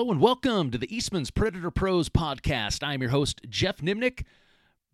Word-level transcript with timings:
Hello 0.00 0.12
and 0.12 0.20
welcome 0.22 0.70
to 0.70 0.78
the 0.78 0.96
Eastman's 0.96 1.30
Predator 1.30 1.70
Pros 1.70 2.08
podcast. 2.08 2.82
I'm 2.82 3.02
your 3.02 3.10
host, 3.10 3.42
Geoff 3.50 3.82
Nemnich. 3.82 4.24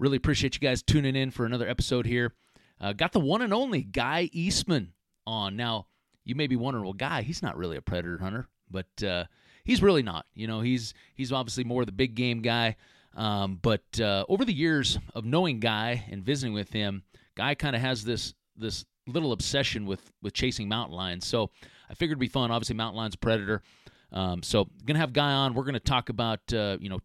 Really 0.00 0.16
appreciate 0.16 0.56
you 0.56 0.60
guys 0.60 0.82
tuning 0.82 1.14
in 1.14 1.30
for 1.30 1.46
another 1.46 1.68
episode 1.68 2.06
here. 2.06 2.34
Uh, 2.80 2.92
got 2.92 3.12
the 3.12 3.20
one 3.20 3.40
and 3.40 3.54
only 3.54 3.82
Guy 3.82 4.28
Eastman 4.32 4.94
on. 5.24 5.54
Now, 5.54 5.86
you 6.24 6.34
may 6.34 6.48
be 6.48 6.56
wondering, 6.56 6.82
well, 6.82 6.92
Guy, 6.92 7.22
he's 7.22 7.40
not 7.40 7.56
really 7.56 7.76
a 7.76 7.80
predator 7.80 8.18
hunter, 8.18 8.48
but 8.68 9.00
uh, 9.00 9.26
he's 9.62 9.80
really 9.80 10.02
not. 10.02 10.26
You 10.34 10.48
know, 10.48 10.60
he's 10.60 10.92
he's 11.14 11.30
obviously 11.30 11.62
more 11.62 11.84
the 11.84 11.92
big 11.92 12.16
game 12.16 12.42
guy. 12.42 12.74
Um, 13.14 13.60
but 13.62 14.00
uh, 14.00 14.24
over 14.28 14.44
the 14.44 14.52
years 14.52 14.98
of 15.14 15.24
knowing 15.24 15.60
Guy 15.60 16.04
and 16.10 16.24
visiting 16.24 16.52
with 16.52 16.70
him, 16.70 17.04
Guy 17.36 17.54
kind 17.54 17.76
of 17.76 17.80
has 17.80 18.02
this 18.02 18.34
this 18.56 18.84
little 19.06 19.30
obsession 19.30 19.86
with 19.86 20.10
with 20.20 20.34
chasing 20.34 20.68
mountain 20.68 20.96
lions. 20.96 21.28
So 21.28 21.52
I 21.88 21.94
figured 21.94 22.16
it'd 22.16 22.18
be 22.18 22.26
fun. 22.26 22.50
Obviously, 22.50 22.74
mountain 22.74 22.98
lions 22.98 23.14
predator. 23.14 23.62
Um, 24.12 24.42
so 24.42 24.68
gonna 24.84 24.98
have 24.98 25.12
Guy 25.12 25.32
on. 25.32 25.54
We're 25.54 25.64
gonna 25.64 25.80
talk 25.80 26.08
about 26.08 26.52
uh, 26.52 26.78
you 26.80 26.88
know 26.88 27.00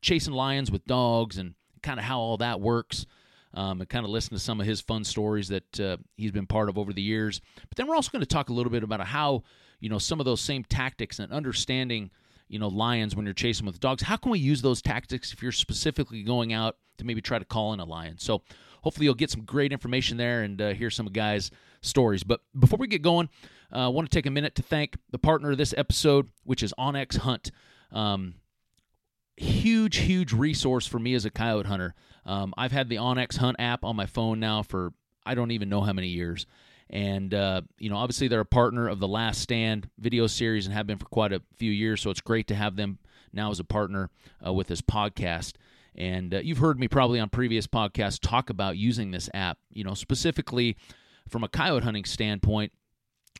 chasing 0.00 0.34
lions 0.34 0.70
with 0.70 0.84
dogs 0.86 1.38
and 1.38 1.54
kind 1.82 1.98
of 1.98 2.04
how 2.04 2.18
all 2.20 2.36
that 2.38 2.60
works. 2.60 3.06
Um, 3.52 3.80
and 3.80 3.90
kind 3.90 4.04
of 4.04 4.12
listen 4.12 4.30
to 4.30 4.38
some 4.38 4.60
of 4.60 4.66
his 4.68 4.80
fun 4.80 5.02
stories 5.02 5.48
that 5.48 5.80
uh, 5.80 5.96
he's 6.16 6.30
been 6.30 6.46
part 6.46 6.68
of 6.68 6.78
over 6.78 6.92
the 6.92 7.02
years. 7.02 7.40
But 7.68 7.76
then 7.76 7.88
we're 7.88 7.96
also 7.96 8.12
going 8.12 8.20
to 8.20 8.26
talk 8.26 8.48
a 8.48 8.52
little 8.52 8.70
bit 8.70 8.84
about 8.84 9.04
how 9.04 9.42
you 9.80 9.88
know 9.88 9.98
some 9.98 10.20
of 10.20 10.24
those 10.24 10.40
same 10.40 10.62
tactics 10.62 11.18
and 11.18 11.32
understanding 11.32 12.12
you 12.48 12.58
know 12.58 12.68
lions 12.68 13.16
when 13.16 13.24
you're 13.24 13.34
chasing 13.34 13.66
with 13.66 13.80
dogs. 13.80 14.02
How 14.02 14.16
can 14.16 14.30
we 14.30 14.38
use 14.38 14.62
those 14.62 14.80
tactics 14.82 15.32
if 15.32 15.42
you're 15.42 15.50
specifically 15.50 16.22
going 16.22 16.52
out 16.52 16.76
to 16.98 17.04
maybe 17.04 17.20
try 17.20 17.38
to 17.38 17.44
call 17.44 17.72
in 17.72 17.80
a 17.80 17.84
lion? 17.84 18.18
So 18.18 18.42
hopefully 18.82 19.06
you'll 19.06 19.14
get 19.14 19.30
some 19.30 19.42
great 19.42 19.72
information 19.72 20.16
there 20.16 20.42
and 20.42 20.60
uh, 20.60 20.68
hear 20.70 20.90
some 20.90 21.06
guys' 21.06 21.50
stories. 21.82 22.22
But 22.22 22.40
before 22.58 22.78
we 22.78 22.86
get 22.86 23.02
going, 23.02 23.28
uh, 23.72 23.86
I 23.86 23.88
want 23.88 24.10
to 24.10 24.14
take 24.14 24.26
a 24.26 24.30
minute 24.30 24.54
to 24.56 24.62
thank 24.62 24.96
the 25.10 25.18
partner 25.18 25.52
of 25.52 25.58
this 25.58 25.74
episode, 25.76 26.28
which 26.44 26.62
is 26.62 26.74
onX 26.78 27.18
Hunt. 27.18 27.50
Um, 27.92 28.34
huge, 29.36 29.96
huge 29.96 30.32
resource 30.32 30.86
for 30.86 30.98
me 30.98 31.14
as 31.14 31.24
a 31.24 31.30
coyote 31.30 31.66
hunter. 31.66 31.94
Um, 32.26 32.52
I've 32.56 32.72
had 32.72 32.88
the 32.88 32.96
onX 32.96 33.36
Hunt 33.36 33.56
app 33.58 33.84
on 33.84 33.96
my 33.96 34.06
phone 34.06 34.40
now 34.40 34.62
for 34.62 34.92
I 35.24 35.34
don't 35.34 35.50
even 35.50 35.68
know 35.68 35.80
how 35.80 35.92
many 35.92 36.08
years. 36.08 36.46
And, 36.90 37.32
uh, 37.32 37.62
you 37.78 37.88
know, 37.88 37.96
obviously 37.96 38.26
they're 38.26 38.40
a 38.40 38.44
partner 38.44 38.88
of 38.88 38.98
the 38.98 39.08
Last 39.08 39.40
Stand 39.40 39.88
video 39.98 40.26
series 40.26 40.66
and 40.66 40.74
have 40.74 40.86
been 40.86 40.98
for 40.98 41.06
quite 41.06 41.32
a 41.32 41.40
few 41.56 41.70
years. 41.70 42.00
So 42.00 42.10
it's 42.10 42.20
great 42.20 42.48
to 42.48 42.54
have 42.54 42.76
them 42.76 42.98
now 43.32 43.50
as 43.50 43.60
a 43.60 43.64
partner 43.64 44.10
uh, 44.44 44.52
with 44.52 44.66
this 44.66 44.80
podcast. 44.80 45.54
And 45.94 46.34
uh, 46.34 46.38
you've 46.38 46.58
heard 46.58 46.80
me 46.80 46.88
probably 46.88 47.20
on 47.20 47.28
previous 47.28 47.66
podcasts 47.66 48.18
talk 48.20 48.50
about 48.50 48.76
using 48.76 49.10
this 49.10 49.30
app, 49.34 49.58
you 49.72 49.84
know, 49.84 49.94
specifically 49.94 50.76
from 51.30 51.44
a 51.44 51.48
coyote 51.48 51.84
hunting 51.84 52.04
standpoint. 52.04 52.72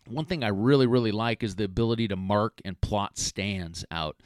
One 0.07 0.25
thing 0.25 0.43
I 0.43 0.49
really, 0.49 0.87
really 0.87 1.13
like 1.13 1.43
is 1.43 1.57
the 1.57 1.65
ability 1.65 2.09
to 2.09 2.17
mark 2.17 2.61
and 2.65 2.81
plot 2.81 3.19
stands 3.19 3.85
out. 3.91 4.17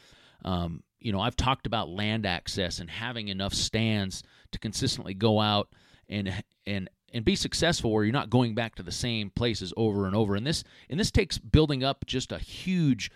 Um, 0.45 0.83
you 1.01 1.13
know, 1.13 1.21
I've 1.21 1.37
talked 1.37 1.67
about 1.67 1.89
land 1.89 2.25
access 2.25 2.79
and 2.79 2.89
having 2.89 3.29
enough 3.29 3.53
stands 3.53 4.23
to 4.53 4.59
consistently 4.59 5.15
go 5.15 5.41
out 5.41 5.69
and 6.09 6.45
and 6.67 6.89
and 7.13 7.25
be 7.25 7.37
successful 7.37 7.93
where 7.93 8.05
you're 8.05 8.13
not 8.13 8.31
going 8.31 8.55
back 8.55 8.75
to 8.75 8.83
the 8.83 8.93
same 8.93 9.31
places 9.31 9.73
over 9.77 10.07
and 10.07 10.17
over. 10.17 10.35
And 10.35 10.47
this 10.47 10.65
and 10.89 10.99
this 10.99 11.11
takes 11.11 11.39
building 11.39 11.85
up 11.85 12.07
just 12.07 12.33
a 12.33 12.39
huge 12.39 13.11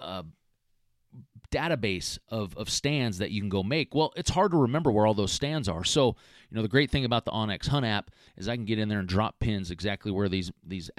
uh, 0.00 0.22
database 1.52 2.18
of, 2.28 2.56
of 2.56 2.68
stands 2.68 3.18
that 3.18 3.30
you 3.30 3.40
can 3.40 3.48
go 3.48 3.62
make. 3.62 3.94
Well, 3.94 4.12
it's 4.16 4.30
hard 4.30 4.50
to 4.52 4.56
remember 4.56 4.90
where 4.90 5.06
all 5.06 5.14
those 5.14 5.32
stands 5.32 5.68
are. 5.68 5.84
So, 5.84 6.16
you 6.50 6.56
know, 6.56 6.62
the 6.62 6.68
great 6.68 6.90
thing 6.90 7.04
about 7.04 7.24
the 7.24 7.30
onX 7.30 7.68
Hunt 7.68 7.86
app 7.86 8.10
is 8.36 8.48
I 8.48 8.56
can 8.56 8.64
get 8.64 8.78
in 8.78 8.88
there 8.88 8.98
and 8.98 9.08
drop 9.08 9.38
pins 9.38 9.70
exactly 9.70 10.10
where 10.10 10.28
these 10.28 10.50
these 10.66 10.90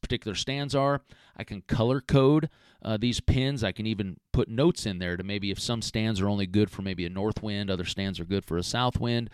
particular 0.00 0.34
stands 0.34 0.74
are. 0.74 1.02
I 1.36 1.44
can 1.44 1.62
color 1.62 2.00
code 2.00 2.48
uh, 2.82 2.96
these 2.96 3.20
pins. 3.20 3.64
I 3.64 3.72
can 3.72 3.86
even 3.86 4.16
put 4.32 4.48
notes 4.48 4.86
in 4.86 4.98
there 4.98 5.16
to 5.16 5.24
maybe 5.24 5.50
if 5.50 5.58
some 5.58 5.82
stands 5.82 6.20
are 6.20 6.28
only 6.28 6.46
good 6.46 6.70
for 6.70 6.82
maybe 6.82 7.06
a 7.06 7.10
north 7.10 7.42
wind, 7.42 7.70
other 7.70 7.84
stands 7.84 8.20
are 8.20 8.24
good 8.24 8.44
for 8.44 8.58
a 8.58 8.62
south 8.62 9.00
wind. 9.00 9.30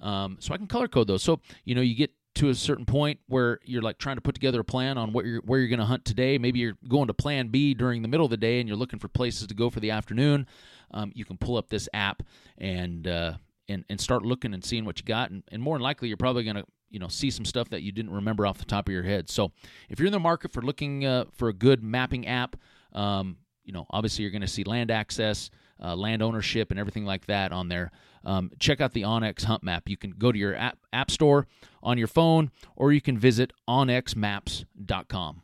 Um, 0.00 0.38
so 0.40 0.54
I 0.54 0.56
can 0.56 0.66
color 0.66 0.88
code 0.88 1.08
those. 1.08 1.22
So 1.22 1.40
you 1.64 1.74
know 1.74 1.82
you 1.82 1.94
get 1.94 2.12
to 2.40 2.48
a 2.48 2.54
certain 2.54 2.86
point 2.86 3.20
where 3.28 3.60
you're 3.64 3.82
like 3.82 3.98
trying 3.98 4.16
to 4.16 4.22
put 4.22 4.34
together 4.34 4.60
a 4.60 4.64
plan 4.64 4.96
on 4.96 5.12
what 5.12 5.26
you're 5.26 5.42
where 5.42 5.60
you're 5.60 5.68
going 5.68 5.78
to 5.78 5.84
hunt 5.84 6.06
today. 6.06 6.38
Maybe 6.38 6.58
you're 6.58 6.78
going 6.88 7.08
to 7.08 7.14
Plan 7.14 7.48
B 7.48 7.74
during 7.74 8.00
the 8.00 8.08
middle 8.08 8.24
of 8.24 8.30
the 8.30 8.38
day 8.38 8.60
and 8.60 8.68
you're 8.68 8.78
looking 8.78 8.98
for 8.98 9.08
places 9.08 9.46
to 9.46 9.54
go 9.54 9.68
for 9.68 9.78
the 9.78 9.90
afternoon. 9.90 10.46
Um, 10.92 11.12
you 11.14 11.26
can 11.26 11.36
pull 11.36 11.58
up 11.58 11.68
this 11.68 11.86
app 11.92 12.22
and 12.56 13.06
uh, 13.06 13.34
and 13.68 13.84
and 13.90 14.00
start 14.00 14.22
looking 14.22 14.54
and 14.54 14.64
seeing 14.64 14.86
what 14.86 14.98
you 14.98 15.04
got. 15.04 15.30
And, 15.30 15.42
and 15.52 15.62
more 15.62 15.76
than 15.76 15.82
likely, 15.82 16.08
you're 16.08 16.16
probably 16.16 16.44
going 16.44 16.56
to 16.56 16.64
you 16.88 16.98
know 16.98 17.08
see 17.08 17.30
some 17.30 17.44
stuff 17.44 17.68
that 17.68 17.82
you 17.82 17.92
didn't 17.92 18.12
remember 18.12 18.46
off 18.46 18.56
the 18.56 18.64
top 18.64 18.88
of 18.88 18.92
your 18.94 19.02
head. 19.02 19.28
So 19.28 19.52
if 19.90 19.98
you're 19.98 20.06
in 20.06 20.12
the 20.12 20.18
market 20.18 20.50
for 20.50 20.62
looking 20.62 21.04
uh, 21.04 21.26
for 21.32 21.50
a 21.50 21.54
good 21.54 21.82
mapping 21.82 22.26
app, 22.26 22.56
um, 22.94 23.36
you 23.64 23.74
know 23.74 23.84
obviously 23.90 24.22
you're 24.22 24.32
going 24.32 24.40
to 24.40 24.48
see 24.48 24.64
land 24.64 24.90
access, 24.90 25.50
uh, 25.82 25.94
land 25.96 26.22
ownership, 26.22 26.70
and 26.70 26.78
everything 26.78 27.04
like 27.04 27.26
that 27.26 27.52
on 27.52 27.68
there. 27.68 27.90
Um, 28.24 28.50
check 28.58 28.80
out 28.80 28.92
the 28.92 29.02
onX 29.02 29.44
Hunt 29.44 29.62
Map. 29.62 29.88
You 29.88 29.96
can 29.96 30.10
go 30.10 30.30
to 30.30 30.38
your 30.38 30.54
app, 30.54 30.78
app 30.92 31.10
store 31.10 31.46
on 31.82 31.98
your 31.98 32.06
phone, 32.06 32.50
or 32.76 32.92
you 32.92 33.00
can 33.00 33.18
visit 33.18 33.52
onxmaps.com. 33.68 35.42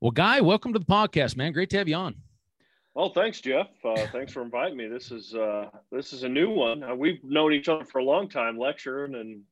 Well, 0.00 0.10
Guy, 0.10 0.40
welcome 0.40 0.72
to 0.72 0.78
the 0.78 0.84
podcast, 0.84 1.36
man. 1.36 1.52
Great 1.52 1.70
to 1.70 1.78
have 1.78 1.88
you 1.88 1.94
on. 1.94 2.16
Well, 2.94 3.10
thanks, 3.10 3.40
Geoff. 3.40 3.68
Uh, 3.84 4.06
thanks 4.10 4.32
for 4.32 4.42
inviting 4.42 4.76
me. 4.76 4.88
This 4.88 5.10
is 5.10 5.34
uh, 5.34 5.68
this 5.92 6.12
is 6.14 6.22
a 6.22 6.28
new 6.28 6.50
one. 6.50 6.82
Uh, 6.82 6.94
we've 6.94 7.22
known 7.22 7.52
each 7.52 7.68
other 7.68 7.84
for 7.84 7.98
a 7.98 8.04
long 8.04 8.28
time, 8.28 8.58
lecturing 8.58 9.14
and 9.14 9.42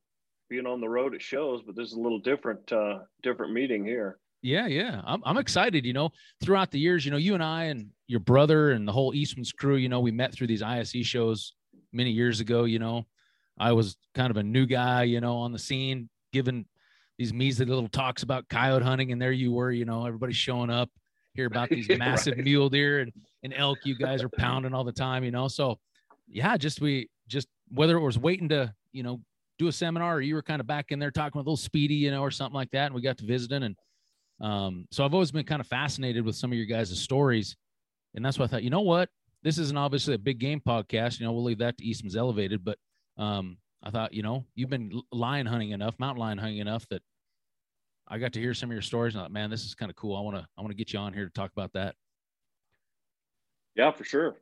being 0.48 0.66
on 0.66 0.80
the 0.80 0.88
road 0.88 1.14
at 1.14 1.22
shows, 1.22 1.62
but 1.62 1.76
this 1.76 1.88
is 1.88 1.94
a 1.94 2.00
little 2.00 2.18
different, 2.18 2.70
uh, 2.72 3.00
different 3.22 3.52
meeting 3.52 3.84
here. 3.84 4.18
Yeah, 4.44 4.66
yeah, 4.66 5.00
I'm 5.06 5.22
I'm 5.24 5.38
excited. 5.38 5.86
You 5.86 5.94
know, 5.94 6.10
throughout 6.42 6.70
the 6.70 6.78
years, 6.78 7.02
you 7.02 7.10
know, 7.10 7.16
you 7.16 7.32
and 7.32 7.42
I 7.42 7.64
and 7.64 7.88
your 8.08 8.20
brother 8.20 8.72
and 8.72 8.86
the 8.86 8.92
whole 8.92 9.14
Eastman's 9.14 9.52
crew, 9.52 9.76
you 9.76 9.88
know, 9.88 10.00
we 10.00 10.10
met 10.10 10.34
through 10.34 10.48
these 10.48 10.60
ISE 10.60 10.92
shows 11.00 11.54
many 11.94 12.10
years 12.10 12.40
ago. 12.40 12.64
You 12.64 12.78
know, 12.78 13.06
I 13.58 13.72
was 13.72 13.96
kind 14.14 14.30
of 14.30 14.36
a 14.36 14.42
new 14.42 14.66
guy, 14.66 15.04
you 15.04 15.22
know, 15.22 15.36
on 15.38 15.52
the 15.52 15.58
scene, 15.58 16.10
giving 16.30 16.66
these 17.16 17.32
measly 17.32 17.64
little 17.64 17.88
talks 17.88 18.22
about 18.22 18.46
coyote 18.50 18.82
hunting, 18.82 19.12
and 19.12 19.22
there 19.22 19.32
you 19.32 19.50
were, 19.50 19.70
you 19.70 19.86
know, 19.86 20.04
everybody 20.04 20.34
showing 20.34 20.68
up, 20.68 20.90
hear 21.32 21.46
about 21.46 21.70
these 21.70 21.88
massive 21.98 22.36
right. 22.36 22.44
mule 22.44 22.68
deer 22.68 23.00
and, 23.00 23.14
and 23.44 23.54
elk 23.56 23.78
you 23.84 23.96
guys 23.96 24.22
are 24.22 24.28
pounding 24.28 24.74
all 24.74 24.84
the 24.84 24.92
time, 24.92 25.24
you 25.24 25.30
know. 25.30 25.48
So 25.48 25.78
yeah, 26.28 26.58
just 26.58 26.82
we 26.82 27.08
just 27.28 27.48
whether 27.70 27.96
it 27.96 28.02
was 28.02 28.18
waiting 28.18 28.50
to, 28.50 28.74
you 28.92 29.04
know, 29.04 29.22
do 29.58 29.68
a 29.68 29.72
seminar 29.72 30.16
or 30.16 30.20
you 30.20 30.34
were 30.34 30.42
kind 30.42 30.60
of 30.60 30.66
back 30.66 30.90
in 30.90 30.98
there 30.98 31.10
talking 31.10 31.38
with 31.38 31.46
a 31.46 31.48
little 31.48 31.56
speedy, 31.56 31.94
you 31.94 32.10
know, 32.10 32.20
or 32.20 32.30
something 32.30 32.54
like 32.54 32.72
that, 32.72 32.86
and 32.86 32.94
we 32.94 33.00
got 33.00 33.16
to 33.16 33.24
visiting 33.24 33.62
and 33.62 33.74
um, 34.44 34.86
so 34.90 35.04
I've 35.04 35.14
always 35.14 35.32
been 35.32 35.46
kind 35.46 35.60
of 35.60 35.66
fascinated 35.66 36.22
with 36.22 36.36
some 36.36 36.52
of 36.52 36.58
your 36.58 36.66
guys' 36.66 37.00
stories. 37.00 37.56
And 38.14 38.22
that's 38.22 38.38
why 38.38 38.44
I 38.44 38.48
thought, 38.48 38.62
you 38.62 38.68
know 38.68 38.82
what? 38.82 39.08
This 39.42 39.56
isn't 39.56 39.78
obviously 39.78 40.14
a 40.14 40.18
big 40.18 40.38
game 40.38 40.60
podcast. 40.60 41.18
You 41.18 41.24
know, 41.24 41.32
we'll 41.32 41.44
leave 41.44 41.58
that 41.58 41.78
to 41.78 41.84
Eastman's 41.84 42.14
Elevated. 42.14 42.62
But 42.62 42.76
um, 43.16 43.56
I 43.82 43.88
thought, 43.88 44.12
you 44.12 44.22
know, 44.22 44.44
you've 44.54 44.68
been 44.68 45.00
lion 45.10 45.46
hunting 45.46 45.70
enough, 45.70 45.98
mountain 45.98 46.20
lion 46.20 46.36
hunting 46.36 46.58
enough 46.58 46.86
that 46.90 47.00
I 48.06 48.18
got 48.18 48.34
to 48.34 48.40
hear 48.40 48.52
some 48.52 48.68
of 48.68 48.74
your 48.74 48.82
stories. 48.82 49.14
And 49.14 49.22
I 49.22 49.24
thought, 49.24 49.32
man, 49.32 49.48
this 49.48 49.64
is 49.64 49.74
kind 49.74 49.88
of 49.88 49.96
cool. 49.96 50.14
I 50.14 50.20
want 50.20 50.36
to, 50.36 50.46
I 50.58 50.60
want 50.60 50.72
to 50.72 50.76
get 50.76 50.92
you 50.92 50.98
on 50.98 51.14
here 51.14 51.24
to 51.24 51.32
talk 51.32 51.50
about 51.52 51.72
that. 51.72 51.94
Yeah, 53.74 53.92
for 53.92 54.04
sure. 54.04 54.36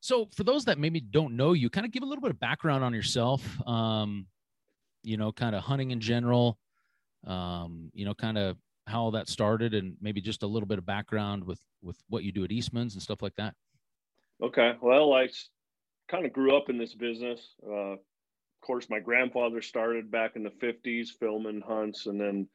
So 0.00 0.28
for 0.36 0.44
those 0.44 0.66
that 0.66 0.78
maybe 0.78 1.00
don't 1.00 1.34
know 1.34 1.54
you, 1.54 1.70
kind 1.70 1.86
of 1.86 1.92
give 1.92 2.02
a 2.02 2.06
little 2.06 2.22
bit 2.22 2.30
of 2.30 2.38
background 2.38 2.84
on 2.84 2.92
yourself. 2.92 3.42
Um, 3.66 4.26
you 5.02 5.16
know, 5.16 5.32
kind 5.32 5.56
of 5.56 5.62
hunting 5.62 5.92
in 5.92 6.00
general. 6.00 6.58
Um, 7.26 7.90
you 7.94 8.04
know, 8.04 8.14
kind 8.14 8.36
of 8.36 8.58
how 8.88 9.02
all 9.02 9.10
that 9.12 9.28
started 9.28 9.74
and 9.74 9.96
maybe 10.00 10.20
just 10.20 10.42
a 10.42 10.46
little 10.46 10.66
bit 10.66 10.78
of 10.78 10.86
background 10.86 11.44
with 11.44 11.60
with 11.82 11.96
what 12.08 12.24
you 12.24 12.32
do 12.32 12.44
at 12.44 12.52
Eastman's 12.52 12.94
and 12.94 13.02
stuff 13.02 13.22
like 13.22 13.34
that. 13.36 13.54
Okay. 14.42 14.74
Well, 14.80 15.12
I 15.12 15.28
kind 16.08 16.26
of 16.26 16.32
grew 16.32 16.56
up 16.56 16.70
in 16.70 16.78
this 16.78 16.94
business. 16.94 17.54
Uh, 17.66 17.92
of 17.94 17.98
course, 18.62 18.88
my 18.90 19.00
grandfather 19.00 19.62
started 19.62 20.10
back 20.10 20.36
in 20.36 20.42
the 20.42 20.50
50s 20.50 21.08
filming 21.18 21.60
hunts, 21.60 22.06
and 22.06 22.20
then 22.20 22.48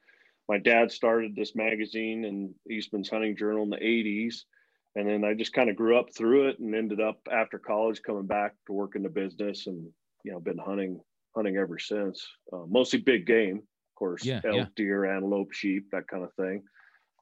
my 0.48 0.58
dad 0.58 0.90
started 0.90 1.34
this 1.34 1.54
magazine 1.54 2.24
and 2.24 2.54
Eastman's 2.70 3.08
Hunting 3.08 3.36
Journal 3.36 3.62
in 3.62 3.70
the 3.70 3.76
80s. 3.76 4.44
And 4.96 5.08
then 5.08 5.24
I 5.24 5.34
just 5.34 5.52
kind 5.52 5.70
of 5.70 5.76
grew 5.76 5.98
up 5.98 6.14
through 6.14 6.48
it 6.48 6.58
and 6.58 6.74
ended 6.74 7.00
up 7.00 7.18
after 7.32 7.58
college 7.58 8.02
coming 8.02 8.26
back 8.26 8.54
to 8.66 8.72
work 8.72 8.94
in 8.94 9.02
the 9.02 9.08
business 9.08 9.66
and, 9.66 9.88
you 10.24 10.32
know, 10.32 10.40
been 10.40 10.58
hunting 10.58 11.00
hunting 11.34 11.56
ever 11.56 11.78
since. 11.78 12.24
Uh, 12.52 12.64
mostly 12.68 13.00
big 13.00 13.26
game 13.26 13.62
of 13.94 13.98
course, 13.98 14.24
yeah, 14.24 14.40
elk, 14.44 14.56
yeah. 14.56 14.66
deer, 14.74 15.04
antelope, 15.04 15.52
sheep, 15.52 15.86
that 15.92 16.08
kind 16.08 16.24
of 16.24 16.32
thing. 16.34 16.64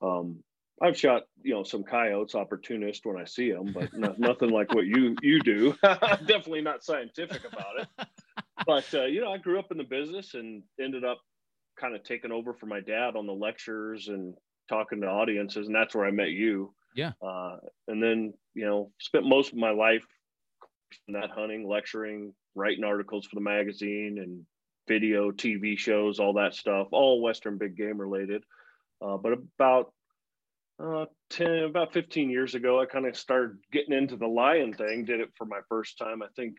Um, 0.00 0.42
I've 0.80 0.98
shot, 0.98 1.24
you 1.42 1.52
know, 1.52 1.64
some 1.64 1.84
coyotes, 1.84 2.34
opportunist 2.34 3.04
when 3.04 3.20
I 3.20 3.24
see 3.24 3.52
them, 3.52 3.72
but 3.74 3.94
not, 3.94 4.18
nothing 4.18 4.48
like 4.50 4.74
what 4.74 4.86
you 4.86 5.14
you 5.20 5.40
do. 5.42 5.74
Definitely 5.82 6.62
not 6.62 6.82
scientific 6.82 7.42
about 7.50 7.80
it. 7.80 7.88
But 8.64 8.84
uh, 8.94 9.06
you 9.06 9.20
know, 9.20 9.32
I 9.32 9.38
grew 9.38 9.58
up 9.58 9.72
in 9.72 9.78
the 9.78 9.82
business 9.82 10.34
and 10.34 10.62
ended 10.80 11.04
up 11.04 11.18
kind 11.80 11.96
of 11.96 12.04
taking 12.04 12.30
over 12.30 12.54
for 12.54 12.66
my 12.66 12.78
dad 12.78 13.16
on 13.16 13.26
the 13.26 13.32
lectures 13.32 14.06
and 14.06 14.34
talking 14.68 15.00
to 15.00 15.08
audiences, 15.08 15.66
and 15.66 15.74
that's 15.74 15.96
where 15.96 16.06
I 16.06 16.12
met 16.12 16.28
you. 16.28 16.72
Yeah. 16.94 17.10
Uh, 17.20 17.56
and 17.88 18.00
then 18.00 18.34
you 18.54 18.64
know, 18.64 18.92
spent 19.00 19.26
most 19.26 19.50
of 19.50 19.58
my 19.58 19.70
life 19.70 20.06
in 21.08 21.14
that 21.14 21.30
hunting, 21.30 21.66
lecturing, 21.66 22.34
writing 22.54 22.84
articles 22.84 23.26
for 23.26 23.34
the 23.34 23.40
magazine, 23.40 24.18
and 24.22 24.46
video, 24.88 25.30
TV 25.30 25.78
shows, 25.78 26.18
all 26.18 26.34
that 26.34 26.54
stuff, 26.54 26.88
all 26.92 27.22
Western 27.22 27.58
big 27.58 27.76
game 27.76 28.00
related. 28.00 28.44
Uh, 29.00 29.16
but 29.16 29.32
about 29.32 29.92
uh, 30.82 31.06
10, 31.30 31.64
about 31.64 31.92
15 31.92 32.30
years 32.30 32.54
ago, 32.54 32.80
I 32.80 32.86
kind 32.86 33.06
of 33.06 33.16
started 33.16 33.58
getting 33.72 33.94
into 33.94 34.16
the 34.16 34.26
lion 34.26 34.72
thing. 34.72 35.04
Did 35.04 35.20
it 35.20 35.30
for 35.36 35.44
my 35.44 35.60
first 35.68 35.98
time, 35.98 36.22
I 36.22 36.28
think, 36.36 36.56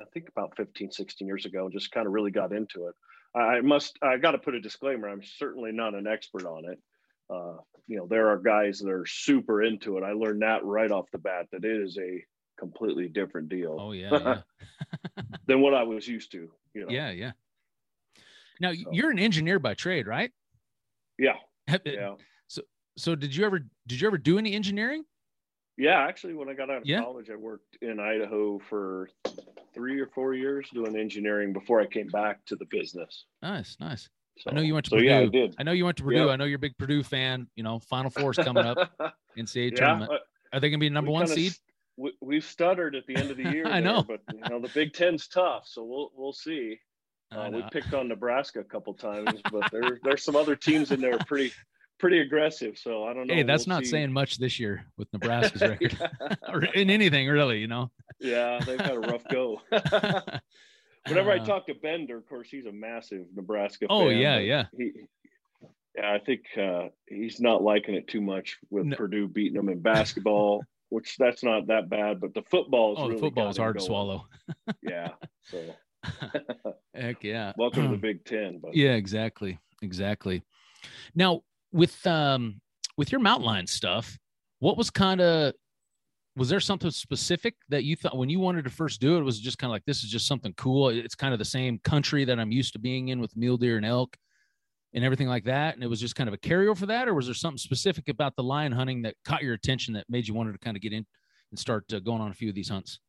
I 0.00 0.04
think 0.12 0.28
about 0.28 0.56
15, 0.56 0.90
16 0.90 1.26
years 1.26 1.46
ago, 1.46 1.64
and 1.64 1.72
just 1.72 1.90
kind 1.90 2.06
of 2.06 2.12
really 2.12 2.30
got 2.30 2.52
into 2.52 2.88
it. 2.88 2.94
I 3.36 3.60
must, 3.62 3.98
I 4.00 4.16
got 4.16 4.32
to 4.32 4.38
put 4.38 4.54
a 4.54 4.60
disclaimer. 4.60 5.08
I'm 5.08 5.22
certainly 5.24 5.72
not 5.72 5.94
an 5.94 6.06
expert 6.06 6.46
on 6.46 6.64
it. 6.70 6.78
Uh, 7.28 7.56
you 7.86 7.96
know, 7.96 8.06
there 8.06 8.28
are 8.28 8.38
guys 8.38 8.78
that 8.78 8.90
are 8.90 9.06
super 9.06 9.62
into 9.62 9.98
it. 9.98 10.04
I 10.04 10.12
learned 10.12 10.42
that 10.42 10.64
right 10.64 10.90
off 10.90 11.10
the 11.10 11.18
bat 11.18 11.46
that 11.50 11.64
it 11.64 11.82
is 11.82 11.98
a 11.98 12.24
completely 12.64 13.08
different 13.08 13.48
deal. 13.48 13.76
Oh 13.78 13.92
yeah, 13.92 14.10
yeah. 14.12 15.22
than 15.46 15.60
what 15.60 15.74
I 15.74 15.82
was 15.82 16.08
used 16.08 16.32
to. 16.32 16.50
You 16.74 16.82
know? 16.82 16.86
Yeah, 16.88 17.10
yeah. 17.10 17.32
Now 18.60 18.72
so. 18.72 18.90
you're 18.92 19.10
an 19.10 19.18
engineer 19.18 19.58
by 19.58 19.74
trade, 19.74 20.06
right? 20.06 20.30
Yeah. 21.18 21.36
Uh, 21.70 21.78
yeah. 21.84 22.14
So 22.48 22.62
so 22.96 23.14
did 23.14 23.34
you 23.34 23.44
ever 23.44 23.60
did 23.86 24.00
you 24.00 24.06
ever 24.06 24.18
do 24.18 24.38
any 24.38 24.54
engineering? 24.54 25.04
Yeah, 25.76 26.06
actually, 26.06 26.34
when 26.34 26.48
I 26.48 26.54
got 26.54 26.70
out 26.70 26.78
of 26.78 26.86
yeah. 26.86 27.02
college, 27.02 27.30
I 27.30 27.34
worked 27.34 27.78
in 27.82 27.98
Idaho 27.98 28.60
for 28.70 29.10
three 29.74 30.00
or 30.00 30.06
four 30.06 30.32
years 30.32 30.68
doing 30.72 30.96
engineering 30.96 31.52
before 31.52 31.80
I 31.80 31.86
came 31.86 32.06
back 32.06 32.44
to 32.46 32.54
the 32.54 32.66
business. 32.66 33.24
Nice, 33.42 33.76
nice. 33.80 34.08
So, 34.38 34.50
I 34.50 34.54
know 34.54 34.60
you 34.62 34.74
went 34.74 34.84
to 34.86 34.90
so 34.90 34.96
Purdue. 34.96 35.08
Yeah, 35.08 35.18
I 35.18 35.26
did. 35.26 35.54
I 35.58 35.64
know 35.64 35.72
you 35.72 35.84
went 35.84 35.96
to 35.96 36.04
Purdue. 36.04 36.26
Yeah. 36.26 36.32
I 36.32 36.36
know 36.36 36.44
you're 36.44 36.56
a 36.56 36.60
big 36.60 36.78
Purdue 36.78 37.02
fan. 37.02 37.48
You 37.56 37.64
know, 37.64 37.80
Final 37.80 38.10
Four's 38.10 38.36
coming 38.36 38.64
up, 38.64 38.92
NCAA 39.38 39.74
tournament. 39.74 40.12
Uh, 40.12 40.18
Are 40.52 40.60
they 40.60 40.70
going 40.70 40.78
to 40.78 40.84
be 40.84 40.90
number 40.90 41.10
one 41.10 41.26
seed? 41.26 41.54
We, 41.96 42.36
have 42.36 42.44
stuttered 42.44 42.94
at 42.94 43.06
the 43.06 43.16
end 43.16 43.30
of 43.30 43.36
the 43.36 43.44
year. 43.44 43.66
I 43.68 43.80
know, 43.80 44.02
but 44.02 44.20
you 44.32 44.40
know 44.48 44.60
the 44.60 44.70
Big 44.74 44.92
Ten's 44.92 45.28
tough, 45.28 45.66
so 45.66 45.84
we'll 45.84 46.10
we'll 46.14 46.32
see. 46.32 46.78
Uh, 47.32 47.50
we 47.52 47.64
picked 47.72 47.94
on 47.94 48.08
Nebraska 48.08 48.60
a 48.60 48.64
couple 48.64 48.94
times, 48.94 49.40
but 49.52 49.70
there 49.70 49.98
there's 50.02 50.22
some 50.22 50.36
other 50.36 50.56
teams 50.56 50.92
in 50.92 51.00
there 51.00 51.18
pretty 51.18 51.52
pretty 51.98 52.20
aggressive. 52.20 52.78
So 52.78 53.04
I 53.04 53.14
don't 53.14 53.26
know. 53.26 53.34
Hey, 53.34 53.42
that's 53.42 53.66
we'll 53.66 53.76
not 53.76 53.84
see. 53.84 53.90
saying 53.90 54.12
much 54.12 54.38
this 54.38 54.58
year 54.58 54.86
with 54.96 55.08
Nebraska's 55.12 55.62
record, 55.62 55.96
or 56.48 56.64
in 56.64 56.90
anything 56.90 57.28
really. 57.28 57.58
You 57.58 57.68
know. 57.68 57.90
Yeah, 58.20 58.60
they've 58.64 58.80
had 58.80 58.94
a 58.94 59.00
rough 59.00 59.24
go. 59.30 59.60
Whenever 61.06 61.32
uh, 61.32 61.34
I 61.34 61.38
talk 61.38 61.66
to 61.66 61.74
Bender, 61.74 62.16
of 62.16 62.28
course, 62.28 62.48
he's 62.48 62.66
a 62.66 62.72
massive 62.72 63.26
Nebraska. 63.34 63.86
Oh 63.90 64.08
fan, 64.08 64.18
yeah, 64.18 64.38
yeah. 64.38 64.64
He, 64.76 64.92
yeah, 65.96 66.12
I 66.12 66.18
think 66.18 66.42
uh, 66.56 66.88
he's 67.06 67.40
not 67.40 67.62
liking 67.62 67.94
it 67.94 68.08
too 68.08 68.20
much 68.20 68.58
with 68.70 68.86
no. 68.86 68.96
Purdue 68.96 69.28
beating 69.28 69.54
them 69.54 69.68
in 69.68 69.80
basketball 69.80 70.64
which 70.94 71.16
that's 71.18 71.42
not 71.42 71.66
that 71.66 71.90
bad, 71.90 72.20
but 72.20 72.32
the 72.34 72.42
football 72.42 72.92
is 72.92 72.98
oh, 73.00 73.02
really 73.02 73.16
the 73.16 73.20
football 73.20 73.48
is 73.48 73.56
hard 73.56 73.76
to 73.76 73.84
swallow. 73.84 74.26
yeah. 74.80 75.08
So 75.42 75.58
heck 76.94 77.24
yeah. 77.24 77.52
Welcome 77.58 77.86
to 77.86 77.88
the 77.90 77.96
Big 78.00 78.24
Ten. 78.24 78.60
But 78.62 78.76
yeah, 78.76 78.92
exactly. 78.92 79.58
Exactly. 79.82 80.44
Now 81.16 81.42
with 81.72 82.06
um 82.06 82.60
with 82.96 83.10
your 83.10 83.20
mountain 83.20 83.44
lion 83.44 83.66
stuff, 83.66 84.16
what 84.60 84.76
was 84.76 84.88
kind 84.88 85.20
of 85.20 85.54
was 86.36 86.48
there 86.48 86.60
something 86.60 86.92
specific 86.92 87.56
that 87.70 87.82
you 87.82 87.96
thought 87.96 88.16
when 88.16 88.30
you 88.30 88.38
wanted 88.38 88.62
to 88.62 88.70
first 88.70 89.00
do 89.00 89.16
it, 89.16 89.20
it 89.20 89.24
was 89.24 89.40
just 89.40 89.58
kind 89.58 89.70
of 89.70 89.72
like 89.72 89.84
this 89.86 90.04
is 90.04 90.10
just 90.10 90.28
something 90.28 90.54
cool. 90.56 90.90
It's 90.90 91.16
kind 91.16 91.32
of 91.32 91.40
the 91.40 91.44
same 91.44 91.80
country 91.80 92.24
that 92.24 92.38
I'm 92.38 92.52
used 92.52 92.72
to 92.74 92.78
being 92.78 93.08
in 93.08 93.20
with 93.20 93.36
mule 93.36 93.56
deer 93.56 93.78
and 93.78 93.86
elk 93.86 94.16
and 94.94 95.04
everything 95.04 95.28
like 95.28 95.44
that? 95.44 95.74
And 95.74 95.82
it 95.82 95.88
was 95.88 96.00
just 96.00 96.14
kind 96.14 96.28
of 96.28 96.34
a 96.34 96.38
carryover 96.38 96.76
for 96.76 96.86
that, 96.86 97.08
or 97.08 97.14
was 97.14 97.26
there 97.26 97.34
something 97.34 97.58
specific 97.58 98.08
about 98.08 98.36
the 98.36 98.42
lion 98.42 98.72
hunting 98.72 99.02
that 99.02 99.16
caught 99.24 99.42
your 99.42 99.54
attention 99.54 99.94
that 99.94 100.08
made 100.08 100.26
you 100.26 100.34
wanted 100.34 100.52
to 100.52 100.58
kind 100.58 100.76
of 100.76 100.82
get 100.82 100.92
in 100.92 101.04
and 101.50 101.58
start 101.58 101.92
uh, 101.92 101.98
going 101.98 102.22
on 102.22 102.30
a 102.30 102.34
few 102.34 102.48
of 102.48 102.54
these 102.54 102.68
hunts? 102.68 103.00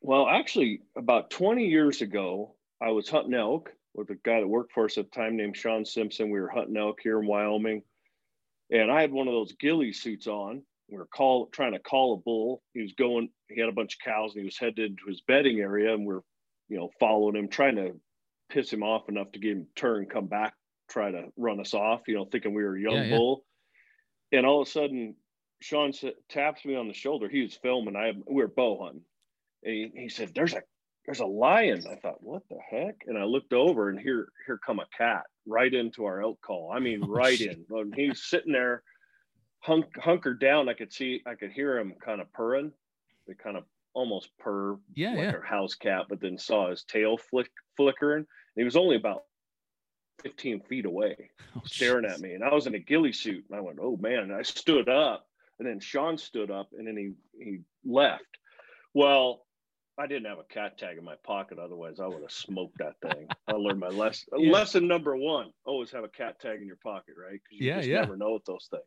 Well, 0.00 0.28
actually, 0.28 0.82
about 0.96 1.30
20 1.30 1.66
years 1.66 2.00
ago, 2.00 2.54
I 2.80 2.90
was 2.90 3.08
hunting 3.08 3.34
elk 3.34 3.70
with 3.94 4.10
a 4.10 4.14
guy 4.14 4.40
that 4.40 4.48
worked 4.48 4.72
for 4.72 4.84
us 4.84 4.98
at 4.98 5.10
the 5.10 5.16
time 5.16 5.36
named 5.36 5.56
Sean 5.56 5.84
Simpson. 5.84 6.30
We 6.30 6.40
were 6.40 6.48
hunting 6.48 6.76
elk 6.76 7.00
here 7.02 7.20
in 7.20 7.26
Wyoming, 7.26 7.82
and 8.70 8.90
I 8.90 9.00
had 9.00 9.10
one 9.10 9.26
of 9.26 9.34
those 9.34 9.54
ghillie 9.58 9.92
suits 9.92 10.26
on. 10.26 10.62
We 10.88 10.98
were 10.98 11.06
call, 11.06 11.46
trying 11.46 11.72
to 11.72 11.80
call 11.80 12.14
a 12.14 12.18
bull. 12.18 12.62
He 12.72 12.82
was 12.82 12.92
going. 12.92 13.30
He 13.48 13.58
had 13.58 13.68
a 13.68 13.72
bunch 13.72 13.94
of 13.94 14.04
cows, 14.04 14.34
and 14.34 14.42
he 14.42 14.44
was 14.44 14.58
headed 14.58 14.78
into 14.78 15.06
his 15.08 15.22
bedding 15.22 15.58
area, 15.58 15.92
and 15.92 16.06
we're, 16.06 16.20
you 16.68 16.76
know, 16.76 16.90
following 17.00 17.34
him, 17.34 17.48
trying 17.48 17.76
to 17.76 17.98
piss 18.48 18.72
him 18.72 18.84
off 18.84 19.08
enough 19.08 19.32
to 19.32 19.40
get 19.40 19.52
him 19.52 19.66
turn, 19.74 20.06
come 20.06 20.26
back 20.26 20.54
try 20.88 21.10
to 21.10 21.24
run 21.36 21.60
us 21.60 21.74
off, 21.74 22.02
you 22.06 22.14
know, 22.14 22.24
thinking 22.24 22.54
we 22.54 22.62
were 22.62 22.76
a 22.76 22.80
young 22.80 22.94
yeah, 22.94 23.04
yeah. 23.04 23.16
bull. 23.16 23.44
And 24.32 24.46
all 24.46 24.62
of 24.62 24.68
a 24.68 24.70
sudden, 24.70 25.14
Sean 25.60 25.92
taps 26.28 26.64
me 26.64 26.74
on 26.74 26.88
the 26.88 26.94
shoulder. 26.94 27.28
He 27.28 27.42
was 27.42 27.54
filming. 27.54 27.96
I 27.96 28.12
we 28.26 28.42
were 28.42 28.48
bow 28.48 28.84
hunting. 28.84 29.02
And 29.62 29.74
he, 29.74 30.02
he 30.02 30.08
said, 30.08 30.32
"There's 30.34 30.54
a 30.54 30.62
there's 31.06 31.20
a 31.20 31.26
lion." 31.26 31.84
I 31.90 31.96
thought, 31.96 32.22
"What 32.22 32.42
the 32.50 32.58
heck?" 32.70 32.96
And 33.06 33.16
I 33.18 33.24
looked 33.24 33.52
over, 33.52 33.88
and 33.88 33.98
here 33.98 34.28
here 34.46 34.58
come 34.64 34.80
a 34.80 34.86
cat 34.96 35.24
right 35.46 35.72
into 35.72 36.04
our 36.04 36.22
elk 36.22 36.40
call. 36.40 36.72
I 36.74 36.80
mean, 36.80 37.00
oh, 37.04 37.08
right 37.08 37.38
shit. 37.38 37.56
in. 37.56 37.64
When 37.68 37.92
he's 37.92 38.24
sitting 38.24 38.52
there, 38.52 38.82
hunk, 39.60 39.86
hunkered 39.98 40.40
down. 40.40 40.68
I 40.68 40.74
could 40.74 40.92
see, 40.92 41.22
I 41.26 41.34
could 41.34 41.52
hear 41.52 41.78
him 41.78 41.94
kind 42.04 42.20
of 42.20 42.32
purring. 42.32 42.72
They 43.26 43.34
kind 43.34 43.56
of 43.56 43.64
almost 43.94 44.30
purr, 44.38 44.78
yeah, 44.94 45.10
like 45.10 45.18
yeah. 45.18 45.32
a 45.42 45.46
house 45.46 45.74
cat, 45.74 46.06
but 46.08 46.20
then 46.20 46.36
saw 46.38 46.70
his 46.70 46.84
tail 46.84 47.16
flick 47.16 47.50
flickering. 47.76 48.18
And 48.18 48.26
he 48.56 48.64
was 48.64 48.76
only 48.76 48.96
about 48.96 49.22
15 50.22 50.60
feet 50.62 50.86
away, 50.86 51.30
oh, 51.56 51.62
staring 51.64 52.04
geez. 52.04 52.14
at 52.14 52.20
me. 52.20 52.32
And 52.32 52.44
I 52.44 52.52
was 52.52 52.66
in 52.66 52.74
a 52.74 52.78
ghillie 52.78 53.12
suit. 53.12 53.44
And 53.48 53.58
I 53.58 53.60
went, 53.60 53.78
oh 53.80 53.96
man. 53.96 54.20
And 54.20 54.32
I 54.32 54.42
stood 54.42 54.88
up. 54.88 55.26
And 55.58 55.66
then 55.66 55.80
Sean 55.80 56.18
stood 56.18 56.50
up 56.50 56.68
and 56.76 56.86
then 56.86 56.96
he 56.96 57.42
he 57.42 57.60
left. 57.84 58.24
Well, 58.92 59.46
I 59.98 60.06
didn't 60.06 60.26
have 60.26 60.38
a 60.38 60.44
cat 60.44 60.76
tag 60.76 60.98
in 60.98 61.04
my 61.04 61.14
pocket. 61.24 61.58
Otherwise, 61.58 62.00
I 62.00 62.06
would 62.06 62.20
have 62.20 62.30
smoked 62.30 62.78
that 62.78 63.00
thing. 63.00 63.26
I 63.48 63.52
learned 63.52 63.80
my 63.80 63.88
lesson. 63.88 64.28
Yeah. 64.38 64.52
Lesson 64.52 64.86
number 64.86 65.16
one: 65.16 65.52
always 65.64 65.90
have 65.92 66.04
a 66.04 66.08
cat 66.08 66.38
tag 66.40 66.60
in 66.60 66.66
your 66.66 66.76
pocket, 66.76 67.14
right? 67.18 67.40
Because 67.42 67.60
you 67.60 67.68
yeah, 67.68 67.76
just 67.76 67.88
yeah. 67.88 68.00
never 68.00 68.16
know 68.16 68.34
with 68.34 68.44
those 68.44 68.68
things. 68.70 68.82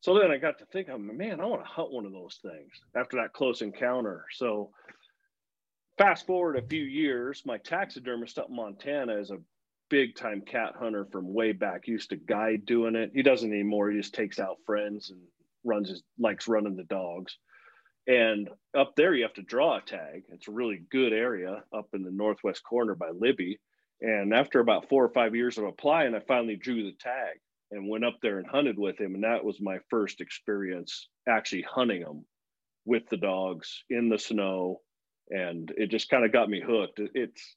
So 0.00 0.18
then 0.18 0.30
I 0.30 0.38
got 0.38 0.58
to 0.58 0.66
think, 0.66 0.88
I'm 0.88 1.16
man, 1.16 1.40
I 1.40 1.44
want 1.44 1.62
to 1.62 1.68
hunt 1.68 1.92
one 1.92 2.06
of 2.06 2.12
those 2.12 2.40
things 2.42 2.72
after 2.96 3.18
that 3.18 3.32
close 3.34 3.60
encounter. 3.62 4.24
So 4.32 4.70
fast 5.98 6.26
forward 6.26 6.56
a 6.56 6.66
few 6.66 6.82
years, 6.82 7.42
my 7.44 7.58
taxidermist 7.58 8.38
up 8.38 8.48
in 8.48 8.56
Montana 8.56 9.16
is 9.18 9.30
a 9.30 9.38
big 9.92 10.16
time 10.16 10.40
cat 10.40 10.72
hunter 10.78 11.06
from 11.12 11.34
way 11.34 11.52
back. 11.52 11.82
He 11.84 11.92
used 11.92 12.08
to 12.10 12.16
guide 12.16 12.64
doing 12.64 12.96
it. 12.96 13.10
He 13.14 13.22
doesn't 13.22 13.52
anymore. 13.52 13.90
He 13.90 13.98
just 13.98 14.14
takes 14.14 14.38
out 14.38 14.56
friends 14.64 15.10
and 15.10 15.20
runs 15.64 15.90
his 15.90 16.02
likes 16.18 16.48
running 16.48 16.76
the 16.76 16.84
dogs. 16.84 17.36
And 18.06 18.48
up 18.76 18.94
there, 18.96 19.14
you 19.14 19.24
have 19.24 19.34
to 19.34 19.42
draw 19.42 19.76
a 19.76 19.82
tag. 19.82 20.22
It's 20.30 20.48
a 20.48 20.52
really 20.52 20.80
good 20.90 21.12
area 21.12 21.62
up 21.76 21.88
in 21.92 22.04
the 22.04 22.10
northwest 22.10 22.62
corner 22.64 22.94
by 22.94 23.10
Libby. 23.14 23.60
And 24.00 24.32
after 24.32 24.60
about 24.60 24.88
four 24.88 25.04
or 25.04 25.10
five 25.10 25.36
years 25.36 25.58
of 25.58 25.64
applying, 25.64 26.14
I 26.14 26.20
finally 26.20 26.56
drew 26.56 26.84
the 26.84 26.96
tag 26.98 27.36
and 27.70 27.86
went 27.86 28.06
up 28.06 28.16
there 28.22 28.38
and 28.38 28.46
hunted 28.46 28.78
with 28.78 28.98
him. 28.98 29.14
And 29.14 29.24
that 29.24 29.44
was 29.44 29.60
my 29.60 29.76
first 29.90 30.22
experience 30.22 31.06
actually 31.28 31.66
hunting 31.70 32.00
them 32.00 32.24
with 32.86 33.02
the 33.10 33.18
dogs 33.18 33.84
in 33.90 34.08
the 34.08 34.18
snow. 34.18 34.80
And 35.28 35.70
it 35.76 35.90
just 35.90 36.08
kind 36.08 36.24
of 36.24 36.32
got 36.32 36.48
me 36.48 36.62
hooked. 36.66 36.98
It's 37.14 37.56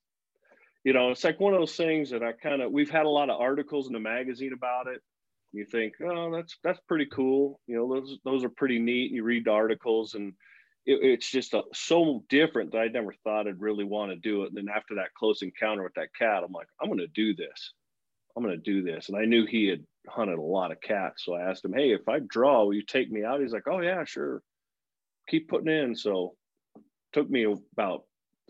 you 0.86 0.94
know, 0.94 1.10
it's 1.10 1.24
like 1.24 1.40
one 1.40 1.54
of 1.54 1.60
those 1.60 1.76
things 1.76 2.12
that 2.12 2.24
I 2.24 2.32
kind 2.32 2.62
of 2.62 2.72
we've 2.72 2.92
had 2.92 3.08
a 3.08 3.10
lot 3.10 3.32
of 3.32 3.42
articles 3.42 3.88
in 3.88 3.94
the 3.94 4.00
magazine 4.00 4.54
about 4.54 4.88
it. 4.88 5.02
You 5.52 5.66
think, 5.66 5.96
oh, 6.04 6.32
that's 6.32 6.58
that's 6.64 6.80
pretty 6.88 7.08
cool. 7.08 7.60
You 7.66 7.78
know, 7.78 7.90
those 7.90 8.20
those 8.24 8.44
are 8.44 8.50
pretty 8.50 8.78
neat. 8.78 9.12
You 9.12 9.24
read 9.24 9.46
the 9.46 9.52
articles, 9.52 10.14
and 10.14 10.34
it, 10.86 11.00
it's 11.02 11.30
just 11.30 11.56
a, 11.56 11.64
so 11.74 12.24
different 12.30 12.72
that 12.72 12.80
I 12.82 12.88
never 12.88 13.16
thought 13.24 13.48
I'd 13.48 13.60
really 13.60 13.84
want 13.84 14.12
to 14.12 14.16
do 14.18 14.44
it. 14.44 14.50
And 14.50 14.58
then 14.58 14.70
after 14.74 14.96
that 14.96 15.14
close 15.18 15.42
encounter 15.42 15.82
with 15.82 15.96
that 15.96 16.14
cat, 16.14 16.44
I'm 16.46 16.52
like, 16.52 16.68
I'm 16.80 16.88
going 16.88 17.00
to 17.00 17.08
do 17.08 17.36
this. 17.36 17.74
I'm 18.38 18.44
going 18.44 18.56
to 18.56 18.62
do 18.62 18.84
this. 18.84 19.10
And 19.10 19.18
I 19.18 19.26
knew 19.26 19.48
he 19.48 19.66
had 19.66 19.84
hunted 20.08 20.38
a 20.38 20.42
lot 20.42 20.72
of 20.72 20.82
cats, 20.82 21.26
so 21.26 21.34
I 21.34 21.50
asked 21.50 21.66
him, 21.66 21.74
hey, 21.74 21.94
if 21.94 22.08
I 22.08 22.20
draw, 22.20 22.64
will 22.64 22.76
you 22.76 22.84
take 22.86 23.12
me 23.12 23.24
out? 23.24 23.42
He's 23.42 23.54
like, 23.54 23.68
oh 23.68 23.80
yeah, 23.80 24.04
sure. 24.04 24.44
Keep 25.30 25.50
putting 25.50 25.74
in. 25.74 25.96
So 25.96 26.36
took 27.12 27.28
me 27.28 27.48
about 27.74 28.04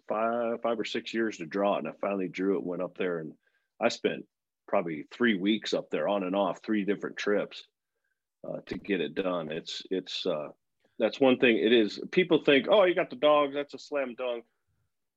five 0.07 0.61
five 0.61 0.79
or 0.79 0.85
six 0.85 1.13
years 1.13 1.37
to 1.37 1.45
draw 1.45 1.75
it, 1.75 1.79
and 1.79 1.87
I 1.87 1.91
finally 2.01 2.27
drew 2.27 2.57
it. 2.57 2.65
Went 2.65 2.81
up 2.81 2.97
there, 2.97 3.19
and 3.19 3.33
I 3.81 3.89
spent 3.89 4.25
probably 4.67 5.05
three 5.11 5.35
weeks 5.35 5.73
up 5.73 5.89
there 5.89 6.07
on 6.07 6.23
and 6.23 6.35
off, 6.35 6.59
three 6.63 6.85
different 6.85 7.17
trips 7.17 7.63
uh, 8.47 8.59
to 8.67 8.77
get 8.77 9.01
it 9.01 9.15
done. 9.15 9.51
It's 9.51 9.83
it's 9.91 10.25
uh, 10.25 10.49
that's 10.99 11.19
one 11.19 11.37
thing. 11.37 11.57
It 11.57 11.73
is 11.73 11.99
people 12.11 12.43
think, 12.43 12.67
oh, 12.69 12.83
you 12.83 12.95
got 12.95 13.09
the 13.09 13.15
dogs, 13.15 13.53
that's 13.53 13.73
a 13.73 13.79
slam 13.79 14.15
dunk. 14.17 14.43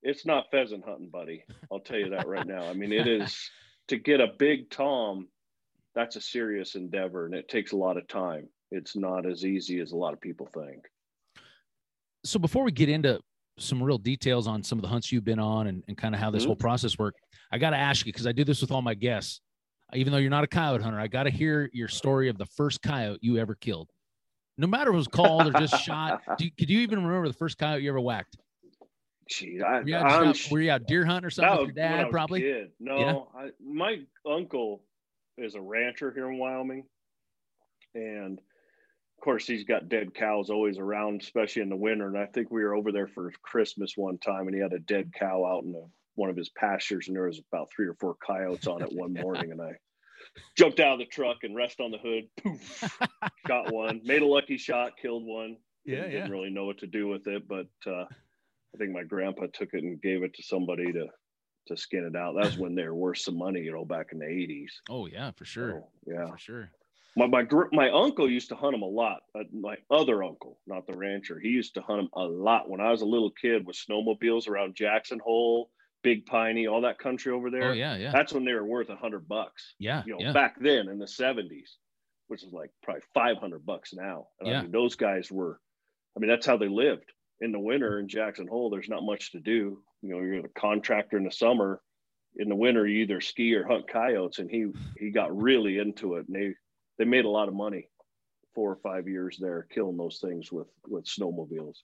It's 0.02 0.26
not 0.26 0.50
pheasant 0.50 0.84
hunting, 0.84 1.08
buddy. 1.08 1.44
I'll 1.72 1.80
tell 1.80 1.98
you 1.98 2.10
that 2.10 2.28
right 2.28 2.46
now. 2.46 2.68
I 2.68 2.72
mean, 2.72 2.92
it 2.92 3.06
is 3.08 3.50
to 3.88 3.96
get 3.96 4.20
a 4.20 4.28
big 4.38 4.70
tom. 4.70 5.28
That's 5.94 6.16
a 6.16 6.20
serious 6.20 6.74
endeavor, 6.74 7.26
and 7.26 7.34
it 7.34 7.48
takes 7.48 7.72
a 7.72 7.76
lot 7.76 7.96
of 7.96 8.06
time. 8.06 8.48
It's 8.70 8.94
not 8.94 9.26
as 9.26 9.44
easy 9.44 9.80
as 9.80 9.92
a 9.92 9.96
lot 9.96 10.12
of 10.12 10.20
people 10.20 10.46
think. 10.46 10.84
So 12.24 12.38
before 12.38 12.62
we 12.62 12.72
get 12.72 12.88
into 12.88 13.20
some 13.58 13.82
real 13.82 13.98
details 13.98 14.46
on 14.46 14.62
some 14.62 14.78
of 14.78 14.82
the 14.82 14.88
hunts 14.88 15.12
you've 15.12 15.24
been 15.24 15.38
on 15.38 15.66
and, 15.66 15.82
and 15.88 15.96
kind 15.96 16.14
of 16.14 16.20
how 16.20 16.30
this 16.30 16.42
mm-hmm. 16.42 16.50
whole 16.50 16.56
process 16.56 16.98
worked. 16.98 17.20
I 17.52 17.58
got 17.58 17.70
to 17.70 17.76
ask 17.76 18.06
you 18.06 18.12
because 18.12 18.26
I 18.26 18.32
do 18.32 18.44
this 18.44 18.60
with 18.60 18.70
all 18.70 18.82
my 18.82 18.94
guests. 18.94 19.40
Even 19.94 20.12
though 20.12 20.18
you're 20.18 20.30
not 20.30 20.44
a 20.44 20.48
coyote 20.48 20.82
hunter, 20.82 21.00
I 21.00 21.06
got 21.06 21.22
to 21.22 21.30
hear 21.30 21.70
your 21.72 21.88
story 21.88 22.28
of 22.28 22.36
the 22.36 22.44
first 22.44 22.82
coyote 22.82 23.20
you 23.22 23.38
ever 23.38 23.54
killed. 23.54 23.88
No 24.58 24.66
matter 24.66 24.90
if 24.90 24.94
it 24.94 24.96
was 24.96 25.08
called 25.08 25.46
or 25.46 25.52
just 25.58 25.82
shot. 25.82 26.20
Do 26.38 26.44
you, 26.44 26.50
could 26.58 26.68
you 26.68 26.80
even 26.80 27.04
remember 27.04 27.28
the 27.28 27.34
first 27.34 27.56
coyote 27.58 27.82
you 27.82 27.88
ever 27.88 28.00
whacked? 28.00 28.36
Gee, 29.30 29.60
I, 29.62 29.80
were, 29.80 29.88
you 29.88 29.96
out, 29.96 30.48
were 30.50 30.60
you 30.60 30.70
out 30.70 30.86
deer 30.86 31.04
hunting 31.04 31.26
or 31.26 31.30
something 31.30 31.66
with 31.66 31.76
your 31.76 31.86
dad? 31.86 32.10
Probably. 32.10 32.66
No, 32.80 32.98
yeah. 32.98 33.40
I, 33.40 33.50
my 33.62 34.00
uncle 34.30 34.82
is 35.36 35.54
a 35.54 35.60
rancher 35.60 36.10
here 36.12 36.30
in 36.30 36.38
Wyoming, 36.38 36.84
and 37.94 38.40
of 39.18 39.24
course 39.24 39.48
he's 39.48 39.64
got 39.64 39.88
dead 39.88 40.14
cows 40.14 40.48
always 40.48 40.78
around, 40.78 41.22
especially 41.22 41.62
in 41.62 41.68
the 41.68 41.76
winter. 41.76 42.06
And 42.06 42.16
I 42.16 42.26
think 42.26 42.52
we 42.52 42.62
were 42.62 42.76
over 42.76 42.92
there 42.92 43.08
for 43.08 43.32
Christmas 43.42 43.94
one 43.96 44.16
time, 44.18 44.46
and 44.46 44.54
he 44.54 44.62
had 44.62 44.72
a 44.72 44.78
dead 44.78 45.12
cow 45.12 45.44
out 45.44 45.64
in 45.64 45.72
the, 45.72 45.84
one 46.14 46.30
of 46.30 46.36
his 46.36 46.50
pastures, 46.50 47.08
and 47.08 47.16
there 47.16 47.26
was 47.26 47.40
about 47.52 47.68
three 47.74 47.88
or 47.88 47.94
four 47.94 48.14
coyotes 48.24 48.68
on 48.68 48.80
it 48.80 48.92
one 48.92 49.12
morning, 49.20 49.50
and 49.50 49.60
I 49.60 49.72
jumped 50.56 50.78
out 50.78 50.92
of 50.92 50.98
the 51.00 51.06
truck 51.06 51.38
and 51.42 51.56
rest 51.56 51.80
on 51.80 51.90
the 51.90 51.98
hood, 51.98 52.28
poof, 52.40 52.96
shot 53.48 53.72
one, 53.72 54.02
made 54.04 54.22
a 54.22 54.26
lucky 54.26 54.56
shot, 54.56 54.92
killed 55.02 55.24
one. 55.26 55.56
Yeah, 55.84 55.96
didn't, 55.96 56.12
yeah. 56.12 56.18
didn't 56.18 56.32
really 56.32 56.50
know 56.50 56.66
what 56.66 56.78
to 56.78 56.86
do 56.86 57.08
with 57.08 57.26
it, 57.26 57.48
but 57.48 57.66
uh, 57.88 58.04
I 58.04 58.78
think 58.78 58.92
my 58.92 59.02
grandpa 59.02 59.46
took 59.52 59.70
it 59.72 59.82
and 59.82 60.00
gave 60.00 60.22
it 60.22 60.34
to 60.34 60.44
somebody 60.44 60.92
to 60.92 61.06
to 61.66 61.76
skin 61.76 62.04
it 62.04 62.16
out. 62.16 62.36
That 62.36 62.46
was 62.46 62.58
when 62.58 62.76
they 62.76 62.84
were 62.84 62.94
worth 62.94 63.18
some 63.18 63.36
money, 63.36 63.62
you 63.62 63.72
know, 63.72 63.84
back 63.84 64.10
in 64.12 64.20
the 64.20 64.28
eighties. 64.28 64.80
Oh 64.88 65.06
yeah, 65.06 65.32
for 65.32 65.44
sure. 65.44 65.82
So, 66.06 66.12
yeah. 66.12 66.30
For 66.30 66.38
sure. 66.38 66.70
My 67.16 67.26
my 67.26 67.42
gr- 67.42 67.72
my 67.72 67.90
uncle 67.90 68.30
used 68.30 68.48
to 68.50 68.54
hunt 68.54 68.72
them 68.74 68.82
a 68.82 68.86
lot. 68.86 69.20
Uh, 69.34 69.44
my 69.52 69.76
other 69.90 70.22
uncle, 70.22 70.58
not 70.66 70.86
the 70.86 70.96
rancher, 70.96 71.38
he 71.40 71.48
used 71.48 71.74
to 71.74 71.82
hunt 71.82 72.00
them 72.00 72.10
a 72.14 72.22
lot 72.24 72.68
when 72.68 72.80
I 72.80 72.90
was 72.90 73.02
a 73.02 73.06
little 73.06 73.30
kid 73.30 73.66
with 73.66 73.76
snowmobiles 73.76 74.48
around 74.48 74.76
Jackson 74.76 75.18
Hole, 75.18 75.70
Big 76.02 76.26
Piney, 76.26 76.66
all 76.66 76.82
that 76.82 76.98
country 76.98 77.32
over 77.32 77.50
there. 77.50 77.70
Oh 77.70 77.72
yeah, 77.72 77.96
yeah. 77.96 78.12
That's 78.12 78.32
when 78.32 78.44
they 78.44 78.52
were 78.52 78.64
worth 78.64 78.88
a 78.90 78.96
hundred 78.96 79.26
bucks. 79.26 79.74
Yeah. 79.78 80.02
You 80.06 80.12
know, 80.12 80.20
yeah. 80.20 80.32
back 80.32 80.56
then 80.60 80.88
in 80.88 80.98
the 80.98 81.08
seventies, 81.08 81.76
which 82.28 82.44
is 82.44 82.52
like 82.52 82.70
probably 82.82 83.02
five 83.14 83.38
hundred 83.38 83.66
bucks 83.66 83.92
now. 83.94 84.28
And 84.40 84.48
Yeah. 84.48 84.58
I 84.58 84.62
mean, 84.62 84.72
those 84.72 84.94
guys 84.94 85.30
were. 85.30 85.60
I 86.16 86.20
mean, 86.20 86.28
that's 86.30 86.46
how 86.46 86.56
they 86.56 86.68
lived 86.68 87.12
in 87.40 87.52
the 87.52 87.58
winter 87.60 88.00
in 88.00 88.08
Jackson 88.08 88.46
Hole. 88.48 88.70
There's 88.70 88.88
not 88.88 89.04
much 89.04 89.32
to 89.32 89.40
do. 89.40 89.82
You 90.02 90.10
know, 90.10 90.20
you're 90.20 90.44
a 90.44 90.48
contractor 90.60 91.16
in 91.16 91.24
the 91.24 91.30
summer. 91.30 91.80
In 92.36 92.48
the 92.48 92.54
winter, 92.56 92.86
you 92.86 93.02
either 93.02 93.20
ski 93.20 93.54
or 93.54 93.66
hunt 93.66 93.88
coyotes, 93.88 94.38
and 94.38 94.50
he 94.50 94.66
he 94.98 95.10
got 95.10 95.36
really 95.36 95.78
into 95.78 96.14
it, 96.16 96.26
and 96.28 96.36
they 96.36 96.54
they 96.98 97.04
made 97.04 97.24
a 97.24 97.28
lot 97.30 97.48
of 97.48 97.54
money. 97.54 97.88
Four 98.54 98.72
or 98.72 98.76
five 98.76 99.06
years 99.06 99.38
there, 99.40 99.66
killing 99.70 99.96
those 99.96 100.18
things 100.18 100.50
with 100.50 100.66
with 100.88 101.04
snowmobiles. 101.04 101.76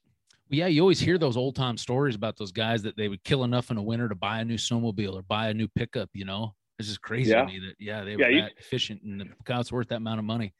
Yeah, 0.50 0.66
you 0.66 0.80
always 0.80 0.98
hear 1.00 1.18
those 1.18 1.36
old 1.36 1.54
time 1.54 1.76
stories 1.76 2.16
about 2.16 2.36
those 2.36 2.52
guys 2.52 2.82
that 2.82 2.96
they 2.96 3.08
would 3.08 3.22
kill 3.22 3.44
enough 3.44 3.70
in 3.70 3.76
a 3.76 3.82
winter 3.82 4.08
to 4.08 4.14
buy 4.14 4.40
a 4.40 4.44
new 4.44 4.56
snowmobile 4.56 5.14
or 5.14 5.22
buy 5.22 5.48
a 5.50 5.54
new 5.54 5.68
pickup. 5.68 6.10
You 6.14 6.24
know, 6.24 6.54
it's 6.78 6.88
just 6.88 7.00
crazy 7.00 7.30
Yeah. 7.30 7.42
to 7.42 7.46
me 7.46 7.60
that 7.60 7.74
yeah 7.78 8.02
they 8.02 8.16
were 8.16 8.22
Yeah, 8.22 8.28
you- 8.28 8.40
that 8.42 8.52
efficient 8.58 9.02
and 9.02 9.20
the 9.20 9.28
coyotes 9.44 9.70
worth 9.72 9.88
that 9.88 9.96
amount 9.96 10.18
of 10.18 10.24
money. 10.24 10.52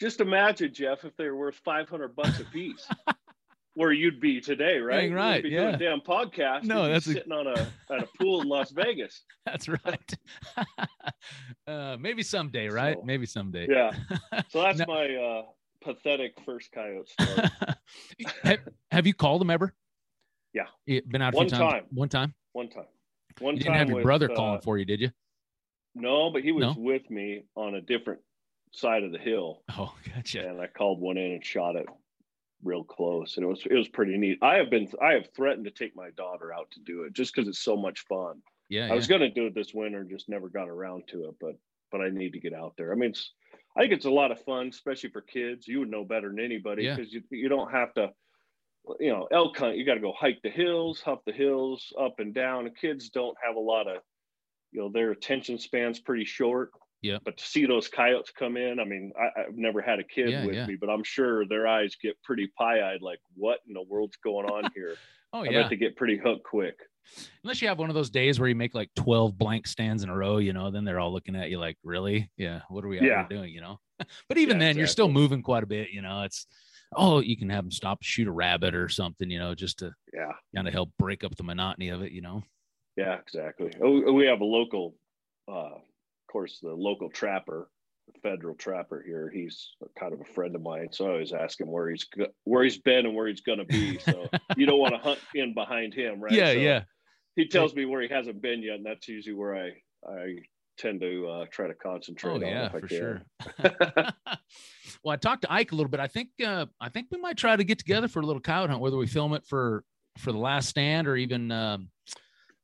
Just 0.00 0.20
imagine, 0.20 0.72
Geoff, 0.72 1.04
if 1.04 1.14
they 1.16 1.26
were 1.28 1.36
worth 1.36 1.56
five 1.64 1.88
hundred 1.88 2.16
bucks 2.16 2.40
a 2.40 2.44
piece. 2.44 2.88
Where 3.74 3.92
you'd 3.92 4.20
be 4.20 4.40
today, 4.40 4.78
right? 4.78 5.00
Dang 5.02 5.14
right, 5.14 5.44
yeah. 5.44 5.76
damn 5.76 6.00
podcast. 6.00 6.64
No, 6.64 6.86
that's 6.88 7.06
a- 7.06 7.14
sitting 7.14 7.32
on 7.32 7.46
a 7.46 7.68
at 7.90 8.02
a 8.02 8.08
pool 8.20 8.42
in 8.42 8.48
Las 8.48 8.70
Vegas. 8.70 9.22
That's 9.46 9.66
right. 9.68 10.14
uh, 11.66 11.96
maybe 11.98 12.22
someday, 12.22 12.68
right? 12.68 12.96
So, 12.98 13.02
maybe 13.04 13.26
someday. 13.26 13.66
Yeah. 13.70 13.92
So 14.50 14.62
that's 14.62 14.86
my 14.86 15.14
uh, 15.14 15.42
pathetic 15.82 16.34
first 16.44 16.70
coyote 16.72 17.08
story. 17.08 17.48
have, 18.44 18.58
have 18.90 19.06
you 19.06 19.14
called 19.14 19.40
them 19.40 19.48
ever? 19.50 19.74
Yeah. 20.52 20.66
You 20.86 21.00
been 21.02 21.22
out 21.22 21.34
One 21.34 21.48
time. 21.48 21.84
One 21.90 22.08
time. 22.10 22.34
One 22.52 22.68
time. 22.68 22.84
One 23.40 23.56
You 23.56 23.62
time 23.62 23.72
didn't 23.72 23.78
have 23.78 23.88
your 23.88 23.96
with, 23.96 24.04
brother 24.04 24.30
uh, 24.30 24.34
calling 24.34 24.60
for 24.60 24.76
you, 24.78 24.84
did 24.84 25.00
you? 25.00 25.10
No, 25.94 26.30
but 26.30 26.42
he 26.42 26.52
was 26.52 26.62
No? 26.62 26.74
with 26.76 27.08
me 27.10 27.44
on 27.56 27.74
a 27.74 27.80
different 27.80 28.20
side 28.72 29.02
of 29.02 29.12
the 29.12 29.18
hill, 29.18 29.62
Oh, 29.76 29.94
gotcha. 30.14 30.46
and 30.46 30.60
I 30.60 30.66
called 30.66 31.00
one 31.00 31.16
in 31.16 31.32
and 31.32 31.44
shot 31.44 31.76
it 31.76 31.86
real 32.62 32.84
close, 32.84 33.36
and 33.36 33.44
it 33.44 33.48
was 33.48 33.64
it 33.66 33.74
was 33.74 33.88
pretty 33.88 34.16
neat. 34.18 34.38
I 34.42 34.56
have 34.56 34.70
been 34.70 34.88
I 35.00 35.12
have 35.14 35.28
threatened 35.34 35.64
to 35.66 35.70
take 35.70 35.96
my 35.96 36.10
daughter 36.10 36.52
out 36.52 36.70
to 36.72 36.80
do 36.80 37.02
it 37.04 37.12
just 37.12 37.34
because 37.34 37.48
it's 37.48 37.62
so 37.62 37.76
much 37.76 38.00
fun. 38.08 38.42
Yeah. 38.68 38.88
I 38.90 38.94
was 38.94 39.06
going 39.06 39.20
to 39.20 39.30
do 39.30 39.46
it 39.46 39.54
this 39.54 39.74
winter, 39.74 40.04
just 40.04 40.28
never 40.28 40.48
got 40.48 40.68
around 40.68 41.08
to 41.08 41.24
it, 41.28 41.34
but 41.40 41.56
but 41.90 42.00
I 42.00 42.08
need 42.08 42.32
to 42.32 42.40
get 42.40 42.54
out 42.54 42.74
there. 42.78 42.92
I 42.92 42.94
mean, 42.96 43.10
it's 43.10 43.32
I 43.76 43.80
think 43.80 43.92
it's 43.92 44.06
a 44.06 44.10
lot 44.10 44.32
of 44.32 44.42
fun, 44.44 44.68
especially 44.68 45.10
for 45.10 45.20
kids. 45.20 45.68
You 45.68 45.80
would 45.80 45.90
know 45.90 46.04
better 46.04 46.28
than 46.28 46.40
anybody 46.40 46.84
Yeah. 46.84 46.96
because 46.96 47.12
you 47.12 47.22
you 47.30 47.48
don't 47.48 47.70
have 47.70 47.92
to, 47.94 48.10
you 49.00 49.12
know, 49.12 49.28
elk 49.30 49.56
hunt. 49.58 49.76
You 49.76 49.84
got 49.84 49.94
to 49.94 50.00
go 50.00 50.12
hike 50.12 50.40
the 50.42 50.50
hills, 50.50 51.00
huff 51.00 51.20
the 51.26 51.32
hills, 51.32 51.92
up 51.98 52.18
and 52.18 52.34
down. 52.34 52.70
Kids 52.80 53.10
don't 53.10 53.36
have 53.44 53.56
a 53.56 53.60
lot 53.60 53.86
of, 53.88 54.02
you 54.72 54.80
know, 54.80 54.90
their 54.90 55.10
attention 55.10 55.58
span's 55.58 56.00
pretty 56.00 56.24
short. 56.24 56.70
Yeah. 57.02 57.18
But 57.24 57.36
to 57.36 57.44
see 57.44 57.66
those 57.66 57.88
coyotes 57.88 58.30
come 58.30 58.56
in, 58.56 58.78
I 58.78 58.84
mean, 58.84 59.12
I, 59.20 59.42
I've 59.42 59.56
never 59.56 59.82
had 59.82 59.98
a 59.98 60.04
kid 60.04 60.30
Yeah, 60.30 60.46
with 60.46 60.54
yeah. 60.54 60.66
me, 60.66 60.76
but 60.76 60.88
I'm 60.88 61.02
sure 61.04 61.46
their 61.46 61.66
eyes 61.66 61.96
get 62.00 62.20
pretty 62.22 62.46
pie-eyed, 62.56 63.02
like, 63.02 63.18
what 63.34 63.58
in 63.66 63.74
the 63.74 63.82
world's 63.82 64.16
going 64.18 64.46
on 64.46 64.70
here? 64.74 64.96
Oh, 65.32 65.40
I 65.40 65.48
yeah. 65.48 65.62
bet 65.62 65.70
they 65.70 65.76
get 65.76 65.96
pretty 65.96 66.16
hooked 66.16 66.44
quick. 66.44 66.78
Unless 67.42 67.60
you 67.60 67.66
have 67.68 67.80
one 67.80 67.90
of 67.90 67.94
those 67.94 68.10
days 68.10 68.38
where 68.38 68.48
you 68.48 68.54
make 68.54 68.74
like 68.74 68.90
12 68.94 69.36
blank 69.36 69.66
stands 69.66 70.04
in 70.04 70.08
a 70.08 70.16
row, 70.16 70.38
you 70.38 70.52
know, 70.52 70.70
then 70.70 70.84
they're 70.84 71.00
all 71.00 71.12
looking 71.12 71.34
at 71.34 71.50
you 71.50 71.58
like, 71.58 71.76
really? 71.82 72.30
Yeah. 72.36 72.60
What 72.68 72.84
are 72.84 72.88
we 72.88 73.00
Yeah. 73.00 73.26
doing? 73.28 73.52
You 73.52 73.60
know? 73.62 73.80
but 74.28 74.38
even 74.38 74.58
Yeah, 74.58 74.66
then, 74.66 74.78
you're 74.78 74.86
still 74.86 75.08
moving 75.08 75.42
quite 75.42 75.64
a 75.64 75.66
bit. 75.66 75.90
You 75.90 76.02
know, 76.02 76.22
it's, 76.22 76.46
oh, 76.94 77.20
you 77.20 77.36
can 77.36 77.50
have 77.50 77.64
them 77.64 77.72
stop, 77.72 78.02
shoot 78.02 78.28
a 78.28 78.32
rabbit 78.32 78.76
or 78.76 78.88
something, 78.88 79.28
you 79.28 79.40
know, 79.40 79.54
just 79.56 79.80
to 79.80 79.92
Yeah. 80.14 80.30
kind 80.54 80.68
of 80.68 80.74
help 80.74 80.90
break 80.98 81.24
up 81.24 81.34
the 81.34 81.42
monotony 81.42 81.88
of 81.88 82.02
it, 82.02 82.12
you 82.12 82.20
know? 82.20 82.44
Yeah, 82.96 83.18
exactly. 83.18 83.72
Oh, 83.82 84.12
we 84.12 84.26
have 84.26 84.40
a 84.40 84.44
local, 84.44 84.94
uh, 85.48 85.78
course, 86.32 86.58
the 86.60 86.72
local 86.72 87.10
trapper, 87.10 87.68
the 88.12 88.18
federal 88.20 88.54
trapper 88.54 89.02
here. 89.06 89.30
He's 89.32 89.70
kind 89.98 90.12
of 90.12 90.20
a 90.20 90.24
friend 90.24 90.54
of 90.56 90.62
mine, 90.62 90.88
so 90.90 91.06
I 91.06 91.10
always 91.10 91.32
ask 91.32 91.60
him 91.60 91.70
where 91.70 91.90
he's 91.90 92.04
go- 92.04 92.32
where 92.44 92.64
he's 92.64 92.78
been 92.78 93.06
and 93.06 93.14
where 93.14 93.28
he's 93.28 93.42
going 93.42 93.58
to 93.58 93.64
be. 93.64 93.98
So 93.98 94.28
you 94.56 94.66
don't 94.66 94.78
want 94.78 94.94
to 94.94 95.00
hunt 95.00 95.20
in 95.34 95.54
behind 95.54 95.94
him, 95.94 96.20
right? 96.20 96.32
Yeah. 96.32 96.52
So 96.52 96.58
yeah. 96.58 96.82
He 97.36 97.48
tells 97.48 97.74
me 97.74 97.86
where 97.86 98.02
he 98.02 98.08
hasn't 98.08 98.42
been 98.42 98.62
yet, 98.62 98.76
and 98.76 98.84
that's 98.84 99.08
usually 99.08 99.34
where 99.34 99.56
I 99.56 99.70
I 100.06 100.36
tend 100.78 101.00
to 101.00 101.28
uh, 101.28 101.46
try 101.50 101.66
to 101.66 101.74
concentrate. 101.74 102.30
Oh 102.30 102.34
on 102.34 102.40
yeah, 102.42 102.66
if 102.66 102.74
I 102.74 102.80
for 102.80 102.88
sure. 102.88 103.22
well, 105.02 105.12
I 105.12 105.16
talked 105.16 105.42
to 105.42 105.52
Ike 105.52 105.72
a 105.72 105.74
little 105.74 105.90
bit. 105.90 106.00
I 106.00 106.08
think 106.08 106.28
uh, 106.44 106.66
I 106.80 106.88
think 106.88 107.08
we 107.10 107.18
might 107.18 107.36
try 107.36 107.56
to 107.56 107.64
get 107.64 107.78
together 107.78 108.08
for 108.08 108.20
a 108.20 108.26
little 108.26 108.40
coyote 108.40 108.70
hunt, 108.70 108.80
whether 108.80 108.96
we 108.96 109.06
film 109.06 109.34
it 109.34 109.46
for 109.46 109.84
for 110.18 110.32
the 110.32 110.38
last 110.38 110.68
stand 110.68 111.08
or 111.08 111.16
even 111.16 111.50
um, 111.50 111.88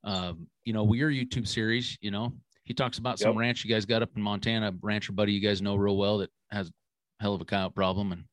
um, 0.04 0.46
you 0.64 0.72
know 0.72 0.92
your 0.92 1.10
YouTube 1.10 1.46
series. 1.46 1.96
You 2.00 2.10
know, 2.10 2.32
he 2.68 2.74
talks 2.74 2.98
about 2.98 3.18
some 3.18 3.32
Yep. 3.32 3.40
ranch 3.40 3.64
you 3.64 3.70
guys 3.70 3.84
got 3.86 4.02
up 4.02 4.10
in 4.14 4.22
Montana, 4.22 4.72
rancher 4.82 5.12
buddy 5.12 5.32
you 5.32 5.40
guys 5.40 5.60
know 5.60 5.74
real 5.74 5.96
well 5.96 6.18
that 6.18 6.30
has 6.50 6.70
hell 7.18 7.34
of 7.34 7.40
a 7.40 7.44
coyote 7.44 7.74
problem, 7.74 8.12
and 8.12 8.24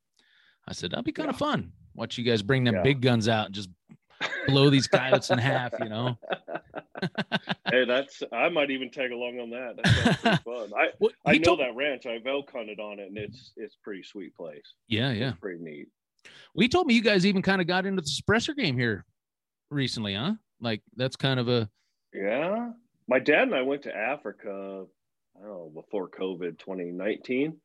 I 0.68 0.74
said 0.74 0.92
that'd 0.92 1.06
be 1.06 1.12
kind 1.12 1.30
of 1.30 1.38
fun. 1.38 1.72
Watch 1.96 2.18
you 2.18 2.24
guys 2.24 2.42
bring 2.44 2.64
them 2.66 2.76
Yeah. 2.76 2.82
big 2.84 3.02
guns 3.02 3.28
out 3.28 3.48
and 3.48 3.56
just 3.56 3.70
blow 4.48 4.70
these 4.70 4.88
coyotes 4.88 5.30
in 5.32 5.38
half. 5.40 5.74
You 5.80 5.90
know. 5.90 6.18
hey, 7.72 7.86
that's 7.86 8.22
I 8.32 8.50
might 8.50 8.72
even 8.72 8.90
tag 8.92 9.12
along 9.12 9.40
on 9.40 9.50
that. 9.52 9.78
That 9.78 9.88
sounds 9.88 10.18
pretty 10.18 10.38
fun. 10.70 10.72
I 10.78 10.88
Well, 11.00 11.12
I 11.26 11.38
know 11.38 11.44
told- 11.44 11.60
that 11.62 11.76
ranch. 11.76 12.06
I've 12.06 12.26
elk 12.28 12.52
hunted 12.52 12.80
on 12.80 13.00
it, 13.00 13.08
and 13.08 13.18
it's 13.18 13.54
it's 13.58 13.76
a 13.76 13.84
pretty 13.84 14.04
sweet 14.04 14.36
place. 14.36 14.74
Yeah, 14.88 15.12
yeah. 15.12 15.30
It's 15.30 15.40
pretty 15.40 15.64
neat. 15.64 15.88
Well, 16.54 16.62
he 16.64 16.68
told 16.70 16.88
me 16.88 16.94
you 16.94 17.02
guys 17.02 17.26
even 17.26 17.42
kind 17.42 17.62
of 17.62 17.68
got 17.68 17.86
into 17.86 18.02
the 18.02 18.10
suppressor 18.10 18.56
game 18.56 18.78
here 18.78 19.06
recently, 19.72 20.16
huh? 20.16 20.34
Like 20.60 20.82
that's 20.96 21.16
kind 21.16 21.40
of 21.40 21.48
a 21.48 21.70
Yeah. 22.14 22.72
My 23.08 23.20
dad 23.20 23.44
and 23.44 23.56
I 23.56 23.62
went 23.62 23.84
to 23.84 23.96
Africa, 23.96 24.86
I 25.38 25.40
don't 25.40 25.48
know, 25.48 25.72
before 25.74 26.10
COVID 26.10 26.58
2019, 26.60 27.60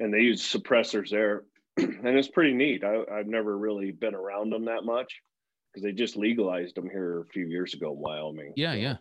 and 0.00 0.14
they 0.14 0.20
used 0.20 0.44
suppressors 0.52 1.10
there. 1.10 1.44
and 1.76 2.06
it's 2.18 2.28
pretty 2.28 2.54
neat. 2.54 2.82
I, 2.84 3.02
I've 3.12 3.26
never 3.26 3.56
really 3.56 3.90
been 3.92 4.14
around 4.14 4.50
them 4.50 4.64
that 4.64 4.84
much 4.84 5.20
because 5.72 5.84
they 5.84 5.92
just 5.92 6.16
legalized 6.16 6.74
them 6.74 6.88
here 6.88 7.20
a 7.20 7.26
few 7.26 7.46
years 7.46 7.74
ago 7.74 7.92
in 7.92 7.98
Wyoming. 7.98 8.52
yeah, 8.56 8.72
yeah. 8.74 8.96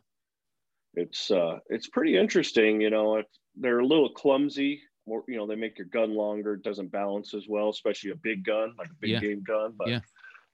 It's 0.94 1.30
uh 1.30 1.60
it's 1.70 1.88
pretty 1.88 2.18
interesting, 2.18 2.82
you 2.82 2.90
know, 2.90 3.18
it's, 3.18 3.40
they're 3.56 3.80
a 3.80 3.86
little 3.86 4.10
clumsy. 4.10 4.82
More, 5.06 5.24
you 5.28 5.38
know, 5.38 5.48
they 5.48 5.56
make 5.56 5.78
your 5.78 5.88
gun 5.88 6.14
longer, 6.16 6.54
it 6.56 6.64
doesn't 6.64 6.92
balance 6.92 7.34
as 7.34 7.46
well, 7.48 7.70
especially 7.70 8.12
a 8.12 8.16
big 8.16 8.44
gun, 8.44 8.74
like 8.78 8.90
a 8.90 8.96
big 9.00 9.12
Yeah. 9.12 9.20
game 9.22 9.44
gun. 9.44 9.74
But 9.78 9.88
Yeah. 9.90 10.00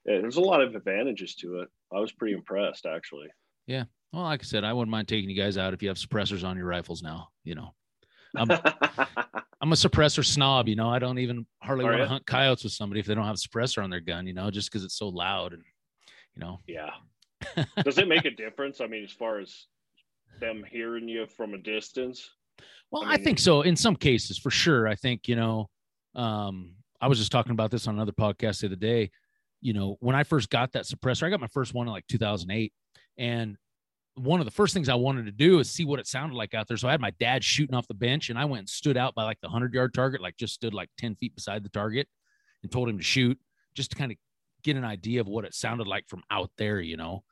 yeah, 0.06 0.20
there's 0.20 0.36
a 0.36 0.40
lot 0.42 0.60
of 0.62 0.74
advantages 0.74 1.34
to 1.36 1.60
it. 1.60 1.68
I 1.92 1.98
was 1.98 2.12
pretty 2.12 2.34
impressed 2.34 2.86
actually. 2.86 3.28
Well, 4.14 4.24
like 4.24 4.42
I 4.42 4.44
said, 4.44 4.62
I 4.62 4.72
wouldn't 4.72 4.92
mind 4.92 5.08
taking 5.08 5.28
you 5.28 5.36
guys 5.36 5.58
out 5.58 5.74
if 5.74 5.82
you 5.82 5.88
have 5.88 5.98
suppressors 5.98 6.44
on 6.44 6.56
your 6.56 6.66
rifles 6.66 7.02
now. 7.02 7.30
You 7.42 7.56
know, 7.56 7.74
I'm 8.36 8.48
I'm 9.60 9.72
a 9.72 9.76
suppressor 9.76 10.24
snob. 10.24 10.68
You 10.68 10.76
know, 10.76 10.88
I 10.88 11.00
don't 11.00 11.18
even 11.18 11.46
hardly 11.60 11.84
want 11.84 11.98
to 11.98 12.06
hunt 12.06 12.24
coyotes 12.24 12.62
with 12.62 12.72
somebody 12.72 13.00
if 13.00 13.06
they 13.06 13.14
don't 13.14 13.24
have 13.24 13.34
a 13.34 13.38
suppressor 13.38 13.82
on 13.82 13.90
their 13.90 14.00
gun. 14.00 14.28
You 14.28 14.32
know, 14.32 14.52
just 14.52 14.70
because 14.70 14.84
it's 14.84 14.96
so 14.96 15.08
loud 15.08 15.52
and 15.52 15.62
you 16.36 16.40
know. 16.40 16.60
Yeah. 16.68 16.90
Does 17.82 17.98
it 17.98 18.06
make 18.06 18.24
a 18.24 18.30
difference? 18.30 18.80
I 18.80 18.86
mean, 18.86 19.02
as 19.02 19.10
far 19.10 19.40
as 19.40 19.66
them 20.38 20.64
hearing 20.70 21.08
you 21.08 21.26
from 21.26 21.54
a 21.54 21.58
distance? 21.58 22.30
Well, 22.92 23.04
I 23.04 23.14
I, 23.14 23.16
think 23.16 23.40
so 23.40 23.62
in 23.62 23.74
some 23.74 23.96
cases, 23.96 24.38
for 24.38 24.50
sure. 24.50 24.86
I 24.86 24.94
think 24.94 25.26
you 25.26 25.34
know, 25.34 25.68
um, 26.14 26.76
I 27.00 27.08
was 27.08 27.18
just 27.18 27.32
talking 27.32 27.52
about 27.52 27.72
this 27.72 27.88
on 27.88 27.96
another 27.96 28.12
podcast 28.12 28.60
the 28.60 28.68
other 28.68 28.76
day. 28.76 29.10
You 29.60 29.72
know, 29.72 29.96
when 29.98 30.14
I 30.14 30.22
first 30.22 30.50
got 30.50 30.72
that 30.72 30.84
suppressor, 30.84 31.24
I 31.24 31.30
got 31.30 31.40
my 31.40 31.48
first 31.48 31.74
one 31.74 31.88
in 31.88 31.92
like 31.92 32.06
2008, 32.06 32.72
and 33.18 33.56
one 34.16 34.40
of 34.40 34.44
the 34.46 34.52
first 34.52 34.74
things 34.74 34.88
I 34.88 34.94
wanted 34.94 35.26
to 35.26 35.32
do 35.32 35.58
is 35.58 35.70
see 35.70 35.84
what 35.84 35.98
it 35.98 36.06
sounded 36.06 36.36
like 36.36 36.54
out 36.54 36.68
there. 36.68 36.76
So 36.76 36.88
I 36.88 36.92
had 36.92 37.00
my 37.00 37.10
dad 37.18 37.42
shooting 37.42 37.74
off 37.74 37.88
the 37.88 37.94
bench, 37.94 38.30
and 38.30 38.38
I 38.38 38.44
went 38.44 38.60
and 38.60 38.68
stood 38.68 38.96
out 38.96 39.14
by 39.14 39.24
like 39.24 39.40
the 39.40 39.48
hundred 39.48 39.74
yard 39.74 39.92
target, 39.94 40.20
like 40.20 40.36
just 40.36 40.54
stood 40.54 40.74
like 40.74 40.88
10 40.98 41.16
feet 41.16 41.34
beside 41.34 41.64
the 41.64 41.68
target, 41.70 42.08
and 42.62 42.70
told 42.70 42.88
him 42.88 42.98
to 42.98 43.04
shoot, 43.04 43.38
just 43.74 43.90
to 43.90 43.96
kind 43.96 44.12
of 44.12 44.18
get 44.62 44.76
an 44.76 44.84
idea 44.84 45.20
of 45.20 45.26
what 45.26 45.44
it 45.44 45.54
sounded 45.54 45.86
like 45.86 46.08
from 46.08 46.22
out 46.30 46.50
there. 46.58 46.80
You 46.80 46.96
know, 46.96 47.24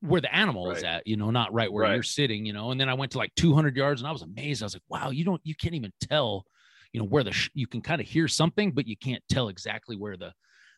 where 0.00 0.20
the 0.20 0.34
animal 0.34 0.70
is 0.70 0.82
at, 0.82 1.06
you 1.06 1.16
know, 1.16 1.30
not 1.30 1.52
right 1.52 1.72
where 1.72 1.84
Right. 1.84 1.94
you're 1.94 2.02
sitting, 2.02 2.44
you 2.46 2.52
know. 2.52 2.70
And 2.70 2.80
then 2.80 2.88
I 2.88 2.94
went 2.94 3.12
to 3.12 3.18
like 3.18 3.34
200 3.36 3.76
yards 3.76 4.00
and 4.00 4.08
I 4.08 4.12
was 4.12 4.22
amazed. 4.22 4.62
I 4.62 4.66
was 4.66 4.74
like, 4.74 4.82
wow, 4.88 5.10
you 5.10 5.24
don't, 5.24 5.40
you 5.44 5.54
can't 5.54 5.74
even 5.74 5.92
tell, 6.00 6.44
you 6.92 7.00
know, 7.00 7.06
where 7.06 7.22
the 7.22 7.32
sh- 7.32 7.50
you 7.54 7.66
can 7.66 7.80
kind 7.80 8.00
of 8.00 8.08
hear 8.08 8.26
something, 8.28 8.72
but 8.72 8.86
you 8.88 8.96
can't 8.96 9.22
tell 9.28 9.48
exactly 9.48 9.96
where 9.96 10.16
the 10.16 10.32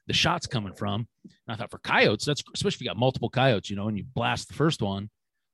the 0.07 0.13
shot's 0.13 0.47
coming 0.47 0.73
from. 0.75 1.09
And 1.25 1.33
I 1.49 1.57
thought 1.57 1.71
for 1.71 1.79
coyotes, 1.79 2.25
that's 2.27 2.43
especially 2.55 2.77
if 2.77 2.81
you 2.83 2.87
got 2.89 2.97
multiple 2.97 3.31
coyotes, 3.31 3.71
you 3.71 3.77
know, 3.77 3.89
and 3.89 3.97
you 3.99 4.05
blast 4.05 4.49
the 4.49 4.55
first 4.55 4.81
one, 4.83 5.09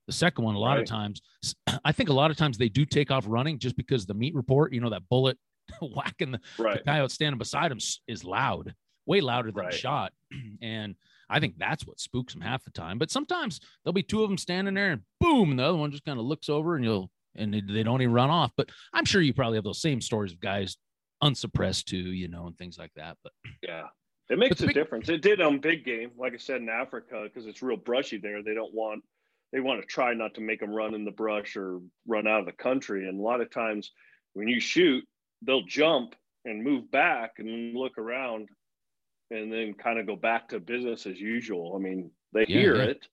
the 0.07 0.13
second 0.13 0.43
one, 0.43 0.55
a 0.55 0.59
lot 0.59 0.73
right. 0.73 0.81
of 0.81 0.87
times, 0.87 1.21
I 1.85 1.91
think 1.91 2.09
a 2.09 2.13
lot 2.13 2.31
of 2.31 2.37
times 2.37 2.57
they 2.57 2.69
do 2.69 2.85
take 2.85 3.11
off 3.11 3.25
running 3.27 3.59
just 3.59 3.77
because 3.77 4.05
the 4.05 4.13
meat 4.13 4.35
report, 4.35 4.73
you 4.73 4.81
know, 4.81 4.89
that 4.89 5.07
bullet 5.09 5.37
whacking 5.81 6.31
the, 6.31 6.39
right. 6.57 6.77
the 6.77 6.83
coyote 6.83 7.11
standing 7.11 7.37
beside 7.37 7.71
him 7.71 7.79
is 8.07 8.23
loud, 8.23 8.73
way 9.05 9.21
louder 9.21 9.51
than 9.51 9.65
right. 9.65 9.73
shot. 9.73 10.13
And 10.61 10.95
I 11.29 11.39
think 11.39 11.57
that's 11.57 11.85
what 11.85 11.99
spooks 11.99 12.33
them 12.33 12.41
half 12.41 12.63
the 12.63 12.71
time. 12.71 12.97
But 12.97 13.11
sometimes 13.11 13.59
there'll 13.83 13.93
be 13.93 14.03
two 14.03 14.23
of 14.23 14.29
them 14.29 14.37
standing 14.37 14.73
there 14.73 14.91
and 14.91 15.01
boom, 15.19 15.51
and 15.51 15.59
the 15.59 15.63
other 15.63 15.77
one 15.77 15.91
just 15.91 16.05
kind 16.05 16.19
of 16.19 16.25
looks 16.25 16.49
over 16.49 16.75
and 16.75 16.83
you'll, 16.83 17.09
and 17.35 17.53
they, 17.53 17.61
they 17.61 17.83
don't 17.83 18.01
even 18.01 18.13
run 18.13 18.29
off. 18.29 18.51
But 18.55 18.69
I'm 18.93 19.05
sure 19.05 19.21
you 19.21 19.33
probably 19.33 19.57
have 19.57 19.63
those 19.63 19.81
same 19.81 20.01
stories 20.01 20.31
of 20.31 20.39
guys 20.39 20.77
unsuppressed 21.21 21.87
too, 21.87 21.97
you 21.97 22.27
know, 22.27 22.47
and 22.47 22.57
things 22.57 22.77
like 22.77 22.91
that. 22.95 23.17
But 23.23 23.33
yeah, 23.63 23.83
it 24.29 24.37
makes 24.37 24.61
a 24.61 24.67
big, 24.67 24.75
difference. 24.75 25.09
It 25.09 25.21
did 25.21 25.41
on 25.41 25.59
big 25.59 25.85
game, 25.85 26.11
like 26.17 26.33
I 26.33 26.37
said 26.37 26.61
in 26.61 26.69
Africa, 26.69 27.23
because 27.23 27.47
it's 27.47 27.61
real 27.61 27.77
brushy 27.77 28.17
there. 28.17 28.43
They 28.43 28.53
don't 28.53 28.73
want 28.73 29.03
they 29.53 29.59
want 29.59 29.79
to 29.79 29.85
try 29.85 30.13
not 30.15 30.33
to 30.33 30.41
make 30.41 30.59
them 30.59 30.73
run 30.73 30.95
in 30.95 31.05
the 31.05 31.11
brush 31.11 31.55
or 31.55 31.79
run 32.07 32.27
out 32.27 32.39
of 32.39 32.47
the 32.47 32.51
country. 32.51 33.07
And 33.07 33.19
a 33.19 33.23
lot 33.23 33.39
of 33.39 33.51
times 33.51 33.91
when 34.33 34.47
you 34.47 34.59
shoot, 34.59 35.05
they'll 35.43 35.65
jump 35.65 36.15
and 36.43 36.63
move 36.63 36.89
back 36.91 37.33
and 37.37 37.75
look 37.75 37.99
around 37.99 38.49
and 39.29 39.53
then 39.53 39.75
kind 39.75 39.99
of 39.99 40.07
go 40.07 40.15
back 40.15 40.49
to 40.49 40.59
business 40.59 41.05
as 41.05 41.19
usual. 41.21 41.75
I 41.75 41.79
mean, 41.79 42.09
they 42.33 42.45
yeah, 42.47 42.59
hear 42.59 42.75
yeah. 42.77 42.83
it, 42.83 43.07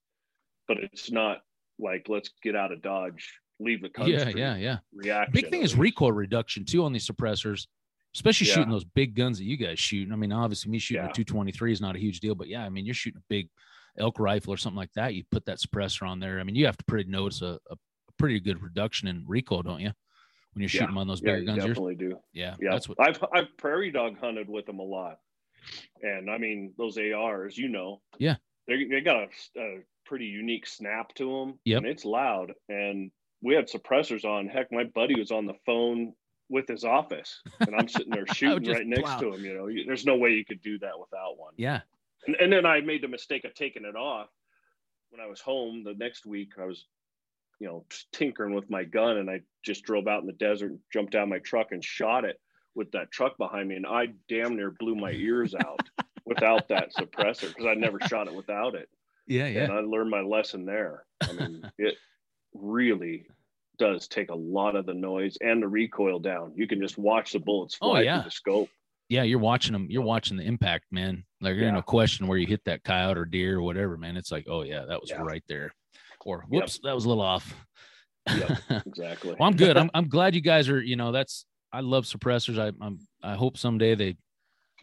but 0.66 0.78
it's 0.78 1.10
not 1.10 1.42
like 1.78 2.06
let's 2.08 2.30
get 2.42 2.56
out 2.56 2.72
of 2.72 2.80
Dodge, 2.80 3.34
leave 3.60 3.82
the 3.82 3.90
country. 3.90 4.14
Yeah, 4.14 4.30
yeah, 4.34 4.56
yeah. 4.56 4.76
Reaction. 4.94 5.32
Big 5.32 5.50
thing 5.50 5.62
is 5.62 5.76
recoil 5.76 6.12
reduction 6.12 6.64
too 6.64 6.84
on 6.84 6.92
these 6.94 7.06
suppressors, 7.06 7.66
especially 8.14 8.46
yeah. 8.46 8.54
shooting 8.54 8.70
those 8.70 8.84
big 8.84 9.14
guns 9.14 9.36
that 9.38 9.44
you 9.44 9.58
guys 9.58 9.78
shoot. 9.78 10.10
I 10.10 10.16
mean, 10.16 10.32
obviously 10.32 10.70
me 10.70 10.78
shooting 10.78 11.04
a 11.04 11.12
223 11.12 11.72
is 11.72 11.80
not 11.82 11.96
a 11.96 11.98
huge 11.98 12.20
deal, 12.20 12.34
but 12.34 12.48
yeah, 12.48 12.64
I 12.64 12.70
mean, 12.70 12.86
you're 12.86 12.94
shooting 12.94 13.18
a 13.18 13.28
big 13.28 13.50
elk 13.98 14.18
rifle 14.18 14.52
or 14.52 14.56
something 14.56 14.76
like 14.76 14.92
that, 14.94 15.14
you 15.14 15.24
put 15.30 15.44
that 15.46 15.58
suppressor 15.58 16.08
on 16.08 16.20
there. 16.20 16.40
I 16.40 16.44
mean, 16.44 16.54
you 16.54 16.66
have 16.66 16.76
to 16.76 16.84
pretty 16.84 17.10
notice 17.10 17.42
a, 17.42 17.58
a 17.70 17.76
pretty 18.18 18.40
good 18.40 18.62
reduction 18.62 19.08
in 19.08 19.24
recoil, 19.26 19.62
don't 19.62 19.80
you? 19.80 19.92
When 20.54 20.62
you're 20.62 20.68
shooting 20.68 20.94
yeah. 20.94 21.00
on 21.00 21.08
those 21.08 21.20
bigger 21.20 21.38
yeah, 21.38 21.46
guns, 21.46 21.58
definitely 21.58 21.94
do. 21.94 22.18
Yeah, 22.32 22.56
yeah. 22.60 22.70
That's 22.72 22.88
what 22.88 23.00
I've 23.00 23.22
I've 23.32 23.56
prairie 23.56 23.92
dog 23.92 24.18
hunted 24.18 24.48
with 24.48 24.66
them 24.66 24.80
a 24.80 24.84
lot, 24.84 25.18
and 26.02 26.28
I 26.28 26.38
mean 26.38 26.74
those 26.76 26.98
ARs, 26.98 27.56
you 27.56 27.68
know. 27.68 28.00
Yeah. 28.18 28.36
They 28.66 28.84
they 28.84 29.00
got 29.00 29.16
a, 29.16 29.60
a 29.60 29.78
pretty 30.06 30.26
unique 30.26 30.66
snap 30.66 31.14
to 31.14 31.24
them. 31.24 31.58
Yeah. 31.64 31.76
And 31.76 31.86
it's 31.86 32.04
loud, 32.04 32.52
and 32.68 33.12
we 33.42 33.54
had 33.54 33.68
suppressors 33.68 34.24
on. 34.24 34.48
Heck, 34.48 34.72
my 34.72 34.84
buddy 34.84 35.18
was 35.18 35.30
on 35.30 35.46
the 35.46 35.54
phone 35.64 36.14
with 36.48 36.66
his 36.66 36.84
office, 36.84 37.42
and 37.60 37.74
I'm 37.74 37.88
sitting 37.88 38.10
there 38.10 38.26
shooting 38.34 38.72
right 38.72 38.86
next 38.86 39.20
to 39.20 39.32
him. 39.32 39.44
You 39.44 39.54
know, 39.54 39.68
there's 39.86 40.04
no 40.04 40.16
way 40.16 40.30
you 40.30 40.44
could 40.44 40.60
do 40.60 40.78
that 40.80 40.98
without 40.98 41.38
one. 41.38 41.54
Yeah, 41.56 41.80
and, 42.26 42.36
and 42.36 42.52
then 42.52 42.66
I 42.66 42.80
made 42.80 43.02
the 43.02 43.08
mistake 43.08 43.44
of 43.44 43.54
taking 43.54 43.84
it 43.84 43.96
off 43.96 44.28
when 45.10 45.20
I 45.20 45.28
was 45.28 45.40
home 45.40 45.84
the 45.84 45.94
next 45.94 46.26
week. 46.26 46.52
I 46.60 46.64
was, 46.64 46.86
you 47.58 47.66
know, 47.66 47.84
tinkering 48.12 48.54
with 48.54 48.70
my 48.70 48.84
gun 48.84 49.18
and 49.18 49.30
I 49.30 49.40
just 49.62 49.84
drove 49.84 50.06
out 50.06 50.20
in 50.20 50.26
the 50.26 50.32
desert, 50.32 50.70
and 50.70 50.80
jumped 50.92 51.14
out 51.14 51.28
my 51.28 51.38
truck 51.38 51.68
and 51.72 51.84
shot 51.84 52.24
it 52.24 52.40
with 52.74 52.90
that 52.92 53.10
truck 53.10 53.36
behind 53.38 53.68
me. 53.68 53.76
And 53.76 53.86
I 53.86 54.08
damn 54.28 54.56
near 54.56 54.70
blew 54.70 54.94
my 54.94 55.12
ears 55.12 55.54
out 55.54 55.80
without 56.24 56.68
that 56.68 56.94
suppressor 56.94 57.48
because 57.48 57.66
I 57.66 57.74
never 57.74 57.98
shot 58.06 58.28
it 58.28 58.34
without 58.34 58.74
it. 58.74 58.88
Yeah, 59.26 59.46
yeah. 59.46 59.64
And 59.64 59.72
I 59.72 59.80
learned 59.80 60.10
my 60.10 60.22
lesson 60.22 60.64
there. 60.64 61.04
I 61.22 61.32
mean, 61.32 61.70
it 61.78 61.96
really 62.54 63.26
does 63.78 64.08
take 64.08 64.30
a 64.30 64.34
lot 64.34 64.76
of 64.76 64.86
the 64.86 64.94
noise 64.94 65.38
and 65.40 65.62
the 65.62 65.68
recoil 65.68 66.18
down. 66.18 66.52
You 66.54 66.66
can 66.66 66.80
just 66.80 66.98
watch 66.98 67.32
the 67.32 67.38
bullets 67.38 67.78
oh, 67.80 67.90
fly 67.90 68.00
oh, 68.00 68.02
yeah. 68.02 68.16
through 68.16 68.24
the 68.24 68.30
scope 68.30 68.68
yeah, 69.10 69.24
you're 69.24 69.40
watching 69.40 69.72
them. 69.72 69.88
You're 69.90 70.02
watching 70.02 70.36
the 70.36 70.44
impact, 70.44 70.86
man. 70.92 71.24
Like 71.40 71.54
there's 71.54 71.64
yeah. 71.64 71.72
no 71.72 71.82
question 71.82 72.28
where 72.28 72.38
you 72.38 72.46
hit 72.46 72.64
that 72.66 72.84
coyote 72.84 73.18
or 73.18 73.24
deer 73.24 73.58
or 73.58 73.62
whatever, 73.62 73.96
man. 73.96 74.16
It's 74.16 74.30
like, 74.30 74.46
oh 74.48 74.62
yeah, 74.62 74.84
that 74.86 75.00
was 75.00 75.10
yeah. 75.10 75.20
right 75.20 75.42
there. 75.48 75.74
Or 76.24 76.44
whoops, 76.48 76.76
yep. 76.76 76.82
that 76.84 76.94
was 76.94 77.06
a 77.06 77.08
little 77.08 77.24
off. 77.24 77.52
Yeah, 78.28 78.56
exactly. 78.86 79.34
well, 79.36 79.48
I'm 79.48 79.56
good. 79.56 79.76
I'm 79.76 79.90
I'm 79.94 80.08
glad 80.08 80.36
you 80.36 80.40
guys 80.40 80.68
are. 80.68 80.80
You 80.80 80.94
know, 80.94 81.10
that's 81.10 81.44
I 81.72 81.80
love 81.80 82.04
suppressors. 82.04 82.56
I 82.56 82.72
I'm 82.84 83.00
I 83.20 83.34
hope 83.34 83.58
someday 83.58 83.96
they 83.96 84.16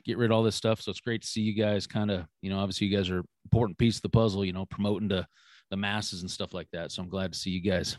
get 0.06 0.18
rid 0.18 0.30
of 0.30 0.36
all 0.36 0.44
this 0.44 0.56
stuff. 0.56 0.82
So 0.82 0.92
it's 0.92 1.00
great 1.00 1.22
to 1.22 1.28
see 1.28 1.42
you 1.42 1.54
guys 1.54 1.88
kind 1.88 2.12
of. 2.12 2.26
You 2.42 2.50
know, 2.50 2.60
obviously 2.60 2.88
you 2.88 2.98
guys 2.98 3.10
are 3.10 3.24
important 3.46 3.78
piece 3.78 3.96
of 3.96 4.02
the 4.02 4.10
puzzle. 4.10 4.44
You 4.44 4.54
know, 4.54 4.66
promoting 4.66 5.08
to 5.10 5.26
the 5.70 5.78
masses 5.78 6.20
and 6.22 6.30
stuff 6.30 6.54
like 6.54 6.68
that. 6.74 6.92
So 6.92 7.02
I'm 7.02 7.10
glad 7.10 7.32
to 7.32 7.40
see 7.40 7.52
you 7.52 7.62
guys 7.62 7.98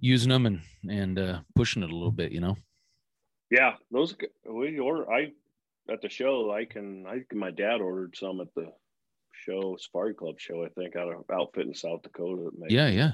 using 0.00 0.30
them 0.30 0.46
and 0.46 0.60
and 0.88 1.18
uh, 1.18 1.40
pushing 1.56 1.82
it 1.82 1.90
a 1.90 1.96
little 1.96 2.12
bit. 2.12 2.30
You 2.30 2.40
know. 2.40 2.56
Yeah, 3.50 3.74
those 3.90 4.14
we 4.48 4.78
order. 4.78 5.10
I 5.10 5.32
at 5.90 6.02
the 6.02 6.08
show. 6.08 6.52
I 6.52 6.64
can. 6.64 7.06
I 7.06 7.22
my 7.34 7.50
dad 7.50 7.80
ordered 7.80 8.16
some 8.16 8.40
at 8.40 8.52
the 8.54 8.72
show, 9.32 9.76
Safari 9.78 10.14
Club 10.14 10.38
show. 10.38 10.64
I 10.64 10.68
think 10.68 10.96
out 10.96 11.12
of 11.12 11.24
outfit 11.32 11.66
in 11.66 11.74
South 11.74 12.02
Dakota. 12.02 12.50
Yeah, 12.68 12.88
yeah. 12.88 13.12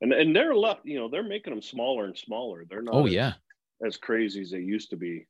And 0.00 0.12
and 0.12 0.34
they're 0.34 0.52
a 0.52 0.58
lot. 0.58 0.80
You 0.84 0.98
know, 0.98 1.08
they're 1.08 1.22
making 1.22 1.52
them 1.52 1.62
smaller 1.62 2.04
and 2.06 2.16
smaller. 2.16 2.64
They're 2.68 2.82
not. 2.82 2.94
Oh 2.94 3.06
as, 3.06 3.12
yeah. 3.12 3.32
As 3.84 3.96
crazy 3.96 4.40
as 4.42 4.50
they 4.50 4.60
used 4.60 4.90
to 4.90 4.96
be. 4.96 5.26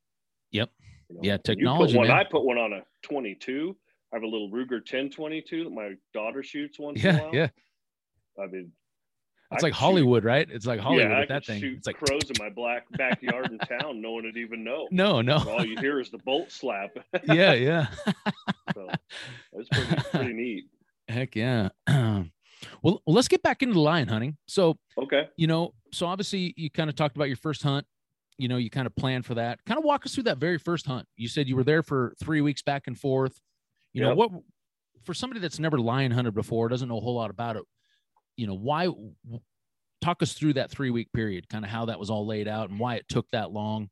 Yep. 0.52 0.70
You 1.08 1.14
know, 1.16 1.20
yeah, 1.22 1.36
technology. 1.36 1.96
When 1.96 2.10
I 2.10 2.24
put 2.24 2.44
one 2.44 2.58
on 2.58 2.72
a 2.72 2.82
22, 3.02 3.76
I 4.12 4.16
have 4.16 4.22
a 4.22 4.26
little 4.26 4.50
Ruger 4.50 4.78
1022 4.78 5.64
that 5.64 5.70
my 5.70 5.94
daughter 6.14 6.42
shoots 6.42 6.78
once 6.78 7.02
yeah, 7.02 7.10
in 7.10 7.16
a 7.16 7.22
while. 7.22 7.34
Yeah. 7.34 7.48
I 8.40 8.46
mean, 8.46 8.72
it's 9.52 9.62
like 9.62 9.72
Hollywood, 9.72 10.22
shoot, 10.22 10.28
right? 10.28 10.48
It's 10.50 10.66
like 10.66 10.80
Hollywood 10.80 11.10
yeah, 11.10 11.20
with 11.20 11.28
that 11.28 11.46
thing. 11.46 11.60
Shoot 11.60 11.78
it's 11.78 11.86
like 11.86 11.96
crows 11.96 12.24
in 12.24 12.34
my 12.38 12.50
black 12.50 12.84
backyard 12.92 13.50
in 13.50 13.58
town. 13.58 14.00
No 14.00 14.12
one 14.12 14.24
would 14.24 14.36
even 14.36 14.64
know. 14.64 14.88
No, 14.96 15.20
no. 15.20 15.36
all 15.36 15.64
you 15.64 15.78
hear 15.78 16.00
is 16.00 16.10
the 16.10 16.18
bolt 16.18 16.50
slap. 16.50 16.96
yeah, 17.24 17.52
yeah. 17.52 17.88
so 18.74 18.88
it's 19.52 19.68
pretty, 19.68 20.02
pretty 20.10 20.32
neat. 20.32 20.64
Heck 21.08 21.36
yeah. 21.36 21.68
well, 22.82 23.02
let's 23.06 23.28
get 23.28 23.42
back 23.42 23.62
into 23.62 23.74
the 23.74 23.80
lion 23.80 24.08
hunting. 24.08 24.36
So, 24.48 24.78
okay, 24.96 25.28
you 25.36 25.46
know, 25.46 25.74
so 25.92 26.06
obviously 26.06 26.54
you 26.56 26.70
kind 26.70 26.88
of 26.88 26.96
talked 26.96 27.16
about 27.16 27.28
your 27.28 27.36
first 27.36 27.62
hunt. 27.62 27.86
You 28.38 28.48
know, 28.48 28.56
you 28.56 28.70
kind 28.70 28.86
of 28.86 28.96
planned 28.96 29.26
for 29.26 29.34
that. 29.34 29.64
Kind 29.66 29.78
of 29.78 29.84
walk 29.84 30.06
us 30.06 30.14
through 30.14 30.24
that 30.24 30.38
very 30.38 30.58
first 30.58 30.86
hunt. 30.86 31.06
You 31.16 31.28
said 31.28 31.48
you 31.48 31.56
were 31.56 31.64
there 31.64 31.82
for 31.82 32.14
three 32.18 32.40
weeks 32.40 32.62
back 32.62 32.86
and 32.86 32.98
forth. 32.98 33.38
You 33.92 34.02
yep. 34.02 34.10
know 34.10 34.16
what? 34.16 34.30
For 35.04 35.14
somebody 35.14 35.40
that's 35.40 35.58
never 35.58 35.78
lion 35.78 36.10
hunted 36.10 36.34
before, 36.34 36.68
doesn't 36.68 36.88
know 36.88 36.98
a 36.98 37.00
whole 37.00 37.14
lot 37.14 37.30
about 37.30 37.56
it 37.56 37.62
you 38.36 38.46
know, 38.46 38.54
why 38.54 38.88
talk 40.00 40.22
us 40.22 40.32
through 40.34 40.54
that 40.54 40.70
three 40.70 40.90
week 40.90 41.12
period, 41.12 41.48
kind 41.48 41.64
of 41.64 41.70
how 41.70 41.86
that 41.86 41.98
was 41.98 42.10
all 42.10 42.26
laid 42.26 42.48
out 42.48 42.70
and 42.70 42.78
why 42.78 42.96
it 42.96 43.08
took 43.08 43.28
that 43.30 43.50
long, 43.50 43.88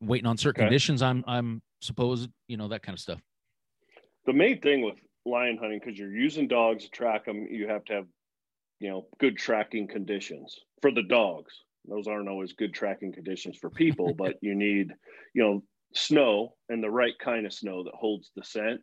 waiting 0.00 0.26
on 0.26 0.36
certain 0.36 0.62
okay. 0.62 0.68
conditions. 0.68 1.02
I'm, 1.02 1.24
I'm 1.26 1.62
supposed, 1.80 2.30
you 2.48 2.56
know, 2.56 2.68
that 2.68 2.82
kind 2.82 2.96
of 2.96 3.00
stuff. 3.00 3.20
The 4.26 4.32
main 4.32 4.60
thing 4.60 4.82
with 4.82 4.96
lion 5.26 5.58
hunting, 5.60 5.80
because 5.82 5.98
you're 5.98 6.14
using 6.14 6.48
dogs 6.48 6.84
to 6.84 6.90
track 6.90 7.26
them, 7.26 7.46
you 7.50 7.68
have 7.68 7.84
to 7.86 7.92
have, 7.92 8.06
you 8.80 8.90
know, 8.90 9.06
good 9.20 9.36
tracking 9.36 9.86
conditions 9.86 10.56
for 10.82 10.90
the 10.90 11.02
dogs. 11.02 11.54
Those 11.86 12.06
aren't 12.06 12.28
always 12.28 12.54
good 12.54 12.72
tracking 12.72 13.12
conditions 13.12 13.58
for 13.58 13.70
people, 13.70 14.14
but 14.18 14.36
you 14.40 14.54
need, 14.54 14.92
you 15.34 15.42
know, 15.42 15.62
snow 15.94 16.54
and 16.68 16.82
the 16.82 16.90
right 16.90 17.14
kind 17.18 17.46
of 17.46 17.52
snow 17.52 17.84
that 17.84 17.94
holds 17.94 18.30
the 18.34 18.44
scent. 18.44 18.80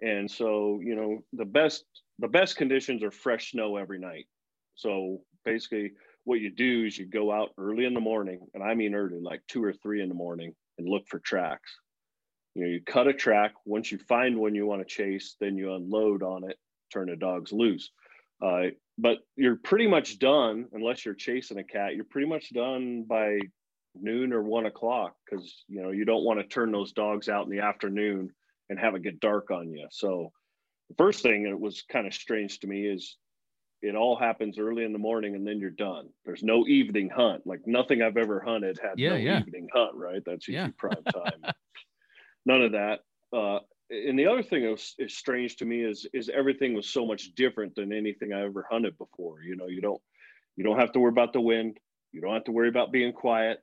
And 0.00 0.30
so, 0.30 0.80
you 0.82 0.94
know, 0.96 1.18
the 1.34 1.44
best 1.44 1.84
the 2.20 2.28
best 2.28 2.56
conditions 2.56 3.02
are 3.02 3.10
fresh 3.10 3.52
snow 3.52 3.76
every 3.76 3.98
night. 3.98 4.26
So 4.74 5.22
basically, 5.44 5.92
what 6.24 6.40
you 6.40 6.50
do 6.50 6.84
is 6.84 6.98
you 6.98 7.06
go 7.06 7.32
out 7.32 7.50
early 7.58 7.86
in 7.86 7.94
the 7.94 8.00
morning, 8.00 8.40
and 8.54 8.62
I 8.62 8.74
mean 8.74 8.94
early, 8.94 9.20
like 9.20 9.42
two 9.48 9.64
or 9.64 9.72
three 9.72 10.02
in 10.02 10.08
the 10.08 10.14
morning, 10.14 10.54
and 10.78 10.88
look 10.88 11.08
for 11.08 11.18
tracks. 11.18 11.72
You 12.54 12.62
know, 12.62 12.68
you 12.68 12.80
cut 12.84 13.08
a 13.08 13.14
track. 13.14 13.52
Once 13.64 13.90
you 13.90 13.98
find 13.98 14.38
one 14.38 14.54
you 14.54 14.66
want 14.66 14.80
to 14.80 14.94
chase, 14.94 15.36
then 15.40 15.56
you 15.56 15.74
unload 15.74 16.22
on 16.22 16.48
it, 16.48 16.56
turn 16.92 17.08
the 17.08 17.16
dogs 17.16 17.52
loose. 17.52 17.90
Uh, 18.42 18.68
but 18.98 19.18
you're 19.36 19.56
pretty 19.56 19.86
much 19.86 20.18
done, 20.18 20.66
unless 20.72 21.04
you're 21.04 21.14
chasing 21.14 21.58
a 21.58 21.64
cat. 21.64 21.94
You're 21.94 22.04
pretty 22.04 22.28
much 22.28 22.52
done 22.52 23.04
by 23.08 23.38
noon 23.94 24.32
or 24.32 24.42
one 24.42 24.66
o'clock 24.66 25.14
because 25.24 25.64
you 25.68 25.82
know 25.82 25.90
you 25.90 26.04
don't 26.04 26.24
want 26.24 26.38
to 26.38 26.46
turn 26.46 26.70
those 26.70 26.92
dogs 26.92 27.28
out 27.28 27.44
in 27.44 27.50
the 27.50 27.60
afternoon 27.60 28.30
and 28.68 28.78
have 28.78 28.94
it 28.94 29.02
get 29.02 29.20
dark 29.20 29.50
on 29.50 29.70
you. 29.70 29.86
So 29.90 30.32
first 30.96 31.22
thing 31.22 31.44
that 31.44 31.58
was 31.58 31.82
kind 31.82 32.06
of 32.06 32.14
strange 32.14 32.60
to 32.60 32.66
me 32.66 32.86
is 32.86 33.16
it 33.82 33.94
all 33.94 34.16
happens 34.16 34.58
early 34.58 34.84
in 34.84 34.92
the 34.92 34.98
morning 34.98 35.34
and 35.34 35.46
then 35.46 35.58
you're 35.58 35.70
done. 35.70 36.08
There's 36.24 36.42
no 36.42 36.66
evening 36.66 37.08
hunt. 37.08 37.46
Like 37.46 37.60
nothing 37.66 38.02
I've 38.02 38.16
ever 38.16 38.40
hunted 38.40 38.78
had 38.82 38.98
yeah, 38.98 39.10
no 39.10 39.16
yeah. 39.16 39.40
evening 39.40 39.68
hunt, 39.72 39.94
right? 39.94 40.22
That's 40.24 40.46
usually 40.46 40.66
yeah. 40.66 40.72
prime 40.76 41.04
time. 41.14 41.52
None 42.44 42.62
of 42.62 42.72
that. 42.72 43.00
Uh, 43.32 43.60
and 43.90 44.18
the 44.18 44.26
other 44.26 44.42
thing 44.42 44.62
that 44.64 44.70
was, 44.70 44.94
is 44.98 45.16
strange 45.16 45.56
to 45.56 45.64
me 45.64 45.82
is 45.82 46.06
is 46.12 46.28
everything 46.28 46.74
was 46.74 46.88
so 46.88 47.04
much 47.06 47.34
different 47.34 47.74
than 47.74 47.92
anything 47.92 48.32
I 48.32 48.44
ever 48.44 48.66
hunted 48.70 48.96
before. 48.98 49.42
You 49.42 49.56
know, 49.56 49.66
you 49.66 49.80
don't 49.80 50.00
you 50.56 50.64
don't 50.64 50.78
have 50.78 50.92
to 50.92 51.00
worry 51.00 51.10
about 51.10 51.32
the 51.32 51.40
wind. 51.40 51.78
You 52.12 52.20
don't 52.20 52.34
have 52.34 52.44
to 52.44 52.52
worry 52.52 52.68
about 52.68 52.92
being 52.92 53.12
quiet. 53.12 53.62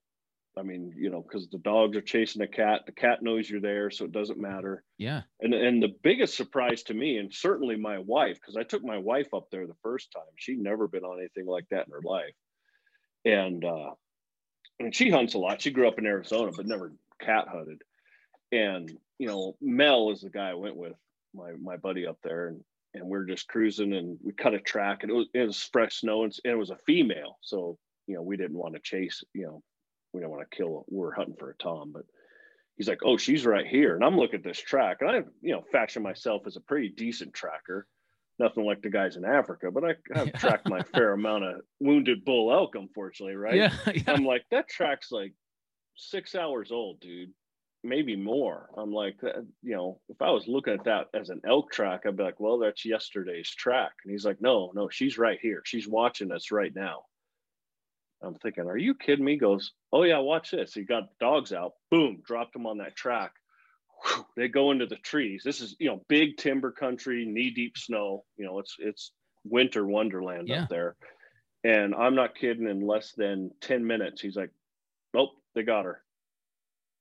I 0.58 0.64
mean, 0.64 0.94
you 0.98 1.10
know, 1.10 1.22
because 1.22 1.48
the 1.50 1.60
dogs 1.60 1.96
are 1.98 2.02
chasing 2.02 2.42
a 2.42 2.48
cat. 2.48 2.82
The 2.86 2.92
cat 2.92 3.22
knows 3.22 3.50
you're 3.50 3.62
there, 3.62 3.92
so 3.92 4.06
it 4.06 4.12
doesn't 4.12 4.40
matter. 4.40 4.84
Yeah. 4.98 5.22
And 5.42 5.54
and 5.54 5.82
the 5.82 5.94
biggest 6.04 6.36
surprise 6.36 6.84
to 6.84 6.94
me, 6.94 7.18
and 7.18 7.34
certainly 7.34 7.76
my 7.76 8.00
wife, 8.00 8.36
because 8.36 8.58
I 8.58 8.64
took 8.64 8.84
my 8.84 8.98
wife 8.98 9.34
up 9.34 9.48
there 9.52 9.68
the 9.68 9.76
first 9.84 10.12
time. 10.12 10.24
She'd 10.36 10.60
never 10.60 10.88
been 10.88 11.04
on 11.04 11.20
anything 11.20 11.46
like 11.46 11.66
that 11.72 11.86
in 11.88 11.94
her 11.94 12.02
life. 12.04 12.34
And 13.26 13.64
uh, 13.64 13.92
mean, 14.82 14.92
she 14.92 15.10
hunts 15.10 15.34
a 15.34 15.40
lot. 15.40 15.62
She 15.62 15.72
grew 15.72 15.88
up 15.88 16.00
in 16.00 16.06
Arizona, 16.06 16.52
but 16.56 16.68
never 16.68 16.94
cat 17.20 17.48
hunted. 17.48 17.82
And 18.52 18.92
you 19.20 19.28
know, 19.28 19.56
Mel 19.62 20.12
is 20.12 20.22
the 20.22 20.30
guy 20.30 20.50
I 20.50 20.56
went 20.56 20.76
with, 20.76 20.96
my 21.34 21.52
my 21.62 21.78
buddy 21.78 22.08
up 22.08 22.18
there, 22.24 22.48
and 22.50 22.64
and 22.94 23.06
we're 23.06 23.26
just 23.26 23.48
cruising, 23.48 23.94
and 23.94 24.18
we 24.24 24.34
cut 24.34 24.54
a 24.54 24.60
track, 24.60 25.00
and 25.04 25.12
it 25.12 25.16
was, 25.16 25.28
it 25.34 25.46
was 25.46 25.70
fresh 25.72 26.00
snow, 26.00 26.24
and 26.24 26.34
it 26.44 26.56
was 26.56 26.70
a 26.70 26.78
female, 26.86 27.38
so 27.42 27.78
you 28.08 28.16
know, 28.16 28.22
we 28.22 28.38
didn't 28.38 28.58
want 28.58 28.74
to 28.74 28.80
chase, 28.82 29.24
you 29.34 29.46
know, 29.46 29.62
we 30.18 30.24
don't 30.24 30.32
want 30.32 30.50
to 30.50 30.58
kill. 30.58 30.86
We 30.90 30.98
we're 30.98 31.14
hunting 31.14 31.36
for 31.38 31.52
a 31.52 31.58
tom, 31.58 31.92
but 31.94 32.04
he's 32.76 32.90
like, 32.90 33.02
"Oh, 33.04 33.18
she's 33.18 33.46
right 33.46 33.68
here," 33.68 33.96
and 33.96 34.04
I'm 34.04 34.18
looking 34.18 34.40
at 34.40 34.44
this 34.44 34.60
track, 34.60 34.98
and 35.02 35.10
I, 35.10 35.16
you 35.42 35.54
know, 35.54 35.64
fashion 35.72 36.04
myself 36.04 36.44
as 36.48 36.58
a 36.58 36.62
pretty 36.62 36.90
decent 36.90 37.34
tracker 37.34 37.88
nothing 38.40 38.66
like 38.66 38.82
the 38.82 38.90
guys 38.90 39.16
in 39.16 39.26
Africa, 39.26 39.72
but 39.72 39.84
I 39.84 39.96
have 40.14 40.34
tracked 40.34 40.70
my 40.70 40.82
fair 40.94 41.14
amount 41.14 41.44
of 41.44 41.62
wounded 41.80 42.24
bull 42.24 42.54
elk, 42.54 42.76
unfortunately, 42.76 43.36
right? 43.36 43.56
Yeah, 43.56 43.74
yeah. 43.94 44.02
I'm 44.08 44.26
like, 44.26 44.46
that 44.52 44.68
track's 44.68 45.12
like 45.12 45.34
six 45.96 46.36
hours 46.36 46.72
old, 46.72 47.00
dude, 47.00 47.32
maybe 47.84 48.16
more. 48.16 48.70
I'm 48.78 48.92
like, 48.92 49.16
you 49.24 49.76
know, 49.76 50.00
if 50.10 50.22
I 50.22 50.32
was 50.32 50.48
looking 50.48 50.74
at 50.74 50.84
that 50.86 51.08
as 51.14 51.30
an 51.30 51.42
elk 51.48 51.72
track, 51.72 52.02
I'd 52.06 52.18
be 52.18 52.24
like, 52.24 52.40
well, 52.40 52.60
that's 52.60 52.86
yesterday's 52.86 53.50
track. 53.50 53.92
And 54.04 54.12
he's 54.12 54.26
like, 54.26 54.42
no, 54.42 54.72
no, 54.76 54.90
she's 54.90 55.18
right 55.18 55.40
here. 55.42 55.62
She's 55.66 55.88
watching 55.88 56.32
us 56.32 56.52
right 56.52 56.74
now. 56.76 57.04
I'm 58.22 58.36
thinking, 58.36 58.66
are 58.66 58.78
you 58.78 58.96
kidding 58.96 59.26
me? 59.26 59.34
He 59.34 59.38
goes, 59.38 59.74
oh 59.94 60.04
yeah, 60.04 60.20
watch 60.20 60.52
this. 60.52 60.74
He 60.74 60.84
got 60.84 61.18
dogs 61.20 61.54
out, 61.54 61.74
boom, 61.92 62.22
dropped 62.26 62.54
them 62.54 62.66
on 62.66 62.78
that 62.80 62.96
track 62.96 63.34
they 64.36 64.48
go 64.48 64.72
into 64.72 64.86
the 64.86 64.98
trees. 64.98 65.42
This 65.44 65.62
is, 65.62 65.76
you 65.80 65.88
know, 65.88 66.02
big 66.08 66.38
timber 66.38 66.72
country, 66.72 67.26
knee 67.26 67.52
deep 67.52 67.78
snow. 67.78 68.24
You 68.38 68.46
know, 68.46 68.60
it's 68.60 68.76
it's 68.80 69.12
winter 69.44 69.86
wonderland 69.86 70.48
yeah. 70.48 70.64
up 70.64 70.70
there. 70.70 70.96
And 71.64 71.96
I'm 71.96 72.16
not 72.16 72.36
kidding. 72.36 72.68
In 72.68 72.86
less 72.86 73.14
than 73.14 73.52
ten 73.62 73.86
minutes, 73.86 74.22
he's 74.22 74.36
like, 74.36 74.52
"Nope, 75.14 75.32
they 75.56 75.64
got 75.64 75.86
her." 75.86 76.02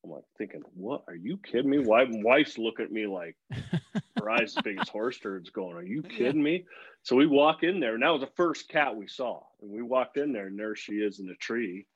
I'm 0.07 0.13
like 0.13 0.25
thinking, 0.39 0.63
"What? 0.75 1.03
Are 1.09 1.15
you 1.15 1.39
kidding 1.39 1.71
me?" 1.71 1.79
Why? 1.79 2.07
Wife's 2.09 2.59
looking 2.59 2.85
at 2.85 2.93
me 2.93 3.07
like 3.07 3.37
her 4.19 4.31
eyes 4.31 4.57
as 4.57 4.63
big 4.63 4.81
as 4.81 4.89
horse 4.89 5.19
turds, 5.19 5.51
going, 5.51 5.77
"Are 5.77 5.83
you 5.83 6.03
kidding 6.03 6.43
me?" 6.43 6.65
So 7.03 7.17
we 7.17 7.27
walk 7.27 7.63
in 7.63 7.81
there, 7.81 7.95
and 7.95 8.03
that 8.03 8.11
was 8.11 8.21
the 8.21 8.31
first 8.37 8.69
cat 8.69 8.97
we 8.97 9.09
saw. 9.09 9.43
And 9.61 9.71
we 9.71 9.83
walked 9.83 10.17
in 10.17 10.33
there, 10.33 10.47
and 10.47 10.59
there 10.59 10.77
she 10.77 10.95
is 10.95 11.19
in 11.19 11.27
the 11.27 11.35
tree, 11.37 11.87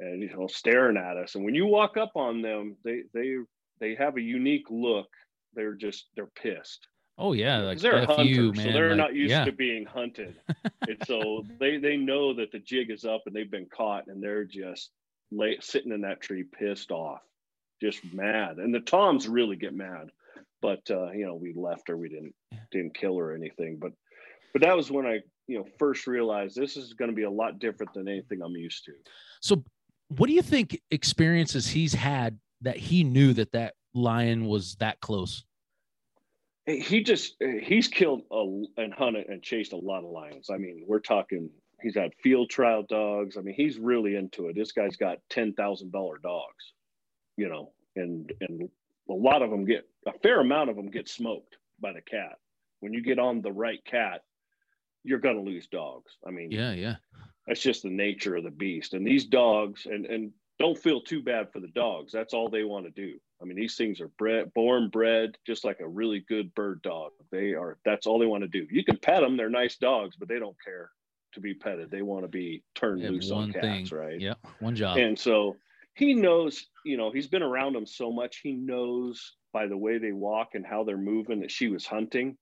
and 0.00 0.22
you 0.22 0.30
know, 0.34 0.46
staring 0.46 0.96
at 0.96 1.16
us. 1.16 1.34
And 1.34 1.44
when 1.44 1.54
you 1.54 1.66
walk 1.66 1.96
up 1.96 2.12
on 2.14 2.42
them, 2.42 2.76
they 2.84 3.02
they 3.12 3.36
they 3.80 3.94
have 3.96 4.16
a 4.16 4.22
unique 4.22 4.66
look. 4.70 5.08
They're 5.54 5.74
just 5.74 6.06
they're 6.14 6.26
pissed. 6.26 6.86
Oh 7.18 7.32
yeah, 7.32 7.58
like 7.58 7.78
they're 7.78 8.06
hunters, 8.06 8.28
you, 8.28 8.54
so 8.54 8.72
they're 8.72 8.90
like, 8.90 8.98
not 8.98 9.14
used 9.14 9.30
yeah. 9.30 9.44
to 9.44 9.52
being 9.52 9.84
hunted, 9.84 10.36
and 10.88 10.96
so 11.06 11.44
they 11.60 11.76
they 11.76 11.96
know 11.96 12.34
that 12.34 12.52
the 12.52 12.58
jig 12.58 12.90
is 12.90 13.04
up 13.04 13.22
and 13.26 13.34
they've 13.34 13.50
been 13.50 13.68
caught, 13.74 14.06
and 14.06 14.22
they're 14.22 14.44
just 14.44 14.90
lay, 15.32 15.58
sitting 15.60 15.92
in 15.92 16.02
that 16.02 16.20
tree, 16.20 16.44
pissed 16.44 16.90
off, 16.90 17.20
just 17.82 18.14
mad. 18.14 18.58
And 18.58 18.72
the 18.74 18.80
toms 18.80 19.28
really 19.28 19.56
get 19.56 19.74
mad, 19.74 20.10
but 20.60 20.88
uh, 20.90 21.10
you 21.10 21.26
know 21.26 21.34
we 21.34 21.52
left 21.54 21.88
her, 21.88 21.96
we 21.96 22.08
didn't 22.08 22.34
didn't 22.70 22.94
kill 22.94 23.18
her 23.18 23.32
or 23.32 23.34
anything, 23.34 23.78
but 23.80 23.92
but 24.52 24.62
that 24.62 24.76
was 24.76 24.90
when 24.90 25.06
I 25.06 25.20
you 25.48 25.58
know 25.58 25.66
first 25.78 26.06
realized 26.06 26.56
this 26.56 26.76
is 26.76 26.94
going 26.94 27.10
to 27.10 27.16
be 27.16 27.24
a 27.24 27.30
lot 27.30 27.58
different 27.58 27.92
than 27.92 28.08
anything 28.08 28.40
I'm 28.42 28.56
used 28.56 28.84
to. 28.86 28.92
So, 29.40 29.64
what 30.08 30.28
do 30.28 30.32
you 30.32 30.42
think 30.42 30.80
experiences 30.90 31.66
he's 31.66 31.92
had 31.92 32.38
that 32.60 32.76
he 32.76 33.02
knew 33.02 33.32
that 33.34 33.52
that 33.52 33.74
lion 33.94 34.46
was 34.46 34.76
that 34.76 35.00
close? 35.00 35.44
He 36.66 37.02
just 37.02 37.34
he's 37.40 37.88
killed 37.88 38.22
a, 38.30 38.80
and 38.80 38.94
hunted 38.94 39.28
and 39.28 39.42
chased 39.42 39.72
a 39.72 39.76
lot 39.76 40.04
of 40.04 40.10
lions. 40.10 40.48
I 40.48 40.58
mean, 40.58 40.84
we're 40.86 41.00
talking. 41.00 41.50
He's 41.82 41.96
had 41.96 42.12
field 42.22 42.48
trial 42.48 42.84
dogs. 42.88 43.36
I 43.36 43.40
mean, 43.40 43.56
he's 43.56 43.76
really 43.76 44.14
into 44.14 44.46
it. 44.46 44.54
This 44.54 44.70
guy's 44.70 44.96
got 44.96 45.18
ten 45.28 45.54
thousand 45.54 45.90
dollar 45.90 46.18
dogs, 46.22 46.72
you 47.36 47.48
know, 47.48 47.72
and 47.96 48.32
and 48.40 48.68
a 49.08 49.12
lot 49.12 49.42
of 49.42 49.50
them 49.50 49.64
get 49.64 49.88
a 50.06 50.12
fair 50.18 50.40
amount 50.40 50.70
of 50.70 50.76
them 50.76 50.90
get 50.90 51.08
smoked 51.08 51.56
by 51.80 51.92
the 51.92 52.00
cat. 52.00 52.38
When 52.80 52.92
you 52.92 53.02
get 53.02 53.18
on 53.18 53.42
the 53.42 53.52
right 53.52 53.84
cat, 53.84 54.22
you're 55.04 55.18
going 55.18 55.36
to 55.36 55.42
lose 55.42 55.66
dogs. 55.66 56.16
I 56.26 56.30
mean, 56.30 56.50
yeah, 56.50 56.72
yeah, 56.72 56.96
that's 57.46 57.60
just 57.60 57.82
the 57.82 57.90
nature 57.90 58.36
of 58.36 58.44
the 58.44 58.50
beast. 58.50 58.94
And 58.94 59.06
these 59.06 59.24
dogs, 59.24 59.86
and 59.86 60.06
and 60.06 60.32
don't 60.58 60.78
feel 60.78 61.00
too 61.00 61.22
bad 61.22 61.52
for 61.52 61.60
the 61.60 61.68
dogs. 61.68 62.12
That's 62.12 62.34
all 62.34 62.48
they 62.48 62.64
want 62.64 62.84
to 62.84 62.90
do. 62.90 63.18
I 63.40 63.44
mean, 63.44 63.56
these 63.56 63.76
things 63.76 64.00
are 64.00 64.08
bred, 64.08 64.54
born 64.54 64.88
bred, 64.88 65.36
just 65.44 65.64
like 65.64 65.80
a 65.80 65.88
really 65.88 66.24
good 66.28 66.54
bird 66.54 66.82
dog. 66.82 67.10
They 67.32 67.54
are. 67.54 67.78
That's 67.84 68.06
all 68.06 68.18
they 68.18 68.26
want 68.26 68.42
to 68.42 68.48
do. 68.48 68.66
You 68.70 68.84
can 68.84 68.96
pet 68.96 69.20
them; 69.22 69.36
they're 69.36 69.50
nice 69.50 69.76
dogs, 69.76 70.16
but 70.16 70.28
they 70.28 70.38
don't 70.38 70.56
care 70.64 70.90
to 71.32 71.40
be 71.40 71.54
petted. 71.54 71.90
They 71.90 72.02
want 72.02 72.24
to 72.24 72.28
be 72.28 72.62
turned 72.74 73.02
loose 73.02 73.30
on 73.30 73.52
cats, 73.52 73.90
thing. 73.90 73.98
right? 73.98 74.20
Yeah, 74.20 74.34
one 74.60 74.76
job. 74.76 74.98
And 74.98 75.18
so 75.18 75.56
he 75.94 76.14
knows. 76.14 76.66
You 76.84 76.96
know, 76.96 77.10
he's 77.10 77.28
been 77.28 77.42
around 77.42 77.74
them 77.74 77.86
so 77.86 78.12
much. 78.12 78.40
He 78.42 78.52
knows 78.52 79.36
by 79.52 79.66
the 79.66 79.76
way 79.76 79.98
they 79.98 80.12
walk 80.12 80.50
and 80.54 80.66
how 80.66 80.84
they're 80.84 80.96
moving 80.96 81.40
that 81.40 81.50
she 81.50 81.68
was 81.68 81.86
hunting. 81.86 82.36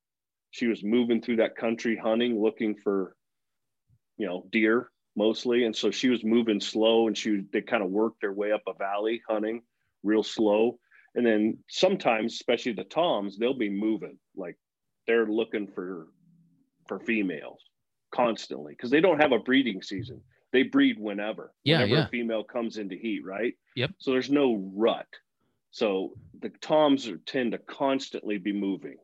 She 0.51 0.67
was 0.67 0.83
moving 0.83 1.21
through 1.21 1.37
that 1.37 1.55
country 1.55 1.95
hunting, 1.95 2.41
looking 2.41 2.75
for, 2.75 3.15
you 4.17 4.27
know, 4.27 4.45
deer 4.51 4.89
mostly. 5.15 5.65
And 5.65 5.75
so 5.75 5.91
she 5.91 6.09
was 6.09 6.23
moving 6.23 6.59
slow 6.59 7.07
and 7.07 7.17
she 7.17 7.43
they 7.51 7.61
kind 7.61 7.83
of 7.83 7.89
worked 7.89 8.21
their 8.21 8.33
way 8.33 8.51
up 8.51 8.63
a 8.67 8.73
valley 8.73 9.21
hunting 9.27 9.61
real 10.03 10.23
slow. 10.23 10.79
And 11.15 11.25
then 11.25 11.57
sometimes, 11.69 12.33
especially 12.33 12.73
the 12.73 12.85
toms, 12.85 13.37
they'll 13.37 13.53
be 13.53 13.69
moving 13.69 14.17
like 14.35 14.57
they're 15.07 15.27
looking 15.27 15.67
for 15.67 16.07
for 16.87 16.99
females 16.99 17.61
constantly 18.13 18.73
because 18.73 18.89
they 18.89 19.01
don't 19.01 19.21
have 19.21 19.31
a 19.31 19.39
breeding 19.39 19.81
season. 19.81 20.21
They 20.53 20.63
breed 20.63 20.97
whenever. 20.99 21.53
Yeah, 21.63 21.79
whenever 21.79 22.01
yeah. 22.01 22.05
a 22.05 22.09
female 22.09 22.43
comes 22.43 22.77
into 22.77 22.95
heat, 22.95 23.23
right? 23.25 23.53
Yep. 23.75 23.91
So 23.99 24.11
there's 24.11 24.29
no 24.29 24.71
rut. 24.75 25.07
So 25.71 26.13
the 26.41 26.49
toms 26.49 27.07
are, 27.07 27.17
tend 27.17 27.53
to 27.53 27.57
constantly 27.57 28.37
be 28.37 28.51
moving, 28.51 28.97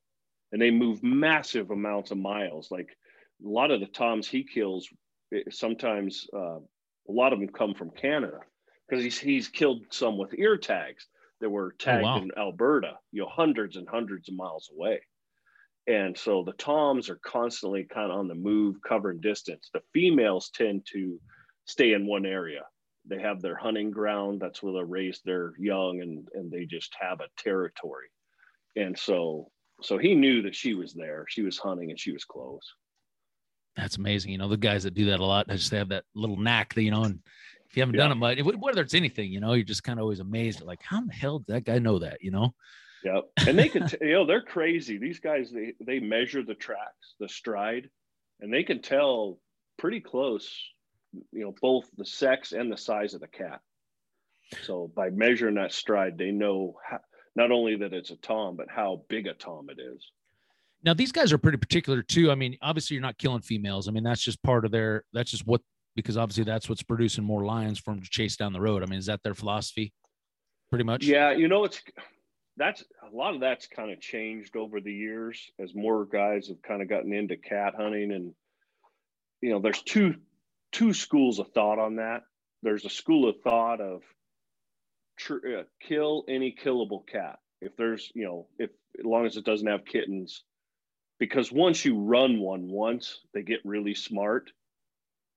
and 0.52 0.62
they 0.62 0.72
move 0.72 1.04
massive 1.04 1.72
amounts 1.72 2.12
of 2.12 2.18
miles. 2.18 2.70
Like 2.70 2.90
a 3.46 3.48
lot 3.48 3.72
of 3.72 3.80
the 3.80 3.88
toms 3.88 4.28
he 4.28 4.44
kills 4.44 4.90
sometimes 5.50 6.28
uh, 6.34 6.60
a 6.60 7.12
lot 7.12 7.34
of 7.34 7.40
them 7.40 7.50
come 7.50 7.74
from 7.74 7.92
Canada 7.92 8.40
because 8.88 9.04
he's 9.04 9.20
he's 9.20 9.48
killed 9.48 9.84
some 9.90 10.18
with 10.18 10.34
ear 10.38 10.58
tags 10.58 11.08
that 11.40 11.50
were 11.50 11.76
tagged 11.78 12.04
oh, 12.04 12.08
wow. 12.08 12.22
in 12.22 12.32
Alberta, 12.38 12.94
you 13.12 13.22
know, 13.22 13.30
hundreds 13.30 13.76
and 13.76 13.88
hundreds 13.88 14.28
of 14.30 14.36
miles 14.36 14.70
away. 14.74 15.00
And 15.86 16.18
so 16.18 16.44
the 16.44 16.54
toms 16.54 17.10
are 17.10 17.20
constantly 17.24 17.86
kind 17.86 18.12
of 18.12 18.18
on 18.18 18.28
the 18.28 18.36
move, 18.36 18.78
covering 18.86 19.22
distance. 19.22 19.70
The 19.74 19.82
females 19.94 20.50
tend 20.54 20.86
to 20.94 21.20
stay 21.68 21.94
in 21.94 22.08
one 22.08 22.26
area. 22.26 22.64
They 23.06 23.22
have 23.22 23.42
their 23.42 23.56
hunting 23.56 23.92
ground. 23.92 24.42
That's 24.42 24.62
where 24.62 24.74
they 24.74 24.84
raise 24.84 25.22
their 25.24 25.54
young, 25.58 26.02
and 26.02 26.28
and 26.34 26.52
they 26.52 26.66
just 26.66 26.96
have 27.00 27.22
a 27.22 27.30
territory. 27.42 28.08
And 28.76 28.98
so 28.98 29.50
so 29.82 29.98
he 29.98 30.16
knew 30.16 30.42
that 30.42 30.56
she 30.56 30.74
was 30.74 30.94
there. 30.94 31.26
She 31.30 31.44
was 31.44 31.58
hunting, 31.58 31.90
and 31.90 32.00
she 32.00 32.12
was 32.12 32.26
close. 32.26 32.74
That's 33.78 33.98
amazing. 33.98 34.32
You 34.32 34.40
know, 34.40 34.50
the 34.50 34.58
guys 34.58 34.84
that 34.84 34.96
do 34.96 35.06
that 35.06 35.20
a 35.20 35.26
lot, 35.26 35.48
just 35.50 35.72
have 35.72 35.90
that 35.90 36.04
little 36.16 36.36
knack 36.36 36.74
that, 36.74 36.82
you 36.82 36.90
know, 36.90 37.04
and 37.04 37.20
if 37.70 37.78
you 37.78 37.82
haven't 37.82 37.96
yeah. 37.96 38.08
done 38.08 38.12
it 38.12 38.16
much, 38.16 38.40
whether 38.40 38.82
it's 38.82 38.96
anything, 38.96 39.32
you 39.32 39.40
know, 39.40 39.54
you're 39.54 39.64
just 39.64 39.84
kind 39.84 40.00
of 40.00 40.04
always 40.04 40.20
amazed 40.20 40.62
like, 40.62 40.82
how 40.82 41.02
the 41.02 41.14
hell 41.14 41.40
did 41.40 41.54
that 41.54 41.64
guy 41.64 41.78
know 41.78 42.00
that, 42.00 42.18
you 42.22 42.32
know? 42.32 42.56
Yep. 43.04 43.26
And 43.46 43.60
they 43.60 43.70
can, 43.70 43.88
t- 43.88 43.98
you 44.02 44.14
know, 44.14 44.26
they're 44.26 44.42
crazy. 44.42 44.98
These 44.98 45.20
guys, 45.20 45.52
they, 45.52 45.74
they 45.80 46.00
measure 46.00 46.44
the 46.44 46.56
tracks, 46.56 47.16
the 47.20 47.30
stride, 47.30 47.88
and 48.40 48.52
they 48.52 48.64
can 48.64 48.82
tell 48.82 49.40
pretty 49.78 50.00
close, 50.00 50.52
you 51.14 51.44
know, 51.44 51.56
both 51.62 51.90
the 51.98 52.06
sex 52.06 52.52
and 52.52 52.72
the 52.72 52.78
size 52.78 53.14
of 53.14 53.22
the 53.22 53.28
cat. 53.28 53.62
So 54.64 54.92
by 54.96 55.10
measuring 55.10 55.56
that 55.56 55.74
stride, 55.74 56.18
they 56.18 56.32
know 56.32 56.76
how, 56.84 57.00
not 57.36 57.52
only 57.52 57.76
that 57.78 57.94
it's 57.94 58.12
a 58.12 58.16
tom, 58.18 58.56
but 58.56 58.68
how 58.70 59.04
big 59.10 59.28
a 59.28 59.34
tom 59.34 59.68
it 59.70 59.80
is. 59.80 60.12
Now 60.84 60.94
these 60.94 61.12
guys 61.12 61.34
are 61.34 61.38
pretty 61.38 61.58
particular 61.58 62.02
too. 62.02 62.32
I 62.32 62.36
mean, 62.36 62.58
obviously 62.62 62.96
you're 62.96 63.02
not 63.02 63.18
killing 63.18 63.42
females. 63.42 63.88
I 63.88 63.92
mean, 63.92 64.04
that's 64.04 64.22
just 64.22 64.42
part 64.44 64.66
of 64.66 64.72
their. 64.72 65.04
That's 65.12 65.32
just 65.32 65.46
what 65.46 65.62
because 65.96 66.18
obviously 66.18 66.44
that's 66.44 66.70
what's 66.70 66.84
producing 66.84 67.24
more 67.24 67.44
lions 67.44 67.80
for 67.80 67.94
them 67.94 68.02
to 68.02 68.10
chase 68.10 68.38
down 68.38 68.54
the 68.54 68.62
road. 68.62 68.84
I 68.84 68.86
mean, 68.86 69.00
is 69.00 69.08
that 69.08 69.22
their 69.24 69.34
philosophy? 69.34 69.92
Pretty 70.70 70.84
much. 70.84 71.06
Yeah, 71.06 71.32
you 71.32 71.48
know, 71.48 71.64
it's 71.64 71.82
that's 72.58 72.84
a 73.12 73.16
lot 73.16 73.34
of 73.34 73.42
that's 73.42 73.68
kind 73.68 73.92
of 73.92 74.02
changed 74.02 74.56
over 74.56 74.82
the 74.82 74.94
years 74.94 75.52
as 75.60 75.76
more 75.76 76.06
guys 76.06 76.48
have 76.48 76.62
kind 76.62 76.82
of 76.82 76.90
gotten 76.90 77.14
into 77.14 77.38
cat 77.38 77.74
hunting 77.78 78.12
and 78.12 78.34
you 79.42 79.52
know 79.52 79.60
there's 79.60 79.82
two 79.84 80.16
two 80.72 80.94
schools 80.94 81.40
of 81.40 81.48
thought 81.54 81.80
on 81.80 81.96
that 81.96 82.24
there's 82.64 82.86
a 82.86 82.90
school 82.90 83.30
of 83.30 83.36
thought 83.42 83.82
of 83.82 84.02
tr- 85.18 85.60
uh, 85.60 85.64
kill 85.82 86.24
any 86.28 86.56
killable 86.64 87.08
cat 87.08 87.40
if 87.62 87.76
there's 87.78 88.12
you 88.14 88.26
know 88.26 88.48
if 88.60 88.70
as 89.00 89.06
long 89.06 89.26
as 89.26 89.38
it 89.38 89.46
doesn't 89.46 89.68
have 89.68 89.86
kittens 89.86 90.44
because 91.20 91.52
once 91.52 91.84
you 91.84 92.00
run 92.00 92.40
one 92.40 92.70
once, 92.70 93.20
they 93.34 93.42
get 93.42 93.60
really 93.64 93.96
smart. 93.96 94.52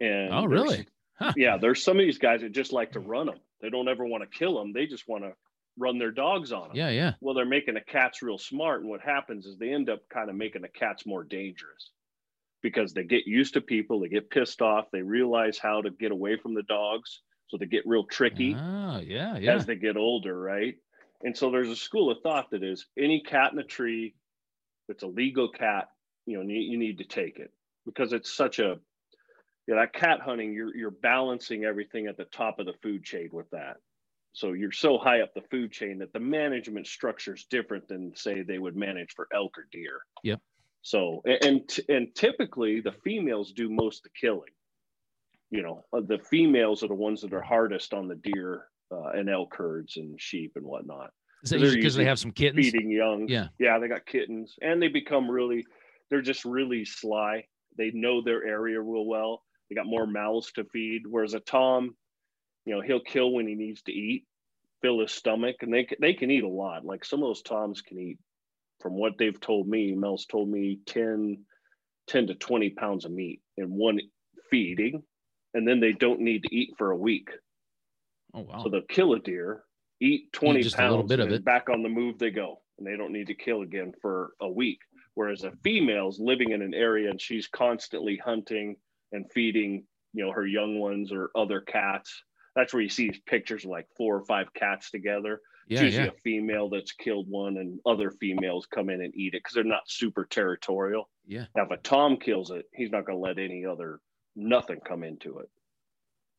And 0.01 0.33
oh, 0.33 0.45
really? 0.45 0.87
Huh. 1.14 1.33
Yeah, 1.37 1.59
there's 1.59 1.83
some 1.83 1.99
of 1.99 2.05
these 2.05 2.19
guys 2.19 2.40
that 2.40 2.53
just 2.53 2.73
like 2.73 2.93
to 2.93 3.01
run 3.01 3.27
them. 3.27 3.40
They 3.61 3.71
don't 3.71 3.88
ever 3.88 4.05
want 4.05 4.23
to 4.23 4.38
kill 4.38 4.59
them. 4.59 4.73
They 4.73 4.87
just 4.87 5.09
want 5.09 5.25
to 5.25 5.33
run 5.79 5.99
their 5.99 6.11
dogs 6.11 6.53
on 6.53 6.69
them. 6.69 6.77
Yeah, 6.77 6.90
yeah. 6.90 7.12
Well, 7.21 7.35
they're 7.35 7.45
making 7.45 7.75
the 7.75 7.81
cats 7.81 8.23
real 8.23 8.38
smart, 8.38 8.81
and 8.81 8.90
what 8.90 9.01
happens 9.01 9.47
is 9.47 9.59
they 9.59 9.73
end 9.73 9.90
up 9.90 10.01
kind 10.09 10.31
of 10.31 10.37
making 10.37 10.62
the 10.62 10.69
cats 10.69 11.07
more 11.07 11.25
dangerous 11.25 11.90
because 12.62 12.92
they 12.92 13.05
get 13.05 13.27
used 13.27 13.55
to 13.55 13.61
people. 13.61 14.01
They 14.01 14.09
get 14.09 14.31
pissed 14.31 14.62
off. 14.62 14.87
They 14.92 15.03
realize 15.03 15.59
how 15.59 15.83
to 15.83 15.90
get 15.90 16.12
away 16.12 16.37
from 16.37 16.55
the 16.55 16.62
dogs, 16.62 17.20
so 17.49 17.57
they 17.57 17.66
get 17.66 17.87
real 17.87 18.05
tricky 18.05 18.55
Oh, 18.55 18.99
yeah, 18.99 19.37
yeah. 19.38 19.55
as 19.55 19.66
they 19.66 19.77
get 19.77 19.96
older, 19.96 20.38
right? 20.38 20.77
And 21.23 21.37
so 21.37 21.51
there's 21.51 21.68
a 21.68 21.77
school 21.77 22.11
of 22.11 22.18
thought 22.23 22.51
that 22.51 22.62
is 22.62 22.87
any 22.99 23.23
cat 23.23 23.53
in 23.53 23.59
a 23.59 23.64
tree 23.64 24.14
that's 24.88 25.03
a 25.03 25.07
legal 25.07 25.51
cat, 25.51 25.88
you 26.27 26.37
know, 26.37 26.42
you, 26.42 26.61
you 26.61 26.79
need 26.79 26.99
to 26.99 27.05
take 27.05 27.38
it 27.38 27.53
because 27.85 28.12
it's 28.12 28.33
such 28.33 28.59
a 28.59 28.79
you 29.66 29.75
know, 29.75 29.81
that 29.81 29.92
cat 29.92 30.20
hunting, 30.20 30.53
you're 30.53 30.75
you're 30.75 30.90
balancing 30.90 31.64
everything 31.64 32.07
at 32.07 32.16
the 32.16 32.25
top 32.25 32.59
of 32.59 32.66
the 32.66 32.75
food 32.83 33.05
chain 33.05 33.29
with 33.33 33.49
that. 33.51 33.77
So 34.33 34.53
you're 34.53 34.73
so 34.73 34.99
high 34.99 35.20
up 35.20 35.35
the 35.35 35.42
food 35.51 35.73
chain 35.73 35.99
that 35.99 36.12
the 36.12 36.20
management 36.20 36.87
structure 36.87 37.35
is 37.35 37.44
different 37.44 37.88
than 37.88 38.14
say 38.16 38.42
they 38.42 38.59
would 38.59 38.77
manage 38.77 39.12
for 39.14 39.29
elk 39.35 39.59
or 39.59 39.66
deer. 39.70 40.01
Yep. 40.23 40.40
So 40.83 41.23
and 41.25 41.62
and, 41.88 42.14
typically 42.14 42.81
the 42.81 42.93
females 43.05 43.53
do 43.53 43.69
most 43.69 43.99
of 43.99 44.05
the 44.05 44.27
killing. 44.27 44.53
You 45.51 45.62
know, 45.62 45.85
uh, 45.93 46.01
the 46.01 46.19
females 46.19 46.83
are 46.83 46.88
the 46.88 46.95
ones 46.95 47.21
that 47.23 47.33
are 47.33 47.43
hardest 47.43 47.93
on 47.93 48.09
the 48.09 48.14
deer 48.14 48.66
uh, 48.93 49.11
and 49.14 49.29
elk 49.29 49.55
herds 49.57 49.97
and 49.97 50.21
sheep 50.21 50.53
and 50.57 50.64
whatnot 50.64 51.11
Is 51.43 51.51
that 51.51 51.61
because 51.61 51.95
they 51.95 52.05
have 52.05 52.19
some 52.19 52.33
kittens? 52.33 52.66
feeding 52.66 52.90
young. 52.90 53.29
Yeah. 53.29 53.49
Yeah, 53.59 53.79
they 53.79 53.88
got 53.88 54.07
kittens 54.07 54.57
and 54.62 54.81
they 54.81 54.88
become 54.88 55.31
really, 55.31 55.66
they're 56.09 56.23
just 56.23 56.45
really 56.45 56.85
sly. 56.85 57.45
They 57.77 57.90
know 57.93 58.23
their 58.23 58.45
area 58.45 58.81
real 58.81 59.05
well. 59.05 59.43
They 59.69 59.77
got 59.77 59.87
more 59.87 60.07
mouths 60.07 60.51
to 60.53 60.64
feed. 60.64 61.03
Whereas 61.09 61.35
a 61.35 61.40
Tom, 61.40 61.95
you 62.64 62.75
know, 62.75 62.81
he'll 62.81 63.01
kill 63.01 63.33
when 63.33 63.47
he 63.47 63.55
needs 63.55 63.83
to 63.83 63.93
eat, 63.93 64.27
fill 64.83 65.01
his 65.01 65.12
stomach, 65.12 65.57
and 65.61 65.73
they, 65.73 65.88
they 66.01 66.14
can 66.14 66.31
eat 66.31 66.45
a 66.45 66.49
lot. 66.49 66.85
Like 66.85 67.05
some 67.05 67.23
of 67.23 67.29
those 67.29 67.43
Toms 67.43 67.81
can 67.81 67.99
eat, 67.99 68.19
from 68.81 68.95
what 68.95 69.19
they've 69.19 69.38
told 69.40 69.69
me, 69.69 69.93
Mel's 69.95 70.27
told 70.27 70.49
me 70.49 70.79
10, 70.87 71.45
10 72.09 72.27
to 72.29 72.35
20 72.35 72.71
pounds 72.71 73.05
of 73.05 73.12
meat 73.12 73.40
in 73.57 73.71
one 73.71 74.01
feeding. 74.51 75.03
And 75.55 75.66
then 75.66 75.81
they 75.81 75.93
don't 75.93 76.21
need 76.21 76.45
to 76.45 76.55
eat 76.55 76.75
for 76.79 76.90
a 76.90 76.97
week. 76.97 77.31
Oh, 78.35 78.40
wow. 78.40 78.62
So 78.62 78.71
they'll 78.71 78.83
kill 78.83 79.14
a 79.14 79.19
deer, 79.19 79.64
eat 80.01 80.33
20 80.33 80.62
just 80.62 80.75
a 80.75 80.79
pounds, 80.79 80.90
little 80.90 81.07
bit 81.07 81.21
of 81.21 81.27
and 81.27 81.35
it. 81.37 81.45
back 81.45 81.69
on 81.69 81.83
the 81.83 81.88
move 81.88 82.19
they 82.19 82.31
go. 82.31 82.61
And 82.79 82.87
they 82.87 82.97
don't 82.97 83.12
need 83.12 83.27
to 83.27 83.35
kill 83.35 83.62
again 83.62 83.93
for 84.01 84.33
a 84.40 84.49
week. 84.49 84.79
Whereas 85.14 85.45
a 85.45 85.53
female's 85.62 86.19
living 86.21 86.53
in 86.53 86.62
an 86.62 86.73
area 86.73 87.11
and 87.11 87.21
she's 87.21 87.47
constantly 87.49 88.16
hunting 88.16 88.77
and 89.12 89.31
feeding, 89.33 89.85
you 90.14 90.25
know, 90.25 90.33
her 90.33 90.47
young 90.47 90.79
ones 90.79 91.12
or 91.12 91.31
other 91.35 91.61
cats. 91.61 92.23
That's 92.57 92.73
where 92.73 92.83
you 92.83 92.88
see 92.88 93.11
pictures 93.27 93.64
of 93.64 93.71
like 93.71 93.87
four 93.97 94.16
or 94.16 94.25
five 94.25 94.53
cats 94.55 94.90
together. 94.90 95.40
Yeah, 95.70 95.83
usually 95.83 96.04
yeah. 96.06 96.11
a 96.11 96.20
female 96.22 96.68
that's 96.68 96.92
killed 96.92 97.26
one 97.28 97.56
and 97.56 97.78
other 97.87 98.11
females 98.11 98.66
come 98.66 98.90
in 98.90 99.00
and 99.02 99.14
eat 99.14 99.35
it 99.35 99.38
because 99.42 99.54
they're 99.54 99.64
not 99.64 99.88
super 99.88 100.24
territorial. 100.24 101.09
Yeah. 101.26 101.46
Now, 101.56 101.64
if 101.64 101.70
a 101.70 101.76
Tom 101.78 102.16
kills 102.16 102.50
it, 102.50 102.66
he's 102.74 102.90
not 102.90 103.06
going 103.06 103.16
to 103.16 103.22
let 103.22 103.38
any 103.38 103.64
other 103.64 104.00
nothing 104.37 104.80
come 104.87 105.04
into 105.04 105.38
it. 105.38 105.48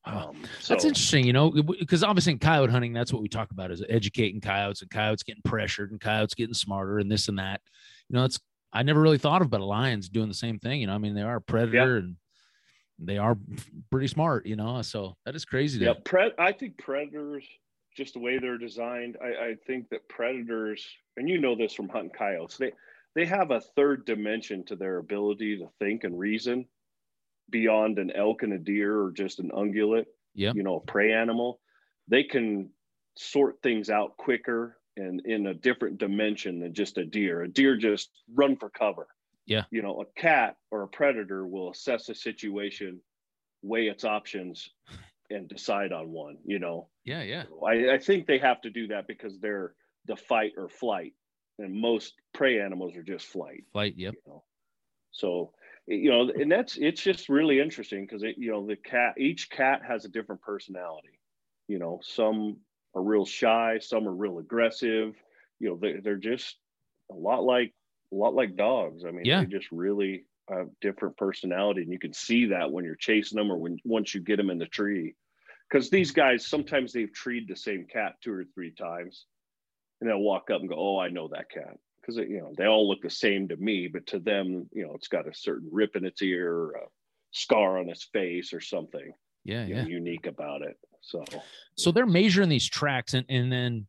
Wow. 0.05 0.29
Um, 0.29 0.41
That's 0.41 0.65
so- 0.67 0.87
interesting, 0.87 1.25
you 1.25 1.33
know, 1.33 1.51
because 1.51 2.03
obviously 2.03 2.33
in 2.33 2.39
coyote 2.39 2.71
hunting, 2.71 2.91
that's 2.91 3.13
what 3.13 3.21
we 3.21 3.29
talk 3.29 3.51
about 3.51 3.71
is 3.71 3.83
educating 3.87 4.41
coyotes 4.41 4.81
and 4.81 4.89
coyotes 4.89 5.23
getting 5.23 5.43
pressured 5.45 5.91
and 5.91 6.01
coyotes 6.01 6.33
getting 6.33 6.53
smarter 6.55 6.97
and 6.99 7.09
this 7.11 7.27
and 7.27 7.37
that. 7.39 7.61
You 8.09 8.17
know, 8.17 8.25
it's 8.25 8.39
I 8.73 8.83
never 8.83 8.99
really 8.99 9.17
thought 9.17 9.41
of 9.41 9.47
about 9.47 9.61
lions 9.61 10.09
doing 10.09 10.27
the 10.27 10.33
same 10.33 10.57
thing. 10.59 10.81
You 10.81 10.87
know, 10.87 10.93
I 10.93 10.97
mean, 10.97 11.13
they 11.13 11.21
are 11.21 11.35
a 11.35 11.41
predator 11.41 11.97
and 11.97 12.15
they 12.99 13.17
are 13.17 13.37
pretty 13.91 14.07
smart. 14.07 14.45
You 14.45 14.55
know, 14.55 14.81
so 14.81 15.15
that 15.25 15.35
is 15.35 15.45
crazy. 15.45 15.79
to- 15.79 15.85
Yeah, 15.85 15.93
pre- 16.03 16.33
I 16.39 16.51
think 16.51 16.77
predators, 16.79 17.45
just 17.95 18.13
the 18.13 18.19
way 18.19 18.37
they're 18.37 18.57
designed, 18.57 19.17
I, 19.21 19.45
I 19.49 19.55
think 19.67 19.89
that 19.89 20.07
predators, 20.07 20.85
and 21.17 21.27
you 21.27 21.39
know 21.39 21.55
this 21.55 21.73
from 21.73 21.89
hunting 21.89 22.11
coyotes, 22.17 22.57
they 22.57 22.71
they 23.15 23.25
have 23.25 23.51
a 23.51 23.59
third 23.59 24.05
dimension 24.05 24.63
to 24.65 24.75
their 24.75 24.97
ability 24.97 25.57
to 25.57 25.67
think 25.79 26.03
and 26.03 26.17
reason 26.17 26.65
beyond 27.49 27.99
an 27.99 28.11
elk 28.11 28.43
and 28.43 28.53
a 28.53 28.57
deer 28.57 29.01
or 29.01 29.11
just 29.11 29.39
an 29.39 29.51
ungulate. 29.51 30.05
Yep. 30.35 30.55
You 30.55 30.63
know, 30.63 30.77
a 30.77 30.79
prey 30.79 31.11
animal. 31.11 31.59
They 32.07 32.23
can 32.23 32.69
sort 33.17 33.57
things 33.61 33.89
out 33.89 34.15
quicker 34.17 34.77
and 34.95 35.21
in 35.25 35.47
a 35.47 35.53
different 35.53 35.97
dimension 35.97 36.59
than 36.59 36.73
just 36.73 36.97
a 36.97 37.05
deer. 37.05 37.43
A 37.43 37.47
deer 37.47 37.75
just 37.75 38.09
run 38.33 38.55
for 38.55 38.69
cover. 38.69 39.07
Yeah. 39.45 39.63
You 39.71 39.81
know, 39.81 40.01
a 40.01 40.19
cat 40.19 40.55
or 40.71 40.83
a 40.83 40.87
predator 40.87 41.45
will 41.45 41.71
assess 41.71 42.07
a 42.07 42.15
situation, 42.15 43.01
weigh 43.61 43.87
its 43.87 44.05
options, 44.05 44.69
and 45.31 45.47
decide 45.47 45.91
on 45.91 46.09
one. 46.11 46.37
You 46.45 46.59
know, 46.59 46.89
Yeah, 47.05 47.23
yeah. 47.23 47.43
I, 47.65 47.93
I 47.95 47.97
think 47.97 48.27
they 48.27 48.39
have 48.39 48.61
to 48.61 48.69
do 48.69 48.87
that 48.87 49.07
because 49.07 49.39
they're 49.39 49.73
the 50.05 50.15
fight 50.15 50.53
or 50.57 50.69
flight, 50.69 51.13
and 51.59 51.73
most 51.79 52.13
prey 52.33 52.59
animals 52.59 52.95
are 52.95 53.03
just 53.03 53.25
flight. 53.27 53.63
Flight. 53.71 53.95
Yep. 53.97 54.13
You 54.13 54.21
know, 54.31 54.43
so 55.11 55.53
you 55.87 56.09
know, 56.11 56.29
and 56.29 56.51
that's 56.51 56.77
it's 56.77 57.01
just 57.01 57.29
really 57.29 57.59
interesting 57.59 58.05
because 58.05 58.23
it 58.23 58.35
you 58.37 58.51
know 58.51 58.65
the 58.65 58.75
cat 58.75 59.15
each 59.17 59.49
cat 59.49 59.81
has 59.87 60.05
a 60.05 60.09
different 60.09 60.41
personality. 60.41 61.19
You 61.67 61.79
know, 61.79 61.99
some 62.03 62.57
are 62.95 63.01
real 63.03 63.25
shy, 63.25 63.79
some 63.79 64.07
are 64.07 64.13
real 64.13 64.39
aggressive. 64.39 65.15
You 65.59 65.69
know, 65.69 65.77
they, 65.81 65.99
they're 66.01 66.17
just 66.17 66.57
a 67.11 67.15
lot 67.15 67.43
like 67.43 67.73
a 68.11 68.15
lot 68.15 68.33
like 68.33 68.55
dogs. 68.55 69.05
I 69.05 69.11
mean, 69.11 69.25
Yeah. 69.25 69.41
they 69.41 69.47
just 69.47 69.71
really 69.71 70.25
have 70.51 70.67
different 70.81 71.17
personality, 71.17 71.81
and 71.81 71.91
you 71.91 71.99
can 71.99 72.13
see 72.13 72.45
that 72.47 72.71
when 72.71 72.85
you're 72.85 72.95
chasing 72.95 73.37
them 73.37 73.51
or 73.51 73.57
when 73.57 73.77
once 73.83 74.13
you 74.13 74.21
get 74.21 74.37
them 74.37 74.49
in 74.49 74.57
the 74.57 74.65
tree. 74.65 75.15
Because 75.69 75.89
these 75.89 76.11
guys 76.11 76.45
sometimes 76.45 76.91
they've 76.91 77.13
treed 77.13 77.47
the 77.47 77.55
same 77.55 77.85
cat 77.85 78.15
two 78.21 78.33
or 78.33 78.45
three 78.53 78.71
times, 78.71 79.25
and 79.99 80.09
they'll 80.09 80.19
walk 80.19 80.49
up 80.51 80.61
and 80.61 80.69
go, 80.69 80.75
"Oh, 80.77 80.99
I 80.99 81.09
know 81.09 81.27
that 81.29 81.49
cat." 81.49 81.77
Because 82.01 82.17
you 82.17 82.39
know 82.39 82.53
they 82.57 82.65
all 82.65 82.87
look 82.87 83.01
the 83.01 83.09
same 83.09 83.47
to 83.49 83.57
me, 83.57 83.87
but 83.87 84.05
to 84.07 84.19
them, 84.19 84.69
you 84.73 84.85
know, 84.85 84.93
it's 84.95 85.07
got 85.07 85.27
a 85.27 85.33
certain 85.33 85.69
rip 85.71 85.95
in 85.95 86.05
its 86.05 86.21
ear, 86.21 86.51
or 86.51 86.71
a 86.71 86.87
scar 87.31 87.79
on 87.79 87.89
its 87.89 88.03
face, 88.03 88.53
or 88.53 88.59
something 88.59 89.13
Yeah, 89.45 89.65
yeah. 89.65 89.83
know, 89.83 89.87
unique 89.87 90.25
about 90.25 90.61
it. 90.61 90.77
So 91.01 91.23
So 91.75 91.91
they're 91.91 92.05
measuring 92.05 92.49
these 92.49 92.67
tracks 92.67 93.13
and, 93.13 93.25
and 93.29 93.51
then 93.51 93.87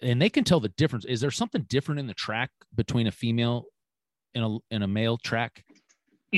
and 0.00 0.20
they 0.20 0.28
can 0.28 0.44
tell 0.44 0.60
the 0.60 0.68
difference. 0.70 1.04
Is 1.04 1.20
there 1.20 1.30
something 1.30 1.62
different 1.68 2.00
in 2.00 2.06
the 2.06 2.14
track 2.14 2.50
between 2.74 3.06
a 3.06 3.12
female 3.12 3.66
and 4.34 4.44
a 4.44 4.58
and 4.70 4.84
a 4.84 4.88
male 4.88 5.16
track? 5.16 5.64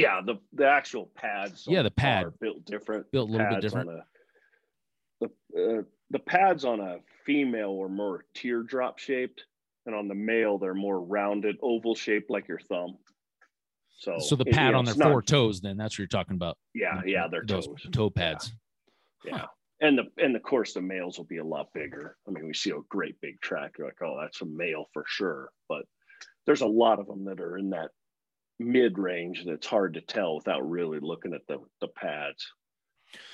Yeah, 0.00 0.20
the 0.24 0.36
the 0.52 0.66
actual 0.68 1.10
pads. 1.14 1.64
Yeah, 1.68 1.82
the 1.82 1.90
pad. 1.90 2.24
are 2.26 2.30
built 2.40 2.64
different. 2.64 3.10
Built 3.10 3.28
a 3.28 3.32
little 3.32 3.48
bit 3.50 3.60
different. 3.60 3.90
A, 3.90 4.04
the 5.20 5.26
uh, 5.78 5.82
the 6.10 6.18
pads 6.18 6.64
on 6.64 6.80
a 6.80 6.98
female 7.26 7.78
are 7.82 7.88
more 7.88 8.24
teardrop 8.34 8.98
shaped, 8.98 9.44
and 9.86 9.94
on 9.94 10.08
the 10.08 10.14
male 10.14 10.58
they're 10.58 10.74
more 10.74 11.00
rounded, 11.00 11.56
oval 11.62 11.94
shaped, 11.94 12.30
like 12.30 12.48
your 12.48 12.60
thumb. 12.60 12.96
So 13.98 14.18
So 14.18 14.36
the 14.36 14.42
it- 14.42 14.48
you 14.48 14.52
pad 14.54 14.72
know, 14.72 14.78
on 14.78 14.84
their 14.84 14.94
not- 14.96 15.10
four 15.10 15.22
toes, 15.22 15.60
then 15.60 15.76
that's 15.76 15.94
what 15.94 15.98
you're 15.98 16.06
talking 16.06 16.36
about. 16.36 16.56
Yeah, 16.74 17.00
yeah, 17.04 17.26
they're 17.30 17.44
those 17.46 17.66
toes. 17.66 17.86
toe 17.92 18.10
pads. 18.10 18.52
Yeah. 19.24 19.46
And 19.80 19.96
the 19.98 20.04
and 20.22 20.34
of 20.34 20.42
course 20.42 20.72
the 20.72 20.80
males 20.80 21.18
will 21.18 21.26
be 21.26 21.36
a 21.38 21.44
lot 21.44 21.72
bigger. 21.72 22.16
I 22.26 22.30
mean, 22.32 22.46
we 22.46 22.54
see 22.54 22.70
a 22.70 22.78
great 22.88 23.20
big 23.20 23.40
track. 23.40 23.72
You're 23.78 23.86
like, 23.88 24.00
oh, 24.02 24.18
that's 24.20 24.40
a 24.42 24.46
male 24.46 24.86
for 24.92 25.04
sure. 25.06 25.50
But 25.68 25.84
there's 26.46 26.62
a 26.62 26.66
lot 26.66 26.98
of 26.98 27.06
them 27.06 27.24
that 27.26 27.38
are 27.40 27.58
in 27.58 27.70
that 27.70 27.90
mid 28.58 28.98
range 28.98 29.44
that's 29.46 29.66
hard 29.66 29.94
to 29.94 30.00
tell 30.00 30.36
without 30.36 30.68
really 30.68 30.98
looking 31.00 31.34
at 31.34 31.46
the 31.48 31.58
the 31.80 31.88
pads. 31.88 32.46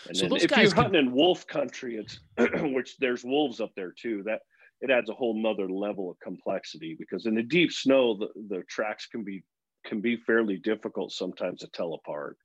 And 0.07 0.17
So 0.17 0.27
if 0.27 0.43
you're 0.43 0.49
can- 0.49 0.71
hunting 0.71 1.07
in 1.07 1.13
wolf 1.13 1.47
country, 1.47 1.97
it's 1.97 2.21
which 2.63 2.97
there's 2.99 3.25
wolves 3.25 3.61
up 3.61 3.73
there 3.75 3.93
too. 3.93 4.23
That 4.25 4.41
it 4.81 4.91
adds 4.91 5.09
a 5.09 5.15
whole 5.15 5.41
nother 5.41 5.69
level 5.69 6.11
of 6.11 6.21
complexity 6.21 6.97
because 6.99 7.27
in 7.27 7.35
the 7.35 7.43
deep 7.43 7.73
snow, 7.73 8.17
the, 8.17 8.29
the 8.49 8.63
tracks 8.69 9.07
can 9.07 9.25
be 9.25 9.43
can 9.85 10.01
be 10.01 10.17
fairly 10.17 10.57
difficult 10.57 11.13
sometimes 11.13 11.61
to 11.61 11.69
tell 11.69 11.95
apart. 11.95 12.37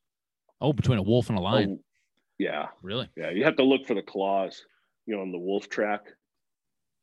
Oh, 0.61 0.73
between 0.73 0.99
a 0.99 1.03
wolf 1.03 1.29
and 1.29 1.37
a 1.37 1.41
oh, 1.41 1.45
lion. 1.45 1.79
Oh, 1.79 1.83
yeah, 2.37 2.67
Really? 2.81 3.09
yeah, 3.15 3.29
you 3.31 3.43
have 3.43 3.55
to 3.57 3.63
look 3.63 3.85
for 3.85 3.93
the 3.93 4.01
claws, 4.01 4.63
you 5.05 5.15
know, 5.15 5.21
on 5.21 5.31
the 5.31 5.39
wolf 5.39 5.69
track. 5.69 6.01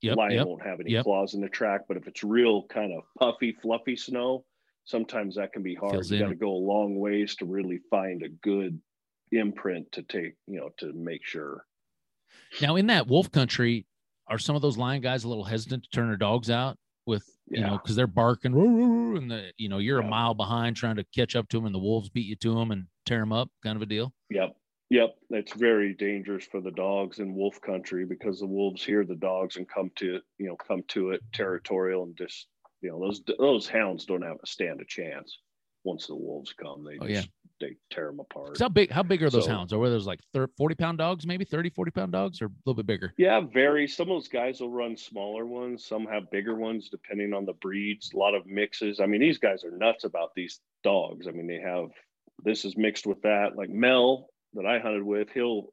Yep. 0.02 0.16
Lion 0.16 0.32
Yep. 0.32 0.46
won't 0.46 0.62
have 0.62 0.80
any 0.80 0.92
yep. 0.92 1.04
claws 1.04 1.34
in 1.34 1.40
the 1.40 1.48
track, 1.48 1.82
but 1.88 1.96
if 1.96 2.06
it's 2.06 2.22
real 2.22 2.66
kind 2.66 2.92
of 2.92 3.02
puffy, 3.18 3.52
fluffy 3.62 3.96
snow, 3.96 4.44
sometimes 4.86 5.36
that 5.36 5.52
can 5.52 5.62
be 5.62 5.74
hard. 5.74 5.92
Fills 5.92 6.10
you 6.10 6.18
got 6.18 6.30
to 6.30 6.34
go 6.34 6.50
a 6.50 6.66
long 6.66 6.98
ways 6.98 7.36
to 7.36 7.44
really 7.44 7.80
find 7.90 8.22
a 8.22 8.28
good 8.28 8.80
imprint 9.32 9.92
to 9.92 10.02
take, 10.02 10.34
you 10.46 10.58
know, 10.58 10.70
to 10.78 10.92
make 10.94 11.24
sure. 11.24 11.66
Now 12.62 12.76
in 12.76 12.86
that 12.86 13.06
wolf 13.06 13.30
country, 13.30 13.86
are 14.28 14.38
some 14.38 14.56
of 14.56 14.62
those 14.62 14.76
lion 14.76 15.02
guys 15.02 15.24
a 15.24 15.28
little 15.28 15.44
hesitant 15.44 15.84
to 15.84 15.90
turn 15.90 16.08
their 16.08 16.16
dogs 16.16 16.50
out 16.50 16.76
with 17.06 17.24
you 17.46 17.60
know 17.60 17.78
because 17.78 17.94
they're 17.94 18.08
barking 18.08 18.52
and 19.16 19.30
the 19.30 19.52
you 19.56 19.68
know 19.68 19.78
you're 19.78 20.00
a 20.00 20.06
mile 20.06 20.34
behind 20.34 20.74
trying 20.74 20.96
to 20.96 21.04
catch 21.14 21.36
up 21.36 21.48
to 21.48 21.56
them 21.56 21.66
and 21.66 21.74
the 21.74 21.78
wolves 21.78 22.08
beat 22.08 22.26
you 22.26 22.34
to 22.34 22.52
them 22.52 22.72
and 22.72 22.86
tear 23.04 23.20
them 23.20 23.32
up 23.32 23.48
kind 23.62 23.76
of 23.76 23.82
a 23.82 23.86
deal. 23.86 24.12
Yep. 24.30 24.56
Yep. 24.90 25.16
It's 25.30 25.52
very 25.54 25.94
dangerous 25.94 26.44
for 26.44 26.60
the 26.60 26.70
dogs 26.70 27.18
in 27.18 27.34
wolf 27.34 27.60
country 27.60 28.04
because 28.04 28.40
the 28.40 28.46
wolves 28.46 28.84
hear 28.84 29.04
the 29.04 29.16
dogs 29.16 29.56
and 29.56 29.68
come 29.68 29.90
to, 29.96 30.20
you 30.38 30.46
know, 30.46 30.56
come 30.56 30.82
to 30.88 31.10
it 31.10 31.22
territorial 31.32 32.04
and 32.04 32.16
just, 32.16 32.46
you 32.86 32.92
know, 32.92 33.00
those 33.00 33.22
those 33.38 33.68
hounds 33.68 34.04
don't 34.04 34.22
have 34.22 34.36
a 34.42 34.46
stand 34.46 34.80
a 34.80 34.84
chance 34.84 35.38
once 35.84 36.06
the 36.06 36.14
wolves 36.14 36.52
come. 36.52 36.84
They 36.84 36.98
Oh, 37.00 37.06
just 37.08 37.28
they 37.60 37.74
tear 37.90 38.06
them 38.08 38.20
apart. 38.20 38.58
how 38.58 38.68
big 38.68 38.90
how 38.90 39.02
big 39.02 39.22
are 39.22 39.30
those 39.30 39.44
So- 39.46 39.50
hounds? 39.50 39.72
Are 39.72 39.88
those 39.90 40.06
like 40.06 40.20
30, 40.32 40.52
40 40.56 40.74
pound 40.74 40.98
dogs, 40.98 41.26
maybe 41.26 41.44
30, 41.44 41.70
40 41.70 41.90
pound 41.90 42.12
dogs, 42.12 42.40
or 42.42 42.46
a 42.46 42.50
little 42.64 42.74
bit 42.82 42.86
bigger? 42.86 43.12
Yeah, 43.18 43.40
very. 43.40 43.86
Some 43.88 44.10
of 44.10 44.14
those 44.16 44.28
guys 44.28 44.60
will 44.60 44.70
run 44.70 44.96
smaller 44.96 45.46
ones. 45.46 45.84
Some 45.86 46.06
have 46.06 46.30
bigger 46.30 46.54
ones, 46.56 46.88
depending 46.90 47.32
on 47.32 47.44
the 47.46 47.54
breeds. 47.54 48.12
A 48.12 48.16
lot 48.18 48.34
of 48.34 48.46
mixes. 48.46 49.00
I 49.00 49.06
mean, 49.06 49.20
these 49.20 49.38
guys 49.38 49.64
are 49.64 49.76
nuts 49.76 50.04
about 50.04 50.30
these 50.36 50.60
dogs. 50.84 51.26
I 51.26 51.30
mean, 51.32 51.46
they 51.46 51.60
have 51.60 51.88
this 52.44 52.64
is 52.64 52.76
mixed 52.76 53.06
with 53.06 53.20
that. 53.22 53.56
Like 53.56 53.70
Mel 53.70 54.28
that 54.54 54.66
I 54.66 54.78
hunted 54.78 55.02
with, 55.02 55.30
he'll 55.30 55.72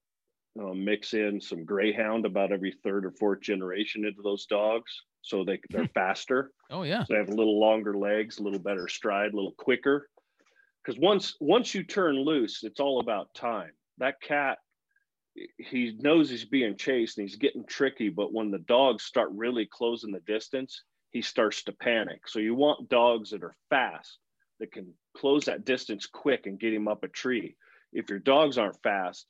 uh, 0.60 0.74
mix 0.74 1.14
in 1.14 1.42
some 1.42 1.66
greyhound 1.66 2.26
about 2.26 2.52
every 2.52 2.72
third 2.84 3.06
or 3.06 3.12
fourth 3.12 3.42
generation 3.42 4.06
into 4.06 4.22
those 4.22 4.46
dogs 4.46 4.92
so 5.24 5.44
they 5.44 5.60
they're 5.70 5.88
faster. 5.88 6.52
Oh 6.70 6.84
yeah. 6.84 7.04
so 7.04 7.14
they 7.14 7.20
have 7.20 7.30
a 7.30 7.36
little 7.36 7.60
longer 7.60 7.98
legs 7.98 8.38
a 8.38 8.44
little 8.44 8.60
better 8.60 8.88
stride 8.88 9.34
a 9.34 9.36
little 9.36 9.56
quicker. 9.58 10.10
Because 10.84 11.00
once 11.00 11.36
once 11.40 11.74
you 11.74 11.84
turn 11.84 12.16
loose 12.16 12.64
it's 12.64 12.80
all 12.80 13.00
about 13.00 13.34
time. 13.34 13.72
That 13.98 14.22
cat 14.22 14.60
he 15.58 15.98
knows 16.00 16.30
he's 16.30 16.46
being 16.46 16.78
chased 16.78 17.18
and 17.18 17.28
he's 17.28 17.38
getting 17.38 17.66
tricky 17.66 18.10
but 18.10 18.32
when 18.32 18.52
the 18.52 18.60
dogs 18.60 19.04
start 19.04 19.30
really 19.34 19.68
closing 19.72 20.12
the 20.12 20.20
distance 20.20 20.84
he 21.10 21.22
starts 21.22 21.64
to 21.64 21.72
panic. 21.72 22.28
So 22.28 22.40
you 22.40 22.54
want 22.54 22.90
dogs 22.90 23.32
that 23.32 23.44
are 23.44 23.56
fast 23.70 24.20
that 24.60 24.72
can 24.72 24.94
close 25.16 25.46
that 25.46 25.66
distance 25.66 26.06
quick 26.06 26.46
and 26.46 26.60
get 26.60 26.74
him 26.74 26.88
up 26.88 27.04
a 27.04 27.08
tree. 27.08 27.56
If 27.92 28.10
your 28.10 28.20
dogs 28.20 28.58
aren't 28.58 28.82
fast 28.82 29.28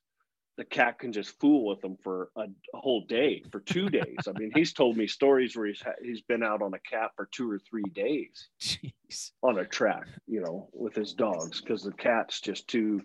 the 0.57 0.65
cat 0.65 0.99
can 0.99 1.11
just 1.11 1.39
fool 1.39 1.65
with 1.65 1.81
them 1.81 1.97
for 2.03 2.29
a, 2.35 2.41
a 2.41 2.77
whole 2.77 3.05
day 3.05 3.43
for 3.51 3.59
two 3.59 3.89
days 3.89 4.17
i 4.27 4.37
mean 4.37 4.51
he's 4.53 4.73
told 4.73 4.95
me 4.95 5.07
stories 5.07 5.55
where 5.55 5.67
he's 5.67 5.81
ha- 5.81 5.91
he's 6.01 6.21
been 6.21 6.43
out 6.43 6.61
on 6.61 6.73
a 6.73 6.79
cat 6.79 7.11
for 7.15 7.27
two 7.31 7.49
or 7.49 7.59
three 7.59 7.83
days 7.93 8.49
Jeez. 9.13 9.31
on 9.41 9.59
a 9.59 9.65
track, 9.65 10.07
you 10.27 10.41
know, 10.41 10.69
with 10.73 10.95
his 10.95 11.13
dogs 11.13 11.61
because 11.61 11.83
the 11.83 11.91
cat's 11.91 12.41
just 12.41 12.67
too, 12.67 13.01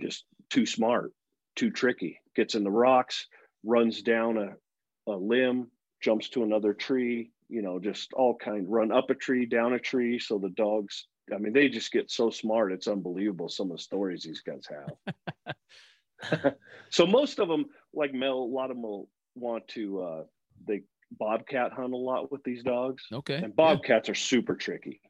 just 0.00 0.24
too 0.48 0.66
smart, 0.66 1.12
too 1.56 1.70
tricky. 1.70 2.20
Gets 2.34 2.54
in 2.54 2.64
the 2.64 2.70
rocks, 2.70 3.26
runs 3.64 4.02
down 4.02 4.38
a, 4.38 5.10
a 5.10 5.16
limb, 5.16 5.70
jumps 6.00 6.28
to 6.30 6.42
another 6.42 6.72
tree, 6.72 7.32
you 7.48 7.62
know, 7.62 7.78
just 7.78 8.12
all 8.12 8.36
kind. 8.36 8.70
Run 8.70 8.92
up 8.92 9.10
a 9.10 9.14
tree, 9.14 9.46
down 9.46 9.74
a 9.74 9.78
tree. 9.78 10.18
So 10.18 10.38
the 10.38 10.50
dogs, 10.50 11.06
I 11.34 11.38
mean, 11.38 11.52
they 11.52 11.68
just 11.68 11.92
get 11.92 12.10
so 12.10 12.30
smart. 12.30 12.72
It's 12.72 12.88
unbelievable. 12.88 13.48
Some 13.48 13.70
of 13.70 13.76
the 13.76 13.82
stories 13.82 14.22
these 14.22 14.42
guys 14.42 14.66
have. 14.70 15.54
so 16.90 17.06
most 17.06 17.38
of 17.38 17.48
them, 17.48 17.66
like 17.94 18.12
Mel, 18.14 18.38
a 18.38 18.52
lot 18.54 18.70
of 18.70 18.76
them 18.76 18.82
will 18.82 19.08
want 19.34 19.66
to. 19.68 20.00
uh 20.02 20.22
They 20.66 20.82
bobcat 21.12 21.72
hunt 21.72 21.92
a 21.92 21.96
lot 21.96 22.30
with 22.30 22.42
these 22.44 22.62
dogs. 22.62 23.04
Okay. 23.12 23.34
And 23.34 23.54
bobcats 23.56 24.08
are 24.08 24.14
super 24.14 24.54
tricky, 24.54 25.00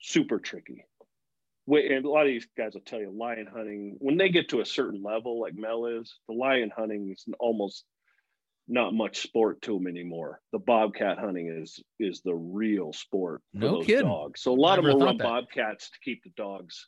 super 0.00 0.38
tricky. 0.38 0.84
And 1.68 2.04
a 2.04 2.08
lot 2.08 2.22
of 2.22 2.28
these 2.28 2.46
guys 2.56 2.74
will 2.74 2.82
tell 2.82 3.00
you 3.00 3.10
lion 3.10 3.48
hunting 3.52 3.96
when 3.98 4.16
they 4.16 4.28
get 4.28 4.50
to 4.50 4.60
a 4.60 4.66
certain 4.66 5.02
level, 5.02 5.40
like 5.40 5.54
Mel 5.56 5.86
is, 5.86 6.14
the 6.28 6.34
lion 6.34 6.70
hunting 6.76 7.10
is 7.10 7.24
almost 7.40 7.84
not 8.68 8.94
much 8.94 9.18
sport 9.18 9.62
to 9.62 9.74
them 9.74 9.86
anymore. 9.86 10.40
The 10.52 10.58
bobcat 10.58 11.18
hunting 11.18 11.48
is 11.62 11.80
is 11.98 12.20
the 12.22 12.34
real 12.34 12.92
sport 12.92 13.42
for 13.52 13.58
No 13.58 13.72
those 13.76 13.86
kidding. 13.86 14.06
dogs. 14.06 14.42
So 14.42 14.52
a 14.52 14.54
lot 14.54 14.76
Never 14.76 14.90
of 14.90 14.98
them 14.98 15.06
run 15.06 15.16
that. 15.18 15.24
bobcats 15.24 15.90
to 15.90 15.98
keep 16.04 16.22
the 16.24 16.30
dogs, 16.36 16.86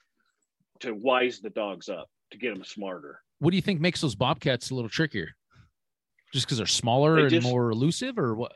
to 0.81 0.93
wise 0.93 1.41
the 1.41 1.51
dogs 1.51 1.89
up, 1.89 2.09
to 2.33 2.39
get 2.39 2.55
them 2.55 2.65
smarter. 2.65 3.21
What 3.39 3.51
do 3.51 3.57
you 3.57 3.63
think 3.63 3.81
makes 3.81 4.01
those 4.01 4.15
bobcats 4.15 4.71
a 4.71 4.75
little 4.75 4.91
trickier? 4.91 5.29
Just 6.33 6.47
because 6.47 6.59
they're 6.59 6.67
smaller 6.67 7.29
They 7.29 7.37
and 7.37 7.45
more 7.45 7.71
elusive, 7.71 8.19
or 8.19 8.35
what? 8.35 8.53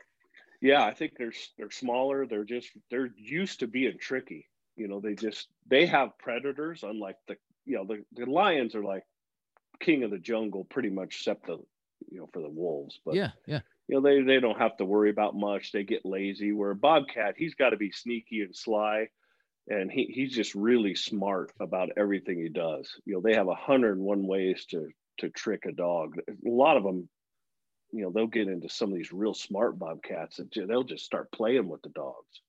Yeah, 0.61 0.85
I 0.85 0.93
think 0.93 1.13
they're 1.17 1.33
they're 1.57 1.71
smaller. 1.71 2.25
They're 2.25 2.43
just 2.43 2.69
they're 2.89 3.09
used 3.17 3.59
to 3.59 3.67
being 3.67 3.97
tricky. 3.99 4.47
You 4.75 4.87
know, 4.87 4.99
they 4.99 5.15
just 5.15 5.47
they 5.67 5.85
have 5.85 6.17
predators, 6.19 6.83
unlike 6.83 7.17
the 7.27 7.37
you 7.65 7.77
know 7.77 7.85
the, 7.85 8.03
the 8.13 8.29
lions 8.29 8.75
are 8.75 8.83
like 8.83 9.03
king 9.79 10.03
of 10.03 10.11
the 10.11 10.17
jungle, 10.17 10.65
pretty 10.65 10.89
much, 10.89 11.15
except 11.15 11.47
the 11.47 11.57
you 12.09 12.19
know 12.19 12.29
for 12.31 12.41
the 12.41 12.49
wolves. 12.49 12.99
But 13.05 13.15
yeah, 13.15 13.31
yeah. 13.45 13.61
you 13.87 13.95
know 13.95 14.01
they 14.01 14.21
they 14.21 14.39
don't 14.39 14.57
have 14.57 14.77
to 14.77 14.85
worry 14.85 15.09
about 15.09 15.35
much. 15.35 15.71
They 15.71 15.83
get 15.83 16.05
lazy. 16.05 16.51
Where 16.51 16.71
a 16.71 16.75
bobcat, 16.75 17.35
he's 17.37 17.55
got 17.55 17.71
to 17.71 17.77
be 17.77 17.91
sneaky 17.91 18.41
and 18.41 18.55
sly, 18.55 19.07
and 19.67 19.91
he 19.91 20.05
he's 20.13 20.33
just 20.33 20.55
really 20.55 20.95
smart 20.95 21.51
about 21.59 21.89
everything 21.97 22.39
he 22.41 22.49
does. 22.49 22.89
You 23.05 23.15
know, 23.15 23.21
they 23.21 23.35
have 23.35 23.47
a 23.47 23.55
hundred 23.55 23.93
and 23.97 24.05
one 24.05 24.27
ways 24.27 24.65
to 24.71 24.89
to 25.19 25.29
trick 25.29 25.65
a 25.65 25.71
dog. 25.71 26.17
A 26.27 26.49
lot 26.49 26.77
of 26.77 26.83
them, 26.83 27.07
you 27.91 28.03
know, 28.03 28.11
they'll 28.11 28.27
get 28.27 28.47
into 28.47 28.69
some 28.69 28.91
of 28.91 28.97
these 28.97 29.13
real 29.13 29.33
smart 29.33 29.77
bobcats 29.77 30.39
and 30.39 30.51
they'll 30.67 30.83
just 30.83 31.05
start 31.05 31.31
playing 31.31 31.67
with 31.69 31.81
the 31.83 31.89
dogs. 31.89 32.41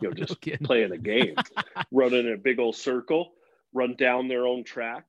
You 0.00 0.08
know, 0.08 0.14
just 0.26 0.40
kidding. 0.40 0.66
playing 0.66 0.92
a 0.92 0.98
game, 0.98 1.34
running 1.92 2.26
in 2.26 2.32
a 2.32 2.36
big 2.36 2.58
old 2.58 2.76
circle, 2.76 3.32
run 3.72 3.94
down 3.96 4.28
their 4.28 4.46
own 4.46 4.64
track. 4.64 5.04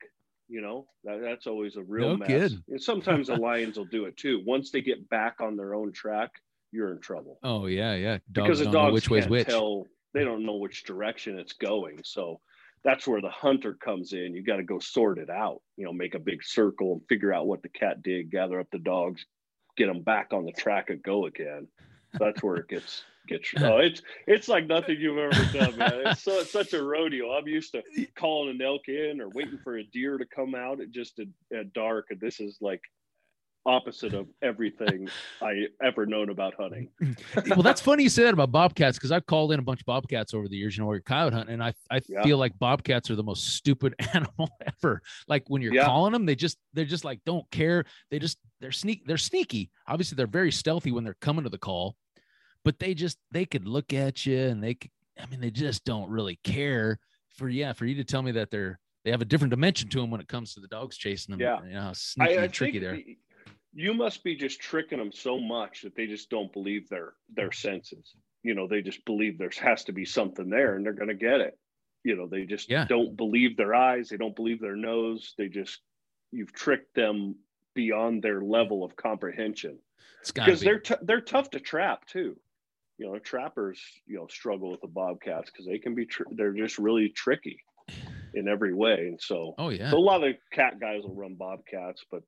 You 0.47 0.62
know, 0.62 0.88
that, 1.06 1.21
that's 1.21 1.47
always 1.47 1.78
a 1.78 1.84
real 1.84 2.10
No 2.10 2.17
mess. 2.17 2.28
kidding. 2.28 2.63
And 2.69 2.82
sometimes 2.82 3.28
the 3.28 3.38
lions 3.38 3.78
will 3.78 3.86
do 3.86 4.06
it 4.06 4.17
too. 4.17 4.41
Once 4.45 4.69
they 4.71 4.82
get 4.82 5.08
back 5.10 5.39
on 5.39 5.56
their 5.56 5.74
own 5.76 5.93
track, 5.93 6.32
you're 6.74 6.91
in 6.93 7.00
trouble 7.02 7.38
Oh 7.43 7.65
yeah, 7.67 7.95
yeah. 7.95 8.17
Dogs 8.32 8.47
because 8.47 8.60
the 8.60 8.71
dogs 8.71 8.93
which 8.93 9.10
way's 9.10 9.28
which. 9.28 9.47
tell. 9.47 9.86
They 10.13 10.24
don't 10.24 10.45
know 10.45 10.56
which 10.56 10.84
direction 10.84 11.39
it's 11.39 11.54
going. 11.54 12.02
So 12.04 12.39
that's 12.84 13.08
where 13.08 13.21
the 13.21 13.30
hunter 13.30 13.74
comes 13.74 14.13
in. 14.13 14.34
You 14.34 14.43
got 14.43 14.58
to 14.58 14.63
go 14.63 14.80
sort 14.80 15.19
it 15.19 15.30
out. 15.30 15.62
You 15.78 15.86
know, 15.86 15.93
make 15.93 16.15
a 16.15 16.19
big 16.19 16.43
circle 16.43 16.93
and 16.93 17.02
figure 17.08 17.34
out 17.34 17.47
what 17.47 17.62
the 17.62 17.69
cat 17.69 18.02
did. 18.02 18.32
Gather 18.32 18.60
up 18.60 18.67
the 18.71 18.80
dogs, 18.80 19.26
get 19.78 19.88
them 19.88 20.02
back 20.02 20.34
on 20.34 20.45
the 20.45 20.52
track 20.52 20.89
and 20.89 21.02
go 21.04 21.26
again. 21.26 21.67
That's 22.19 22.43
where 22.43 22.58
it 22.58 22.67
gets 22.67 23.04
gets. 23.28 23.54
Oh, 23.58 23.78
it's 23.78 24.02
it's 24.28 24.47
like 24.47 24.67
nothing 24.67 24.97
you've 25.00 25.17
ever 25.17 25.45
done, 25.54 25.78
man. 25.78 26.02
It's 26.06 26.24
so 26.24 26.39
it's 26.39 26.52
such 26.52 26.74
a 26.74 26.84
rodeo. 26.84 27.32
I'm 27.32 27.47
used 27.47 27.74
to 27.74 27.84
calling 28.15 28.56
an 28.56 28.62
elk 28.62 28.88
in 28.88 29.21
or 29.21 29.30
waiting 29.30 29.60
for 29.63 29.78
a 29.78 29.84
deer 29.84 30.17
to 30.17 30.26
come 30.26 30.56
out 30.56 30.82
at 30.82 30.91
just 30.91 31.19
at, 31.19 31.28
at 31.58 31.74
dark, 31.74 32.08
and 32.10 32.19
this 32.19 32.39
is 32.39 32.58
like 32.62 32.82
opposite 33.65 34.13
of 34.13 34.28
everything 34.41 35.08
I 35.41 35.65
ever 35.84 36.06
known 36.06 36.30
about 36.30 36.54
hunting. 36.60 36.89
well, 37.50 37.62
that's 37.62 37.82
funny 37.82 38.04
you 38.04 38.10
say 38.10 38.24
that 38.24 38.34
about 38.34 38.52
bobcats 38.52 38.97
because 38.97 39.12
I've 39.12 39.26
called 39.26 39.52
in 39.52 39.60
a 39.60 39.63
bunch 39.63 39.82
of 39.82 39.86
bobcats 39.86 40.34
over 40.34 40.47
the 40.47 40.58
years, 40.58 40.76
you 40.76 40.82
know, 40.82 40.88
where 40.88 40.95
you're 40.95 41.04
coyote 41.04 41.34
hunting, 41.34 41.54
and 41.54 41.63
I 41.63 41.74
I 41.89 42.02
Yeah. 42.08 42.24
feel 42.24 42.38
like 42.38 42.58
bobcats 42.60 43.10
are 43.12 43.15
the 43.15 43.24
most 43.24 43.50
stupid 43.56 43.93
animal 44.13 44.50
ever. 44.65 45.02
Like 45.28 45.43
when 45.50 45.62
you're 45.62 45.74
Yeah. 45.74 45.86
calling 45.86 46.13
them, 46.13 46.26
they 46.26 46.36
just 46.36 46.58
they're 46.74 46.86
just 46.86 47.06
like 47.06 47.19
don't 47.26 47.50
care. 47.52 47.86
They 48.10 48.19
just 48.19 48.38
they're 48.60 48.71
sneak 48.71 49.06
they're 49.06 49.17
sneaky. 49.17 49.69
Obviously, 49.88 50.15
they're 50.15 50.28
very 50.28 50.52
stealthy 50.52 50.91
when 50.91 51.04
they're 51.04 51.17
coming 51.21 51.43
to 51.43 51.50
the 51.50 51.58
call, 51.58 51.95
but 52.63 52.80
they 52.80 52.93
just 52.93 53.17
they 53.32 53.45
could 53.45 53.67
look 53.67 53.93
at 53.93 54.26
you 54.26 54.38
and 54.39 54.63
they 54.63 54.74
could, 54.76 54.91
I 55.19 55.26
mean 55.28 55.39
they 55.41 55.52
just 55.52 55.84
don't 55.86 56.10
really 56.10 56.39
care. 56.43 57.00
For 57.38 57.47
yeah, 57.47 57.74
for 57.74 57.86
you 57.86 57.95
to 57.95 58.04
tell 58.04 58.21
me 58.24 58.32
that 58.34 58.50
they're 58.52 58.80
they 59.06 59.10
have 59.12 59.21
a 59.21 59.26
different 59.26 59.50
dimension 59.52 59.89
to 59.89 60.00
them 60.02 60.12
when 60.12 60.21
it 60.21 60.28
comes 60.28 60.54
to 60.54 60.60
the 60.60 60.67
dogs 60.67 60.95
chasing 60.97 61.32
them. 61.32 61.39
Yeah. 61.39 61.63
you 61.65 61.74
know, 61.74 61.82
how 61.82 61.93
sneaky 61.93 62.38
I, 62.38 62.41
I 62.41 62.43
and 62.45 62.54
tricky 62.54 62.80
they're. 62.80 62.95
the- 62.97 63.17
you 63.73 63.93
must 63.93 64.23
be 64.23 64.36
just 64.36 64.60
tricking 64.60 64.97
them 64.99 65.12
so 65.12 65.39
much 65.39 65.81
that 65.84 65.95
they 65.95 66.07
just 66.07 66.29
don't 66.29 66.51
believe 66.51 66.89
their 66.89 67.13
their 67.29 67.51
senses. 67.51 68.15
You 68.43 68.55
know, 68.55 68.67
they 68.67 68.81
just 68.81 69.05
believe 69.05 69.38
there 69.38 69.51
has 69.62 69.84
to 69.86 69.93
be 69.93 70.05
something 70.05 70.49
there, 70.49 70.75
and 70.75 70.86
they're 70.86 70.93
going 70.93 71.10
to 71.10 71.13
get 71.15 71.41
it. 71.41 71.57
You 72.03 72.15
know, 72.15 72.27
they 72.27 72.45
just 72.45 72.69
Yeah. 72.69 72.86
don't 72.86 73.15
believe 73.15 73.55
their 73.57 73.75
eyes. 73.75 74.10
They 74.10 74.17
don't 74.17 74.36
believe 74.36 74.60
their 74.60 74.75
nose. 74.75 75.34
They 75.38 75.47
just 75.47 75.81
you've 76.31 76.53
tricked 76.53 76.95
them 76.95 77.36
beyond 77.75 78.23
their 78.23 78.41
level 78.41 78.84
of 78.84 78.95
comprehension 78.95 79.79
It's 80.21 80.31
got 80.31 80.51
to 80.51 80.51
because 80.51 80.60
be. 80.60 80.65
they're 80.65 80.79
t- 80.79 80.95
they're 81.03 81.21
tough 81.21 81.51
to 81.51 81.60
trap 81.60 82.05
too. 82.07 82.39
You 82.97 83.07
know, 83.12 83.19
trappers 83.19 83.81
you 84.07 84.17
know 84.17 84.27
struggle 84.27 84.71
with 84.71 84.81
the 84.81 84.88
bobcats 84.88 85.51
because 85.51 85.65
they 85.65 85.79
can 85.79 85.95
be 85.95 86.05
tr- 86.05 86.23
they're 86.31 86.53
just 86.53 86.77
really 86.79 87.10
tricky 87.10 87.60
in 88.34 88.47
every 88.47 88.73
way, 88.73 89.07
and 89.07 89.21
so 89.21 89.55
Oh 89.57 89.69
yeah. 89.69 89.89
so 89.91 89.97
a 89.97 89.99
lot 89.99 90.23
of 90.23 90.36
cat 90.51 90.79
guys 90.79 91.03
will 91.03 91.15
run 91.15 91.36
bobcats, 91.36 92.05
but 92.12 92.23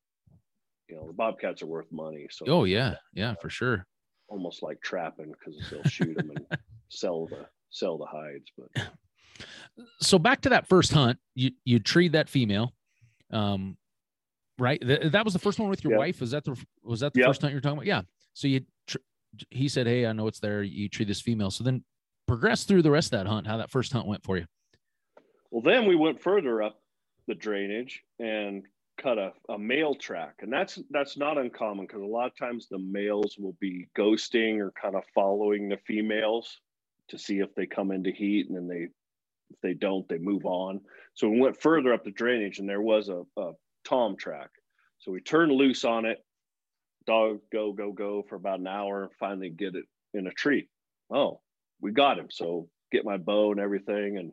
you 0.90 0.96
know 0.96 1.08
the 1.08 1.14
bobcats 1.14 1.62
are 1.62 1.68
worth 1.68 1.92
money. 1.92 2.28
So 2.32 2.46
Oh 2.48 2.64
yeah, 2.66 2.96
yeah, 3.14 3.36
for 3.42 3.50
sure. 3.50 3.86
almost 4.28 4.64
like 4.64 4.82
trapping 4.82 5.32
because 5.32 5.60
they'll 5.72 5.84
shoot 5.84 6.16
them 6.16 6.30
and 6.32 6.46
sell 6.90 7.28
the 7.28 7.46
sell 7.70 7.98
the 7.98 8.06
hides. 8.06 8.52
But 8.58 8.88
so 10.02 10.20
back 10.20 10.42
to 10.42 10.50
that 10.50 10.68
first 10.68 10.92
hunt, 10.94 11.20
you 11.36 11.52
you 11.66 11.80
treed 11.80 12.12
that 12.14 12.30
female, 12.30 12.74
um, 13.32 13.78
right? 14.60 14.80
Th- 14.82 15.12
that 15.12 15.24
was 15.26 15.34
the 15.34 15.40
first 15.40 15.60
one 15.60 15.70
with 15.70 15.84
your 15.84 15.94
Yeah. 15.94 16.00
wife. 16.00 16.20
Was 16.22 16.32
that 16.32 16.44
the 16.44 16.56
was 16.84 17.00
that 17.02 17.14
the 17.14 17.22
Yeah. 17.22 17.28
first 17.28 17.42
hunt 17.42 17.52
you're 17.54 17.62
talking 17.62 17.78
about? 17.78 17.86
Yeah. 17.88 18.02
So 18.34 18.48
you, 18.48 18.62
tr- 18.88 18.98
he 19.52 19.68
said, 19.68 19.88
"Hey, 19.88 20.06
I 20.06 20.14
know 20.14 20.28
it's 20.28 20.40
there. 20.40 20.64
You 20.64 20.90
treat 20.90 21.08
this 21.08 21.22
female." 21.22 21.52
So 21.52 21.64
then 21.64 21.84
progress 22.28 22.64
through 22.64 22.82
the 22.82 22.92
rest 22.92 23.14
of 23.14 23.20
that 23.20 23.28
hunt. 23.28 23.48
How 23.48 23.58
that 23.58 23.70
first 23.72 23.92
hunt 23.94 24.08
went 24.08 24.24
for 24.24 24.38
you? 24.38 24.46
well, 25.52 25.62
then 25.62 25.86
we 25.88 25.96
went 25.96 26.20
further 26.22 26.64
up 26.64 26.82
the 27.28 27.36
drainage 27.36 28.02
and 28.20 28.64
cut 29.02 29.18
a, 29.18 29.32
a 29.50 29.58
male 29.58 29.96
track, 29.96 30.36
and 30.40 30.52
that's 30.52 30.80
that's 30.92 31.18
not 31.18 31.38
uncommon 31.38 31.86
because 31.86 32.02
a 32.02 32.06
lot 32.06 32.28
of 32.28 32.38
times 32.38 32.68
the 32.68 32.80
males 32.80 33.36
will 33.38 33.56
be 33.60 33.88
ghosting 33.98 34.60
or 34.60 34.72
kind 34.72 34.96
of 34.96 35.04
following 35.14 35.70
the 35.70 35.78
females 35.86 36.60
to 37.10 37.18
see 37.18 37.40
if 37.40 37.54
they 37.56 37.66
come 37.66 37.92
into 37.92 38.12
heat, 38.12 38.48
and 38.48 38.56
then 38.56 38.68
they 38.68 38.88
if 39.50 39.60
they 39.62 39.74
don't, 39.74 40.08
they 40.10 40.18
move 40.18 40.46
on. 40.46 40.82
So 41.14 41.30
we 41.30 41.40
went 41.40 41.62
further 41.62 41.94
up 41.94 42.04
the 42.04 42.12
drainage, 42.12 42.60
and 42.60 42.68
there 42.68 42.82
was 42.82 43.10
a, 43.10 43.24
a 43.38 43.52
tom 43.86 44.16
track. 44.16 44.50
So 45.00 45.12
we 45.12 45.22
turned 45.22 45.52
loose 45.52 45.84
on 45.84 46.06
it. 46.06 46.24
Dog 47.06 47.40
go 47.52 47.74
go 47.74 47.92
go 47.92 48.24
for 48.28 48.36
about 48.36 48.60
an 48.60 48.68
hour. 48.68 49.04
And 49.04 49.12
finally 49.20 49.50
get 49.50 49.76
it 49.76 49.86
in 50.14 50.28
a 50.28 50.32
tree. 50.32 50.70
Oh, 51.14 51.42
we 51.82 51.92
got 51.92 52.18
him. 52.18 52.28
So 52.30 52.70
get 52.92 53.06
my 53.06 53.18
bow 53.18 53.52
and 53.52 53.60
everything, 53.60 54.18
and 54.18 54.32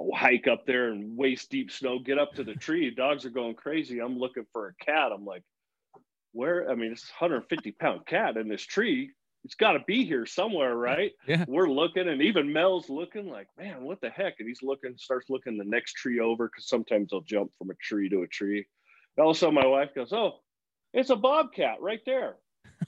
I'll 0.00 0.18
hike 0.18 0.46
up 0.46 0.64
there 0.66 0.88
and 0.90 1.16
waist 1.16 1.50
deep 1.50 1.70
snow. 1.70 1.98
Get 1.98 2.18
up 2.18 2.32
to 2.34 2.44
the 2.44 2.54
tree. 2.54 2.90
Dogs 2.90 3.26
are 3.26 3.30
going 3.30 3.54
crazy. 3.54 4.00
I'm 4.00 4.18
looking 4.18 4.46
for 4.52 4.68
a 4.68 4.84
cat. 4.84 5.12
I'm 5.14 5.24
like, 5.24 5.42
where? 6.32 6.70
I 6.70 6.74
mean, 6.74 6.92
it's 6.92 7.10
150 7.18 7.72
pound 7.72 8.06
cat 8.06 8.36
in 8.36 8.48
this 8.48 8.62
tree. 8.62 9.10
It's 9.44 9.54
got 9.54 9.72
to 9.72 9.80
be 9.86 10.04
here 10.04 10.26
somewhere, 10.26 10.76
right? 10.76 11.12
Yeah. 11.26 11.44
We're 11.48 11.68
looking, 11.70 12.08
and 12.08 12.20
even 12.22 12.52
Mel's 12.52 12.90
looking 12.90 13.28
like, 13.30 13.48
man, 13.58 13.82
what 13.82 14.00
the 14.00 14.10
heck? 14.10 14.34
And 14.38 14.46
he's 14.48 14.62
looking, 14.62 14.94
starts 14.96 15.30
looking 15.30 15.56
the 15.56 15.64
next 15.64 15.94
tree 15.94 16.20
over 16.20 16.46
because 16.46 16.68
sometimes 16.68 17.10
they'll 17.10 17.22
jump 17.22 17.50
from 17.56 17.70
a 17.70 17.74
tree 17.74 18.08
to 18.10 18.22
a 18.22 18.26
tree. 18.26 18.66
And 19.16 19.24
all 19.24 19.30
of 19.30 19.36
a 19.36 19.38
sudden, 19.38 19.54
my 19.54 19.66
wife 19.66 19.94
goes, 19.94 20.12
"Oh, 20.12 20.40
It's 20.92 21.10
a 21.10 21.16
bobcat 21.16 21.80
right 21.80 22.00
there. 22.06 22.36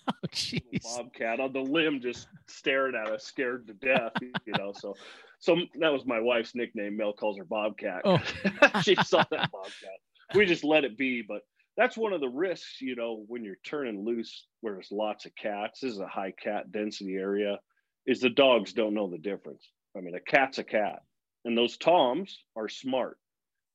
Oh, 0.09 0.27
jeez. 0.29 0.83
Bobcat 0.83 1.39
on 1.39 1.53
the 1.53 1.61
limb, 1.61 2.01
just 2.01 2.27
staring 2.49 2.95
at 2.95 3.09
us, 3.13 3.25
scared 3.25 3.67
to 3.67 3.75
death. 3.75 4.13
You 4.21 4.55
know, 4.59 4.73
so 4.75 4.97
so 5.43 5.57
that 5.80 5.93
was 5.93 6.07
my 6.07 6.20
wife's 6.20 6.55
nickname. 6.55 6.97
Mel 6.97 7.12
calls 7.12 7.36
her 7.36 7.45
Bobcat. 7.45 8.03
Oh. 8.05 8.22
she 8.82 8.95
saw 8.95 9.24
that 9.32 9.51
Bobcat. 9.51 9.99
We 10.36 10.47
just 10.47 10.62
let 10.62 10.84
it 10.84 10.97
be, 10.97 11.20
but 11.20 11.43
that's 11.76 11.97
one 11.97 12.12
of 12.12 12.20
the 12.20 12.28
risks, 12.28 12.80
you 12.80 12.95
know, 12.95 13.24
when 13.26 13.43
you're 13.43 13.59
turning 13.64 14.05
loose 14.05 14.47
where 14.61 14.74
there's 14.74 14.93
lots 14.93 15.26
of 15.26 15.34
cats. 15.34 15.80
This 15.80 15.95
is 15.95 15.99
a 15.99 16.07
high 16.07 16.32
cat 16.40 16.70
density 16.70 17.16
area. 17.16 17.59
Is 18.07 18.20
the 18.20 18.30
dogs 18.30 18.72
don't 18.72 18.95
know 18.95 19.11
the 19.11 19.18
difference. 19.18 19.68
I 19.97 20.01
mean, 20.01 20.14
a 20.14 20.20
cat's 20.20 20.59
a 20.59 20.64
cat, 20.64 21.03
and 21.45 21.59
those 21.59 21.76
toms 21.76 22.45
are 22.55 22.68
smart. 22.68 23.18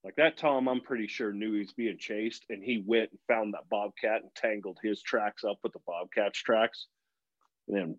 Like 0.06 0.16
that 0.16 0.38
Tom, 0.38 0.70
I'm 0.70 0.80
pretty 0.80 1.08
sure 1.08 1.34
knew 1.34 1.52
he 1.52 1.60
was 1.60 1.74
being 1.74 1.98
chased, 2.00 2.46
and 2.50 2.64
he 2.64 2.82
went 2.86 3.12
and 3.12 3.20
found 3.28 3.54
that 3.54 3.68
bobcat 3.70 4.22
and 4.22 4.34
tangled 4.36 4.78
his 4.82 5.02
tracks 5.02 5.44
up 5.44 5.58
with 5.64 5.74
the 5.74 5.80
bobcat's 5.86 6.40
tracks. 6.40 6.88
And 7.68 7.78
then 7.78 7.96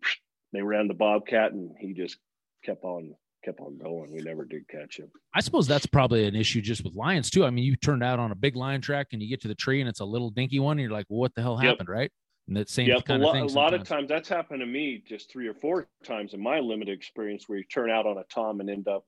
they 0.54 0.62
ran 0.62 0.88
the 0.88 0.94
bobcat, 0.94 1.52
and 1.52 1.72
he 1.78 1.92
just 1.92 2.16
kept 2.64 2.82
on 2.82 3.14
kept 3.44 3.60
on 3.60 3.78
going. 3.78 4.12
We 4.12 4.20
never 4.20 4.44
did 4.44 4.68
catch 4.68 4.98
him. 4.98 5.10
I 5.34 5.40
suppose 5.40 5.66
that's 5.66 5.86
probably 5.86 6.26
an 6.26 6.34
issue 6.34 6.60
just 6.60 6.84
with 6.84 6.94
lions 6.94 7.30
too. 7.30 7.44
I 7.44 7.50
mean, 7.50 7.64
you 7.64 7.76
turned 7.76 8.02
out 8.02 8.18
on 8.18 8.32
a 8.32 8.34
big 8.34 8.56
lion 8.56 8.80
track 8.80 9.08
and 9.12 9.22
you 9.22 9.28
get 9.28 9.40
to 9.42 9.48
the 9.48 9.54
tree 9.54 9.80
and 9.80 9.88
it's 9.88 10.00
a 10.00 10.04
little 10.04 10.30
dinky 10.30 10.58
one. 10.58 10.72
And 10.78 10.80
you're 10.80 10.90
like, 10.90 11.06
well, 11.08 11.20
what 11.20 11.34
the 11.34 11.42
hell 11.42 11.56
Yep. 11.60 11.70
happened, 11.70 11.88
right? 11.88 12.10
And 12.48 12.56
that 12.56 12.68
same 12.70 12.88
Yep, 12.88 13.04
kind 13.04 13.22
a, 13.22 13.26
of 13.26 13.32
lot, 13.32 13.34
thing. 13.34 13.44
a 13.44 13.58
lot 13.58 13.74
of 13.74 13.84
times 13.84 14.08
that's 14.08 14.28
happened 14.28 14.60
to 14.60 14.66
me 14.66 15.02
just 15.06 15.30
three 15.30 15.46
or 15.48 15.54
four 15.54 15.88
times 16.02 16.32
in 16.34 16.42
my 16.42 16.60
limited 16.60 16.92
experience 16.96 17.44
where 17.46 17.58
you 17.58 17.64
turn 17.64 17.90
out 17.90 18.06
on 18.06 18.16
a 18.18 18.24
tom 18.24 18.60
and 18.60 18.70
end 18.70 18.88
up 18.88 19.04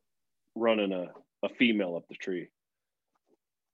running 0.54 0.92
a, 0.92 1.06
a 1.42 1.48
female 1.54 1.96
up 1.96 2.06
the 2.08 2.14
tree. 2.16 2.48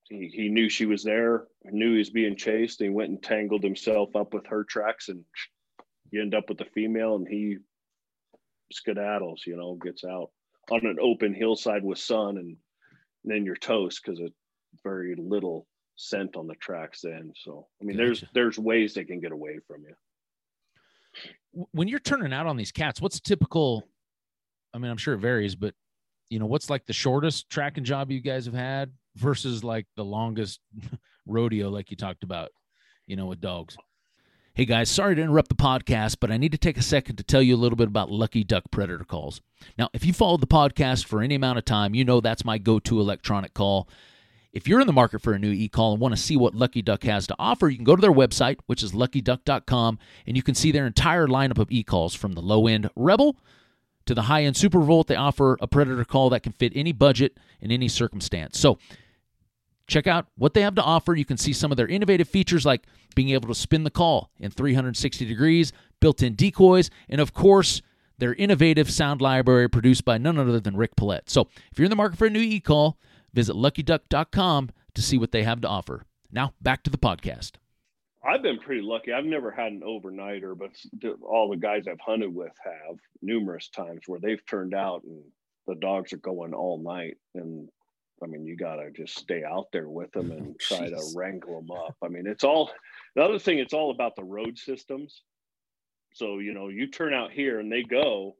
He, 0.08 0.28
he 0.32 0.48
knew 0.48 0.68
she 0.68 0.86
was 0.86 1.02
there, 1.02 1.48
knew 1.64 1.92
he 1.92 1.98
was 1.98 2.10
being 2.10 2.36
chased, 2.36 2.80
and 2.80 2.90
he 2.90 2.94
went 2.94 3.10
and 3.10 3.20
tangled 3.20 3.64
himself 3.64 4.14
up 4.14 4.32
with 4.32 4.46
her 4.46 4.62
tracks, 4.62 5.08
and 5.08 5.24
you 6.12 6.22
end 6.22 6.32
up 6.34 6.48
with 6.48 6.58
the 6.58 6.64
female, 6.66 7.16
and 7.16 7.26
he 7.26 7.56
skedaddles, 8.72 9.44
you 9.46 9.56
know, 9.56 9.74
gets 9.74 10.04
out 10.04 10.30
on 10.70 10.86
an 10.86 10.98
open 11.00 11.34
hillside 11.34 11.84
with 11.84 11.98
sun, 11.98 12.38
and, 12.38 12.56
then 13.28 13.44
you're 13.44 13.56
toast 13.56 14.00
because 14.04 14.20
it's 14.20 14.36
very 14.84 15.16
little 15.16 15.66
scent 15.96 16.36
on 16.36 16.46
the 16.46 16.54
tracks 16.54 17.00
then. 17.02 17.32
So 17.34 17.66
I 17.82 17.84
mean, 17.84 17.96
there's 17.96 18.20
Gotcha. 18.20 18.30
there's 18.34 18.56
ways 18.56 18.94
they 18.94 19.02
can 19.02 19.18
get 19.18 19.32
away 19.32 19.58
from 19.66 19.82
you. 19.82 21.66
When 21.72 21.88
you're 21.88 21.98
turning 21.98 22.32
out 22.32 22.46
on 22.46 22.56
these 22.56 22.70
cats, 22.70 23.00
what's 23.00 23.18
typical? 23.18 23.82
I 24.72 24.78
mean, 24.78 24.92
I'm 24.92 24.96
sure 24.96 25.14
it 25.14 25.18
varies, 25.18 25.56
but 25.56 25.74
you 26.30 26.38
know, 26.38 26.46
what's 26.46 26.70
like 26.70 26.86
the 26.86 26.92
shortest 26.92 27.50
tracking 27.50 27.82
job 27.82 28.12
you 28.12 28.20
guys 28.20 28.46
have 28.46 28.54
had 28.54 28.92
versus 29.16 29.64
like 29.64 29.86
the 29.96 30.04
longest 30.04 30.60
rodeo, 31.26 31.68
like 31.68 31.90
you 31.90 31.96
talked 31.96 32.22
about, 32.22 32.50
you 33.06 33.16
know, 33.16 33.26
with 33.26 33.40
dogs? 33.40 33.76
Hey 34.56 34.64
guys, 34.64 34.90
sorry 34.90 35.14
to 35.14 35.20
interrupt 35.20 35.50
the 35.50 35.54
podcast, 35.54 36.16
but 36.18 36.30
I 36.30 36.38
need 36.38 36.52
to 36.52 36.56
take 36.56 36.78
a 36.78 36.82
second 36.82 37.16
to 37.16 37.22
tell 37.22 37.42
you 37.42 37.54
a 37.54 37.58
little 37.58 37.76
bit 37.76 37.88
about 37.88 38.10
Lucky 38.10 38.42
Duck 38.42 38.70
Predator 38.70 39.04
calls. 39.04 39.42
Now, 39.76 39.90
if 39.92 40.02
you 40.02 40.14
followed 40.14 40.40
the 40.40 40.46
podcast 40.46 41.04
for 41.04 41.20
any 41.20 41.34
amount 41.34 41.58
of 41.58 41.66
time, 41.66 41.94
you 41.94 42.06
know 42.06 42.22
that's 42.22 42.42
my 42.42 42.56
go 42.56 42.78
to 42.78 42.98
electronic 42.98 43.52
call. 43.52 43.86
If 44.54 44.66
you're 44.66 44.80
in 44.80 44.86
the 44.86 44.94
market 44.94 45.20
for 45.20 45.34
a 45.34 45.38
new 45.38 45.50
e-call 45.50 45.92
and 45.92 46.00
want 46.00 46.16
to 46.16 46.22
see 46.22 46.38
what 46.38 46.54
Lucky 46.54 46.80
Duck 46.80 47.02
has 47.02 47.26
to 47.26 47.36
offer, 47.38 47.68
you 47.68 47.76
can 47.76 47.84
go 47.84 47.96
to 47.96 48.00
their 48.00 48.10
website, 48.10 48.56
which 48.64 48.82
is 48.82 48.92
luckyduck.com, 48.92 49.98
and 50.26 50.36
you 50.38 50.42
can 50.42 50.54
see 50.54 50.72
their 50.72 50.86
entire 50.86 51.26
lineup 51.26 51.58
of 51.58 51.70
e-calls 51.70 52.14
from 52.14 52.32
the 52.32 52.40
low-end 52.40 52.88
Rebel 52.96 53.36
to 54.06 54.14
the 54.14 54.22
high-end 54.22 54.56
Super 54.56 54.80
Volt. 54.80 55.08
They 55.08 55.16
offer 55.16 55.58
a 55.60 55.66
Predator 55.66 56.06
call 56.06 56.30
that 56.30 56.42
can 56.42 56.52
fit 56.52 56.72
any 56.74 56.92
budget 56.92 57.36
in 57.60 57.70
any 57.70 57.88
circumstance. 57.88 58.58
So, 58.58 58.78
check 59.86 60.06
out 60.06 60.26
what 60.36 60.54
they 60.54 60.62
have 60.62 60.74
to 60.76 60.82
offer. 60.82 61.14
You 61.14 61.24
can 61.24 61.36
see 61.36 61.52
some 61.52 61.70
of 61.70 61.76
their 61.76 61.86
innovative 61.86 62.28
features 62.28 62.66
like 62.66 62.86
being 63.14 63.30
able 63.30 63.48
to 63.48 63.54
spin 63.54 63.84
the 63.84 63.90
call 63.90 64.30
in 64.38 64.50
360 64.50 65.24
degrees, 65.24 65.72
built-in 66.00 66.34
decoys, 66.34 66.90
and 67.08 67.20
of 67.20 67.32
course, 67.32 67.82
their 68.18 68.34
innovative 68.34 68.90
sound 68.90 69.20
library 69.20 69.68
produced 69.68 70.04
by 70.04 70.18
none 70.18 70.38
other 70.38 70.60
than 70.60 70.76
Rick 70.76 70.96
Paulette. 70.96 71.28
So, 71.28 71.48
if 71.70 71.78
you're 71.78 71.84
in 71.84 71.90
the 71.90 71.96
market 71.96 72.18
for 72.18 72.26
a 72.26 72.30
new 72.30 72.40
e-call, 72.40 72.98
visit 73.34 73.54
luckyduck.com 73.54 74.70
to 74.94 75.02
see 75.02 75.18
what 75.18 75.32
they 75.32 75.42
have 75.42 75.60
to 75.60 75.68
offer. 75.68 76.04
Now, 76.32 76.54
back 76.60 76.82
to 76.84 76.90
the 76.90 76.98
podcast. 76.98 77.52
I've 78.26 78.42
been 78.42 78.58
pretty 78.58 78.82
lucky. 78.82 79.12
I've 79.12 79.24
never 79.24 79.50
had 79.50 79.72
an 79.72 79.82
overnighter, 79.82 80.58
but 80.58 80.70
all 81.22 81.48
the 81.48 81.56
guys 81.56 81.84
I've 81.86 82.00
hunted 82.00 82.34
with 82.34 82.52
have 82.64 82.96
numerous 83.22 83.68
times 83.68 84.00
where 84.06 84.18
they've 84.18 84.44
turned 84.46 84.74
out 84.74 85.04
and 85.04 85.22
the 85.66 85.76
dogs 85.76 86.12
are 86.12 86.18
going 86.18 86.52
all 86.52 86.82
night. 86.82 87.18
And 87.34 87.68
I 88.22 88.26
mean, 88.26 88.44
you 88.44 88.56
got 88.56 88.76
to 88.76 88.90
just 88.90 89.18
stay 89.18 89.44
out 89.44 89.66
there 89.72 89.88
with 89.88 90.10
them 90.12 90.30
and 90.30 90.58
try 90.60 90.88
to 90.88 91.12
wrangle 91.14 91.60
them 91.60 91.70
up. 91.70 91.96
I 92.02 92.08
mean, 92.08 92.26
it's 92.26 92.44
all 92.44 92.70
the 93.14 93.22
other 93.22 93.38
thing, 93.38 93.58
it's 93.58 93.74
all 93.74 93.90
about 93.90 94.16
the 94.16 94.24
road 94.24 94.58
systems. 94.58 95.22
So, 96.14 96.38
you 96.38 96.54
know, 96.54 96.68
you 96.68 96.86
turn 96.86 97.12
out 97.12 97.30
here 97.30 97.60
and 97.60 97.70
they 97.70 97.82
go, 97.82 98.36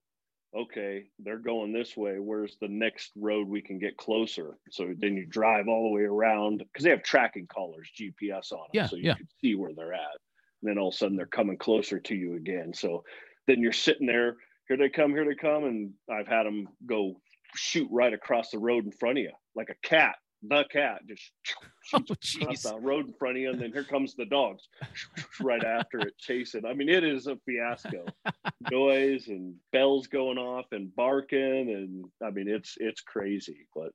okay, 0.56 1.04
they're 1.18 1.38
going 1.38 1.72
this 1.72 1.96
way. 1.96 2.18
Where's 2.18 2.56
the 2.60 2.68
next 2.68 3.12
road 3.16 3.48
we 3.48 3.60
can 3.60 3.78
get 3.78 3.96
closer? 3.96 4.56
So 4.70 4.94
then 4.96 5.16
you 5.16 5.26
drive 5.26 5.68
all 5.68 5.84
the 5.84 5.94
way 5.94 6.02
around 6.02 6.58
because 6.58 6.84
they 6.84 6.90
have 6.90 7.02
tracking 7.02 7.46
collars, 7.46 7.90
GPS 7.98 8.52
on 8.52 8.58
them. 8.58 8.70
Yeah, 8.72 8.86
so 8.86 8.96
you 8.96 9.04
yeah. 9.04 9.14
can 9.14 9.28
see 9.40 9.54
where 9.54 9.72
they're 9.74 9.92
at. 9.92 10.16
And 10.62 10.70
then 10.70 10.78
all 10.78 10.88
of 10.88 10.94
a 10.94 10.96
sudden 10.96 11.16
they're 11.16 11.26
coming 11.26 11.58
closer 11.58 12.00
to 12.00 12.14
you 12.14 12.36
again. 12.36 12.72
So 12.74 13.04
then 13.46 13.60
you're 13.60 13.72
sitting 13.72 14.06
there, 14.06 14.36
here 14.68 14.76
they 14.76 14.88
come, 14.88 15.10
here 15.10 15.26
they 15.26 15.34
come. 15.34 15.64
And 15.64 15.92
I've 16.10 16.28
had 16.28 16.44
them 16.44 16.68
go 16.86 17.20
shoot 17.54 17.88
right 17.90 18.12
across 18.12 18.50
the 18.50 18.58
road 18.58 18.84
in 18.84 18.92
front 18.92 19.18
of 19.18 19.24
you 19.24 19.32
like 19.54 19.70
a 19.70 19.86
cat. 19.88 20.16
The 20.42 20.64
cat 20.70 21.00
just 21.08 21.32
Oh, 21.94 22.02
shoots 22.20 22.36
across 22.36 22.62
the 22.62 22.78
road 22.80 23.06
in 23.06 23.14
front 23.14 23.36
of 23.36 23.42
you, 23.42 23.50
and 23.50 23.60
then 23.60 23.72
here 23.72 23.84
comes 23.84 24.14
the 24.14 24.24
dogs 24.24 24.68
right 25.40 25.64
after 25.64 26.00
it 26.00 26.18
chasing. 26.18 26.66
I 26.66 26.74
mean, 26.74 26.88
it 26.88 27.04
is 27.04 27.26
a 27.28 27.36
fiasco. 27.46 28.04
Noise 28.70 29.28
and 29.28 29.54
bells 29.72 30.08
going 30.08 30.36
off 30.36 30.66
and 30.72 30.94
barking, 30.96 31.70
and 31.70 32.04
I 32.22 32.30
mean, 32.30 32.48
it's 32.48 32.74
it's 32.78 33.00
crazy. 33.00 33.68
But 33.74 33.92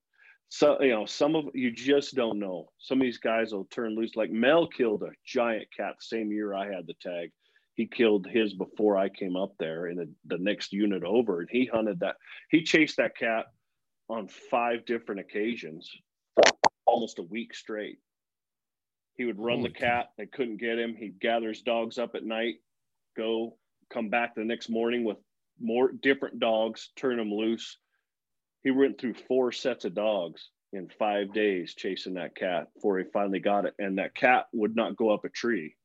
so 0.49 0.81
you 0.81 0.91
know, 0.91 1.05
some 1.05 1.35
of 1.35 1.45
you 1.53 1.71
just 1.71 2.15
don't 2.15 2.39
know. 2.39 2.69
Some 2.79 2.99
of 2.99 3.03
these 3.03 3.17
guys 3.17 3.53
will 3.53 3.65
turn 3.65 3.95
loose. 3.95 4.15
Like 4.15 4.31
Mel 4.31 4.67
killed 4.67 5.03
a 5.03 5.11
giant 5.25 5.67
cat 5.75 5.95
the 5.99 6.17
same 6.17 6.31
year 6.31 6.53
I 6.53 6.65
had 6.65 6.87
the 6.87 6.95
tag. 7.01 7.31
He 7.75 7.87
killed 7.87 8.27
his 8.27 8.53
before 8.53 8.97
I 8.97 9.09
came 9.09 9.35
up 9.35 9.53
there 9.57 9.87
in 9.87 9.97
the, 9.97 10.09
the 10.25 10.37
next 10.37 10.73
unit 10.73 11.03
over, 11.03 11.39
and 11.39 11.49
he 11.49 11.65
hunted 11.65 12.01
that. 12.01 12.17
He 12.49 12.63
chased 12.63 12.97
that 12.97 13.17
cat 13.17 13.45
on 14.09 14.27
five 14.27 14.85
different 14.85 15.21
occasions, 15.21 15.89
almost 16.85 17.19
a 17.19 17.23
week 17.23 17.55
straight. 17.55 17.99
He 19.15 19.25
would 19.25 19.39
run 19.39 19.59
Holy 19.59 19.69
the 19.69 19.75
cat. 19.75 20.11
They 20.17 20.25
couldn't 20.25 20.57
get 20.57 20.79
him. 20.79 20.95
He'd 20.95 21.19
gather 21.19 21.49
his 21.49 21.61
dogs 21.61 21.97
up 21.97 22.15
at 22.15 22.25
night, 22.25 22.55
go, 23.15 23.57
come 23.91 24.09
back 24.09 24.35
the 24.35 24.43
next 24.43 24.69
morning 24.69 25.03
with 25.03 25.17
more 25.59 25.91
different 25.91 26.39
dogs, 26.39 26.89
turn 26.95 27.17
them 27.17 27.31
loose. 27.31 27.77
He 28.63 28.71
went 28.71 28.99
through 28.99 29.15
four 29.27 29.51
sets 29.51 29.85
of 29.85 29.93
dogs 29.93 30.49
in 30.73 30.89
five 30.99 31.33
days 31.33 31.73
chasing 31.75 32.15
that 32.15 32.35
cat 32.35 32.73
before 32.73 32.99
he 32.99 33.05
finally 33.13 33.39
got 33.39 33.65
it. 33.65 33.73
And 33.79 33.97
that 33.97 34.15
cat 34.15 34.45
would 34.53 34.75
not 34.75 34.95
go 34.95 35.09
up 35.09 35.25
a 35.25 35.29
tree. 35.29 35.75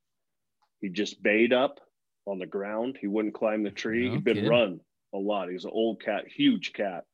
He 0.81 0.89
just 0.89 1.23
bayed 1.23 1.53
up 1.53 1.81
on 2.27 2.39
the 2.39 2.47
ground. 2.47 2.99
He 3.01 3.07
wouldn't 3.07 3.35
climb 3.35 3.63
the 3.63 3.71
tree. 3.71 4.09
No 4.09 4.15
He'd 4.15 4.25
been 4.25 4.35
kidding. 4.37 4.51
run 4.51 4.81
a 5.15 5.19
lot. 5.19 5.49
He 5.49 5.55
was 5.55 5.65
an 5.65 5.71
old 5.73 6.03
cat, 6.03 6.25
huge 6.29 6.73
cat. 6.73 7.05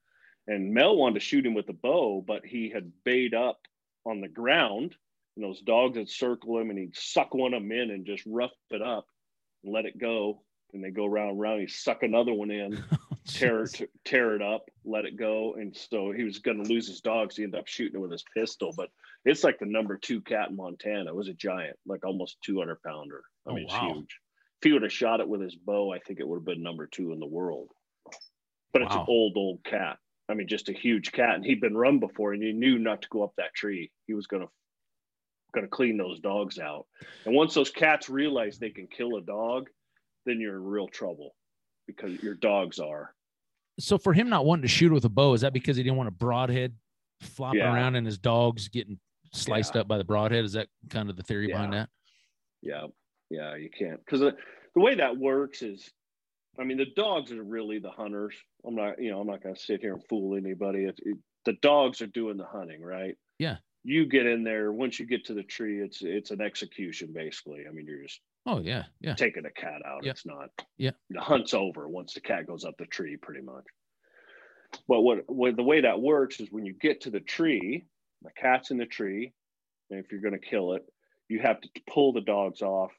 And 0.48 0.74
Mel 0.74 0.96
wanted 0.96 1.14
to 1.14 1.20
shoot 1.20 1.46
him 1.46 1.54
with 1.54 1.68
a 1.68 1.74
bow, 1.74 2.24
but 2.26 2.44
he 2.44 2.70
had 2.70 2.90
bayed 3.04 3.34
up 3.34 3.60
on 4.04 4.20
the 4.20 4.28
ground. 4.28 4.96
And 5.36 5.44
those 5.44 5.60
dogs 5.60 5.96
would 5.96 6.10
circle 6.10 6.58
him 6.58 6.70
and 6.70 6.78
he'd 6.78 6.96
suck 6.96 7.34
one 7.34 7.54
of 7.54 7.62
them 7.62 7.72
in 7.72 7.90
and 7.90 8.04
just 8.04 8.24
rough 8.26 8.52
it 8.70 8.82
up 8.82 9.06
and 9.64 9.72
let 9.72 9.86
it 9.86 9.98
go. 9.98 10.42
And 10.74 10.82
they 10.82 10.90
go 10.90 11.06
round 11.06 11.30
and 11.30 11.40
round. 11.40 11.60
He'd 11.60 11.70
suck 11.70 12.02
another 12.02 12.32
one 12.32 12.50
in, 12.50 12.82
oh, 12.92 13.16
tear 13.26 13.62
it, 13.62 13.90
tear 14.04 14.34
it 14.34 14.42
up, 14.42 14.68
let 14.84 15.04
it 15.04 15.16
go. 15.16 15.54
And 15.54 15.74
so 15.76 16.12
he 16.12 16.24
was 16.24 16.38
going 16.38 16.62
to 16.62 16.68
lose 16.68 16.88
his 16.88 17.00
dogs. 17.00 17.36
He 17.36 17.44
ended 17.44 17.60
up 17.60 17.68
shooting 17.68 17.96
it 17.96 18.02
with 18.02 18.10
his 18.10 18.24
pistol. 18.34 18.74
But 18.76 18.90
it's 19.24 19.44
like 19.44 19.58
the 19.58 19.66
number 19.66 19.96
two 19.96 20.20
cat 20.22 20.50
in 20.50 20.56
Montana. 20.56 21.10
It 21.10 21.14
was 21.14 21.28
a 21.28 21.34
giant, 21.34 21.78
like 21.86 22.04
almost 22.04 22.38
200 22.42 22.82
pounder. 22.82 23.22
I 23.46 23.50
Oh, 23.50 23.54
mean, 23.54 23.66
wow. 23.68 23.74
it's 23.88 23.96
huge. 23.98 24.20
If 24.60 24.64
he 24.68 24.72
would 24.72 24.82
have 24.82 24.92
shot 24.92 25.20
it 25.20 25.28
with 25.28 25.40
his 25.40 25.56
bow, 25.56 25.92
I 25.92 25.98
think 25.98 26.20
it 26.20 26.28
would 26.28 26.36
have 26.36 26.44
been 26.44 26.62
number 26.62 26.86
two 26.86 27.12
in 27.12 27.18
the 27.20 27.26
world. 27.26 27.70
But 28.72 28.82
it's 28.82 28.94
Wow. 28.94 29.02
an 29.02 29.06
old, 29.08 29.36
old 29.36 29.64
cat. 29.64 29.98
I 30.28 30.34
mean, 30.34 30.48
just 30.48 30.68
a 30.68 30.72
huge 30.72 31.12
cat. 31.12 31.34
And 31.34 31.44
he'd 31.44 31.60
been 31.60 31.76
run 31.76 31.98
before 31.98 32.32
and 32.32 32.42
he 32.42 32.52
knew 32.52 32.78
not 32.78 33.02
to 33.02 33.08
go 33.10 33.22
up 33.22 33.34
that 33.36 33.54
tree. 33.54 33.90
He 34.06 34.14
was 34.14 34.26
going 34.26 34.42
to 34.46 34.48
going 35.52 35.66
to 35.66 35.70
clean 35.70 35.98
those 35.98 36.18
dogs 36.18 36.58
out. 36.58 36.86
And 37.26 37.34
once 37.34 37.52
those 37.52 37.68
cats 37.70 38.08
realize 38.08 38.58
they 38.58 38.70
can 38.70 38.86
kill 38.86 39.16
a 39.16 39.20
dog, 39.20 39.68
then 40.24 40.40
you're 40.40 40.56
in 40.56 40.64
real 40.64 40.88
trouble 40.88 41.36
because 41.86 42.22
your 42.22 42.32
dogs 42.34 42.78
are. 42.78 43.14
So 43.78 43.98
for 43.98 44.14
him 44.14 44.30
not 44.30 44.46
wanting 44.46 44.62
to 44.62 44.68
shoot 44.68 44.90
with 44.90 45.04
a 45.04 45.10
bow, 45.10 45.34
is 45.34 45.42
that 45.42 45.52
because 45.52 45.76
he 45.76 45.82
didn't 45.82 45.98
want 45.98 46.08
a 46.08 46.12
broadhead 46.12 46.74
flopping 47.20 47.60
Yeah. 47.60 47.74
around 47.74 47.96
and 47.96 48.06
his 48.06 48.16
dogs 48.16 48.68
getting 48.68 48.98
sliced 49.34 49.74
Yeah. 49.74 49.82
up 49.82 49.88
by 49.88 49.98
the 49.98 50.04
broadhead? 50.04 50.42
Is 50.46 50.54
that 50.54 50.68
kind 50.88 51.10
of 51.10 51.16
the 51.16 51.22
theory 51.22 51.48
behind 51.48 51.74
that? 51.74 51.90
Yeah, 52.62 52.86
yeah, 53.32 53.56
you 53.56 53.70
can't 53.70 53.98
because 54.04 54.20
the, 54.20 54.36
the 54.74 54.80
way 54.80 54.94
that 54.96 55.16
works 55.16 55.62
is, 55.62 55.90
I 56.60 56.64
mean, 56.64 56.76
the 56.76 56.92
dogs 56.94 57.32
are 57.32 57.42
really 57.42 57.78
the 57.78 57.90
hunters. 57.90 58.34
I'm 58.66 58.74
not, 58.74 59.00
you 59.02 59.10
know, 59.10 59.20
I'm 59.20 59.26
not 59.26 59.42
going 59.42 59.54
to 59.54 59.60
sit 59.60 59.80
here 59.80 59.94
and 59.94 60.04
fool 60.08 60.36
anybody. 60.36 60.84
It, 60.84 60.98
it, 61.02 61.18
the 61.44 61.54
dogs 61.62 62.00
are 62.02 62.06
doing 62.06 62.36
the 62.36 62.44
hunting, 62.44 62.82
right? 62.82 63.16
Yeah. 63.38 63.56
you 63.82 64.06
get 64.06 64.26
in 64.26 64.44
there. 64.44 64.70
Once 64.72 65.00
you 65.00 65.06
get 65.06 65.24
to 65.26 65.34
the 65.34 65.42
tree, 65.42 65.80
it's 65.80 66.02
it's 66.02 66.30
an 66.30 66.40
execution 66.40 67.08
basically. 67.12 67.64
I 67.68 67.72
mean, 67.72 67.86
you're 67.86 68.02
just 68.02 68.20
Oh 68.46 68.58
yeah, 68.60 68.84
yeah. 69.00 69.14
taking 69.14 69.46
a 69.46 69.50
cat 69.50 69.82
out. 69.86 70.04
Yeah. 70.04 70.10
It's 70.10 70.26
not. 70.26 70.50
Yeah. 70.76 70.90
The 71.10 71.20
hunt's 71.20 71.54
over 71.54 71.88
once 71.88 72.14
the 72.14 72.20
cat 72.20 72.46
goes 72.46 72.64
up 72.64 72.74
the 72.78 72.86
tree, 72.86 73.16
pretty 73.16 73.40
much. 73.42 73.64
But 74.88 75.02
what, 75.02 75.18
what 75.26 75.56
the 75.56 75.62
way 75.62 75.80
that 75.82 76.00
works 76.00 76.40
is 76.40 76.48
when 76.50 76.64
you 76.66 76.74
get 76.74 77.02
to 77.02 77.10
the 77.10 77.20
tree, 77.20 77.84
the 78.22 78.30
cat's 78.36 78.70
in 78.70 78.78
the 78.78 78.86
tree, 78.86 79.32
and 79.90 80.00
if 80.00 80.10
you're 80.10 80.20
going 80.22 80.38
to 80.38 80.46
kill 80.46 80.72
it, 80.74 80.82
you 81.28 81.40
have 81.40 81.60
to 81.60 81.68
pull 81.88 82.12
the 82.12 82.20
dogs 82.20 82.62
off 82.62 82.90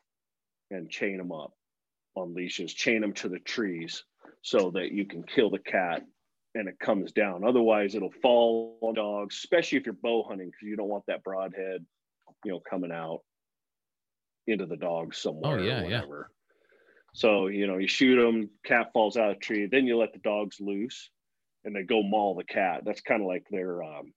and 0.71 0.89
chain 0.89 1.17
them 1.17 1.31
up 1.31 1.53
on 2.15 2.33
leashes, 2.33 2.73
chain 2.73 3.01
them 3.01 3.13
to 3.13 3.29
the 3.29 3.39
trees 3.39 4.03
so 4.41 4.71
that 4.71 4.91
you 4.91 5.05
can 5.05 5.23
kill 5.23 5.49
the 5.49 5.59
cat 5.59 6.03
and 6.55 6.67
it 6.67 6.79
comes 6.79 7.11
down. 7.11 7.43
Otherwise, 7.43 7.95
it'll 7.95 8.11
fall 8.21 8.77
on 8.81 8.93
dogs, 8.93 9.35
especially 9.35 9.77
if 9.77 9.85
you're 9.85 9.93
bow 9.93 10.23
hunting, 10.23 10.47
because 10.47 10.67
you 10.67 10.75
don't 10.75 10.89
want 10.89 11.05
that 11.07 11.23
broadhead, 11.23 11.85
you 12.45 12.51
know, 12.51 12.61
coming 12.69 12.91
out 12.91 13.21
into 14.45 14.65
the 14.65 14.77
dog 14.77 15.15
somewhere 15.15 15.59
oh, 15.59 15.63
yeah, 15.63 15.81
or 15.81 15.89
yeah. 15.89 16.01
So, 17.15 17.47
you 17.47 17.67
know, 17.67 17.77
you 17.77 17.87
shoot 17.87 18.21
them, 18.21 18.49
cat 18.65 18.91
falls 18.93 19.17
out 19.17 19.31
of 19.31 19.35
the 19.37 19.39
tree, 19.39 19.67
then 19.67 19.85
you 19.85 19.97
let 19.97 20.13
the 20.13 20.19
dogs 20.19 20.59
loose 20.59 21.09
and 21.63 21.75
they 21.75 21.83
go 21.83 22.03
maul 22.03 22.35
the 22.35 22.43
cat. 22.43 22.81
That's 22.85 23.01
kind 23.01 23.21
of 23.21 23.27
like 23.27 23.45
their 23.49 23.83
um 23.83 24.13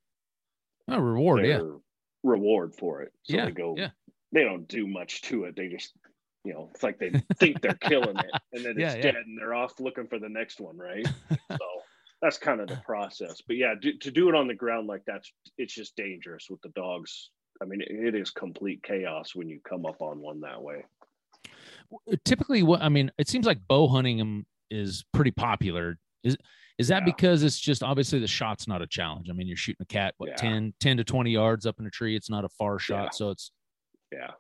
Oh, 0.89 0.99
reward, 0.99 1.45
yeah. 1.45 1.61
reward 2.23 2.75
for 2.75 3.03
it. 3.03 3.13
So 3.25 3.37
Yeah, 3.37 3.47
they 3.47 3.53
go 3.53 3.75
yeah. 3.77 3.91
they 4.33 4.45
don't 4.45 4.69
do 4.69 4.87
much 4.87 5.23
to 5.23 5.45
it. 5.45 5.57
They 5.57 5.69
just 5.69 5.93
you 6.47 6.55
know, 6.55 6.71
it's 6.73 6.83
like 6.83 6.99
they 6.99 7.11
think 7.39 7.61
they're 7.61 7.75
killing 7.75 8.17
it 8.17 8.31
and 8.53 8.65
then 8.65 8.75
Yeah, 8.79 8.93
it's 8.93 8.97
yeah. 9.05 9.13
dead 9.13 9.17
and 9.17 9.39
they're 9.39 9.55
off 9.55 9.79
looking 9.81 10.07
for 10.07 10.19
the 10.19 10.29
next 10.29 10.61
one, 10.61 10.77
right? 10.79 11.07
so 11.51 11.59
that's 12.23 12.39
kind 12.39 12.61
of 12.61 12.69
the 12.69 12.77
process. 12.85 13.43
But 13.47 13.57
yeah, 13.57 13.75
do, 13.81 13.93
to 13.99 14.11
do 14.11 14.29
it 14.29 14.35
on 14.35 14.47
the 14.49 14.55
ground 14.55 14.87
like 14.87 15.03
that's 15.07 15.31
it's 15.59 15.75
just 15.75 15.97
dangerous 15.97 16.47
with 16.49 16.61
the 16.63 16.71
dogs. 16.71 17.31
I 17.61 17.65
mean, 17.65 17.81
it, 17.81 17.91
it 17.91 18.15
is 18.15 18.31
complete 18.31 18.83
chaos 18.83 19.35
when 19.35 19.49
you 19.49 19.61
come 19.69 19.87
up 19.87 20.01
on 20.03 20.21
one 20.21 20.41
that 20.43 20.61
way. 20.63 20.85
Typically, 22.25 22.63
what 22.63 22.83
I 22.83 22.89
mean, 22.89 23.11
it 23.19 23.29
seems 23.29 23.47
like 23.47 23.59
bow 23.69 23.89
hunting 23.89 24.45
is 24.71 25.05
pretty 25.13 25.31
popular. 25.31 25.99
Is 26.25 26.37
is 26.79 26.89
that 26.89 27.03
Yeah. 27.03 27.13
because 27.15 27.43
it's 27.43 27.59
just 27.59 27.83
obviously 27.83 28.19
the 28.19 28.27
shot's 28.27 28.67
not 28.69 28.83
a 28.83 28.87
challenge? 28.87 29.29
I 29.31 29.33
mean, 29.33 29.47
you're 29.47 29.57
shooting 29.57 29.83
a 29.83 29.87
cat 29.87 30.15
what 30.19 30.31
Yeah. 30.31 30.37
10, 30.37 30.75
10 30.81 30.97
to 30.99 31.05
20 31.05 31.31
yards 31.31 31.65
up 31.65 31.79
in 31.81 31.87
a 31.87 31.91
tree. 31.91 32.15
It's 32.17 32.29
not 32.29 32.45
a 32.45 32.49
far 32.51 32.79
shot, 32.79 33.05
Yeah. 33.05 33.11
so 33.11 33.31
it's 33.31 33.51
Yeah, 34.13 34.33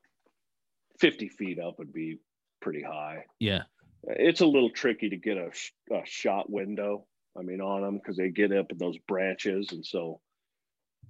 fifty 0.98 1.28
feet 1.28 1.58
up 1.58 1.78
would 1.78 1.92
be 1.92 2.18
pretty 2.60 2.82
high. 2.82 3.24
yeah. 3.38 3.62
It's 4.08 4.40
a 4.40 4.46
little 4.46 4.70
tricky 4.70 5.08
to 5.08 5.16
get 5.16 5.36
a, 5.36 5.50
sh- 5.52 5.72
a 5.90 6.00
shot 6.04 6.48
window. 6.48 7.06
I 7.36 7.42
mean, 7.42 7.60
on 7.60 7.82
them 7.82 7.96
because 7.98 8.16
they 8.16 8.28
get 8.30 8.52
up 8.52 8.70
in 8.70 8.78
those 8.78 8.96
branches, 9.08 9.72
and 9.72 9.84
so 9.84 10.20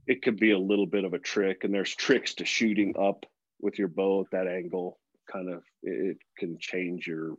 it 0.06 0.22
could 0.22 0.38
be 0.38 0.52
a 0.52 0.58
little 0.58 0.86
bit 0.86 1.04
of 1.04 1.12
a 1.12 1.18
trick. 1.18 1.64
And 1.64 1.74
there's 1.74 1.94
tricks 1.94 2.32
to 2.34 2.44
shooting 2.46 2.94
up 2.98 3.26
with 3.60 3.78
your 3.78 3.88
bow 3.88 4.22
at 4.22 4.30
that 4.32 4.46
angle. 4.50 4.98
Kind 5.30 5.50
of, 5.52 5.62
it, 5.82 6.10
it 6.12 6.16
can 6.38 6.56
change 6.58 7.06
your, 7.06 7.30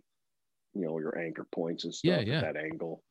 you 0.73 0.85
know, 0.85 0.99
your 0.99 1.17
anchor 1.17 1.47
points 1.51 1.85
and 1.85 1.93
stuff 1.95 2.07
Yeah, 2.11 2.19
yeah. 2.19 2.37
at 2.47 2.53
that 2.53 2.63
angle. 2.63 3.01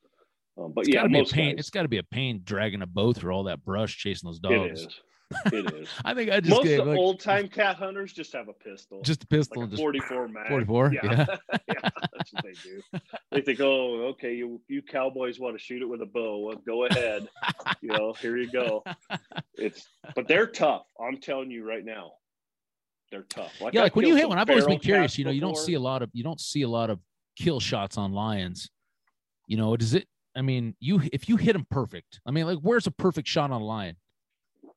Um, 0.58 0.72
but 0.72 0.82
It's 0.82 0.90
yeah, 0.94 1.00
gotta 1.02 1.08
be 1.08 1.18
a 1.20 1.24
pain. 1.24 1.50
guys, 1.56 1.60
It's 1.60 1.70
got 1.70 1.82
to 1.82 1.88
be 1.88 1.98
a 1.98 2.02
pain 2.04 2.42
dragging 2.44 2.82
a 2.82 2.86
bow 2.86 3.12
through 3.12 3.32
all 3.32 3.44
that 3.44 3.64
brush 3.64 3.96
chasing 3.98 4.28
those 4.28 4.38
dogs. 4.38 4.82
is. 4.82 5.00
It 5.46 5.74
is. 5.74 5.88
I 6.04 6.14
think 6.14 6.30
I 6.30 6.40
just 6.40 6.50
most 6.50 6.64
gave 6.64 6.86
like, 6.86 6.96
old 6.96 7.20
time 7.20 7.48
cat 7.48 7.76
hunters 7.76 8.12
just 8.12 8.32
have 8.32 8.48
a 8.48 8.52
pistol. 8.52 9.02
just 9.02 9.24
a 9.24 9.26
pistol 9.26 9.62
like 9.62 9.68
a 9.68 9.70
just 9.72 9.82
44 9.82 10.28
mag. 10.28 10.48
44, 10.48 10.92
yeah. 10.92 11.02
yeah, 11.02 11.24
that's 12.16 12.32
what 12.32 12.44
they 12.44 12.52
do. 12.52 13.00
They 13.32 13.40
think, 13.40 13.60
oh, 13.60 14.06
okay, 14.10 14.34
you 14.34 14.60
you 14.68 14.82
cowboys 14.82 15.40
want 15.40 15.58
to 15.58 15.62
shoot 15.62 15.82
it 15.82 15.86
with 15.86 16.02
a 16.02 16.06
bow? 16.06 16.38
Well, 16.38 16.62
go 16.66 16.84
ahead. 16.86 17.28
you 17.80 17.88
know, 17.88 18.12
here 18.12 18.36
you 18.36 18.50
go. 18.50 18.84
It's 19.54 19.88
but 20.14 20.28
they're 20.28 20.46
tough. 20.46 20.86
I'm 21.00 21.18
telling 21.18 21.50
you 21.50 21.66
right 21.66 21.84
now, 21.84 22.12
they're 23.10 23.22
tough. 23.22 23.52
yeah, 23.72 23.80
I 23.80 23.84
like 23.84 23.96
when 23.96 24.06
you 24.06 24.16
hit 24.16 24.28
one, 24.28 24.38
I've 24.38 24.48
always 24.48 24.66
been 24.66 24.78
curious. 24.78 25.18
You 25.18 25.24
know, 25.24 25.30
you 25.32 25.40
don't 25.40 25.56
see 25.56 25.74
a 25.74 25.80
lot 25.80 26.02
of 26.02 26.10
you 26.12 26.22
don't 26.22 26.40
see 26.40 26.62
a 26.62 26.68
lot 26.68 26.90
of 26.90 27.00
kill 27.36 27.60
shots 27.60 27.98
on 27.98 28.12
lions. 28.12 28.70
You 29.48 29.56
know, 29.56 29.76
does 29.76 29.94
it? 29.94 30.06
I 30.36 30.42
mean, 30.42 30.76
you 30.78 31.00
if 31.12 31.28
you 31.28 31.36
hit 31.36 31.54
them 31.54 31.66
perfect. 31.70 32.20
I 32.26 32.30
mean, 32.30 32.46
like 32.46 32.58
where's 32.58 32.86
a 32.86 32.90
perfect 32.92 33.26
shot 33.26 33.50
on 33.50 33.60
a 33.60 33.64
lion? 33.64 33.96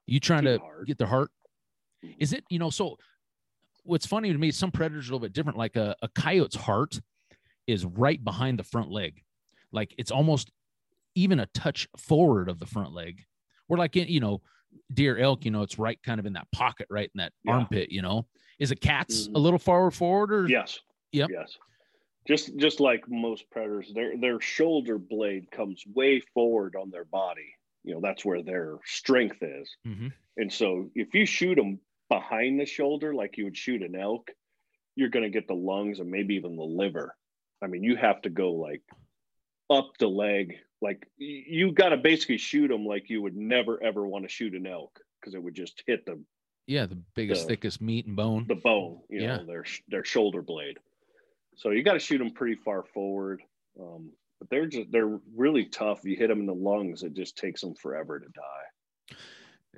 You 0.10 0.20
trying 0.20 0.44
Too 0.44 0.58
to 0.58 0.60
hard. 0.60 0.88
get 0.88 0.98
their 0.98 1.08
heart? 1.08 1.32
Mhm. 2.04 2.16
Is 2.20 2.34
it? 2.34 2.44
You 2.50 2.60
know, 2.60 2.70
so 2.70 2.98
what's 3.84 4.06
funny 4.06 4.32
to 4.32 4.38
me, 4.38 4.52
some 4.52 4.72
predators 4.72 5.08
are 5.10 5.12
a 5.12 5.16
little 5.16 5.26
bit 5.26 5.34
different. 5.34 5.58
Like 5.58 5.76
a, 5.76 5.96
a 6.02 6.08
coyote's 6.10 6.56
heart 6.56 7.00
is 7.68 7.86
right 7.86 8.24
behind 8.24 8.58
the 8.60 8.64
front 8.64 8.90
leg, 8.90 9.22
like 9.72 9.94
it's 9.98 10.12
almost 10.12 10.52
even 11.16 11.40
a 11.40 11.46
touch 11.48 11.88
forward 11.98 12.50
of 12.50 12.60
the 12.60 12.66
front 12.66 12.94
leg. 12.94 13.24
We're 13.68 13.78
like 13.78 13.96
in, 13.96 14.08
you 14.08 14.20
know, 14.20 14.42
deer 14.94 15.18
elk, 15.18 15.46
you 15.46 15.52
know, 15.52 15.62
it's 15.64 15.78
right 15.80 16.02
kind 16.04 16.20
of 16.20 16.26
in 16.26 16.34
that 16.34 16.48
pocket, 16.52 16.88
right 16.90 17.10
in 17.14 17.18
that 17.20 17.34
Yeah. 17.44 17.54
armpit, 17.54 17.92
you 17.92 18.02
know. 18.02 18.26
Is 18.60 18.72
a 18.72 18.76
cat's 18.76 19.28
Mhm. 19.28 19.36
a 19.36 19.40
little 19.40 19.60
forward 19.60 19.92
forward 19.92 20.32
or 20.34 20.48
Yes. 20.48 20.80
Yep. 21.12 21.30
Yes. 21.32 21.58
Just 22.28 22.56
just 22.58 22.80
like 22.80 23.08
most 23.08 23.50
predators, 23.50 23.92
their 23.94 24.18
their 24.18 24.40
shoulder 24.40 24.98
blade 24.98 25.50
comes 25.52 25.84
way 25.88 26.20
forward 26.20 26.76
on 26.76 26.90
their 26.92 27.06
body. 27.06 27.56
You 27.84 27.94
know, 27.96 28.02
that's 28.02 28.26
where 28.26 28.42
their 28.44 28.78
strength 28.86 29.42
is. 29.42 29.70
Mhm. 29.86 30.12
And 30.38 30.52
so 30.52 30.90
if 30.96 31.14
you 31.14 31.26
shoot 31.26 31.56
them 31.56 31.80
behind 32.10 32.60
the 32.60 32.66
shoulder 32.66 33.14
like 33.14 33.38
you 33.38 33.46
would 33.46 33.58
shoot 33.58 33.82
an 33.84 33.96
elk, 33.96 34.32
you're 34.96 35.10
going 35.10 35.24
to 35.24 35.30
get 35.30 35.48
the 35.48 35.56
lungs 35.56 36.00
and 36.00 36.10
maybe 36.12 36.36
even 36.36 36.56
the 36.56 36.64
liver. 36.64 37.16
I 37.62 37.68
mean, 37.68 37.84
you 37.84 37.96
have 37.96 38.22
to 38.24 38.30
go 38.30 38.52
like 38.54 38.82
up 39.70 39.92
the 40.00 40.08
leg. 40.10 40.56
Like 40.82 41.08
you 41.18 41.72
got 41.74 41.90
to 41.90 41.98
basically 41.98 42.38
shoot 42.38 42.70
them 42.70 42.86
like 42.86 43.10
you 43.10 43.22
would 43.22 43.36
never 43.36 43.82
ever 43.84 44.06
want 44.08 44.24
to 44.26 44.30
shoot 44.30 44.54
an 44.56 44.66
elk 44.68 45.00
because 45.20 45.34
it 45.36 45.44
would 45.44 45.56
just 45.56 45.84
hit 45.86 46.06
them 46.06 46.26
yeah, 46.68 46.86
the 46.86 47.02
biggest, 47.16 47.42
The- 47.44 47.48
thickest 47.56 47.82
meat 47.82 48.06
and 48.06 48.16
bone. 48.16 48.46
the 48.48 48.54
bone, 48.56 49.02
you 49.10 49.22
Yeah. 49.22 49.38
know, 49.38 49.46
their 49.46 49.66
their 49.88 50.06
shoulder 50.06 50.42
blade. 50.44 50.78
So 51.56 51.72
you 51.72 51.82
got 51.84 51.94
to 51.94 52.00
shoot 52.00 52.20
them 52.20 52.32
pretty 52.32 52.56
far 52.56 52.84
forward. 52.84 53.42
Um, 53.80 54.12
but 54.40 54.50
they're 54.50 54.66
just 54.68 54.92
they're 54.92 55.20
really 55.36 55.66
tough. 55.66 56.02
You 56.04 56.16
hit 56.16 56.28
them 56.30 56.40
in 56.40 56.46
the 56.46 56.54
lungs, 56.54 57.04
it 57.04 57.14
just 57.14 57.38
takes 57.38 57.62
them 57.62 57.76
forever 57.76 58.20
to 58.20 58.26
die. 58.28 59.18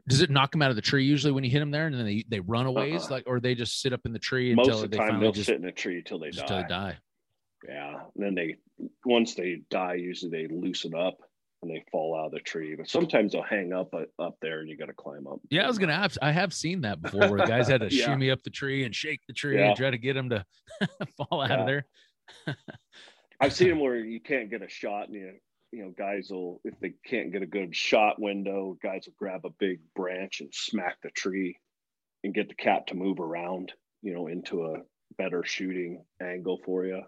Does 0.07 0.21
it 0.21 0.29
knock 0.29 0.51
them 0.51 0.61
out 0.61 0.69
of 0.71 0.75
the 0.75 0.81
tree 0.81 1.03
usually 1.05 1.31
when 1.31 1.43
you 1.43 1.49
hit 1.51 1.59
them 1.59 1.71
there, 1.71 1.85
and 1.87 1.95
then 1.95 2.05
they 2.05 2.23
they 2.27 2.39
run 2.39 2.65
away? 2.65 2.93
Uh-uh. 2.93 3.07
like, 3.09 3.23
or 3.27 3.39
they 3.39 3.55
just 3.55 3.81
sit 3.81 3.93
up 3.93 4.01
in 4.05 4.13
the 4.13 4.19
tree 4.19 4.55
Most 4.55 4.67
until 4.67 4.83
of 4.83 4.89
the 4.91 4.97
they 4.97 5.03
time, 5.03 5.19
they'll 5.19 5.31
just, 5.31 5.47
sit 5.47 5.57
in 5.57 5.65
a 5.65 5.71
tree 5.71 6.01
till 6.03 6.19
they 6.19 6.31
die. 6.31 6.45
till 6.45 6.57
they 6.61 6.67
die. 6.67 6.97
Yeah. 7.67 7.99
And 8.15 8.23
then 8.25 8.35
they 8.35 8.55
once 9.05 9.35
they 9.35 9.61
die, 9.69 9.95
usually 9.95 10.31
they 10.31 10.47
loosen 10.53 10.95
up 10.95 11.17
and 11.61 11.69
they 11.69 11.83
fall 11.91 12.17
out 12.19 12.27
of 12.27 12.31
the 12.31 12.39
tree. 12.39 12.73
But 12.75 12.89
sometimes 12.89 13.33
they'll 13.33 13.43
hang 13.43 13.71
up 13.73 13.93
uh, 13.93 14.05
up 14.19 14.37
there, 14.41 14.61
and 14.61 14.69
you 14.69 14.75
got 14.77 14.87
to 14.87 14.93
climb 14.93 15.27
up. 15.27 15.39
Yeah, 15.51 15.65
I 15.65 15.67
was 15.67 15.77
gonna 15.77 15.95
have. 15.95 16.17
I 16.21 16.31
have 16.31 16.53
seen 16.53 16.81
that 16.81 17.01
before, 17.01 17.29
where 17.29 17.45
guys 17.45 17.67
had 17.67 17.81
to 17.81 17.87
Yeah. 17.93 18.05
shimmy 18.05 18.31
up 18.31 18.41
the 18.41 18.49
tree 18.49 18.83
and 18.85 18.95
shake 18.95 19.19
the 19.27 19.33
tree 19.33 19.57
Yeah. 19.59 19.67
and 19.67 19.77
try 19.77 19.91
to 19.91 19.97
get 19.99 20.13
them 20.13 20.29
to 20.29 20.43
fall 21.17 21.41
out 21.41 21.49
Yeah. 21.49 21.59
of 21.59 21.65
there. 21.67 21.85
I've 23.41 23.53
seen 23.53 23.69
them 23.69 23.79
where 23.79 23.97
you 23.97 24.21
can't 24.21 24.49
get 24.49 24.61
a 24.61 24.69
shot, 24.69 25.07
and 25.07 25.15
you 25.15 25.33
you 25.71 25.83
know 25.83 25.93
guys 25.97 26.29
will 26.29 26.61
if 26.63 26.79
they 26.79 26.93
can't 27.05 27.31
get 27.31 27.41
a 27.41 27.47
good 27.47 27.75
shot 27.75 28.21
window, 28.21 28.77
guys 28.83 29.03
will 29.05 29.15
grab 29.17 29.45
a 29.45 29.49
big 29.59 29.79
branch 29.95 30.41
and 30.41 30.53
smack 30.53 30.97
the 31.01 31.09
tree, 31.09 31.57
and 32.23 32.33
get 32.33 32.47
the 32.49 32.55
cat 32.55 32.87
to 32.87 32.95
move 32.95 33.19
around, 33.19 33.73
you 34.01 34.13
know, 34.13 34.27
into 34.27 34.65
a 34.65 34.75
better 35.17 35.43
shooting 35.43 36.03
angle 36.21 36.59
for 36.63 36.85
you. 36.85 37.01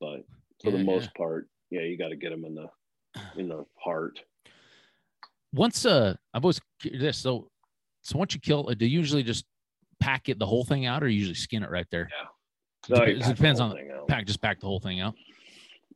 But 0.00 0.20
for 0.62 0.70
Yeah, 0.70 0.78
the 0.78 0.84
most 0.84 1.06
yeah. 1.06 1.18
part, 1.18 1.48
yeah, 1.70 1.82
you 1.82 1.98
got 1.98 2.08
to 2.08 2.16
get 2.16 2.30
them 2.30 2.44
in 2.44 2.54
the 2.54 2.68
in 3.36 3.48
the 3.48 3.64
heart. 3.82 4.20
Once, 5.52 5.84
uh, 5.84 6.14
I've 6.32 6.44
always 6.44 6.60
this. 6.84 7.18
So, 7.18 7.50
so 8.02 8.16
once 8.16 8.34
you 8.34 8.40
kill, 8.40 8.68
uh, 8.68 8.74
do 8.74 8.86
you 8.86 8.98
usually 8.98 9.24
just 9.24 9.44
pack 9.98 10.28
it 10.28 10.38
the 10.38 10.46
whole 10.46 10.64
thing 10.64 10.86
out, 10.86 11.02
or 11.02 11.08
you 11.08 11.18
usually 11.18 11.34
skin 11.34 11.64
it 11.64 11.70
right 11.70 11.88
there? 11.90 12.04
No, 12.04 12.28
You 12.88 12.96
it 12.96 13.22
the 13.22 13.34
depends 13.34 13.60
whole 13.60 13.70
on 13.70 13.90
out. 13.90 14.08
pack. 14.08 14.26
Just 14.26 14.40
pack 14.40 14.60
the 14.60 14.66
whole 14.66 14.80
thing 14.80 15.00
out. 15.00 15.14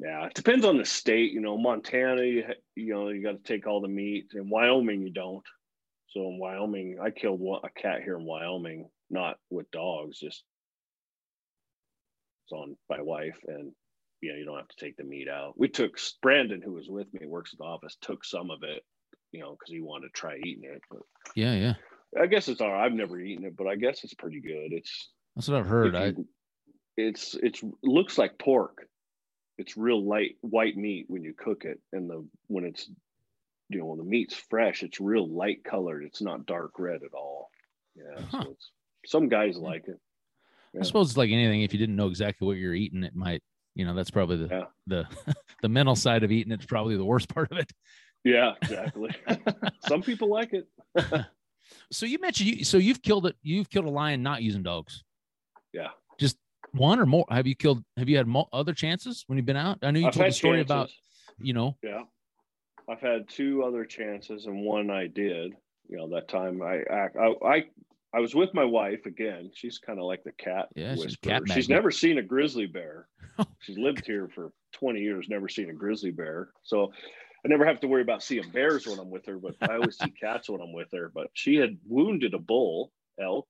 Yeah, 0.01 0.27
it 0.27 0.35
depends 0.35 0.65
on 0.65 0.77
the 0.77 0.85
state. 0.85 1.33
You 1.33 1.41
know, 1.41 1.57
Montana, 1.57 2.23
you, 2.23 2.45
you 2.75 2.93
know, 2.95 3.09
you 3.09 3.23
got 3.23 3.43
to 3.45 3.53
take 3.53 3.67
all 3.67 3.81
the 3.81 3.89
meat. 3.89 4.27
In 4.35 4.49
Wyoming, 4.51 5.03
you 5.03 5.11
don't. 5.13 5.45
So 6.09 6.21
in 6.29 6.39
Wyoming, 6.39 6.99
I 7.03 7.11
killed 7.11 7.41
one, 7.41 7.61
a 7.65 7.71
cat 7.81 8.03
here 8.03 8.17
in 8.19 8.25
Wyoming, 8.25 8.89
not 9.11 9.37
with 9.51 9.71
dogs, 9.71 10.19
just 10.19 10.43
it's 12.45 12.53
on 12.53 12.77
my 12.91 13.01
wife, 13.01 13.39
and 13.47 13.73
you 14.21 14.33
know, 14.33 14.39
you 14.39 14.45
don't 14.45 14.57
have 14.59 14.69
to 14.69 14.85
take 14.85 14.97
the 14.97 15.05
meat 15.05 15.29
out. 15.29 15.55
We 15.57 15.69
took 15.69 15.99
Brandon, 16.23 16.61
who 16.63 16.73
was 16.73 16.87
with 16.89 17.13
me, 17.13 17.27
works 17.27 17.53
at 17.55 17.59
the 17.59 17.65
office, 17.65 17.97
took 18.01 18.25
some 18.25 18.51
of 18.51 18.63
it, 18.63 18.83
you 19.33 19.41
know, 19.41 19.53
because 19.59 19.73
he 19.73 19.81
wanted 19.81 20.09
to 20.09 20.13
try 20.13 20.37
eating 20.39 20.65
it. 20.65 20.81
But 20.91 21.01
Yeah, 21.35 21.55
yeah. 21.55 21.75
I 22.21 22.27
guess 22.27 22.49
it's 22.49 22.61
all 22.61 22.71
right. 22.73 22.85
I've 22.87 22.93
never 22.93 23.19
eaten 23.19 23.45
it, 23.45 23.57
but 23.57 23.67
I 23.67 23.75
guess 23.77 24.05
it's 24.05 24.15
pretty 24.15 24.41
good. 24.41 24.73
It's 24.73 25.11
That's 25.35 25.49
what 25.49 25.59
I've 25.59 25.67
heard. 25.67 25.95
you- 25.95 26.29
it's 26.97 27.35
it's 27.35 27.63
looks 27.83 28.19
like 28.19 28.39
pork. 28.39 28.87
It's 29.59 29.77
real 29.77 30.05
light 30.05 30.37
white 30.41 30.77
meat 30.77 31.07
when 31.09 31.23
you 31.23 31.35
cook 31.37 31.65
it, 31.65 31.81
and 31.93 32.11
the 32.11 32.27
when 32.49 32.65
it's 32.65 32.89
you 33.69 33.79
know 33.79 33.87
when 33.87 33.99
the 33.99 34.05
meat's 34.05 34.35
fresh, 34.35 34.83
it's 34.83 35.01
real 35.01 35.29
light 35.29 35.65
colored. 35.65 36.05
It's 36.05 36.23
not 36.23 36.47
dark 36.47 36.79
red 36.79 37.03
at 37.05 37.15
all. 37.15 37.51
Yeah, 37.97 38.25
Huh. 38.31 38.43
so 38.45 38.51
it's 38.51 38.71
some 39.07 39.29
guys 39.29 39.57
hmm. 39.57 39.65
like 39.65 39.85
it. 39.89 39.99
I 40.79 40.83
suppose 40.83 41.11
it's 41.11 41.17
like 41.17 41.31
anything. 41.31 41.63
If 41.63 41.73
you 41.73 41.79
didn't 41.79 41.95
know 41.95 42.09
exactly 42.09 42.47
what 42.47 42.57
you're 42.57 42.75
eating, 42.75 43.05
it 43.05 43.15
might, 43.15 43.45
you 43.77 43.85
know, 43.85 43.95
that's 43.95 44.11
probably 44.11 44.39
the 44.39 44.49
Yeah. 44.49 44.65
the 44.87 45.35
the 45.63 45.69
mental 45.69 45.95
side 45.95 46.25
of 46.25 46.33
eating. 46.33 46.53
It's 46.53 46.67
probably 46.67 46.97
the 46.97 47.05
worst 47.05 47.29
part 47.29 47.53
of 47.53 47.59
it. 47.59 47.71
Yeah, 48.25 48.55
exactly. 48.61 49.11
some 49.87 50.03
people 50.03 50.29
like 50.29 50.53
it. 50.53 50.67
So 51.91 52.07
you 52.07 52.19
mentioned 52.19 52.51
you 52.51 52.65
so 52.65 52.77
you've 52.77 53.03
killed 53.03 53.27
it. 53.27 53.37
You've 53.43 53.71
killed 53.71 53.87
a 53.87 53.91
lion 53.91 54.23
not 54.23 54.43
using 54.43 54.63
dogs. 54.63 55.03
Yeah. 55.73 55.89
One 56.75 56.99
or 56.99 57.07
more. 57.07 57.25
Have 57.31 57.47
you 57.47 57.55
killed? 57.55 57.83
Have 57.97 58.09
you 58.09 58.17
had 58.17 58.27
mo- 58.27 58.49
other 58.53 58.73
chances 58.73 59.25
when 59.27 59.39
you've 59.39 59.47
been 59.47 59.57
out? 59.57 59.79
I 59.83 59.91
know 59.91 60.01
you 60.01 60.07
I've 60.09 60.15
told 60.15 60.29
the 60.29 60.33
story 60.33 60.59
chances. 60.59 60.71
about 60.71 60.91
you 61.41 61.53
know. 61.53 61.77
Yeah. 61.83 62.03
I've 62.89 63.01
had 63.01 63.29
two 63.29 63.63
other 63.63 63.85
chances 63.85 64.47
and 64.47 64.63
one 64.63 64.91
I 64.91 65.07
did. 65.07 65.53
You 65.89 65.97
know, 65.99 66.09
that 66.11 66.29
time 66.29 66.63
I 66.63 66.83
I 66.93 67.09
I, 67.47 67.65
I 68.15 68.21
was 68.21 68.35
with 68.35 68.53
my 68.55 68.65
wife 68.65 69.07
again. 69.07 69.51
She's 69.55 69.79
kind 69.79 69.99
of 69.99 70.05
like 70.05 70.23
the 70.25 70.33
cat. 70.33 70.69
Yeah, 70.75 70.95
she's 70.95 71.03
a 71.03 71.07
whisperer. 71.07 71.33
cat 71.41 71.43
She's 71.53 71.69
never 71.69 71.91
seen 71.91 72.19
a 72.19 72.23
grizzly 72.23 72.67
bear. 72.67 73.09
Oh, 73.37 73.45
She's 73.59 73.77
lived 73.77 74.07
here 74.07 74.29
for 74.33 74.53
20 74.75 75.01
years, 75.01 75.27
never 75.29 75.49
seen 75.49 75.69
a 75.69 75.73
grizzly 75.73 76.13
bear. 76.13 76.51
So 76.63 76.93
I 77.45 77.49
never 77.49 77.67
have 77.67 77.81
to 77.81 77.89
worry 77.89 78.03
about 78.03 78.23
seeing 78.23 78.49
bears 78.51 78.87
when 78.87 79.01
I'm 79.01 79.11
with 79.11 79.27
her, 79.27 79.39
but 79.39 79.57
I 79.61 79.75
always 79.75 79.99
see 79.99 80.11
cats 80.21 80.49
when 80.49 80.61
I'm 80.61 80.73
with 80.73 80.87
her. 80.93 81.11
But 81.13 81.31
she 81.33 81.57
had 81.57 81.77
wounded 81.85 82.33
a 82.35 82.39
bull 82.39 82.93
elk 83.21 83.49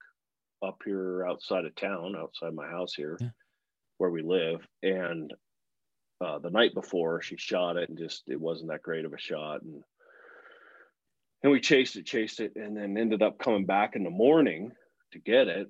up 0.65 0.83
here 0.85 1.27
outside 1.27 1.65
of 1.65 1.75
town, 1.75 2.17
outside 2.17 2.55
my 2.55 2.67
house 2.69 2.95
here 2.95 3.17
Yeah. 3.21 3.31
where 3.99 4.11
we 4.11 4.23
live. 4.23 4.67
And 4.83 5.33
uh, 6.21 6.39
the 6.39 6.51
night 6.51 6.75
before 6.75 7.21
she 7.23 7.37
shot 7.37 7.77
it 7.77 7.89
and 7.89 7.99
just 7.99 8.23
it 8.29 8.41
wasn't 8.41 8.71
that 8.71 8.83
great 8.83 9.05
of 9.05 9.12
a 9.12 9.19
shot. 9.19 9.62
And 9.62 9.83
and 11.43 11.53
we 11.53 11.61
chased 11.61 11.97
it, 11.97 12.07
chased 12.07 12.41
it, 12.41 12.53
and 12.57 12.75
then 12.77 12.97
ended 12.97 13.23
up 13.23 13.39
coming 13.39 13.67
back 13.67 13.97
in 13.97 14.03
the 14.05 14.11
morning 14.11 14.73
to 15.12 15.19
get 15.19 15.47
it. 15.49 15.69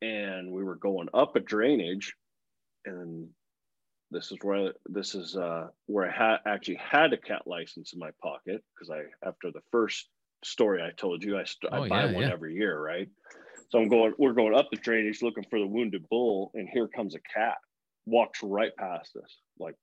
And 0.00 0.50
we 0.50 0.64
were 0.64 0.74
going 0.74 1.08
up 1.14 1.36
a 1.36 1.40
drainage, 1.40 2.14
and 2.84 3.28
this 4.10 4.32
is 4.32 4.38
where 4.42 4.72
this 4.86 5.14
is 5.14 5.36
uh, 5.36 5.68
where 5.86 6.08
I 6.10 6.12
had 6.12 6.38
actually 6.44 6.80
had 6.82 7.12
a 7.12 7.16
cat 7.16 7.42
license 7.46 7.92
in 7.92 8.00
my 8.00 8.10
pocket 8.20 8.64
because 8.74 8.90
I 8.90 9.02
after 9.26 9.52
the 9.52 9.62
first 9.70 10.08
story 10.44 10.82
I 10.82 10.90
told 10.90 11.22
you 11.22 11.38
I, 11.38 11.44
st- 11.44 11.72
Oh, 11.72 11.84
I 11.84 11.88
buy 11.88 12.04
yeah, 12.06 12.12
one 12.12 12.22
yeah. 12.24 12.32
every 12.32 12.54
year, 12.56 12.76
right? 12.76 13.08
So 13.72 13.78
I'm 13.78 13.88
going, 13.88 14.12
we're 14.18 14.34
going 14.34 14.54
up 14.54 14.68
the 14.70 14.76
drainage 14.76 15.22
looking 15.22 15.46
for 15.48 15.58
the 15.58 15.66
wounded 15.66 16.06
bull, 16.10 16.50
and 16.52 16.68
here 16.68 16.88
comes 16.88 17.14
a 17.14 17.20
cat, 17.20 17.56
walks 18.04 18.42
right 18.42 18.76
past 18.76 19.16
us, 19.16 19.38
like 19.58 19.76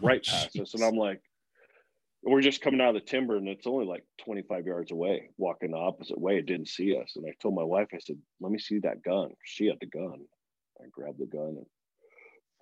right 0.00 0.24
past 0.26 0.56
us, 0.60 0.74
and. 0.74 0.84
I'm 0.84 0.94
like, 0.94 1.20
we're 2.22 2.42
just 2.42 2.60
coming 2.60 2.80
out 2.80 2.94
of 2.94 3.02
the 3.02 3.10
timber, 3.10 3.36
and 3.36 3.48
it's 3.48 3.66
only 3.66 3.86
like 3.86 4.04
25 4.24 4.66
yards 4.66 4.92
away, 4.92 5.30
walking 5.36 5.72
the 5.72 5.78
opposite 5.78 6.20
way. 6.20 6.38
It 6.38 6.46
didn't 6.46 6.68
see 6.68 6.96
us, 6.96 7.14
and 7.16 7.26
I 7.26 7.34
told 7.42 7.56
my 7.56 7.64
wife, 7.64 7.88
I 7.92 7.98
said, 7.98 8.18
"Let 8.40 8.52
me 8.52 8.60
see 8.60 8.78
that 8.78 9.02
gun." 9.02 9.30
She 9.44 9.66
had 9.66 9.78
the 9.80 9.86
gun. 9.86 10.20
I 10.80 10.86
grabbed 10.92 11.18
the 11.18 11.26
gun 11.26 11.56
and 11.58 11.66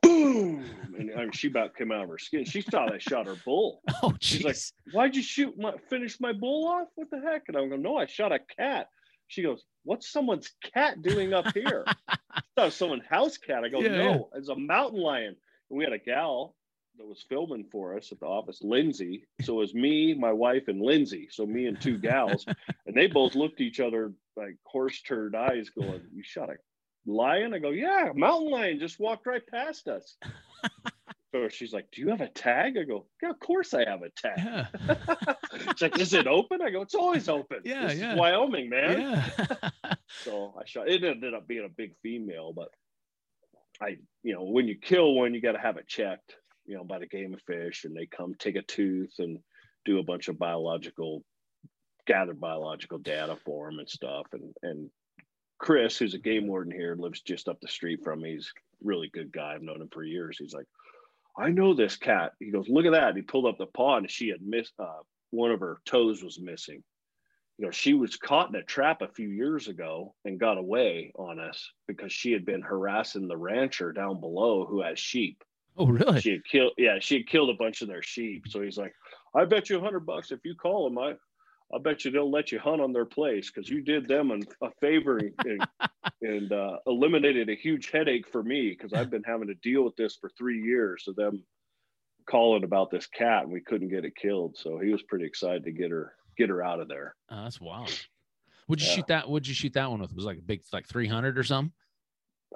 boom, 0.02 0.64
and 0.98 1.10
I 1.14 1.16
mean, 1.24 1.32
she 1.32 1.48
about 1.48 1.76
came 1.76 1.92
out 1.92 2.04
of 2.04 2.08
her 2.08 2.16
skin. 2.16 2.46
She 2.46 2.62
thought 2.62 2.90
I 2.90 2.96
shot 2.96 3.26
her 3.26 3.36
bull. 3.44 3.82
Oh, 4.02 4.14
She's 4.20 4.42
like, 4.42 4.56
why'd 4.92 5.14
you 5.14 5.22
shoot 5.22 5.58
my 5.58 5.74
finish 5.90 6.18
my 6.18 6.32
bull 6.32 6.66
off? 6.66 6.88
What 6.94 7.10
the 7.10 7.20
heck? 7.20 7.42
And 7.48 7.58
I'm 7.58 7.68
going, 7.68 7.82
no, 7.82 7.98
I 7.98 8.06
shot 8.06 8.32
a 8.32 8.38
cat. 8.38 8.88
She 9.30 9.42
goes, 9.42 9.64
what's 9.84 10.10
someone's 10.10 10.50
cat 10.74 11.02
doing 11.02 11.32
up 11.32 11.54
here? 11.54 11.84
I 12.08 12.16
thought 12.34 12.42
it 12.56 12.64
was 12.64 12.74
someone's 12.74 13.06
house 13.08 13.38
cat. 13.38 13.62
I 13.64 13.68
go, 13.68 13.80
Yeah, 13.80 13.96
no, 13.96 14.28
yeah. 14.32 14.38
it's 14.38 14.48
a 14.48 14.56
mountain 14.56 15.00
lion. 15.00 15.36
And 15.70 15.78
we 15.78 15.84
had 15.84 15.92
a 15.92 15.98
gal 15.98 16.56
that 16.98 17.06
was 17.06 17.24
filming 17.28 17.64
for 17.70 17.96
us 17.96 18.10
at 18.10 18.18
the 18.18 18.26
office, 18.26 18.58
Lindsay. 18.60 19.22
So 19.42 19.54
it 19.54 19.58
was 19.58 19.72
me, 19.74 20.14
my 20.14 20.32
wife, 20.32 20.64
and 20.66 20.82
Lindsay. 20.82 21.28
So 21.30 21.46
me 21.46 21.66
and 21.66 21.80
two 21.80 21.96
gals, 21.96 22.44
and 22.86 22.94
they 22.94 23.06
both 23.06 23.36
looked 23.36 23.60
at 23.60 23.66
each 23.66 23.78
other 23.78 24.12
like 24.36 24.56
horse 24.64 25.00
turd 25.02 25.36
eyes, 25.36 25.70
going, 25.70 26.02
"You 26.12 26.24
shot 26.24 26.50
a 26.50 26.56
lion?" 27.06 27.54
I 27.54 27.60
go, 27.60 27.70
"Yeah, 27.70 28.10
mountain 28.14 28.50
lion 28.50 28.80
just 28.80 28.98
walked 28.98 29.26
right 29.28 29.46
past 29.46 29.86
us." 29.86 30.16
so 31.32 31.48
she's 31.48 31.72
like, 31.72 31.90
"Do 31.92 32.00
you 32.00 32.08
have 32.08 32.20
a 32.20 32.28
tag?" 32.28 32.76
I 32.76 32.82
go, 32.82 33.06
"Yeah, 33.22 33.30
of 33.30 33.38
course 33.38 33.72
I 33.74 33.88
have 33.88 34.02
a 34.02 34.10
tag." 34.10 34.38
yeah. 34.38 35.34
She's 35.72 35.82
like, 35.82 35.98
"Is 35.98 36.12
it 36.12 36.26
open?" 36.26 36.60
I 36.60 36.70
go, 36.70 36.82
"It's 36.82 36.94
always 36.94 37.28
open. 37.28 37.60
Yeah, 37.64 37.88
this 37.88 37.98
yeah. 37.98 38.16
Wyoming, 38.16 38.68
man." 38.68 39.00
yeah. 39.00 39.70
So 40.24 40.52
I 40.58 40.64
shot. 40.66 40.88
It 40.88 41.04
ended 41.04 41.34
up 41.34 41.46
being 41.46 41.64
a 41.64 41.68
big 41.68 41.92
female, 42.02 42.52
but 42.52 42.68
I, 43.80 43.98
you 44.24 44.34
know, 44.34 44.42
when 44.42 44.66
you 44.66 44.76
kill 44.76 45.14
one, 45.14 45.34
you 45.34 45.40
got 45.40 45.52
to 45.52 45.60
have 45.60 45.76
it 45.76 45.86
checked, 45.86 46.34
you 46.66 46.76
know, 46.76 46.82
by 46.82 46.98
the 46.98 47.06
game 47.06 47.32
of 47.32 47.40
fish, 47.42 47.84
and 47.84 47.96
they 47.96 48.06
come 48.06 48.34
take 48.34 48.56
a 48.56 48.62
tooth 48.62 49.14
and 49.20 49.38
do 49.84 50.00
a 50.00 50.02
bunch 50.02 50.26
of 50.26 50.36
biological, 50.36 51.22
gather 52.08 52.34
biological 52.34 52.98
data 52.98 53.36
for 53.44 53.70
them 53.70 53.78
and 53.78 53.88
stuff. 53.88 54.26
And 54.32 54.52
and 54.62 54.90
Chris, 55.58 55.96
who's 55.96 56.14
a 56.14 56.18
game 56.18 56.48
warden 56.48 56.72
here, 56.72 56.96
lives 56.98 57.20
just 57.20 57.48
up 57.48 57.60
the 57.60 57.68
street 57.68 58.00
from 58.02 58.22
me. 58.22 58.32
He's 58.32 58.52
a 58.82 58.84
really 58.84 59.10
good 59.12 59.30
guy. 59.30 59.54
I've 59.54 59.62
known 59.62 59.80
him 59.80 59.90
for 59.92 60.02
years. 60.02 60.38
He's 60.38 60.54
like, 60.54 60.66
I 61.36 61.50
know 61.50 61.74
this 61.74 61.96
cat. 61.96 62.32
He 62.38 62.50
goes, 62.50 62.68
look 62.68 62.86
at 62.86 62.92
that. 62.92 63.16
He 63.16 63.22
pulled 63.22 63.46
up 63.46 63.58
the 63.58 63.66
paw 63.66 63.96
and 63.96 64.10
she 64.10 64.28
had 64.28 64.42
missed 64.42 64.72
uh, 64.78 65.00
one 65.30 65.50
of 65.50 65.60
her 65.60 65.80
toes 65.86 66.22
was 66.22 66.40
missing 66.40 66.82
you 67.60 67.66
know, 67.66 67.72
she 67.72 67.92
was 67.92 68.16
caught 68.16 68.48
in 68.48 68.54
a 68.54 68.62
trap 68.62 69.02
a 69.02 69.08
few 69.08 69.28
years 69.28 69.68
ago 69.68 70.14
and 70.24 70.40
got 70.40 70.56
away 70.56 71.12
on 71.14 71.38
us 71.38 71.70
because 71.86 72.10
she 72.10 72.32
had 72.32 72.46
been 72.46 72.62
harassing 72.62 73.28
the 73.28 73.36
rancher 73.36 73.92
down 73.92 74.18
below 74.18 74.64
who 74.64 74.80
has 74.80 74.98
sheep. 74.98 75.44
Oh, 75.76 75.86
really? 75.86 76.22
She 76.22 76.30
had 76.30 76.44
killed, 76.46 76.72
yeah, 76.78 76.96
she 77.00 77.16
had 77.16 77.26
killed 77.26 77.50
a 77.50 77.54
bunch 77.62 77.82
of 77.82 77.88
their 77.88 78.02
sheep. 78.02 78.46
So 78.48 78.62
he's 78.62 78.78
like, 78.78 78.94
I 79.34 79.44
bet 79.44 79.68
you 79.68 79.76
a 79.76 79.82
hundred 79.82 80.06
bucks 80.06 80.32
if 80.32 80.40
you 80.42 80.54
call 80.54 80.86
him, 80.86 80.96
I, 80.96 81.16
I 81.74 81.78
bet 81.78 82.04
you 82.04 82.10
they'll 82.10 82.30
let 82.30 82.50
you 82.52 82.58
hunt 82.58 82.80
on 82.80 82.92
their 82.92 83.04
place 83.04 83.50
because 83.50 83.68
you 83.68 83.80
did 83.80 84.08
them 84.08 84.30
an, 84.32 84.42
a 84.62 84.70
favor 84.80 85.18
and, 85.18 85.68
and 86.20 86.52
uh, 86.52 86.78
eliminated 86.86 87.48
a 87.48 87.54
huge 87.54 87.90
headache 87.90 88.28
for 88.30 88.42
me 88.42 88.70
because 88.70 88.92
I've 88.92 89.10
been 89.10 89.22
having 89.22 89.48
to 89.48 89.54
deal 89.54 89.84
with 89.84 89.96
this 89.96 90.16
for 90.16 90.30
three 90.36 90.60
years 90.62 91.04
of 91.06 91.16
them 91.16 91.44
calling 92.28 92.64
about 92.64 92.90
this 92.90 93.06
cat 93.06 93.44
and 93.44 93.52
we 93.52 93.60
couldn't 93.60 93.88
get 93.88 94.04
it 94.04 94.16
killed. 94.16 94.56
So 94.58 94.78
he 94.78 94.90
was 94.90 95.02
pretty 95.04 95.24
excited 95.26 95.64
to 95.64 95.72
get 95.72 95.90
her 95.90 96.12
get 96.36 96.48
her 96.48 96.62
out 96.62 96.80
of 96.80 96.88
there. 96.88 97.14
Oh, 97.30 97.42
that's 97.44 97.60
wild. 97.60 97.90
Would 98.68 98.80
you 98.80 98.86
Yeah. 98.88 98.94
shoot 98.94 99.06
that? 99.08 99.28
Would 99.28 99.46
you 99.46 99.54
shoot 99.54 99.72
that 99.74 99.90
one 99.90 100.00
with? 100.00 100.10
It 100.10 100.16
was 100.16 100.24
like 100.24 100.38
a 100.38 100.42
big, 100.42 100.62
like 100.72 100.86
three 100.88 101.06
hundred 101.08 101.38
or 101.38 101.42
something? 101.44 101.72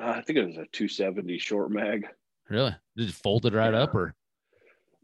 Uh, 0.00 0.06
I 0.16 0.22
think 0.22 0.38
it 0.38 0.46
was 0.46 0.56
a 0.56 0.66
270 0.72 1.38
short 1.38 1.70
mag. 1.70 2.06
Really? 2.48 2.74
Did 2.96 3.08
it 3.08 3.14
fold 3.14 3.46
it 3.46 3.52
right 3.52 3.72
Yeah. 3.72 3.82
up 3.82 3.94
or? 3.94 4.14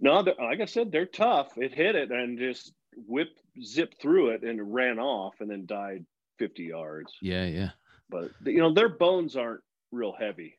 No, 0.01 0.21
like 0.21 0.61
I 0.61 0.65
said, 0.65 0.91
they're 0.91 1.07
tough. 1.07 1.59
It 1.59 1.75
hit 1.75 1.95
it 1.95 2.11
and 2.11 2.39
just 2.39 2.73
whipped, 3.07 3.41
zipped 3.63 4.01
through 4.01 4.31
it 4.31 4.43
and 4.43 4.73
ran 4.73 4.99
off 4.99 5.35
and 5.41 5.51
then 5.51 5.67
died 5.67 6.05
50 6.39 6.63
yards. 6.65 7.13
Yeah, 7.21 7.47
yeah. 7.47 7.71
But 8.09 8.31
you 8.45 8.59
know, 8.59 8.73
their 8.73 8.89
bones 8.89 9.37
aren't 9.37 9.61
real 9.93 10.15
heavy. 10.19 10.59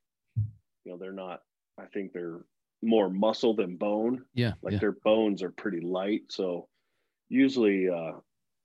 You 0.86 0.92
know, 0.92 0.98
they're 0.98 1.12
not. 1.12 1.42
I 1.80 1.86
think 1.86 2.14
they're 2.14 2.42
more 2.82 3.10
muscle 3.10 3.56
than 3.56 3.76
bone. 3.76 4.24
Yeah. 4.34 4.54
Like 4.62 4.74
yeah. 4.74 4.80
their 4.80 4.98
bones 5.04 5.44
are 5.44 5.52
pretty 5.52 5.82
light. 5.82 6.24
So 6.30 6.68
usually, 7.30 7.90
uh, 7.90 8.14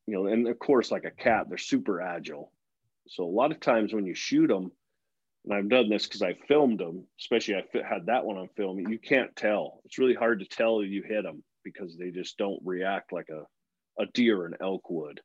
you 0.07 0.15
know, 0.15 0.27
and 0.27 0.47
of 0.49 0.59
course, 0.59 0.91
like 0.91 1.05
a 1.05 1.11
cat, 1.11 1.47
they're 1.49 1.59
super 1.59 2.01
agile. 2.01 2.53
So 3.09 3.25
a 3.25 3.27
lot 3.27 3.53
of 3.53 3.61
times 3.61 3.93
when 3.93 4.07
you 4.07 4.15
shoot 4.15 4.49
them, 4.49 4.71
and 5.45 5.55
I've 5.55 5.69
done 5.69 5.89
this 5.89 6.07
because 6.07 6.23
I 6.23 6.35
filmed 6.49 6.81
them, 6.81 7.05
especially 7.21 7.55
I 7.55 7.63
had 7.89 8.07
that 8.07 8.25
one 8.25 8.37
on 8.37 8.49
film. 8.57 8.81
You 8.81 8.99
can't 8.99 9.35
tell. 9.37 9.81
It's 9.85 9.99
really 9.99 10.15
hard 10.15 10.41
to 10.41 10.47
tell 10.47 10.81
if 10.81 10.91
you 10.91 11.03
hit 11.03 11.23
them 11.23 11.43
because 11.63 11.97
they 11.97 12.11
just 12.11 12.37
don't 12.37 12.61
react 12.65 13.13
like 13.13 13.29
a, 13.29 13.45
a 13.99 14.07
deer 14.07 14.41
or 14.43 14.47
an 14.47 14.57
elk 14.61 14.89
would. 14.91 15.21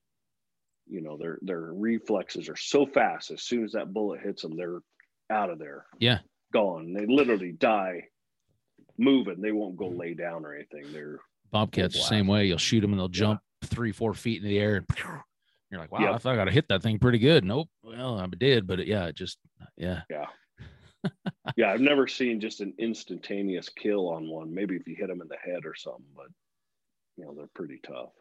You 0.87 1.01
know, 1.01 1.17
their 1.17 1.37
their 1.41 1.73
reflexes 1.73 2.49
are 2.49 2.55
so 2.55 2.85
fast. 2.85 3.31
As 3.31 3.43
soon 3.43 3.63
as 3.63 3.71
that 3.73 3.93
bullet 3.93 4.21
hits 4.21 4.41
them, 4.41 4.55
they're 4.57 4.79
out 5.29 5.49
of 5.49 5.59
there. 5.59 5.85
Yeah. 5.99 6.19
gone. 6.51 6.93
They 6.93 7.05
literally 7.05 7.53
die 7.53 8.07
moving. 8.97 9.41
They 9.41 9.51
won't 9.51 9.77
go 9.77 9.87
lay 9.87 10.13
down 10.13 10.45
or 10.45 10.53
anything. 10.53 10.91
They're 10.91 11.19
Bobcats 11.51 11.95
the 11.95 12.01
same 12.01 12.27
way. 12.27 12.45
You'll 12.45 12.57
shoot 12.57 12.81
them 12.81 12.91
and 12.91 12.99
they'll 12.99 13.07
jump 13.09 13.41
three, 13.63 13.91
four 13.91 14.13
feet 14.13 14.41
in 14.41 14.47
the 14.47 14.59
air, 14.59 14.77
and 14.77 14.85
you're 15.69 15.79
like, 15.79 15.91
wow, 15.91 15.99
Yep. 16.01 16.13
I 16.13 16.17
thought 16.17 16.33
I 16.33 16.35
got 16.35 16.45
to 16.45 16.51
hit 16.51 16.67
that 16.69 16.83
thing 16.83 16.99
pretty 16.99 17.19
good. 17.19 17.45
Nope. 17.45 17.69
Well, 17.83 18.19
I 18.19 18.27
did, 18.27 18.67
but 18.67 18.79
it, 18.79 18.87
yeah, 18.87 19.05
it 19.05 19.15
just, 19.15 19.37
yeah. 19.77 20.01
Yeah. 20.09 20.25
yeah, 21.57 21.71
I've 21.71 21.81
never 21.81 22.07
seen 22.07 22.39
just 22.39 22.61
an 22.61 22.73
instantaneous 22.77 23.69
kill 23.69 24.09
on 24.09 24.29
one. 24.29 24.53
Maybe 24.53 24.75
if 24.75 24.87
you 24.87 24.95
hit 24.95 25.07
them 25.07 25.21
in 25.21 25.27
the 25.27 25.37
head 25.37 25.65
or 25.65 25.75
something, 25.75 26.05
but 26.15 26.27
you 27.17 27.25
know, 27.25 27.33
they're 27.35 27.49
pretty 27.55 27.79
tough. 27.85 28.11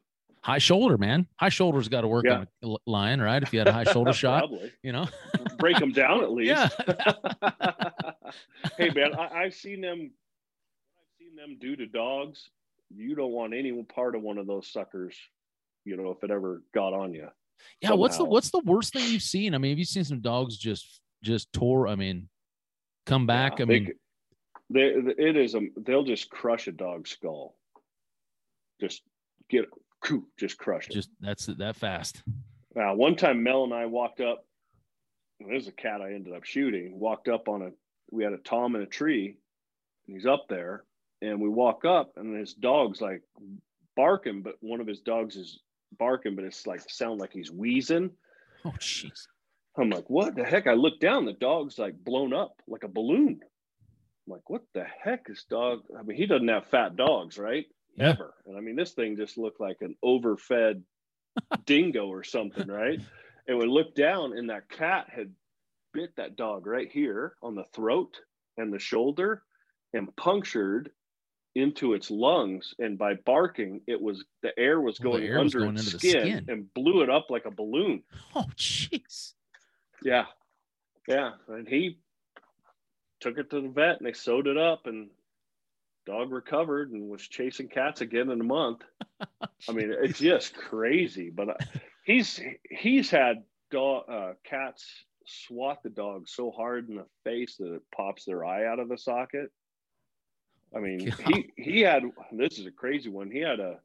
High 0.43 0.59
shoulder, 0.59 0.97
man. 0.97 1.27
High 1.37 1.51
shoulder's 1.51 1.89
got 1.89 2.01
to 2.01 2.09
work 2.09 2.25
Yeah. 2.25 2.45
on 2.63 2.77
a 2.77 2.91
lion, 2.91 3.21
right? 3.21 3.43
If 3.43 3.53
you 3.53 3.59
had 3.59 3.69
a 3.69 3.73
high 3.73 3.85
shoulder 3.85 4.13
shot, 4.25 4.49
you 4.83 4.93
know? 4.93 5.07
Break 5.59 5.79
them 5.79 5.93
down 5.93 6.23
at 6.23 6.31
least. 6.33 6.49
Yeah. 6.49 6.69
hey 8.79 8.91
man, 8.91 9.15
I, 9.15 9.43
I've 9.45 9.55
seen 9.55 9.81
them 9.81 9.99
I've 10.11 11.19
seen 11.19 11.37
them 11.37 11.59
do 11.61 11.77
to 11.77 11.87
dogs. 11.87 12.49
You 12.95 13.15
don't 13.15 13.33
want 13.33 13.55
any 13.55 13.71
part 13.85 14.15
of 14.17 14.23
one 14.23 14.39
of 14.39 14.47
those 14.47 14.73
suckers, 14.73 15.15
you 15.85 15.97
know, 15.97 16.11
if 16.11 16.25
it 16.25 16.31
ever 16.31 16.63
got 16.75 16.93
on 16.95 17.13
you. 17.15 17.29
Yeah. 17.83 17.93
What's 17.93 18.17
the 18.17 18.25
what's 18.25 18.51
the 18.51 18.63
worst 18.65 18.93
thing 18.95 19.11
you've 19.13 19.23
seen? 19.23 19.55
I 19.55 19.59
mean, 19.59 19.73
have 19.73 19.79
you 19.79 19.85
seen 19.85 20.05
some 20.05 20.21
dogs 20.21 20.57
just 20.57 21.01
just 21.23 21.53
tore? 21.53 21.87
I 21.87 21.95
mean, 21.97 22.29
come 23.05 23.27
back. 23.27 23.59
Yeah, 23.59 23.65
I 23.65 23.69
mean, 23.69 23.87
c- 23.89 23.93
they, 24.71 24.85
it 25.23 25.37
is 25.37 25.55
a 25.55 25.61
they'll 25.77 26.05
just 26.05 26.31
crush 26.31 26.67
a 26.67 26.73
dog's 26.73 27.11
skull. 27.11 27.57
Just 28.81 29.03
get 29.51 29.67
just 30.39 30.59
crush 30.59 30.89
it. 30.89 30.93
just 30.93 31.11
that's 31.21 31.47
that 31.47 31.77
fast. 31.77 32.23
Now, 32.75 32.95
one 32.95 33.17
time 33.17 33.43
Mel 33.43 33.65
and 33.65 33.75
I 33.75 33.87
walked 33.87 34.21
up, 34.21 34.47
there's 35.41 35.67
a 35.67 35.73
cat 35.73 36.01
I 36.01 36.13
ended 36.13 36.35
up 36.35 36.45
shooting, 36.45 36.99
walked 36.99 37.29
up 37.29 37.49
on 37.49 37.63
a, 37.63 37.71
we 38.11 38.25
had 38.25 38.33
a 38.33 38.39
Tom 38.39 38.77
in 38.77 38.83
a 38.83 38.87
tree, 38.87 39.37
and 40.07 40.17
he's 40.17 40.27
up 40.27 40.47
there, 40.49 40.85
and 41.21 41.41
we 41.41 41.49
walk 41.49 41.85
up, 41.85 42.13
and 42.17 42.39
his 42.39 42.55
dog's 42.55 43.01
like 43.01 43.23
barking, 43.97 44.43
but 44.43 44.55
one 44.61 44.81
of 44.81 44.87
his 44.87 45.01
dogs 45.01 45.37
is 45.37 45.61
barking, 45.99 46.37
but 46.37 46.45
it's 46.45 46.67
like 46.67 46.81
sound 46.89 47.21
like 47.21 47.33
he's 47.33 47.51
wheezing. 47.51 48.11
Oh, 48.65 48.75
jeez. 48.79 49.27
I'm 49.79 49.91
like, 49.91 50.09
what 50.11 50.35
the 50.35 50.45
heck? 50.45 50.67
I 50.67 50.75
look 50.75 51.01
down, 51.01 51.25
the 51.25 51.33
dog's 51.33 51.79
like 51.79 51.95
blown 52.05 52.33
up 52.33 52.61
like 52.69 52.85
a 52.85 52.89
balloon. 52.89 53.41
I'm 53.43 54.33
like, 54.33 54.49
what 54.49 54.63
the 54.75 54.85
heck 54.85 55.27
is 55.29 55.45
dog? 55.49 55.81
I 55.99 56.03
mean, 56.03 56.17
he 56.17 56.27
doesn't 56.27 56.49
have 56.49 56.67
fat 56.67 56.97
dogs, 56.97 57.39
right? 57.39 57.67
Yeah. 57.97 58.11
Ever. 58.11 58.35
And 58.47 58.57
I 58.57 58.61
mean, 58.61 58.77
this 58.77 58.93
thing 58.93 59.17
just 59.17 59.37
looked 59.39 59.61
like 59.61 59.79
an 59.81 59.95
overfed 60.03 60.81
dingo 61.67 62.07
or 62.07 62.25
something, 62.25 62.69
right? 62.69 63.01
And 63.47 63.59
we 63.59 63.67
looked 63.67 63.97
down, 63.97 64.37
and 64.37 64.51
that 64.51 64.69
cat 64.69 65.09
had 65.15 65.33
bit 65.93 66.15
that 66.17 66.37
dog 66.37 66.67
right 66.67 66.91
here 66.91 67.35
on 67.43 67.55
the 67.57 67.65
throat 67.75 68.17
and 68.57 68.73
the 68.73 68.79
shoulder 68.79 69.43
and 69.93 70.15
punctured 70.17 70.91
into 71.57 71.95
its 71.95 72.11
lungs. 72.13 72.75
And 72.79 72.97
by 72.97 73.15
barking, 73.15 73.81
it 73.89 74.01
was 74.01 74.25
the 74.43 74.57
air 74.57 74.81
was 74.81 74.99
Oh, 75.01 75.05
going 75.05 75.25
air 75.25 75.43
was 75.43 75.53
under 75.55 75.67
going 75.67 75.77
its 75.77 75.89
skin, 75.93 76.11
skin. 76.23 76.45
and 76.49 76.73
blew 76.75 77.03
it 77.03 77.11
up 77.11 77.27
like 77.29 77.45
a 77.47 77.51
balloon. 77.51 78.05
Oh, 78.37 78.47
jeez. 78.57 79.33
Yeah. 80.05 80.27
Yeah. 81.09 81.33
And 81.49 81.67
he 81.67 81.99
took 83.21 83.37
it 83.37 83.51
to 83.51 83.61
the 83.61 83.69
vet 83.69 83.99
and 83.99 84.07
they 84.07 84.13
sewed 84.13 84.47
it 84.47 84.57
up 84.57 84.87
and 84.87 85.11
dog 86.07 86.33
recovered 86.33 86.91
and 86.93 87.09
was 87.09 87.23
chasing 87.23 87.69
cats 87.69 88.01
again 88.01 88.31
in 88.31 88.41
a 88.41 88.45
month. 88.45 88.83
I 89.69 89.73
mean, 89.73 89.95
it's 90.03 90.19
just 90.19 90.55
crazy, 90.55 91.31
but 91.31 91.51
uh, 91.51 91.55
he's 92.05 92.41
he's 92.71 93.11
had 93.11 93.45
dog 93.71 94.05
uh, 94.09 94.33
cats 94.45 94.87
swat 95.27 95.83
the 95.83 95.91
dog 95.91 96.29
so 96.29 96.51
hard 96.51 96.89
in 96.89 96.97
the 96.97 97.07
face 97.25 97.57
that 97.57 97.75
it 97.75 97.83
pops 97.95 98.25
their 98.25 98.45
eye 98.45 98.67
out 98.67 98.81
of 98.81 98.89
the 98.89 98.99
socket. 98.99 99.51
I 100.75 100.81
mean, 100.81 101.13
he 101.27 101.51
he 101.57 101.81
had 101.81 102.05
this 102.33 102.59
is 102.59 102.67
a 102.67 102.71
crazy 102.71 103.09
one. 103.09 103.31
He 103.31 103.41
had 103.41 103.61
a 103.61 103.79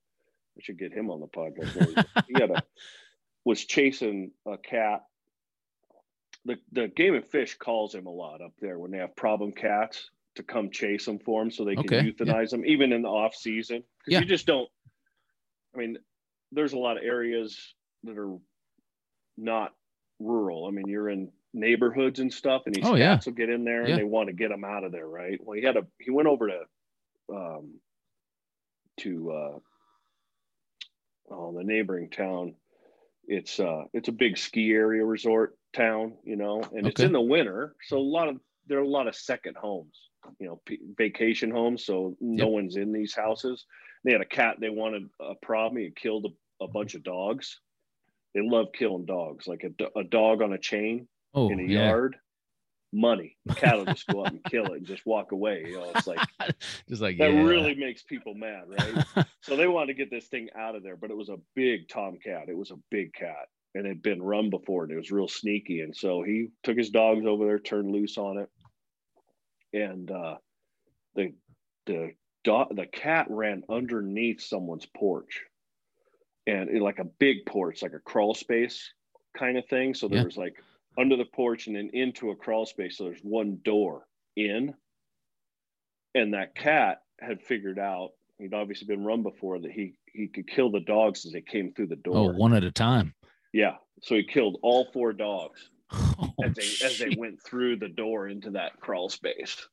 I 0.58 0.62
should 0.62 0.80
get 0.80 0.94
him 0.94 1.10
on 1.10 1.20
the 1.20 1.28
podcast. 1.28 2.06
he 2.28 2.40
had 2.40 2.52
a 2.52 2.64
was 3.44 3.64
chasing 3.64 4.32
a 4.46 4.58
cat. 4.58 5.04
The 6.46 6.58
the 6.72 6.88
game 6.88 7.16
and 7.16 7.26
fish 7.26 7.56
calls 7.58 7.94
him 7.94 8.06
a 8.06 8.12
lot 8.12 8.42
up 8.42 8.54
there 8.62 8.80
when 8.80 8.92
they 8.92 9.00
have 9.00 9.16
problem 9.16 9.52
cats 9.52 10.10
to 10.36 10.44
come 10.44 10.70
chase 10.70 11.06
them 11.06 11.20
for 11.20 11.42
them 11.42 11.50
so 11.52 11.64
they 11.66 11.76
can 11.76 11.86
Okay, 11.86 11.98
yeah. 12.04 12.12
euthanize 12.12 12.50
them 12.52 12.66
even 12.66 12.92
in 12.92 13.02
the 13.02 13.10
off 13.10 13.34
season. 13.36 13.82
'Cause 13.82 14.12
Yeah. 14.14 14.20
You 14.20 14.26
just 14.26 14.46
don't. 14.46 14.70
I 15.74 15.78
mean, 15.78 15.98
there's 16.52 16.74
a 16.74 16.78
lot 16.80 16.98
of 16.98 17.04
areas 17.04 17.74
that 18.04 18.18
are 18.18 18.38
not 19.38 19.76
rural. 20.20 20.66
I 20.66 20.72
mean, 20.72 20.88
you're 20.88 21.10
in 21.10 21.32
neighborhoods 21.54 22.20
and 22.20 22.34
stuff, 22.34 22.64
and 22.66 22.76
these 22.76 22.86
Oh, 22.86 22.96
yeah. 22.96 23.16
cats 23.16 23.26
will 23.26 23.34
get 23.34 23.50
in 23.50 23.64
there 23.64 23.82
and 23.82 23.90
Yeah. 23.90 23.96
they 23.98 24.04
want 24.04 24.28
to 24.28 24.34
get 24.34 24.50
them 24.50 24.64
out 24.64 24.84
of 24.84 24.92
there, 24.92 25.08
right? 25.08 25.40
Well, 25.44 25.58
he 25.58 25.64
had 25.64 25.78
a 25.78 25.88
he 26.00 26.12
went 26.12 26.28
over 26.28 26.48
to 26.48 26.66
um 27.34 27.80
to 28.98 29.32
uh 29.32 29.60
oh 31.30 31.54
the 31.58 31.64
neighboring 31.64 32.10
town. 32.10 32.56
It's 33.28 33.60
uh 33.60 33.86
it's 33.94 34.10
a 34.10 34.14
big 34.14 34.38
ski 34.38 34.72
area 34.72 35.04
resort 35.04 35.58
town, 35.74 36.18
you 36.24 36.36
know, 36.36 36.62
and 36.62 36.86
it's 36.88 37.02
in 37.02 37.12
the 37.12 37.22
winter, 37.22 37.76
so 37.84 37.98
a 37.98 38.00
lot 38.00 38.28
of 38.30 38.40
there 38.68 38.80
are 38.80 38.84
a 38.84 38.88
lot 38.88 39.08
of 39.08 39.16
second 39.16 39.58
homes, 39.58 40.10
you 40.40 40.48
know, 40.48 40.62
p- 40.66 40.80
vacation 40.98 41.52
homes, 41.52 41.86
so 41.86 42.16
no 42.20 42.46
Yep. 42.46 42.54
one's 42.54 42.76
in 42.78 42.92
these 42.92 43.14
houses. 43.16 43.66
They 44.04 44.12
had 44.12 44.22
a 44.22 44.26
cat 44.26 44.58
they 44.60 44.70
wanted 44.70 45.10
a 45.20 45.34
problem. 45.42 45.82
He 45.82 45.92
killed 45.96 46.26
a, 46.60 46.64
a 46.64 46.68
bunch 46.68 46.96
of 46.96 47.04
dogs. 47.04 47.60
They 48.34 48.42
love 48.42 48.68
killing 48.74 49.06
dogs, 49.06 49.48
like 49.48 49.64
a, 49.64 50.00
a 50.00 50.04
dog 50.04 50.42
on 50.42 50.54
a 50.54 50.58
chain 50.58 51.08
Oh, 51.34 51.50
in 51.50 51.60
a 51.60 51.64
yeah. 51.64 51.88
yard. 51.88 52.16
Money. 52.94 53.36
The 53.46 53.56
cat 53.56 53.78
will 53.78 53.86
just 53.94 54.08
go 54.08 54.22
up 54.22 54.32
and 54.32 54.44
kill 54.46 54.66
it 54.74 54.78
and 54.78 54.86
just 54.86 55.06
walk 55.06 55.32
away. 55.34 55.64
You 55.68 55.74
know, 55.78 55.92
it's 55.96 56.08
like 56.08 56.20
Just 56.90 57.02
like 57.02 57.18
that 57.18 57.32
yeah. 57.34 57.42
really 57.44 57.76
makes 57.76 58.04
people 58.04 58.34
mad, 58.36 58.64
right? 58.68 59.28
so 59.42 59.56
they 59.58 59.68
wanted 59.68 59.88
to 59.88 59.94
get 59.96 60.10
this 60.10 60.28
thing 60.28 60.50
out 60.58 60.76
of 60.76 60.84
there, 60.84 60.96
but 60.96 61.12
it 61.12 61.18
was 61.18 61.30
a 61.30 61.40
big 61.56 61.90
tomcat. 61.90 62.48
It 62.48 62.56
was 62.58 62.72
a 62.72 62.80
big 62.92 63.14
cat, 63.14 63.48
and 63.74 63.86
it 63.86 63.90
had 63.90 64.02
been 64.02 64.22
run 64.24 64.50
before, 64.50 64.84
and 64.84 64.92
it 64.94 64.98
was 64.98 65.12
real 65.12 65.28
sneaky. 65.28 65.82
And 65.82 65.96
so 65.96 66.22
he 66.24 66.50
took 66.64 66.78
his 66.78 66.90
dogs 66.90 67.26
over 67.26 67.46
there, 67.46 67.60
turned 67.60 67.92
loose 67.92 68.18
on 68.18 68.38
it, 68.38 68.50
and 69.76 70.10
uh, 70.10 70.36
the 71.16 71.34
the 71.86 72.14
dog 72.44 72.76
the 72.76 72.86
cat 72.88 73.28
ran 73.30 73.64
underneath 73.70 74.42
someone's 74.42 74.86
porch, 74.86 75.42
and 76.48 76.70
it, 76.70 76.82
like 76.82 77.00
a 77.00 77.04
big 77.06 77.46
porch, 77.46 77.82
like 77.82 77.94
a 77.94 78.00
crawl 78.00 78.34
space 78.34 78.92
kind 79.38 79.58
of 79.58 79.66
thing. 79.68 79.94
So 79.94 80.08
there 80.08 80.20
Yeah. 80.20 80.26
was 80.26 80.38
like 80.38 80.56
under 80.98 81.18
the 81.18 81.26
porch 81.26 81.68
and 81.68 81.76
then 81.76 81.90
into 81.94 82.32
a 82.32 82.36
crawl 82.36 82.66
space. 82.66 82.98
So 82.98 83.04
there's 83.04 83.22
one 83.22 83.60
door 83.64 84.08
in, 84.36 84.74
and 86.16 86.34
that 86.34 86.56
cat 86.56 87.02
had 87.20 87.42
figured 87.42 87.80
out 87.80 88.12
he'd 88.40 88.54
obviously 88.54 88.88
been 88.88 89.04
run 89.04 89.24
before 89.24 89.60
that 89.60 89.72
he 89.72 89.94
he 90.14 90.28
could 90.28 90.48
kill 90.48 90.72
the 90.72 90.80
dogs 90.80 91.26
as 91.26 91.34
they 91.34 91.42
came 91.42 91.74
through 91.74 91.88
the 91.88 92.00
oh, 92.08 92.14
door. 92.14 92.34
one 92.34 92.54
at 92.54 92.64
a 92.64 92.72
time. 92.72 93.14
Yeah, 93.54 93.76
so 94.02 94.16
he 94.16 94.24
killed 94.24 94.58
all 94.62 94.88
four 94.94 95.14
dogs 95.14 95.70
Oh, 96.20 96.34
as 96.44 96.54
they 96.54 96.86
as 96.86 96.98
they 97.00 97.16
went 97.18 97.42
through 97.42 97.78
the 97.78 97.90
door 97.90 98.28
into 98.28 98.52
that 98.52 98.80
crawl 98.80 99.10
space. 99.10 99.68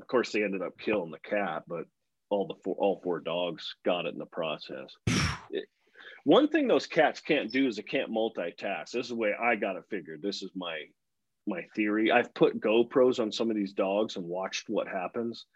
Of 0.00 0.06
course, 0.08 0.32
they 0.32 0.42
ended 0.42 0.62
up 0.62 0.78
killing 0.78 1.10
the 1.10 1.18
cat, 1.18 1.64
but 1.66 1.84
all 2.30 2.46
the 2.46 2.54
four 2.64 2.76
all 2.78 3.00
four 3.02 3.20
dogs 3.20 3.76
got 3.84 4.06
it 4.06 4.12
in 4.12 4.18
the 4.18 4.26
process. 4.26 4.94
It- 5.50 5.68
one 6.24 6.48
thing 6.48 6.66
those 6.66 6.88
cats 6.88 7.20
can't 7.20 7.52
do 7.52 7.68
is 7.68 7.76
they 7.76 7.82
can't 7.82 8.10
multitask. 8.10 8.90
This 8.90 9.04
is 9.04 9.10
the 9.10 9.14
way 9.14 9.32
I 9.40 9.54
got 9.54 9.76
it 9.76 9.84
figured. 9.88 10.22
This 10.22 10.42
is 10.42 10.50
my 10.56 10.80
my 11.46 11.62
theory. 11.76 12.10
I've 12.10 12.34
put 12.34 12.60
GoPros 12.60 13.20
on 13.20 13.30
some 13.30 13.48
of 13.48 13.56
these 13.56 13.72
dogs 13.72 14.16
and 14.16 14.26
watched 14.26 14.68
what 14.68 14.88
happens. 14.88 15.46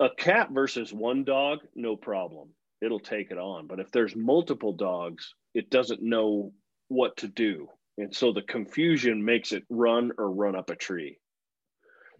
A 0.00 0.10
cat 0.10 0.50
versus 0.50 0.92
one 0.92 1.24
dog, 1.24 1.60
no 1.74 1.96
problem. 1.96 2.50
It'll 2.82 3.00
take 3.00 3.30
it 3.30 3.38
on. 3.38 3.66
But 3.66 3.80
if 3.80 3.90
there's 3.90 4.14
multiple 4.14 4.74
dogs, 4.74 5.34
it 5.54 5.70
doesn't 5.70 6.02
know 6.02 6.52
what 6.88 7.16
to 7.18 7.28
do. 7.28 7.68
And 7.98 8.14
so 8.14 8.32
the 8.32 8.42
confusion 8.42 9.24
makes 9.24 9.52
it 9.52 9.64
run 9.70 10.12
or 10.18 10.30
run 10.30 10.56
up 10.56 10.70
a 10.70 10.76
tree. 10.76 11.18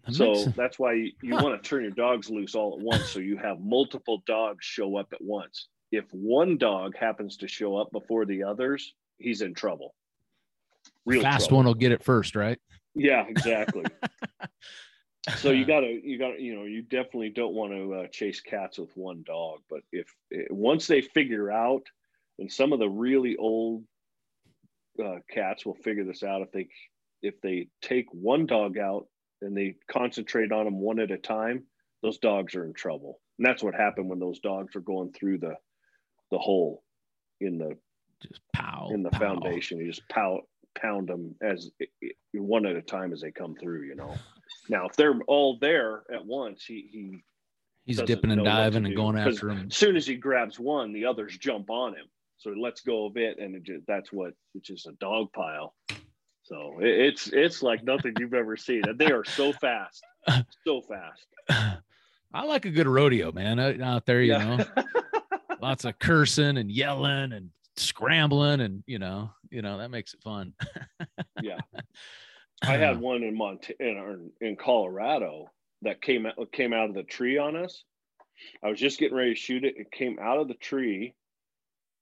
That 0.05 0.13
so 0.15 0.33
sense. 0.33 0.55
that's 0.55 0.79
why 0.79 0.93
you, 0.93 1.11
you 1.21 1.35
Huh. 1.35 1.43
want 1.43 1.61
to 1.61 1.69
turn 1.69 1.83
your 1.83 1.91
dogs 1.91 2.29
loose 2.29 2.55
all 2.55 2.73
at 2.77 2.79
once 2.79 3.11
so 3.11 3.19
you 3.19 3.37
have 3.37 3.59
multiple 3.59 4.23
dogs 4.25 4.63
show 4.63 4.97
up 4.97 5.07
at 5.11 5.21
once. 5.21 5.67
If 5.91 6.05
one 6.11 6.57
dog 6.57 6.95
happens 6.95 7.37
to 7.37 7.47
show 7.47 7.75
up 7.77 7.91
before 7.91 8.25
the 8.25 8.43
others, 8.43 8.93
he's 9.17 9.41
in 9.41 9.53
trouble. 9.53 9.95
Real 11.05 11.21
fast 11.21 11.45
trouble. 11.47 11.57
one 11.57 11.65
will 11.65 11.73
get 11.73 11.91
it 11.91 12.03
first, 12.03 12.35
right? 12.35 12.59
Yeah, 12.93 13.25
exactly. 13.27 13.85
so 15.37 15.51
you 15.51 15.65
gotta 15.65 15.99
you 16.03 16.17
gotta 16.19 16.39
you 16.41 16.55
know 16.55 16.63
you 16.65 16.81
definitely 16.83 17.29
don't 17.29 17.53
want 17.53 17.73
to 17.73 17.93
uh, 17.93 18.07
chase 18.07 18.41
cats 18.41 18.77
with 18.77 18.95
one 18.95 19.23
dog 19.25 19.59
but 19.69 19.81
if 19.91 20.07
eh, 20.31 20.43
once 20.51 20.85
they 20.85 21.01
figure 21.01 21.51
out 21.51 21.81
and 22.37 22.51
some 22.51 22.71
of 22.73 22.79
the 22.79 22.87
really 22.87 23.35
old 23.37 23.83
uh, 25.03 25.15
cats 25.29 25.65
will 25.65 25.75
figure 25.75 26.03
this 26.05 26.23
out 26.23 26.41
if 26.41 26.51
they 26.51 26.67
if 27.21 27.39
they 27.41 27.67
take 27.81 28.05
one 28.11 28.45
dog 28.45 28.77
out 28.77 29.07
and 29.41 29.55
they 29.55 29.75
concentrate 29.89 30.51
on 30.51 30.65
them 30.65 30.79
one 30.79 30.99
at 30.99 31.11
a 31.11 31.17
time 31.17 31.63
those 32.01 32.17
dogs 32.19 32.55
are 32.55 32.65
in 32.65 32.73
trouble 32.73 33.19
and 33.37 33.45
that's 33.45 33.63
what 33.63 33.73
happened 33.75 34.09
when 34.09 34.19
those 34.19 34.39
dogs 34.39 34.75
are 34.75 34.81
going 34.81 35.11
through 35.11 35.37
the 35.37 35.55
the 36.31 36.37
hole 36.37 36.83
in 37.41 37.57
the 37.57 37.77
Just 38.21 38.41
pow 38.53 38.89
in 38.91 39.03
the 39.03 39.09
pow. 39.09 39.19
foundation. 39.19 39.79
You 39.79 39.87
just 39.91 40.07
pound 40.09 40.41
pound 40.73 41.07
them 41.07 41.35
as 41.41 41.69
one 42.33 42.65
at 42.65 42.75
a 42.75 42.81
time 42.81 43.13
as 43.13 43.21
they 43.21 43.31
come 43.31 43.55
through. 43.55 43.83
You 43.83 43.95
know. 43.95 44.15
Now, 44.69 44.87
if 44.87 44.95
they're 44.95 45.19
all 45.27 45.57
there 45.59 46.03
at 46.13 46.25
once, 46.25 46.63
he 46.65 46.87
he 46.91 47.23
He's 47.85 48.01
dipping 48.01 48.31
and 48.31 48.37
know 48.43 48.43
what 48.45 48.55
to 48.55 48.61
diving 48.63 48.85
and 48.85 48.95
going 48.95 49.17
after 49.17 49.49
him. 49.49 49.67
as 49.69 49.77
soon 49.77 49.95
as 49.95 50.07
he 50.07 50.15
grabs 50.15 50.59
one, 50.59 50.91
the 50.91 51.05
others 51.05 51.37
jump 51.37 51.69
on 51.69 51.93
him. 51.93 52.05
So 52.37 52.53
he 52.53 52.61
lets 52.61 52.81
go 52.81 53.05
of 53.05 53.17
it, 53.17 53.39
and 53.39 53.55
it 53.55 53.63
just, 53.63 53.85
that's 53.87 54.11
what 54.11 54.33
it's 54.53 54.67
just 54.67 54.87
a 54.87 54.91
dog 54.99 55.31
pile. 55.33 55.73
So 56.43 56.79
it, 56.79 56.87
it's 56.87 57.27
it's 57.27 57.63
like 57.63 57.83
nothing 57.83 58.13
you've 58.19 58.33
ever 58.33 58.55
seen, 58.57 58.83
and 58.87 58.99
they 58.99 59.11
are 59.11 59.25
so 59.25 59.51
fast, 59.53 60.03
so 60.65 60.81
fast. 60.81 61.25
I 62.33 62.43
like 62.45 62.65
a 62.65 62.71
good 62.71 62.87
rodeo, 62.87 63.31
man. 63.31 63.59
Out 63.59 63.81
out 63.81 64.05
there, 64.05 64.21
you 64.21 64.33
Yeah. 64.33 64.57
know, 64.57 64.65
lots 65.61 65.85
of 65.85 65.97
cursing 65.99 66.57
and 66.57 66.69
yelling 66.71 67.31
and 67.31 67.49
scrambling, 67.77 68.61
and 68.61 68.83
you 68.85 68.99
know, 68.99 69.31
you 69.49 69.61
know 69.61 69.77
that 69.77 69.89
makes 69.89 70.13
it 70.13 70.21
fun. 70.21 70.53
yeah. 71.41 71.59
I 72.63 72.77
had 72.77 72.93
uh-huh. 72.93 72.99
one 72.99 73.23
in 73.23 73.35
Montana 73.37 74.17
in 74.41 74.55
Colorado 74.55 75.51
that 75.81 76.01
came 76.01 76.25
out 76.25 76.51
came 76.51 76.73
out 76.73 76.89
of 76.89 76.95
the 76.95 77.03
tree 77.03 77.37
on 77.37 77.55
us. 77.55 77.83
I 78.63 78.69
was 78.69 78.79
just 78.79 78.99
getting 78.99 79.17
ready 79.17 79.33
to 79.33 79.39
shoot 79.39 79.63
it. 79.63 79.75
It 79.77 79.91
came 79.91 80.17
out 80.19 80.39
of 80.39 80.47
the 80.47 80.53
tree, 80.55 81.13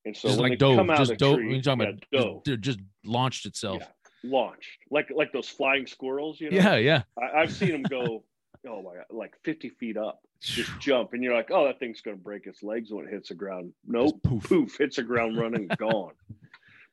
and 0.05 0.15
so 0.15 0.29
just 0.29 0.39
like 0.39 0.51
they 0.51 0.55
dove, 0.57 0.77
come 0.77 0.89
out 0.89 0.97
just 0.97 1.17
dove. 1.17 1.35
tree, 1.35 1.53
you're 1.53 1.61
talking 1.61 1.81
yeah, 1.81 1.89
about 1.89 2.05
dove, 2.11 2.43
just, 2.45 2.61
just 2.61 2.79
launched 3.05 3.45
itself. 3.45 3.81
Yeah. 3.81 4.29
launched 4.31 4.79
like 4.89 5.09
like 5.13 5.31
those 5.31 5.47
flying 5.49 5.87
squirrels. 5.87 6.39
You 6.39 6.51
know, 6.51 6.57
Yeah, 6.57 6.75
yeah. 6.75 7.03
I, 7.21 7.41
I've 7.41 7.51
seen 7.53 7.69
them 7.71 7.83
go. 7.83 8.23
Oh 8.65 8.81
my 8.81 8.95
god, 8.95 9.05
like 9.09 9.33
fifty 9.43 9.67
feet 9.67 9.97
up, 9.97 10.21
just 10.39 10.71
jump, 10.79 11.11
and 11.11 11.21
you're 11.21 11.35
like, 11.35 11.51
oh, 11.51 11.65
that 11.65 11.79
thing's 11.79 11.99
gonna 11.99 12.15
break 12.15 12.47
its 12.47 12.63
legs 12.63 12.93
when 12.93 13.05
it 13.05 13.11
hits 13.11 13.27
the 13.27 13.35
ground. 13.35 13.73
Nope, 13.85 14.23
poof. 14.23 14.43
poof, 14.43 14.77
hits 14.77 14.95
the 14.95 15.03
ground 15.03 15.37
running, 15.41 15.67
gone. 15.77 16.13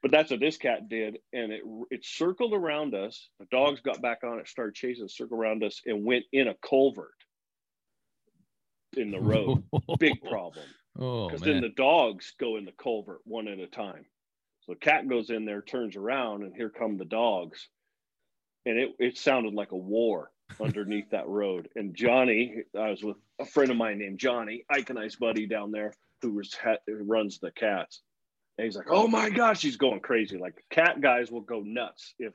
But 0.02 0.10
that's 0.10 0.32
what 0.32 0.40
this 0.40 0.56
cat 0.56 0.88
did, 0.88 1.18
and 1.32 1.52
it 1.52 1.62
it 1.92 2.04
circled 2.04 2.54
around 2.54 2.96
us. 2.96 3.28
The 3.38 3.46
dogs 3.52 3.80
got 3.82 4.02
back 4.02 4.24
on 4.24 4.40
it, 4.40 4.48
started 4.48 4.74
chasing, 4.74 5.06
circled 5.06 5.38
around 5.38 5.62
us, 5.62 5.80
and 5.86 6.04
went 6.04 6.24
in 6.32 6.48
a 6.48 6.54
culvert 6.54 7.14
in 8.96 9.10
the 9.10 9.20
road. 9.20 9.62
Big 9.98 10.20
problem. 10.28 10.64
Oh, 10.98 11.28
because 11.28 11.42
then 11.42 11.60
the 11.60 11.68
dogs 11.70 12.34
go 12.38 12.56
in 12.56 12.64
the 12.64 12.72
culvert 12.72 13.20
one 13.24 13.48
at 13.48 13.58
a 13.58 13.66
time. 13.66 14.04
So 14.62 14.72
the 14.72 14.78
cat 14.78 15.08
goes 15.08 15.30
in 15.30 15.44
there, 15.44 15.62
turns 15.62 15.96
around, 15.96 16.42
and 16.42 16.54
here 16.54 16.68
come 16.68 16.98
the 16.98 17.04
dogs. 17.04 17.68
And 18.66 18.78
it, 18.78 18.90
it 18.98 19.16
sounded 19.16 19.54
like 19.54 19.72
a 19.72 19.76
war 19.76 20.32
underneath 20.60 21.10
that 21.10 21.28
road. 21.28 21.68
And 21.76 21.94
Johnny, 21.94 22.56
I 22.78 22.90
was 22.90 23.02
with 23.02 23.16
a 23.38 23.46
friend 23.46 23.70
of 23.70 23.76
mine 23.76 23.98
named 23.98 24.18
Johnny, 24.18 24.64
Ike 24.68 24.90
and 24.90 24.98
I's 24.98 25.16
buddy 25.16 25.46
down 25.46 25.70
there, 25.70 25.94
who 26.22 26.32
was 26.32 26.54
who 26.86 27.04
runs 27.04 27.38
the 27.38 27.52
cats. 27.52 28.02
And 28.58 28.66
he's 28.66 28.76
like, 28.76 28.90
"Oh 28.90 29.08
my 29.08 29.30
gosh, 29.30 29.62
he's 29.62 29.76
going 29.76 30.00
crazy! 30.00 30.36
Like 30.36 30.62
cat 30.70 31.00
guys 31.00 31.30
will 31.30 31.40
go 31.40 31.60
nuts 31.60 32.14
if 32.18 32.34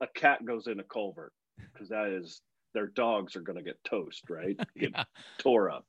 a 0.00 0.08
cat 0.08 0.44
goes 0.44 0.66
in 0.66 0.80
a 0.80 0.84
culvert 0.84 1.32
because 1.72 1.88
that 1.90 2.08
is 2.08 2.40
their 2.74 2.88
dogs 2.88 3.36
are 3.36 3.40
going 3.40 3.58
to 3.58 3.62
get 3.62 3.82
toast, 3.84 4.28
right? 4.28 4.58
Get 4.78 4.92
yeah. 4.94 5.04
tore 5.38 5.70
up. 5.70 5.86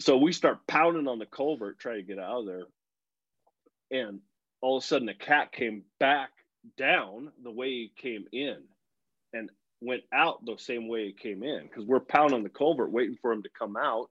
So 0.00 0.16
we 0.16 0.32
start 0.32 0.66
pounding 0.66 1.08
on 1.08 1.18
the 1.18 1.26
culvert, 1.26 1.78
trying 1.78 1.96
to 1.96 2.02
get 2.02 2.18
out 2.18 2.40
of 2.40 2.46
there. 2.46 2.64
And 3.90 4.20
all 4.60 4.76
of 4.76 4.84
a 4.84 4.86
sudden, 4.86 5.06
the 5.06 5.14
cat 5.14 5.52
came 5.52 5.82
back 5.98 6.30
down 6.76 7.30
the 7.42 7.50
way 7.50 7.68
he 7.68 7.92
came 7.96 8.26
in 8.32 8.58
and 9.32 9.50
went 9.80 10.02
out 10.12 10.44
the 10.44 10.56
same 10.58 10.88
way 10.88 11.06
he 11.06 11.12
came 11.12 11.42
in 11.42 11.62
because 11.64 11.84
we're 11.84 12.00
pounding 12.00 12.42
the 12.42 12.48
culvert, 12.48 12.92
waiting 12.92 13.16
for 13.20 13.32
him 13.32 13.42
to 13.42 13.50
come 13.58 13.76
out. 13.76 14.08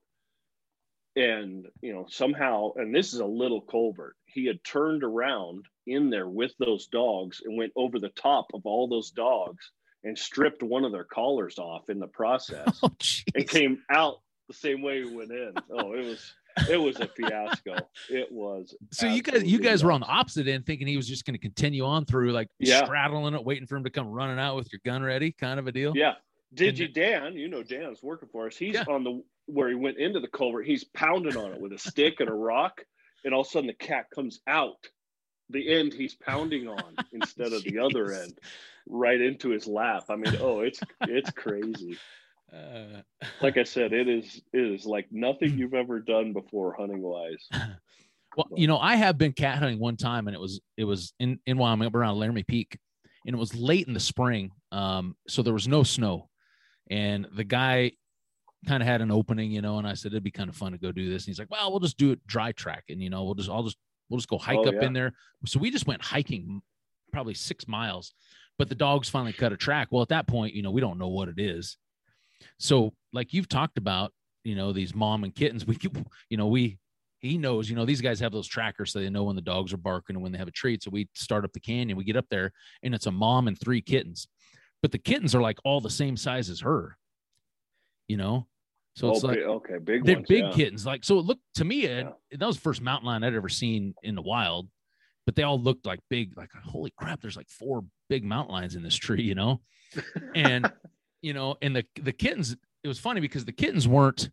And, 1.15 1.67
you 1.81 1.93
know, 1.93 2.05
somehow, 2.09 2.73
and 2.75 2.93
this 2.93 3.13
is 3.13 3.19
a 3.19 3.25
little 3.25 3.61
culvert, 3.61 4.15
he 4.25 4.45
had 4.45 4.63
turned 4.63 5.03
around 5.03 5.65
in 5.87 6.09
there 6.09 6.27
with 6.27 6.53
those 6.59 6.87
dogs 6.87 7.41
and 7.43 7.57
went 7.57 7.73
over 7.75 7.99
the 7.99 8.09
top 8.09 8.47
of 8.53 8.61
all 8.65 8.87
those 8.87 9.11
dogs 9.11 9.71
and 10.03 10.17
stripped 10.17 10.61
one 10.61 10.85
of 10.85 10.91
their 10.91 11.05
collars 11.05 11.57
off 11.57 11.89
in 11.89 11.99
the 11.99 12.07
process 12.07 12.79
Oh, 12.83 12.91
and 13.33 13.49
came 13.49 13.81
out 13.89 14.19
the 14.47 14.53
same 14.53 14.81
way 14.81 15.03
we 15.03 15.15
went 15.15 15.31
in. 15.31 15.53
Oh, 15.71 15.93
it 15.93 16.05
was 16.05 16.33
it 16.69 16.77
was 16.77 16.99
a 16.99 17.07
fiasco. 17.07 17.75
It 18.09 18.31
was. 18.31 18.75
So 18.91 19.05
you 19.07 19.21
guys, 19.21 19.43
you 19.43 19.59
guys 19.59 19.83
were 19.83 19.91
on 19.91 19.99
the 20.01 20.07
opposite 20.07 20.47
end, 20.47 20.65
thinking 20.65 20.87
he 20.87 20.97
was 20.97 21.07
just 21.07 21.25
going 21.25 21.35
to 21.35 21.39
continue 21.39 21.83
on 21.85 22.05
through, 22.05 22.31
like 22.31 22.47
Yeah. 22.59 22.83
straddling 22.85 23.33
it, 23.35 23.43
waiting 23.43 23.67
for 23.67 23.75
him 23.75 23.83
to 23.83 23.89
come 23.91 24.07
running 24.07 24.39
out 24.39 24.55
with 24.55 24.71
your 24.71 24.81
gun 24.83 25.03
ready, 25.03 25.31
kind 25.31 25.59
of 25.59 25.67
a 25.67 25.71
deal. 25.71 25.95
Yeah. 25.95 26.13
Did 26.53 26.79
you 26.79 26.87
Dan? 26.87 27.33
You 27.35 27.47
know 27.49 27.61
Dan's 27.61 28.01
working 28.01 28.29
for 28.31 28.47
us. 28.47 28.55
He's 28.57 28.73
Yeah. 28.75 28.85
on 28.87 29.03
the 29.03 29.21
where 29.45 29.69
he 29.69 29.75
went 29.75 29.97
into 29.97 30.19
the 30.19 30.27
culvert. 30.27 30.65
He's 30.65 30.83
pounding 30.83 31.37
on 31.37 31.51
it 31.53 31.59
with 31.61 31.73
a 31.73 31.77
stick 31.77 32.19
and 32.19 32.29
a 32.29 32.33
rock, 32.33 32.83
and 33.23 33.33
all 33.33 33.41
of 33.41 33.47
a 33.47 33.49
sudden 33.49 33.67
the 33.67 33.73
cat 33.73 34.07
comes 34.13 34.39
out 34.47 34.87
the 35.49 35.73
end 35.73 35.93
he's 35.93 36.15
pounding 36.15 36.67
on 36.67 36.95
instead 37.13 37.53
of 37.53 37.63
the 37.63 37.79
other 37.79 38.11
end, 38.11 38.37
right 38.87 39.21
into 39.21 39.49
his 39.49 39.65
lap. 39.67 40.05
I 40.09 40.15
mean, 40.17 40.35
oh, 40.41 40.61
it's 40.61 40.81
it's 41.03 41.31
crazy. 41.31 41.97
Uh, 42.53 43.01
Like 43.41 43.57
I 43.57 43.63
said, 43.63 43.93
it 43.93 44.07
is 44.07 44.41
it 44.53 44.61
is 44.61 44.85
like 44.85 45.07
nothing 45.11 45.57
you've 45.57 45.73
ever 45.73 45.99
done 45.99 46.33
before 46.33 46.73
hunting 46.77 47.01
wise. 47.01 47.47
Well, 48.35 48.45
you 48.55 48.67
know, 48.67 48.77
I 48.77 48.97
have 48.97 49.17
been 49.17 49.31
cat 49.33 49.57
hunting 49.57 49.79
one 49.79 49.97
time, 49.97 50.27
and 50.27 50.35
it 50.35 50.39
was 50.39 50.61
it 50.75 50.83
was 50.83 51.11
in 51.19 51.39
in 51.47 51.57
Wyoming, 51.57 51.87
up 51.87 51.95
around 51.95 52.19
Laramie 52.19 52.43
Peak, 52.43 52.77
and 53.25 53.35
it 53.35 53.39
was 53.39 53.55
late 53.55 53.87
in 53.87 53.95
the 53.95 53.99
spring, 53.99 54.51
um, 54.71 55.15
so 55.27 55.41
there 55.41 55.55
was 55.55 55.67
no 55.67 55.81
snow, 55.81 56.29
and 56.91 57.25
the 57.35 57.43
guy 57.43 57.93
kind 58.67 58.83
of 58.83 58.87
had 58.87 59.01
an 59.01 59.09
opening, 59.09 59.49
you 59.51 59.61
know, 59.63 59.79
and 59.79 59.87
I 59.87 59.95
said 59.95 60.11
it'd 60.11 60.23
be 60.23 60.29
kind 60.29 60.49
of 60.49 60.55
fun 60.55 60.73
to 60.73 60.77
go 60.77 60.91
do 60.91 61.09
this, 61.09 61.23
and 61.23 61.27
he's 61.31 61.39
like, 61.39 61.49
well, 61.49 61.71
we'll 61.71 61.79
just 61.79 61.97
do 61.97 62.11
it 62.11 62.19
dry 62.27 62.51
track, 62.51 62.83
and 62.89 63.01
you 63.01 63.09
know, 63.09 63.23
we'll 63.23 63.33
just 63.33 63.49
I'll 63.49 63.63
just 63.63 63.77
we'll 64.09 64.19
just 64.19 64.29
go 64.29 64.37
hike 64.37 64.59
Oh, 64.59 64.65
up 64.67 64.75
yeah. 64.75 64.85
in 64.85 64.93
there. 64.93 65.13
So 65.47 65.59
we 65.59 65.71
just 65.71 65.87
went 65.87 66.03
hiking, 66.03 66.61
probably 67.11 67.33
six 67.33 67.67
miles, 67.67 68.13
but 68.59 68.69
the 68.69 68.75
dogs 68.75 69.09
finally 69.09 69.33
cut 69.33 69.51
a 69.51 69.57
track. 69.57 69.87
Well, 69.89 70.03
at 70.03 70.09
that 70.09 70.27
point, 70.27 70.53
you 70.53 70.61
know, 70.61 70.69
we 70.71 70.81
don't 70.81 70.99
know 70.99 71.07
what 71.07 71.27
it 71.29 71.39
is, 71.39 71.75
so 72.59 72.93
like 73.13 73.33
you've 73.33 73.49
talked 73.49 73.77
about, 73.77 74.11
you 74.43 74.55
know, 74.55 74.73
these 74.73 74.95
mom 74.95 75.23
and 75.23 75.33
kittens, 75.33 75.65
we 75.67 75.77
you 76.29 76.37
know 76.37 76.47
we 76.47 76.77
he 77.19 77.37
knows, 77.37 77.69
you 77.69 77.75
know, 77.75 77.85
these 77.85 78.01
guys 78.01 78.19
have 78.19 78.31
those 78.31 78.47
trackers 78.47 78.91
so 78.91 78.99
they 78.99 79.09
know 79.09 79.23
when 79.23 79.35
the 79.35 79.41
dogs 79.41 79.73
are 79.73 79.77
barking 79.77 80.15
and 80.15 80.23
when 80.23 80.31
they 80.31 80.37
have 80.37 80.47
a 80.47 80.51
treat. 80.51 80.83
So 80.83 80.91
we 80.91 81.09
start 81.15 81.45
up 81.45 81.53
the 81.53 81.59
canyon, 81.59 81.97
we 81.97 82.03
get 82.03 82.15
up 82.15 82.27
there, 82.29 82.51
and 82.83 82.93
it's 82.93 83.07
a 83.07 83.11
mom 83.11 83.47
and 83.47 83.59
three 83.59 83.81
kittens. 83.81 84.27
But 84.81 84.91
the 84.91 84.99
kittens 84.99 85.33
are 85.33 85.41
like 85.41 85.57
all 85.65 85.81
the 85.81 85.89
same 85.89 86.15
size 86.15 86.49
as 86.49 86.61
her, 86.61 86.95
you 88.07 88.17
know? 88.17 88.47
So 88.95 89.11
it's 89.11 89.23
oh, 89.23 89.27
like 89.27 89.39
okay, 89.39 89.77
big 89.83 90.05
they're 90.05 90.15
ones, 90.15 90.27
big 90.27 90.43
yeah. 90.45 90.51
kittens. 90.53 90.85
Like, 90.85 91.03
so 91.03 91.19
it 91.19 91.25
looked 91.25 91.41
to 91.55 91.65
me, 91.65 91.85
Ed, 91.85 92.13
Yeah. 92.31 92.37
that 92.37 92.45
was 92.45 92.55
the 92.55 92.61
first 92.61 92.81
mountain 92.81 93.07
lion 93.07 93.23
I'd 93.23 93.33
ever 93.33 93.49
seen 93.49 93.93
in 94.03 94.15
the 94.15 94.21
wild, 94.21 94.69
but 95.25 95.35
they 95.35 95.43
all 95.43 95.59
looked 95.59 95.85
like 95.85 95.99
big, 96.09 96.37
like, 96.37 96.51
holy 96.51 96.91
crap, 96.97 97.21
there's 97.21 97.37
like 97.37 97.49
four 97.49 97.83
big 98.09 98.23
mountain 98.23 98.53
lions 98.53 98.75
in 98.75 98.83
this 98.83 98.95
tree, 98.95 99.23
you 99.23 99.35
know? 99.35 99.61
And, 100.35 100.71
you 101.21 101.33
know, 101.33 101.55
and 101.61 101.75
the, 101.75 101.83
the 102.01 102.11
kittens, 102.13 102.55
it 102.83 102.87
was 102.87 102.99
funny 102.99 103.21
because 103.21 103.45
the 103.45 103.51
kittens 103.51 103.87
weren't, 103.87 104.29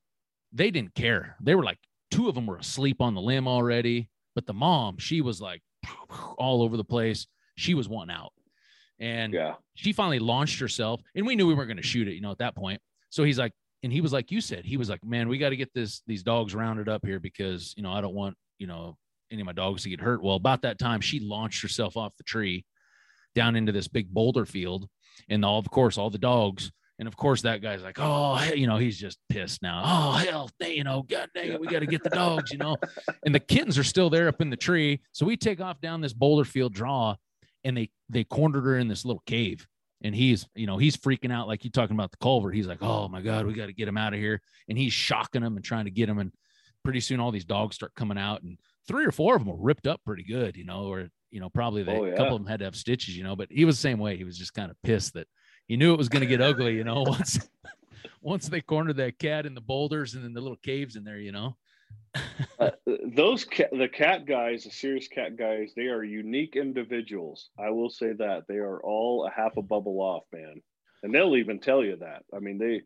they 0.52 0.70
didn't 0.70 0.94
care. 0.94 1.36
They 1.40 1.54
were 1.54 1.64
like, 1.64 1.78
two 2.10 2.28
of 2.28 2.34
them 2.34 2.46
were 2.46 2.58
asleep 2.58 3.00
on 3.00 3.14
the 3.14 3.20
limb 3.20 3.48
already, 3.48 4.08
but 4.34 4.46
the 4.46 4.52
mom, 4.54 4.98
she 4.98 5.20
was 5.20 5.40
like 5.40 5.62
all 6.38 6.62
over 6.62 6.76
the 6.76 6.84
place. 6.84 7.26
She 7.56 7.74
was 7.74 7.88
one 7.88 8.10
out. 8.10 8.32
And 9.00 9.32
Yeah. 9.32 9.54
she 9.74 9.92
finally 9.92 10.20
launched 10.20 10.60
herself 10.60 11.00
and 11.14 11.26
we 11.26 11.34
knew 11.34 11.46
we 11.46 11.54
weren't 11.54 11.68
going 11.68 11.76
to 11.78 11.82
shoot 11.82 12.06
it, 12.08 12.14
you 12.14 12.20
know, 12.20 12.30
at 12.30 12.38
that 12.38 12.54
point. 12.54 12.80
So 13.10 13.24
he's 13.24 13.38
like, 13.38 13.52
and 13.82 13.92
he 13.92 14.00
was 14.00 14.12
like, 14.12 14.30
you 14.30 14.40
said, 14.40 14.64
he 14.64 14.76
was 14.76 14.88
like, 14.88 15.04
man, 15.04 15.28
we 15.28 15.38
got 15.38 15.50
to 15.50 15.56
get 15.56 15.72
this, 15.74 16.02
these 16.06 16.22
dogs 16.22 16.54
rounded 16.54 16.88
up 16.88 17.04
here 17.04 17.20
because, 17.20 17.74
you 17.76 17.82
know, 17.82 17.92
I 17.92 18.00
don't 18.00 18.14
want, 18.14 18.36
you 18.58 18.66
know, 18.66 18.96
any 19.30 19.42
of 19.42 19.46
my 19.46 19.52
dogs 19.52 19.82
to 19.82 19.90
get 19.90 20.00
hurt. 20.00 20.22
Well, 20.22 20.36
about 20.36 20.62
that 20.62 20.78
time, 20.78 21.00
she 21.00 21.20
launched 21.20 21.60
herself 21.60 21.96
off 21.96 22.16
the 22.16 22.24
tree 22.24 22.64
down 23.34 23.56
into 23.56 23.72
this 23.72 23.88
big 23.88 24.08
boulder 24.08 24.46
field. 24.46 24.88
And 25.28 25.44
all, 25.44 25.58
of 25.58 25.70
course, 25.70 25.98
all 25.98 26.10
the 26.10 26.18
dogs. 26.18 26.72
And 26.98 27.08
of 27.08 27.16
course, 27.16 27.42
that 27.42 27.60
guy's 27.60 27.82
like, 27.82 27.96
oh, 27.98 28.40
you 28.54 28.66
know, 28.66 28.76
he's 28.76 28.98
just 28.98 29.18
pissed 29.28 29.62
now. 29.62 29.82
Oh, 29.84 30.12
hell, 30.12 30.50
you 30.60 30.84
know, 30.84 31.02
God 31.02 31.28
dang 31.34 31.52
it, 31.52 31.60
we 31.60 31.66
got 31.66 31.80
to 31.80 31.86
get 31.86 32.04
the 32.04 32.10
dogs, 32.10 32.52
you 32.52 32.58
know. 32.58 32.76
And 33.24 33.34
the 33.34 33.40
kittens 33.40 33.76
are 33.78 33.84
still 33.84 34.10
there 34.10 34.28
up 34.28 34.40
in 34.40 34.50
the 34.50 34.56
tree. 34.56 35.00
So 35.12 35.26
we 35.26 35.36
take 35.36 35.60
off 35.60 35.80
down 35.80 36.00
this 36.00 36.12
boulder 36.12 36.44
field 36.44 36.72
draw 36.72 37.16
and 37.64 37.76
they 37.76 37.90
they 38.08 38.22
cornered 38.24 38.64
her 38.64 38.78
in 38.78 38.88
this 38.88 39.04
little 39.04 39.22
cave 39.26 39.66
and 40.02 40.14
he's 40.14 40.46
you 40.54 40.66
know 40.66 40.78
he's 40.78 40.96
freaking 40.96 41.32
out 41.32 41.48
like 41.48 41.64
you 41.64 41.70
talking 41.70 41.96
about 41.96 42.12
the 42.12 42.18
culvert 42.18 42.54
he's 42.54 42.66
like 42.66 42.82
oh 42.82 43.08
my 43.08 43.20
god 43.20 43.46
we 43.46 43.54
got 43.54 43.66
to 43.66 43.72
get 43.72 43.88
him 43.88 43.96
out 43.96 44.12
of 44.12 44.20
here 44.20 44.40
and 44.68 44.78
he's 44.78 44.92
shocking 44.92 45.42
them 45.42 45.56
and 45.56 45.64
trying 45.64 45.86
to 45.86 45.90
get 45.90 46.08
him 46.08 46.18
and 46.18 46.30
pretty 46.84 47.00
soon 47.00 47.18
all 47.18 47.32
these 47.32 47.46
dogs 47.46 47.74
start 47.74 47.94
coming 47.94 48.18
out 48.18 48.42
and 48.42 48.58
three 48.86 49.06
or 49.06 49.10
four 49.10 49.34
of 49.34 49.44
them 49.44 49.50
were 49.50 49.64
ripped 49.64 49.86
up 49.86 50.00
pretty 50.04 50.22
good 50.22 50.56
you 50.56 50.64
know 50.64 50.84
or 50.84 51.08
you 51.34 51.40
know 51.40 51.50
probably 51.50 51.82
they, 51.82 51.96
Oh, 51.96 52.04
a 52.04 52.16
couple 52.16 52.36
of 52.36 52.42
them 52.42 52.46
had 52.48 52.60
to 52.60 52.64
have 52.64 52.76
stitches 52.76 53.16
you 53.16 53.24
know 53.24 53.34
but 53.34 53.48
he 53.50 53.64
was 53.64 53.76
the 53.76 53.82
same 53.82 53.98
way 53.98 54.16
he 54.16 54.24
was 54.24 54.38
just 54.38 54.54
kind 54.54 54.70
of 54.70 54.80
pissed 54.82 55.14
that 55.14 55.26
he 55.66 55.76
knew 55.76 55.92
it 55.92 55.98
was 55.98 56.08
going 56.08 56.20
to 56.20 56.26
get 56.26 56.40
ugly 56.40 56.76
you 56.76 56.84
know 56.84 57.02
once 57.06 57.48
once 58.22 58.48
they 58.48 58.60
cornered 58.60 58.96
that 58.96 59.18
cat 59.18 59.44
in 59.44 59.54
the 59.54 59.60
boulders 59.60 60.14
and 60.14 60.24
then 60.24 60.32
the 60.32 60.40
little 60.40 60.56
caves 60.58 60.94
in 60.94 61.04
there 61.04 61.18
you 61.18 61.32
know 61.32 61.56
Uh, 62.60 62.70
those 63.14 63.44
cat, 63.44 63.68
the 63.72 63.88
cat 63.88 64.24
guys, 64.24 64.62
the 64.62 64.70
serious 64.70 65.08
cat 65.08 65.36
guys, 65.36 65.72
they 65.74 65.88
are 65.88 66.04
unique 66.04 66.54
individuals. 66.54 67.50
I 67.58 67.70
will 67.70 67.90
say 67.90 68.12
that 68.12 68.44
they 68.48 68.56
are 68.56 68.80
all 68.80 69.26
a 69.26 69.30
half 69.30 69.56
a 69.56 69.62
bubble 69.62 70.00
off, 70.00 70.22
man, 70.32 70.62
and 71.02 71.12
they'll 71.12 71.36
even 71.36 71.58
tell 71.58 71.84
you 71.84 71.96
that. 71.96 72.22
I 72.34 72.38
mean, 72.38 72.58
they 72.58 72.82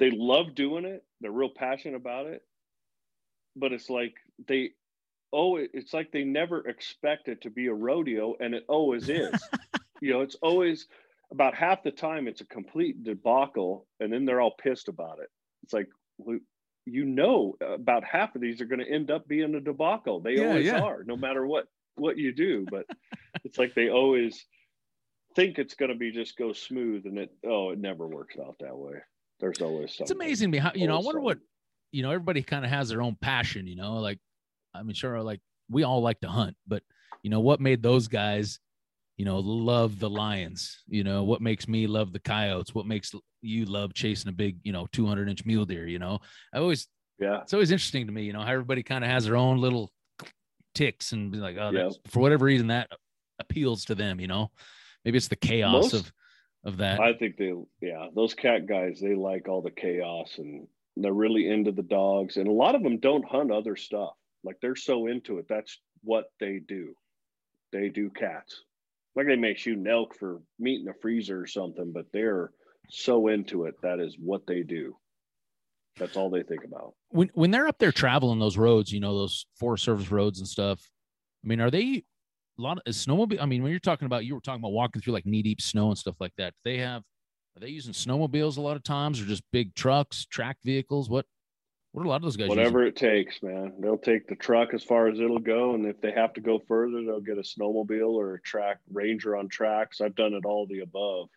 they 0.00 0.10
love 0.10 0.56
doing 0.56 0.84
it. 0.84 1.04
They're 1.20 1.30
real 1.30 1.50
passionate 1.50 1.96
about 1.96 2.26
it, 2.26 2.42
but 3.54 3.72
it's 3.72 3.88
like 3.88 4.14
they 4.48 4.70
oh, 5.36 5.56
it's 5.56 5.92
like 5.92 6.10
they 6.10 6.24
never 6.24 6.66
expect 6.66 7.28
it 7.28 7.42
to 7.42 7.50
be 7.50 7.66
a 7.66 7.74
rodeo, 7.74 8.34
and 8.40 8.54
it 8.54 8.64
always 8.68 9.08
is. 9.22 9.32
you 10.00 10.10
know, 10.12 10.22
it's 10.22 10.36
always 10.36 10.88
about 11.30 11.54
half 11.54 11.82
the 11.82 11.90
time 11.90 12.26
it's 12.26 12.40
a 12.40 12.46
complete 12.46 13.04
debacle, 13.04 13.86
and 14.00 14.12
then 14.12 14.24
they're 14.24 14.40
all 14.40 14.54
pissed 14.58 14.88
about 14.88 15.18
it. 15.20 15.28
It's 15.62 15.72
like 15.74 15.88
you 16.86 17.04
know 17.04 17.56
about 17.60 18.04
half 18.04 18.34
of 18.34 18.40
these 18.40 18.60
are 18.60 18.64
going 18.66 18.78
to 18.78 18.90
end 18.90 19.10
up 19.10 19.28
being 19.28 19.54
a 19.54 19.60
debacle. 19.60 20.20
They 20.20 20.36
Yeah, 20.36 20.48
always 20.48 20.66
yeah. 20.66 20.80
are, 20.80 21.04
no 21.04 21.16
matter 21.16 21.46
what 21.46 21.66
what 21.96 22.16
you 22.16 22.32
do. 22.32 22.64
But 22.70 22.86
it's 23.44 23.58
like 23.58 23.74
they 23.74 23.90
always 23.90 24.44
think 25.34 25.58
it's 25.58 25.74
going 25.74 25.90
to 25.90 25.98
be 25.98 26.12
just 26.12 26.36
go 26.38 26.52
smooth, 26.54 27.04
and 27.06 27.18
it 27.18 27.30
oh, 27.44 27.70
it 27.70 27.78
never 27.78 28.06
works 28.06 28.36
out 28.38 28.56
that 28.60 28.76
way. 28.76 28.94
There's 29.40 29.60
always 29.60 29.90
something. 29.94 30.04
it's 30.04 30.10
amazing 30.12 30.50
me 30.50 30.56
how 30.58 30.72
you 30.74 30.86
know 30.86 30.96
i 30.96 31.00
wonder 31.02 31.20
what 31.20 31.38
you 31.92 32.02
know 32.02 32.10
everybody 32.10 32.42
kind 32.42 32.64
of 32.64 32.70
has 32.70 32.88
their 32.88 33.02
own 33.02 33.14
passion 33.20 33.66
you 33.66 33.76
know 33.76 33.96
like 33.96 34.18
i 34.78 34.82
mean 34.82 34.94
sure 34.94 35.20
like 35.22 35.40
we 35.70 35.82
all 35.82 36.00
like 36.02 36.20
to 36.20 36.28
hunt 36.28 36.56
but 36.66 36.82
you 37.22 37.30
know 37.30 37.40
what 37.40 37.60
made 37.60 37.82
those 37.82 38.06
guys 38.08 38.60
you 39.16 39.24
know 39.24 39.38
love 39.38 39.98
the 39.98 40.10
lions? 40.10 40.82
You 40.88 41.02
know 41.02 41.24
what 41.24 41.40
makes 41.40 41.66
me 41.66 41.86
love 41.86 42.12
the 42.12 42.18
coyotes? 42.20 42.74
What 42.74 42.84
makes 42.86 43.12
you 43.40 43.64
love 43.64 43.94
chasing 43.94 44.28
a 44.28 44.32
big 44.32 44.58
you 44.62 44.72
know 44.72 44.86
200 44.92 45.28
inch 45.30 45.44
mule 45.46 45.64
deer 45.64 45.86
you 45.88 45.98
know? 45.98 46.18
I 46.52 46.58
always 46.58 46.86
Yeah, 47.18 47.40
it's 47.40 47.54
always 47.54 47.70
interesting 47.70 48.06
to 48.06 48.12
me 48.12 48.24
you 48.24 48.34
know 48.34 48.42
how 48.42 48.52
everybody 48.52 48.82
kind 48.82 49.02
of 49.02 49.10
has 49.10 49.24
their 49.24 49.36
own 49.36 49.56
little 49.58 49.90
ticks 50.74 51.12
and 51.12 51.32
be 51.32 51.38
like 51.38 51.56
oh 51.58 51.70
Yeah. 51.72 51.88
for 52.08 52.20
whatever 52.20 52.44
reason 52.44 52.66
that 52.68 52.90
appeals 53.38 53.86
to 53.86 53.94
them 53.94 54.20
you 54.20 54.26
know? 54.26 54.50
Maybe 55.04 55.16
it's 55.16 55.28
the 55.28 55.36
chaos 55.36 55.92
Most- 55.92 55.94
of 55.94 56.12
of 56.64 56.76
that. 56.78 57.00
I 57.00 57.14
think 57.14 57.36
they 57.38 57.54
yeah 57.80 58.08
those 58.14 58.34
cat 58.34 58.66
guys 58.66 59.00
they 59.00 59.14
like 59.14 59.48
all 59.48 59.62
the 59.62 59.70
chaos 59.70 60.34
and 60.38 60.68
they're 60.98 61.12
really 61.12 61.48
into 61.48 61.72
the 61.72 61.82
dogs, 61.82 62.36
and 62.38 62.48
a 62.48 62.52
lot 62.52 62.74
of 62.74 62.82
them 62.82 62.98
don't 62.98 63.24
hunt 63.24 63.50
other 63.50 63.76
stuff. 63.76 64.14
Like 64.46 64.56
they're 64.62 64.76
so 64.76 65.06
into 65.06 65.38
it. 65.38 65.46
That's 65.48 65.78
what 66.02 66.26
they 66.40 66.60
do. 66.66 66.94
They 67.72 67.88
do 67.88 68.10
cats. 68.10 68.62
Like 69.14 69.26
they 69.26 69.36
may 69.36 69.54
shoot 69.54 69.78
an 69.78 69.86
elk 69.86 70.14
for 70.14 70.40
meat 70.58 70.80
in 70.80 70.86
the 70.86 70.94
freezer 71.00 71.40
or 71.40 71.46
something, 71.46 71.92
but 71.92 72.06
they're 72.12 72.52
so 72.90 73.28
into 73.28 73.64
it. 73.64 73.74
That 73.82 74.00
is 74.00 74.16
what 74.18 74.46
they 74.46 74.62
do. 74.62 74.96
That's 75.98 76.16
all 76.16 76.30
they 76.30 76.42
think 76.42 76.64
about. 76.64 76.94
When 77.08 77.30
when 77.34 77.50
they're 77.50 77.68
up 77.68 77.78
there 77.78 77.92
traveling 77.92 78.38
those 78.38 78.58
roads, 78.58 78.92
you 78.92 79.00
know, 79.00 79.16
those 79.16 79.46
Forest 79.58 79.84
Service 79.84 80.10
roads 80.10 80.38
and 80.38 80.48
stuff. 80.48 80.88
I 81.44 81.48
mean, 81.48 81.60
are 81.60 81.70
they 81.70 82.04
a 82.58 82.62
lot 82.62 82.78
of 82.78 82.94
snowmobile? 82.94 83.40
I 83.40 83.46
mean, 83.46 83.62
when 83.62 83.70
you're 83.70 83.80
talking 83.80 84.06
about 84.06 84.24
you 84.24 84.34
were 84.34 84.40
talking 84.40 84.60
about 84.60 84.72
walking 84.72 85.00
through 85.00 85.14
like 85.14 85.26
knee 85.26 85.42
deep 85.42 85.60
snow 85.60 85.88
and 85.88 85.98
stuff 85.98 86.16
like 86.20 86.34
that. 86.36 86.54
They 86.64 86.78
have 86.78 87.02
are 87.56 87.60
they 87.60 87.68
using 87.68 87.94
snowmobiles 87.94 88.58
a 88.58 88.60
lot 88.60 88.76
of 88.76 88.82
times 88.82 89.20
or 89.20 89.24
just 89.24 89.42
big 89.50 89.74
trucks, 89.74 90.26
track 90.26 90.58
vehicles? 90.62 91.08
What 91.08 91.24
what 91.96 92.04
a 92.04 92.08
lot 92.10 92.16
of 92.16 92.22
those 92.22 92.36
guys? 92.36 92.50
Whatever 92.50 92.84
using? 92.84 92.88
it 92.88 92.96
takes, 92.96 93.42
man. 93.42 93.72
They'll 93.80 93.96
take 93.96 94.28
the 94.28 94.36
truck 94.36 94.74
as 94.74 94.84
far 94.84 95.08
as 95.08 95.18
it'll 95.18 95.38
go, 95.38 95.74
and 95.74 95.86
if 95.86 95.98
they 96.02 96.12
have 96.12 96.34
to 96.34 96.42
go 96.42 96.58
further, 96.68 97.02
they'll 97.02 97.22
get 97.22 97.38
a 97.38 97.40
snowmobile 97.40 98.12
or 98.12 98.34
a 98.34 98.40
track 98.42 98.80
ranger 98.92 99.34
on 99.34 99.48
tracks. 99.48 100.02
I've 100.02 100.14
done 100.14 100.34
it 100.34 100.44
all 100.44 100.66
the 100.66 100.80
above. 100.80 101.30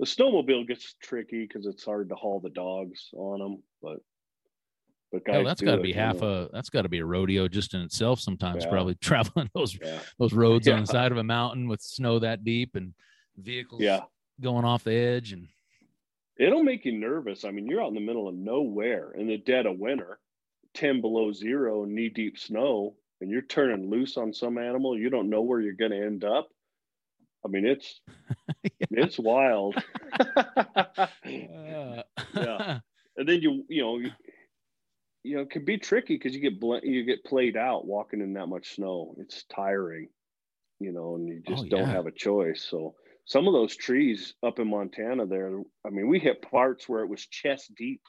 The 0.00 0.06
snowmobile 0.06 0.66
gets 0.66 0.96
tricky 1.00 1.46
because 1.46 1.66
it's 1.66 1.84
hard 1.84 2.08
to 2.08 2.16
haul 2.16 2.40
the 2.40 2.50
dogs 2.50 3.10
on 3.14 3.38
them, 3.38 3.62
but 3.80 3.98
but 5.12 5.24
guys, 5.24 5.34
Hell, 5.36 5.44
that's 5.44 5.60
got 5.60 5.76
to 5.76 5.82
be 5.82 5.92
half 5.92 6.20
know. 6.20 6.48
a 6.48 6.48
that's 6.52 6.70
got 6.70 6.82
to 6.82 6.88
be 6.88 6.98
a 6.98 7.04
rodeo 7.04 7.46
just 7.46 7.72
in 7.72 7.82
itself. 7.82 8.18
Sometimes 8.18 8.64
Yeah. 8.64 8.70
probably 8.70 8.94
traveling 9.00 9.50
those 9.54 9.78
yeah 9.80 10.00
those 10.18 10.32
roads 10.32 10.66
on 10.66 10.80
the 10.80 10.86
side 10.88 11.12
of 11.12 11.18
a 11.18 11.22
mountain 11.22 11.68
with 11.68 11.80
snow 11.80 12.18
that 12.18 12.42
deep 12.42 12.74
and 12.74 12.92
vehicles 13.36 13.82
yeah. 13.82 14.00
going 14.40 14.64
off 14.64 14.82
the 14.82 14.94
edge 14.94 15.32
and 15.32 15.46
It'll 16.38 16.62
make 16.62 16.84
you 16.84 16.92
nervous. 16.92 17.44
I 17.44 17.50
mean, 17.50 17.66
you're 17.66 17.82
out 17.82 17.88
in 17.88 17.94
the 17.94 18.00
middle 18.00 18.28
of 18.28 18.34
nowhere 18.34 19.12
in 19.12 19.26
the 19.28 19.38
dead 19.38 19.66
of 19.66 19.78
winter, 19.78 20.18
10 20.74 21.00
below 21.00 21.32
zero, 21.32 21.84
knee 21.84 22.08
deep 22.08 22.38
snow, 22.38 22.96
and 23.20 23.30
you're 23.30 23.42
turning 23.42 23.90
loose 23.90 24.16
on 24.16 24.32
some 24.32 24.58
animal. 24.58 24.98
You 24.98 25.10
don't 25.10 25.30
know 25.30 25.42
where 25.42 25.60
you're 25.60 25.74
going 25.74 25.92
to 25.92 26.04
end 26.04 26.24
up. 26.24 26.48
I 27.44 27.48
mean, 27.48 27.66
it's 27.66 28.00
it's 28.90 29.18
wild. 29.18 29.76
uh, 30.18 31.06
Yeah. 31.24 32.80
and 33.16 33.28
then 33.28 33.40
you 33.40 33.64
you 33.68 33.82
know 33.82 33.98
you, 33.98 34.10
you 35.22 35.36
know 35.36 35.42
it 35.42 35.50
can 35.50 35.64
be 35.64 35.78
tricky 35.78 36.14
because 36.14 36.34
you 36.34 36.40
get 36.40 36.60
bl- 36.60 36.82
you 36.82 37.04
get 37.04 37.24
played 37.24 37.56
out 37.56 37.86
walking 37.86 38.20
in 38.20 38.34
that 38.34 38.46
much 38.48 38.74
snow. 38.76 39.14
It's 39.18 39.44
tiring, 39.44 40.08
you 40.80 40.92
know, 40.92 41.14
and 41.16 41.28
you 41.28 41.40
just 41.46 41.68
Oh, 41.68 41.68
don't 41.68 41.88
have 41.88 42.06
a 42.06 42.12
choice. 42.12 42.62
So 42.68 42.94
some 43.24 43.46
of 43.46 43.52
those 43.54 43.76
trees 43.76 44.34
up 44.42 44.58
in 44.58 44.68
Montana 44.68 45.26
there, 45.26 45.60
I 45.86 45.90
mean, 45.90 46.08
we 46.08 46.18
hit 46.18 46.42
parts 46.42 46.88
where 46.88 47.02
it 47.02 47.08
was 47.08 47.24
chest 47.26 47.72
deep, 47.76 48.02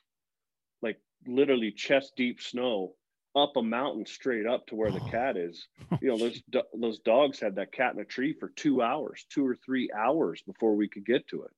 like 0.81 0.99
literally 1.27 1.71
chest 1.71 2.13
deep 2.17 2.41
snow 2.41 2.95
up 3.35 3.53
a 3.55 3.61
mountain 3.63 4.05
straight 4.05 4.45
up 4.45 4.65
to 4.67 4.75
where 4.75 4.91
the 4.91 4.99
Oh. 5.01 5.11
cat 5.11 5.37
is. 5.37 5.67
You 6.01 6.09
know, 6.09 6.17
those 6.17 6.41
do- 6.49 6.63
those 6.81 6.99
dogs 6.99 7.39
had 7.39 7.55
that 7.55 7.71
cat 7.71 7.93
in 7.93 8.01
a 8.01 8.05
tree 8.05 8.33
for 8.37 8.49
two 8.49 8.81
hours, 8.81 9.25
two 9.29 9.45
or 9.47 9.55
three 9.55 9.89
hours 9.95 10.41
before 10.41 10.75
we 10.75 10.89
could 10.89 11.05
get 11.05 11.25
to 11.29 11.43
it. 11.43 11.51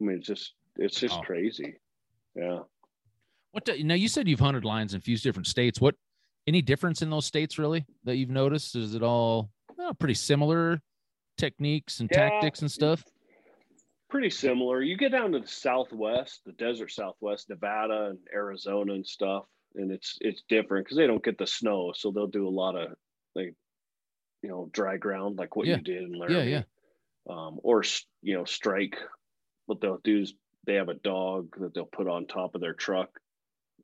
I 0.00 0.04
mean, 0.04 0.16
it's 0.18 0.26
just 0.26 0.54
it's 0.76 0.98
just 0.98 1.16
Wow. 1.16 1.22
crazy. 1.22 1.74
Yeah. 2.34 2.60
what 3.50 3.64
do, 3.66 3.82
now 3.84 3.94
you 3.94 4.08
said 4.08 4.28
you've 4.28 4.40
hunted 4.40 4.64
lions 4.64 4.94
in 4.94 4.98
a 4.98 5.00
few 5.02 5.16
different 5.18 5.48
states 5.48 5.80
what 5.80 5.96
any 6.46 6.62
difference 6.62 7.02
in 7.02 7.10
those 7.10 7.26
states 7.26 7.58
really 7.58 7.84
that 8.04 8.16
you've 8.16 8.30
noticed 8.30 8.76
is 8.76 8.94
it 8.94 9.02
all 9.02 9.50
pretty 9.98 10.14
similar 10.14 10.80
techniques 11.40 12.00
and 12.00 12.10
Yeah. 12.10 12.16
tactics 12.18 12.60
and 12.60 12.70
stuff 12.70 13.04
pretty 14.10 14.30
similar. 14.30 14.82
You 14.82 14.96
get 14.96 15.12
down 15.12 15.32
to 15.32 15.38
the 15.38 15.46
southwest, 15.46 16.42
the 16.44 16.52
desert 16.52 16.90
southwest, 16.90 17.48
Nevada 17.48 18.10
and 18.10 18.18
Arizona 18.34 18.92
and 18.94 19.06
stuff, 19.06 19.44
and 19.76 19.90
it's 19.90 20.18
it's 20.20 20.42
different 20.48 20.84
because 20.84 20.96
they 20.96 21.06
don't 21.06 21.24
get 21.24 21.38
the 21.38 21.46
snow, 21.46 21.92
so 21.94 22.10
they'll 22.10 22.26
do 22.26 22.46
a 22.46 22.50
lot 22.50 22.76
of 22.76 22.92
like 23.34 23.54
you 24.42 24.50
know 24.50 24.68
dry 24.72 24.96
ground 24.96 25.38
like 25.38 25.56
what 25.56 25.66
Yeah. 25.66 25.76
you 25.76 25.82
did 25.82 26.02
in 26.02 26.12
yeah 26.12 26.18
Laramie, 26.18 26.50
yeah 26.50 26.62
um, 27.30 27.60
or 27.62 27.82
you 28.22 28.34
know 28.34 28.44
strike. 28.44 28.98
What 29.66 29.80
they'll 29.80 30.00
do 30.02 30.22
is 30.22 30.34
they 30.66 30.74
have 30.74 30.88
a 30.88 30.94
dog 30.94 31.54
that 31.60 31.72
they'll 31.72 31.86
put 31.86 32.08
on 32.08 32.26
top 32.26 32.56
of 32.56 32.60
their 32.60 32.74
truck, 32.74 33.20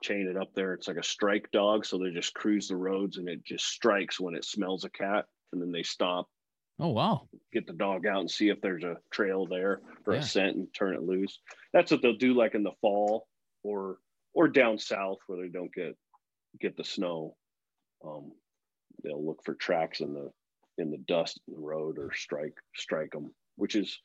chain 0.02 0.26
it 0.28 0.36
up 0.36 0.52
there. 0.54 0.74
It's 0.74 0.88
like 0.88 0.96
a 0.96 1.02
strike 1.04 1.50
dog, 1.52 1.86
so 1.86 1.98
they 1.98 2.10
just 2.10 2.34
cruise 2.34 2.68
the 2.68 2.76
roads 2.76 3.18
and 3.18 3.28
it 3.28 3.44
just 3.44 3.66
strikes 3.66 4.18
when 4.18 4.34
it 4.34 4.44
smells 4.44 4.84
a 4.84 4.90
cat, 4.90 5.26
and 5.52 5.62
then 5.62 5.70
they 5.70 5.84
stop 5.84 6.28
oh 6.78 6.88
wow 6.88 7.28
get 7.52 7.66
the 7.66 7.72
dog 7.72 8.06
out 8.06 8.20
and 8.20 8.30
see 8.30 8.48
if 8.50 8.60
there's 8.60 8.84
a 8.84 8.96
trail 9.10 9.46
there 9.46 9.80
for 10.04 10.12
Yeah. 10.14 10.20
a 10.20 10.22
scent 10.22 10.56
and 10.56 10.68
turn 10.74 10.94
it 10.94 11.02
loose. 11.02 11.40
That's 11.72 11.90
what 11.90 12.02
they'll 12.02 12.16
do 12.16 12.34
like 12.34 12.54
in 12.54 12.62
the 12.62 12.72
fall 12.82 13.26
or 13.62 13.98
or 14.34 14.48
down 14.48 14.78
south 14.78 15.18
where 15.26 15.40
they 15.40 15.48
don't 15.48 15.72
get 15.72 15.96
get 16.60 16.76
the 16.76 16.84
snow. 16.84 17.34
Um, 18.04 18.32
they'll 19.02 19.24
look 19.24 19.42
for 19.44 19.54
tracks 19.54 20.00
in 20.00 20.12
the 20.12 20.30
in 20.78 20.90
the 20.90 20.98
dust 20.98 21.40
in 21.48 21.54
the 21.54 21.60
road 21.60 21.98
or 21.98 22.12
strike 22.12 22.54
strike 22.74 23.12
them, 23.12 23.34
which 23.56 23.74
is 23.74 23.98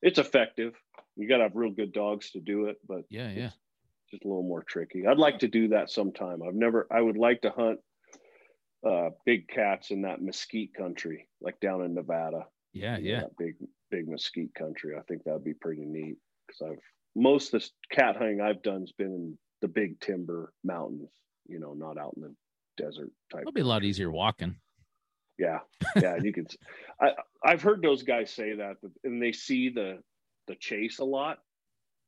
it's 0.00 0.18
effective. 0.18 0.74
You 1.16 1.28
got 1.28 1.36
to 1.38 1.42
have 1.44 1.56
real 1.56 1.70
good 1.72 1.92
dogs 1.92 2.30
to 2.30 2.40
do 2.40 2.66
it, 2.66 2.76
but 2.88 3.02
yeah 3.10 3.30
yeah 3.30 3.50
just 4.10 4.24
a 4.24 4.28
little 4.28 4.42
more 4.42 4.62
tricky. 4.62 5.06
I'd 5.06 5.18
like 5.18 5.40
to 5.40 5.48
do 5.48 5.68
that 5.68 5.90
sometime. 5.90 6.42
I've 6.42 6.54
never. 6.54 6.86
I 6.90 7.00
would 7.00 7.16
like 7.18 7.42
to 7.42 7.50
hunt 7.50 7.80
uh, 8.84 9.10
big 9.24 9.48
cats 9.48 9.90
in 9.90 10.02
that 10.02 10.20
mesquite 10.22 10.74
country, 10.74 11.28
like 11.40 11.58
down 11.60 11.82
in 11.84 11.94
Nevada 11.94 12.46
yeah 12.76 12.98
yeah 12.98 13.20
that 13.20 13.36
big 13.38 13.54
big 13.90 14.08
mesquite 14.08 14.52
country. 14.54 14.96
I 14.98 15.02
think 15.02 15.22
that'd 15.24 15.44
be 15.44 15.54
pretty 15.54 15.84
neat 15.84 16.16
because 16.46 16.62
I've 16.72 16.78
most 17.14 17.54
of 17.54 17.60
this 17.60 17.70
cat 17.92 18.16
hunting 18.16 18.40
I've 18.40 18.62
done 18.62 18.80
has 18.80 18.92
been 18.92 19.06
in 19.12 19.38
the 19.62 19.68
big 19.68 20.00
timber 20.00 20.52
mountains, 20.64 21.08
you 21.46 21.60
know, 21.60 21.72
not 21.74 21.96
out 21.98 22.14
in 22.16 22.22
the 22.22 22.34
desert 22.76 23.10
type. 23.32 23.42
it'll 23.42 23.52
be 23.52 23.60
a 23.60 23.64
lot 23.64 23.84
easier 23.84 24.10
walking 24.10 24.56
Yeah, 25.38 25.60
yeah, 25.96 26.16
you 26.22 26.32
can. 26.32 26.46
I 27.00 27.10
I've 27.44 27.62
heard 27.62 27.80
those 27.82 28.02
guys 28.02 28.30
say 28.32 28.54
that, 28.56 28.76
and 29.04 29.22
they 29.22 29.32
see 29.32 29.68
the 29.70 30.02
the 30.48 30.56
chase 30.56 30.98
a 30.98 31.04
lot. 31.04 31.38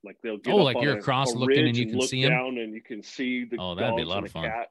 Like 0.04 0.16
they'll 0.22 0.36
get 0.38 0.52
Oh, 0.52 0.58
like 0.64 0.76
you're 0.82 0.94
a- 0.96 0.98
across 0.98 1.32
a 1.34 1.38
looking 1.38 1.68
and 1.68 1.76
you 1.76 1.86
can 1.86 1.98
look 1.98 2.08
see 2.08 2.24
'em? 2.24 2.30
down, 2.30 2.58
and 2.58 2.74
you 2.74 2.82
can 2.82 3.02
see 3.02 3.44
the 3.44 3.56
Oh, 3.60 3.74
that'd 3.76 3.96
be 3.96 4.02
a 4.02 4.06
lot 4.06 4.24
of 4.24 4.32
fun. 4.32 4.44
cat, 4.44 4.68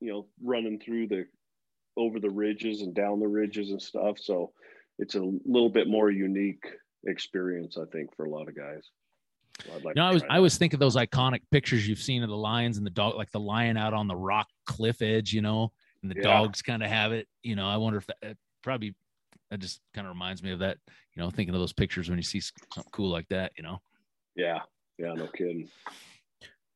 you 0.00 0.10
know, 0.12 0.26
running 0.42 0.78
through 0.80 1.06
the 1.08 1.26
over 1.96 2.20
the 2.20 2.30
ridges 2.30 2.82
and 2.82 2.94
down 2.94 3.20
the 3.20 3.28
ridges 3.28 3.70
and 3.70 3.80
stuff. 3.80 4.18
So 4.18 4.52
it's 4.98 5.14
a 5.14 5.20
little 5.44 5.70
bit 5.70 5.88
more 5.88 6.10
unique 6.10 6.64
experience, 7.06 7.76
I 7.78 7.84
think, 7.92 8.14
for 8.16 8.24
a 8.26 8.30
lot 8.30 8.48
of 8.48 8.56
guys. 8.56 8.90
So 9.64 9.72
I'd 9.74 9.82
like 9.82 9.96
You 9.96 10.02
know, 10.02 10.06
to 10.06 10.10
I 10.10 10.12
was 10.12 10.22
try 10.22 10.34
I 10.34 10.38
that. 10.38 10.42
was 10.42 10.58
thinking 10.58 10.76
of 10.76 10.80
those 10.80 10.96
iconic 10.96 11.40
pictures 11.50 11.88
you've 11.88 11.98
seen 11.98 12.22
of 12.22 12.28
the 12.28 12.36
lions 12.36 12.76
and 12.76 12.84
the 12.86 12.90
dog, 12.90 13.14
like 13.16 13.30
the 13.30 13.40
lion 13.40 13.76
out 13.76 13.94
on 13.94 14.08
the 14.08 14.16
rock 14.16 14.48
cliff 14.66 15.00
edge, 15.02 15.32
you 15.32 15.40
know, 15.42 15.72
and 16.02 16.10
the 16.10 16.16
Yeah. 16.16 16.22
dogs 16.22 16.62
kind 16.62 16.82
of 16.82 16.90
have 16.90 17.12
it. 17.12 17.26
You 17.42 17.56
know, 17.56 17.66
I 17.66 17.76
wonder 17.76 17.98
if 17.98 18.06
that 18.06 18.16
it 18.22 18.38
probably 18.62 18.94
that 19.50 19.60
just 19.60 19.80
kind 19.94 20.06
of 20.06 20.12
reminds 20.12 20.42
me 20.42 20.50
of 20.50 20.58
that. 20.58 20.76
You 21.14 21.22
know, 21.22 21.30
thinking 21.30 21.54
of 21.54 21.60
those 21.60 21.72
pictures 21.72 22.08
when 22.10 22.18
you 22.18 22.22
see 22.22 22.40
something 22.40 22.90
cool 22.92 23.10
like 23.10 23.28
that. 23.28 23.52
You 23.56 23.62
know, 23.62 23.80
Yeah, 24.34 24.60
yeah, 24.98 25.14
no 25.14 25.26
kidding. 25.28 25.68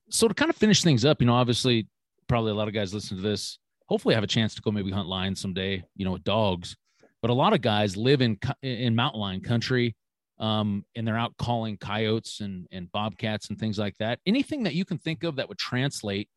so 0.09 0.29
to 0.29 0.35
kind 0.35 0.51
of 0.51 0.57
finish 0.57 0.83
things 0.83 1.05
up, 1.05 1.21
you 1.21 1.27
know, 1.27 1.35
obviously, 1.35 1.87
probably 2.29 2.53
a 2.53 2.55
lot 2.55 2.69
of 2.69 2.75
guys 2.75 2.95
listen 2.95 3.17
to 3.19 3.23
this. 3.23 3.59
Hopefully, 3.91 4.15
have 4.15 4.25
a 4.25 4.29
chance 4.29 4.55
to 4.55 4.63
go 4.63 4.71
maybe 4.71 4.91
hunt 4.91 5.09
lions 5.09 5.41
someday. 5.41 5.83
You 5.97 6.05
know, 6.05 6.13
with 6.13 6.25
dogs. 6.25 6.77
But 7.21 7.31
a 7.31 7.35
lot 7.35 7.53
of 7.53 7.61
guys 7.61 7.97
live 7.97 8.23
in 8.23 8.39
in 8.63 8.95
mountain 8.95 9.21
lion 9.21 9.41
country, 9.43 9.95
um, 10.39 10.85
and 10.97 11.07
they're 11.07 11.19
out 11.19 11.37
calling 11.39 11.77
coyotes 11.77 12.41
and 12.41 12.67
and 12.71 12.91
bobcats 12.93 13.51
and 13.51 13.59
things 13.59 13.79
like 13.79 13.97
that. 13.99 14.21
Anything 14.25 14.63
that 14.63 14.75
you 14.75 14.85
can 14.85 14.97
think 14.97 15.25
of 15.25 15.37
that 15.37 15.49
would 15.49 15.59
translate, 15.59 16.29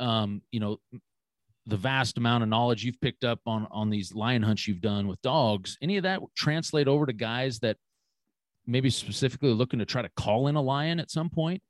um, 0.00 0.42
you 0.50 0.58
know, 0.58 0.78
the 1.66 1.76
vast 1.76 2.16
amount 2.16 2.42
of 2.42 2.48
knowledge 2.48 2.82
you've 2.84 3.00
picked 3.00 3.22
up 3.22 3.40
on 3.46 3.68
on 3.70 3.90
these 3.90 4.14
lion 4.14 4.42
hunts 4.42 4.66
you've 4.66 4.80
done 4.80 5.06
with 5.06 5.20
dogs. 5.22 5.76
Any 5.82 5.98
of 5.98 6.02
that 6.04 6.20
translate 6.36 6.88
over 6.88 7.06
to 7.06 7.12
guys 7.12 7.58
that 7.60 7.76
maybe 8.66 8.90
specifically 8.90 9.52
looking 9.52 9.78
to 9.78 9.86
try 9.86 10.02
to 10.02 10.10
call 10.16 10.48
in 10.48 10.56
a 10.56 10.62
lion 10.62 11.00
at 11.00 11.10
some 11.10 11.28
point? 11.28 11.62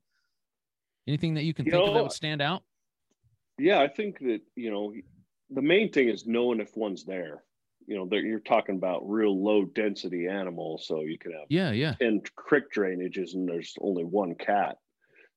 Anything 1.07 1.33
that 1.35 1.43
you 1.43 1.53
can 1.53 1.65
You 1.65 1.71
think 1.71 1.87
of 1.87 1.93
that 1.93 2.03
would 2.03 2.11
stand 2.11 2.41
out? 2.41 2.63
Yeah, 3.59 3.81
I 3.81 3.87
think 3.87 4.19
that 4.19 4.41
you 4.55 4.71
know 4.71 4.93
the 5.49 5.61
main 5.61 5.91
thing 5.91 6.09
is 6.09 6.25
knowing 6.25 6.59
if 6.59 6.75
one's 6.75 7.03
there. 7.03 7.43
You 7.87 7.97
know, 7.97 8.17
you're 8.17 8.39
talking 8.39 8.75
about 8.75 9.09
real 9.09 9.43
low 9.43 9.65
density 9.65 10.27
animals, 10.27 10.85
so 10.85 11.01
you 11.01 11.17
can 11.17 11.31
have 11.31 11.45
Yeah, 11.49 11.71
yeah. 11.71 11.95
10 11.99 12.21
creek 12.35 12.65
drainages 12.75 13.33
and 13.33 13.49
there's 13.49 13.73
only 13.81 14.03
one 14.03 14.35
cat. 14.35 14.77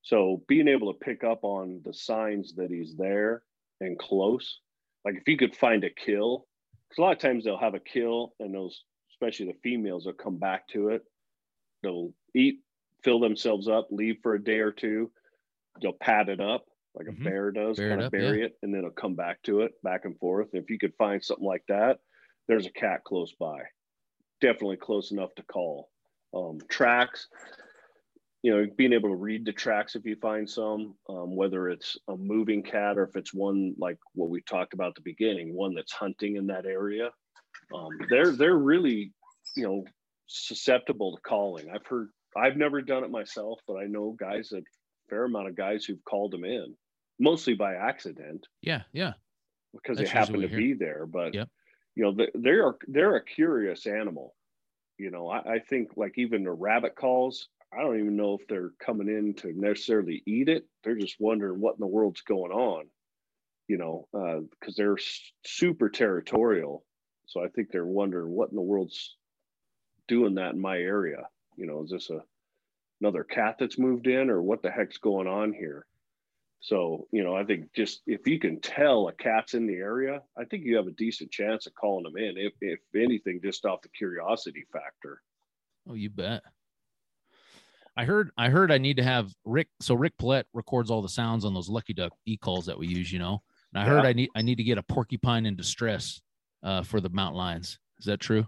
So 0.02 0.42
being 0.48 0.68
able 0.68 0.92
to 0.92 0.98
pick 0.98 1.24
up 1.24 1.44
on 1.44 1.80
the 1.84 1.94
signs 1.94 2.54
that 2.56 2.70
he's 2.70 2.94
there 2.96 3.42
and 3.80 3.98
close, 3.98 4.60
like 5.04 5.14
if 5.14 5.26
you 5.26 5.38
could 5.38 5.56
find 5.56 5.82
a 5.84 5.90
kill, 5.90 6.46
because 6.88 6.98
a 6.98 7.00
lot 7.00 7.12
of 7.12 7.18
times 7.20 7.44
they'll 7.44 7.56
have 7.56 7.74
a 7.74 7.80
kill 7.80 8.34
and 8.38 8.54
those, 8.54 8.84
especially 9.14 9.46
the 9.46 9.58
females, 9.62 10.04
will 10.04 10.12
come 10.12 10.36
back 10.36 10.68
to 10.68 10.88
it. 10.88 11.04
They'll 11.82 12.12
eat, 12.34 12.60
fill 13.02 13.20
themselves 13.20 13.66
up, 13.66 13.88
leave 13.90 14.16
for 14.22 14.34
a 14.34 14.42
day 14.42 14.58
or 14.58 14.72
two. 14.72 15.10
They'll 15.80 15.94
pad 15.94 16.28
it 16.28 16.40
up 16.40 16.66
like 16.94 17.06
a 17.08 17.12
Mhm. 17.12 17.24
bear 17.24 17.50
does, 17.50 17.78
Bear 17.78 17.88
kind 17.88 18.00
of 18.00 18.06
up, 18.06 18.12
bury 18.12 18.42
it, 18.44 18.58
and 18.62 18.72
then 18.72 18.80
it'll 18.80 18.90
come 18.90 19.14
back 19.14 19.42
to 19.44 19.62
it, 19.62 19.72
back 19.82 20.04
and 20.04 20.18
forth. 20.18 20.50
If 20.54 20.70
you 20.70 20.78
could 20.78 20.94
find 20.96 21.22
something 21.24 21.46
like 21.46 21.64
that, 21.68 22.00
there's 22.48 22.66
a 22.66 22.72
cat 22.72 23.04
close 23.04 23.32
by 23.34 23.62
definitely 24.40 24.76
close 24.76 25.12
enough 25.12 25.34
to 25.36 25.42
call. 25.44 25.90
Um, 26.34 26.58
tracks, 26.68 27.28
you 28.42 28.52
know, 28.52 28.66
being 28.76 28.92
able 28.92 29.08
to 29.08 29.14
read 29.14 29.44
the 29.44 29.52
tracks 29.52 29.94
if 29.94 30.04
you 30.04 30.16
find 30.16 30.48
some, 30.48 30.96
um, 31.08 31.36
whether 31.36 31.68
it's 31.68 31.96
a 32.08 32.16
moving 32.16 32.62
cat 32.62 32.98
or 32.98 33.04
if 33.04 33.14
it's 33.14 33.32
one 33.32 33.74
like 33.78 33.98
what 34.14 34.30
we 34.30 34.42
talked 34.42 34.74
about 34.74 34.88
at 34.88 34.94
the 34.96 35.02
beginning, 35.02 35.54
one 35.54 35.74
that's 35.74 35.92
hunting 35.92 36.36
in 36.36 36.46
that 36.48 36.66
area. 36.66 37.10
Um, 37.74 37.90
they're 38.10 38.36
they're 38.36 38.58
really, 38.58 39.12
you 39.56 39.64
know, 39.64 39.84
susceptible 40.26 41.16
to 41.16 41.22
calling. 41.22 41.70
I've 41.70 41.86
heard 41.86 42.10
I've 42.36 42.56
never 42.56 42.82
done 42.82 43.04
it 43.04 43.10
myself, 43.10 43.60
but 43.66 43.74
I 43.76 43.86
know 43.86 44.16
guys 44.18 44.50
that 44.50 44.64
fair 45.10 45.24
amount 45.24 45.48
of 45.48 45.56
guys 45.56 45.84
who've 45.84 46.04
called 46.04 46.32
them 46.32 46.44
in. 46.44 46.76
Mostly 47.22 47.54
by 47.54 47.74
accident. 47.76 48.48
Yeah, 48.60 48.82
yeah. 48.92 49.14
Because 49.72 49.96
That's 49.96 50.12
they 50.12 50.18
happen 50.18 50.40
to 50.42 50.48
be 50.48 50.74
there, 50.74 51.06
but 51.06 51.32
Yep. 51.34 51.48
you 51.94 52.02
know, 52.02 52.12
they- 52.12 52.30
they're 52.34 52.74
they're 52.88 53.16
a 53.16 53.24
curious 53.24 53.86
animal. 53.86 54.34
You 54.98 55.10
know, 55.10 55.28
I, 55.28 55.54
I 55.54 55.58
think 55.60 55.96
like 55.96 56.18
even 56.18 56.44
the 56.44 56.52
rabbit 56.52 56.94
calls, 56.96 57.48
I 57.72 57.80
don't 57.80 57.98
even 57.98 58.16
know 58.16 58.34
if 58.34 58.46
they're 58.48 58.70
coming 58.78 59.08
in 59.08 59.34
to 59.36 59.52
necessarily 59.52 60.22
eat 60.26 60.48
it. 60.48 60.66
They're 60.82 60.96
just 60.96 61.18
wondering 61.20 61.60
what 61.60 61.74
in 61.76 61.80
the 61.80 61.86
world's 61.86 62.20
going 62.20 62.52
on. 62.52 62.90
You 63.68 63.78
know, 63.78 64.08
uh, 64.12 64.40
because 64.50 64.74
they're 64.76 64.98
s- 64.98 65.32
super 65.46 65.88
territorial. 65.88 66.84
So 67.26 67.42
I 67.42 67.48
think 67.48 67.70
they're 67.70 67.86
wondering 67.86 68.30
what 68.32 68.50
in 68.50 68.56
the 68.56 68.60
world's 68.62 69.16
doing 70.08 70.34
that 70.34 70.52
in 70.54 70.60
my 70.60 70.76
area. 70.78 71.28
You 71.56 71.66
know, 71.66 71.82
is 71.84 71.90
this 71.90 72.10
a 72.10 72.22
another 73.00 73.24
cat 73.24 73.56
that's 73.58 73.78
moved 73.78 74.06
in, 74.06 74.28
or 74.28 74.42
what 74.42 74.60
the 74.62 74.70
heck's 74.70 74.98
going 74.98 75.26
on 75.26 75.52
here? 75.54 75.86
So, 76.62 77.08
you 77.10 77.24
know, 77.24 77.34
I 77.34 77.44
think 77.44 77.72
just 77.74 78.02
if 78.06 78.24
you 78.26 78.38
can 78.38 78.60
tell 78.60 79.08
a 79.08 79.12
cat's 79.12 79.54
in 79.54 79.66
the 79.66 79.74
area, 79.74 80.22
I 80.38 80.44
think 80.44 80.64
you 80.64 80.76
have 80.76 80.86
a 80.86 80.92
decent 80.92 81.32
chance 81.32 81.66
of 81.66 81.74
calling 81.74 82.04
them 82.04 82.16
in, 82.16 82.38
if, 82.38 82.52
if 82.60 82.78
anything, 82.94 83.40
just 83.42 83.66
off 83.66 83.82
the 83.82 83.88
curiosity 83.88 84.64
factor. 84.72 85.20
Oh, 85.88 85.94
you 85.94 86.08
bet. 86.08 86.42
I 87.96 88.04
heard 88.04 88.30
I 88.38 88.48
heard 88.48 88.70
I 88.70 88.78
need 88.78 88.96
to 88.98 89.02
have 89.02 89.34
Rick 89.44 89.68
so 89.80 89.94
Rick 89.94 90.16
Paulette 90.18 90.46
records 90.54 90.90
all 90.90 91.02
the 91.02 91.08
sounds 91.08 91.44
on 91.44 91.52
those 91.52 91.68
Lucky 91.68 91.92
Duck 91.92 92.12
e-calls 92.24 92.64
that 92.66 92.78
we 92.78 92.86
use, 92.86 93.12
you 93.12 93.18
know. 93.18 93.42
And 93.74 93.82
I 93.82 93.86
heard 93.86 94.06
I 94.06 94.12
need 94.12 94.30
I 94.34 94.40
need 94.40 94.56
to 94.56 94.64
get 94.64 94.78
a 94.78 94.82
porcupine 94.82 95.44
in 95.44 95.56
distress 95.56 96.22
uh, 96.62 96.84
for 96.84 97.00
the 97.00 97.10
mountain 97.10 97.38
lions. 97.38 97.78
Is 97.98 98.06
that 98.06 98.20
true? 98.20 98.46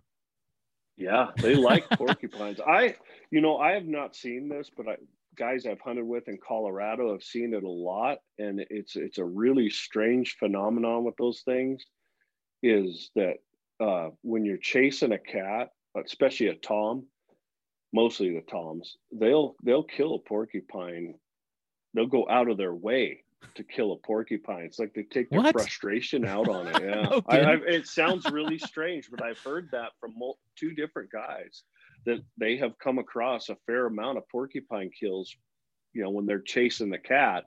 Yeah, 0.97 1.31
they 1.37 1.57
like 1.57 1.89
porcupines. 1.91 2.61
I, 2.67 2.95
you 3.31 3.41
know, 3.41 3.59
I 3.59 3.73
have 3.73 3.87
not 3.87 4.15
seen 4.15 4.49
this, 4.49 4.71
but 4.75 4.89
I, 4.89 4.97
guys 5.37 5.67
I've 5.67 5.81
hunted 5.81 6.05
with 6.05 6.29
in 6.29 6.39
Colorado 6.47 7.13
have 7.13 7.23
seen 7.23 7.55
it 7.55 7.63
a 7.65 7.69
lot, 7.69 8.19
and 8.39 8.65
it's 8.71 8.97
it's 8.97 9.19
a 9.19 9.25
really 9.25 9.71
strange 9.71 10.37
phenomenon 10.39 11.05
with 11.05 11.17
those 11.17 11.43
things. 11.45 11.85
Is 12.63 13.11
that 13.15 13.35
uh, 13.81 14.11
when 14.23 14.45
you're 14.45 14.57
chasing 14.57 15.13
a 15.13 15.19
cat, 15.19 15.71
especially 16.03 16.49
a 16.49 16.55
tom, 16.55 17.05
mostly 17.93 18.35
the 18.35 18.41
toms, 18.43 18.97
they'll 19.13 19.57
they'll 19.63 19.85
kill 19.85 20.15
a 20.15 20.19
porcupine. 20.19 21.15
They'll 21.95 22.07
go 22.07 22.27
out 22.29 22.49
of 22.49 22.57
their 22.57 22.75
way 22.75 23.23
to 23.55 23.63
kill 23.63 23.93
a 23.93 23.97
porcupine. 23.97 24.65
It's 24.65 24.79
like 24.79 24.95
they 24.95 25.03
take 25.03 25.31
their 25.31 25.41
What? 25.41 25.53
frustration 25.53 26.25
out 26.25 26.49
on 26.49 26.67
it. 26.69 26.75
Yeah, 26.83 27.03
No 27.03 27.23
I. 27.29 27.55
It 27.67 27.87
sounds 27.87 28.29
really 28.31 28.59
strange, 28.59 29.11
but 29.11 29.23
I've 29.23 29.39
heard 29.39 29.69
that 29.73 29.93
from 30.01 30.15
two 30.57 30.73
different 30.73 31.11
guys 31.13 31.63
that 32.07 32.21
they 32.37 32.57
have 32.57 32.79
come 32.79 32.99
across 32.99 33.49
a 33.49 33.57
fair 33.67 33.87
amount 33.87 34.19
of 34.19 34.29
porcupine 34.29 34.91
kills. 34.91 35.35
You 35.93 36.03
know, 36.03 36.11
when 36.11 36.27
they're 36.27 36.41
chasing 36.41 36.91
the 36.91 36.99
cat, 36.99 37.45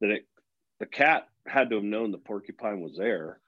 that 0.00 0.10
it 0.10 0.26
the 0.78 0.86
cat 0.86 1.28
had 1.46 1.70
to 1.70 1.76
have 1.76 1.84
known 1.84 2.10
the 2.10 2.18
porcupine 2.18 2.80
was 2.80 2.96
there 2.96 3.40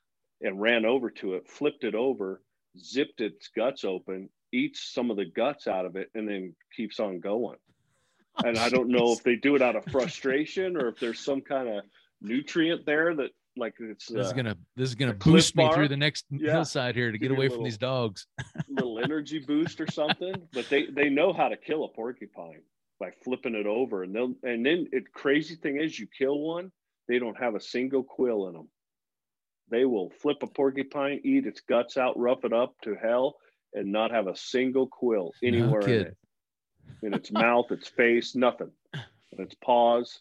and 0.42 0.60
ran 0.60 0.84
over 0.84 1.10
to 1.10 1.34
it, 1.34 1.48
flipped 1.48 1.84
it 1.84 1.94
over, 1.94 2.42
zipped 2.78 3.20
its 3.20 3.48
guts 3.48 3.84
open, 3.84 4.28
eats 4.52 4.92
some 4.92 5.10
of 5.10 5.16
the 5.16 5.24
guts 5.24 5.66
out 5.66 5.86
of 5.86 5.96
it, 5.96 6.10
and 6.14 6.28
then 6.28 6.54
keeps 6.76 7.00
on 7.00 7.20
going 7.20 7.56
oh, 8.36 8.48
and 8.48 8.58
I 8.58 8.68
don't 8.68 8.88
know 8.88 9.12
if 9.12 9.22
they 9.22 9.36
do 9.36 9.56
it 9.56 9.62
out 9.62 9.76
of 9.76 9.84
frustration 9.86 10.76
or 10.76 10.88
if 10.88 10.98
there's 10.98 11.20
some 11.20 11.40
kind 11.40 11.68
of 11.68 11.84
nutrient 12.20 12.86
there 12.86 13.14
that 13.14 13.30
like 13.56 13.74
it's 13.78 14.06
This 14.06 14.26
is 14.26 14.32
a 14.32 14.34
gonna 14.34 14.56
this 14.76 14.88
is 14.88 14.94
gonna 14.94 15.12
boost 15.14 15.56
me 15.56 15.64
Bar? 15.64 15.74
through 15.74 15.88
the 15.88 15.96
next 15.96 16.24
Yeah. 16.30 16.52
hillside 16.52 16.94
here 16.94 17.10
to 17.12 17.18
Give 17.18 17.28
get 17.30 17.36
away 17.36 17.48
from 17.48 17.64
these 17.64 17.78
dogs. 17.78 18.26
little 18.68 18.98
energy 18.98 19.38
boost 19.38 19.80
or 19.80 19.90
something. 19.90 20.34
But 20.52 20.68
they 20.68 20.86
they 20.86 21.08
know 21.10 21.32
how 21.32 21.48
to 21.48 21.56
kill 21.56 21.84
a 21.84 21.88
porcupine 21.88 22.62
by 22.98 23.10
flipping 23.24 23.54
it 23.54 23.66
over, 23.66 24.02
and 24.04 24.14
they'll 24.14 24.34
and 24.42 24.64
then 24.64 24.88
it 24.92 25.12
crazy 25.12 25.56
thing 25.56 25.76
is 25.76 25.98
you 25.98 26.06
kill 26.06 26.38
one, 26.40 26.72
they 27.08 27.18
don't 27.18 27.38
have 27.38 27.54
a 27.54 27.60
single 27.60 28.02
quill 28.02 28.48
in 28.48 28.54
them. 28.54 28.68
They 29.70 29.84
will 29.84 30.10
flip 30.10 30.38
a 30.42 30.46
porcupine, 30.46 31.20
eat 31.24 31.46
its 31.46 31.60
guts 31.60 31.96
out, 31.96 32.18
rough 32.18 32.44
it 32.44 32.52
up 32.52 32.74
to 32.82 32.94
hell, 32.94 33.36
and 33.74 33.90
not 33.92 34.10
have 34.10 34.26
a 34.26 34.36
single 34.36 34.86
quill 34.86 35.32
No 35.42 35.48
anywhere 35.48 35.80
in 35.82 36.00
it. 36.06 36.16
In 37.02 37.14
its 37.14 37.30
mouth, 37.32 37.70
its 37.70 37.88
face, 37.88 38.34
nothing. 38.34 38.70
Its 39.38 39.54
paws. 39.64 40.20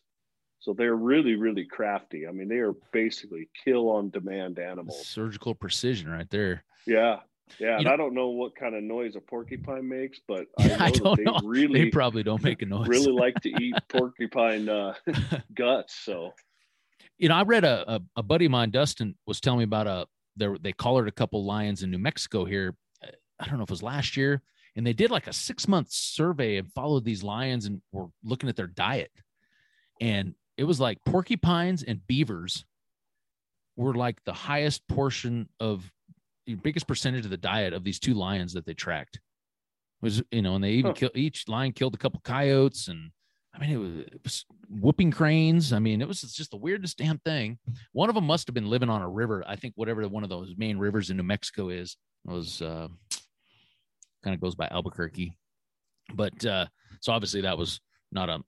So 0.62 0.74
they're 0.74 0.95
really, 0.95 1.36
really 1.36 1.66
crafty. 1.66 2.28
I 2.28 2.32
mean, 2.32 2.47
they 2.47 2.57
are 2.59 2.74
basically 2.93 3.49
kill 3.66 3.89
on 3.89 4.09
demand 4.12 4.59
animals. 4.59 5.05
Surgical 5.07 5.53
precision 5.55 6.09
right 6.09 6.30
there. 6.30 6.64
Yeah. 6.88 7.18
Yeah. 7.59 7.72
You 7.72 7.76
And 7.78 7.86
know- 7.86 7.91
I 7.93 7.97
don't 7.97 8.14
know 8.14 8.30
what 8.30 8.55
kind 8.55 8.76
of 8.76 8.84
noise 8.84 9.16
a 9.16 9.22
porcupine 9.22 9.89
makes, 9.89 10.20
but 10.28 10.45
I 10.59 10.68
know 10.68 10.76
I 10.80 10.91
don't 10.91 11.18
they 11.18 11.24
know. 11.24 11.39
really 11.43 11.86
They 11.86 11.89
probably 11.89 12.24
don't 12.24 12.41
make 12.43 12.62
a 12.62 12.66
noise. 12.66 12.88
really 12.88 13.12
like 13.12 13.36
to 13.41 13.49
eat 13.49 13.74
porcupine 13.89 14.70
uh, 14.70 14.93
guts. 15.53 15.95
So 15.95 16.32
you 17.18 17.30
know, 17.30 17.36
I 17.36 17.43
read 17.43 17.64
a, 17.66 17.95
a 17.95 18.01
a 18.18 18.24
buddy 18.24 18.45
of 18.45 18.51
mine, 18.51 18.70
Dustin, 18.72 19.16
was 19.28 19.39
telling 19.41 19.59
me 19.59 19.64
about 19.66 19.88
a 19.88 20.07
there 20.38 20.57
they 20.59 20.72
collared 20.74 21.07
a 21.07 21.12
couple 21.12 21.43
lions 21.43 21.84
in 21.84 21.91
New 21.91 21.97
Mexico 21.99 22.45
here. 22.45 22.76
uh, 23.03 23.07
I 23.39 23.45
don't 23.47 23.57
know 23.57 23.64
if 23.64 23.70
it 23.70 23.74
was 23.74 23.84
last 23.84 24.16
year, 24.16 24.41
and 24.76 24.86
they 24.88 24.93
did 24.93 25.12
like 25.12 25.28
a 25.28 25.34
six 25.34 25.68
month 25.68 25.91
survey 25.91 26.57
and 26.57 26.72
followed 26.74 27.03
these 27.03 27.22
lions 27.24 27.66
and 27.66 27.82
were 27.91 28.07
looking 28.24 28.47
at 28.49 28.55
their 28.55 28.68
diet, 28.68 29.12
and 29.99 30.34
it 30.62 30.66
was 30.66 30.80
like 30.80 30.99
porcupines 31.07 31.82
and 31.82 32.05
beavers 32.05 32.64
were 33.76 33.95
like 33.95 34.24
the 34.26 34.34
highest 34.34 34.88
portion 34.88 35.49
of 35.59 35.91
the 36.45 36.53
biggest 36.53 36.86
percentage 36.86 37.26
of 37.26 37.32
the 37.32 37.38
diet 37.38 37.74
of 37.74 37.84
these 37.84 37.99
two 37.99 38.14
lions 38.14 38.53
that 38.53 38.64
they 38.68 38.76
tracked. 38.76 39.16
It 39.16 40.05
was 40.05 40.22
you 40.30 40.43
know, 40.43 40.53
and 40.53 40.64
they 40.64 40.74
even 40.74 40.91
Huh. 40.91 40.95
kill 40.95 41.09
each 41.16 41.47
lion 41.47 41.72
killed 41.72 41.95
a 41.95 41.97
couple 41.97 42.22
coyotes 42.24 42.88
and 42.89 43.09
I 43.55 43.59
mean, 43.59 43.72
it 43.72 43.78
was, 43.78 43.95
it 43.97 44.22
was 44.24 44.45
whooping 44.70 45.12
cranes. 45.12 45.74
I 45.74 45.80
mean, 45.80 45.99
it 45.99 46.07
was 46.07 46.22
just 46.22 46.51
the 46.51 46.57
weirdest 46.57 46.97
damn 46.99 47.18
thing. 47.18 47.57
One 47.91 48.07
of 48.09 48.16
them 48.16 48.26
must 48.26 48.47
have 48.47 48.53
been 48.53 48.70
living 48.70 48.89
on 48.89 49.01
a 49.01 49.09
river. 49.09 49.43
I 49.47 49.55
think 49.55 49.74
whatever 49.76 50.07
one 50.07 50.24
of 50.24 50.30
those 50.30 50.53
main 50.57 50.78
rivers 50.78 51.09
in 51.09 51.18
New 51.18 51.24
Mexico 51.24 51.70
is 51.70 51.97
was 52.24 52.62
uh, 52.62 52.88
kind 54.24 54.36
of 54.36 54.39
goes 54.39 54.53
by 54.55 54.68
Albuquerque. 54.70 55.34
But 56.14 56.45
uh, 56.45 56.68
so 57.01 57.12
obviously 57.14 57.41
that 57.41 57.57
was 57.57 57.82
not 58.12 58.30
a 58.30 58.39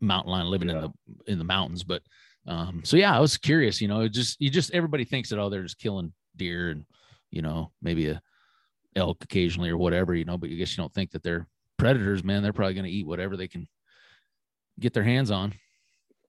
mountain 0.00 0.32
lion 0.32 0.46
living 0.48 0.70
in 0.70 0.80
the 0.80 0.92
in 1.26 1.38
the 1.38 1.44
mountains. 1.44 1.82
But 1.84 2.02
um, 2.46 2.82
so 2.84 2.96
yeah, 2.96 3.16
I 3.16 3.20
was 3.20 3.36
curious. 3.36 3.80
You 3.80 3.88
know, 3.88 4.00
it 4.02 4.10
just 4.10 4.40
you 4.40 4.50
just 4.50 4.72
everybody 4.72 5.04
thinks 5.04 5.30
that 5.30 5.38
oh 5.38 5.48
they're 5.48 5.62
just 5.62 5.78
killing 5.78 6.12
deer 6.36 6.70
and 6.70 6.84
you 7.30 7.42
know 7.42 7.72
maybe 7.82 8.08
a 8.08 8.20
elk 8.94 9.22
occasionally 9.22 9.70
or 9.70 9.76
whatever. 9.76 10.14
You 10.14 10.24
know, 10.24 10.38
but 10.38 10.50
you 10.50 10.56
guess 10.56 10.76
you 10.76 10.82
don't 10.82 10.94
think 10.94 11.10
that 11.12 11.22
they're 11.22 11.46
predators, 11.76 12.24
man. 12.24 12.42
They're 12.42 12.52
probably 12.52 12.74
going 12.74 12.84
to 12.86 12.90
eat 12.90 13.06
whatever 13.06 13.36
they 13.36 13.48
can 13.48 13.68
get 14.78 14.92
their 14.92 15.02
hands 15.02 15.30
on. 15.30 15.54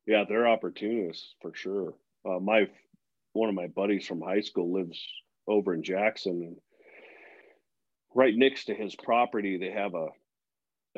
yeah, 0.06 0.24
they're 0.28 0.48
opportunists 0.48 1.36
for 1.42 1.54
sure. 1.54 1.94
Uh, 2.26 2.40
my 2.40 2.68
one 3.34 3.50
of 3.50 3.56
my 3.56 3.68
buddies 3.68 4.06
from 4.08 4.22
high 4.22 4.42
school 4.42 4.74
lives 4.74 5.00
over 5.48 5.74
in 5.74 5.84
Jackson, 5.84 6.44
and 6.44 6.58
right 8.16 8.36
next 8.36 8.66
to 8.66 8.74
his 8.74 8.96
property, 8.96 9.58
they 9.58 9.72
have 9.72 9.94
a 9.94 10.08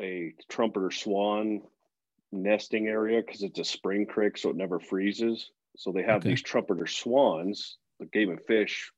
a 0.00 0.32
trumpeter 0.48 0.90
swan 0.90 1.60
nesting 2.32 2.86
area 2.88 3.22
because 3.24 3.42
it's 3.42 3.58
a 3.58 3.64
spring 3.64 4.06
creek, 4.06 4.38
so 4.38 4.50
it 4.50 4.56
never 4.56 4.78
freezes. 4.78 5.50
So 5.76 5.92
they 5.92 6.02
have 6.02 6.16
Okay. 6.20 6.30
these 6.30 6.42
trumpeter 6.42 6.86
swans. 6.86 7.78
The 7.98 8.06
Game 8.06 8.30
and 8.30 8.40
Fish 8.46 8.90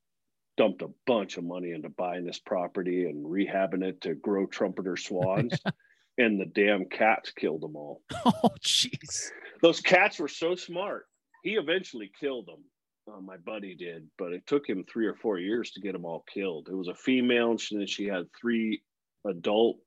dumped 0.57 0.81
a 0.81 0.89
bunch 1.07 1.37
of 1.37 1.43
money 1.43 1.71
into 1.71 1.89
buying 1.89 2.25
this 2.25 2.39
property 2.39 3.05
and 3.05 3.25
rehabbing 3.25 3.83
it 3.83 4.01
to 4.01 4.15
grow 4.15 4.45
trumpeter 4.45 4.95
swans, 4.97 5.53
and 6.17 6.39
the 6.39 6.45
damn 6.45 6.85
cats 6.85 7.31
killed 7.31 7.61
them 7.61 7.75
all 7.75 8.01
Oh, 8.25 8.49
jeez. 8.61 9.29
those 9.61 9.81
cats 9.81 10.19
were 10.19 10.27
so 10.27 10.55
smart. 10.55 11.05
He 11.43 11.55
eventually 11.55 12.11
killed 12.19 12.45
them. 12.47 12.63
Uh, 13.11 13.19
my 13.19 13.35
buddy 13.37 13.75
did, 13.75 14.07
but 14.17 14.31
it 14.31 14.45
took 14.47 14.67
him 14.69 14.85
three 14.85 15.07
or 15.07 15.15
four 15.15 15.37
years 15.37 15.71
to 15.71 15.81
get 15.81 15.91
them 15.91 16.05
all 16.05 16.23
killed. 16.33 16.69
It 16.71 16.75
was 16.75 16.87
a 16.87 16.95
female, 16.95 17.51
and 17.51 17.59
she- 17.59 17.75
then 17.77 17.87
she 17.87 18.05
had 18.05 18.27
three 18.39 18.81
adult 19.25 19.77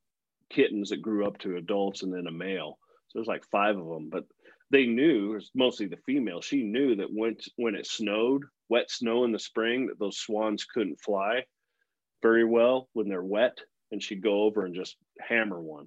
kittens 0.51 0.91
that 0.91 1.01
grew 1.01 1.27
up 1.27 1.39
to 1.39 1.57
adults, 1.57 2.03
and 2.03 2.13
then 2.13 2.27
a 2.27 2.31
male. 2.33 2.79
There's 3.17 3.27
like 3.27 3.45
five 3.51 3.77
of 3.77 3.87
them. 3.89 4.09
But 4.11 4.25
they 4.71 4.87
knew, 4.87 5.33
it 5.33 5.35
was 5.35 5.51
mostly 5.55 5.87
the 5.87 5.97
female. 6.07 6.41
She 6.41 6.63
knew 6.63 6.97
that 6.97 7.13
when 7.13 7.37
when 7.57 7.75
it 7.75 7.87
snowed, 7.87 8.43
wet 8.69 8.91
snow 8.91 9.25
in 9.25 9.33
the 9.33 9.39
spring, 9.39 9.87
that 9.89 9.99
those 9.99 10.19
swans 10.19 10.65
couldn't 10.65 11.01
fly 11.01 11.45
very 12.23 12.45
well 12.45 12.89
when 12.93 13.09
they're 13.09 13.23
wet, 13.25 13.59
and 13.91 14.03
she'd 14.03 14.23
go 14.23 14.43
over 14.43 14.65
and 14.65 14.75
just 14.75 14.97
hammer 15.21 15.61
one 15.61 15.87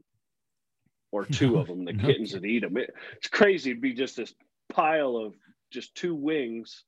or 1.12 1.26
two 1.26 1.52
No- 1.54 1.60
of 1.60 1.68
them. 1.68 1.86
The 1.86 1.94
no 1.94 2.06
kittens 2.06 2.34
would 2.34 2.46
eat 2.46 2.62
them. 2.62 2.78
It, 2.78 2.94
it's 3.18 3.28
crazy. 3.30 3.72
It'd 3.72 3.82
be 3.82 3.94
just 3.94 4.18
this 4.18 4.34
pile 4.72 5.16
of 5.18 5.36
just 5.72 5.94
two 5.96 6.16
wings 6.16 6.84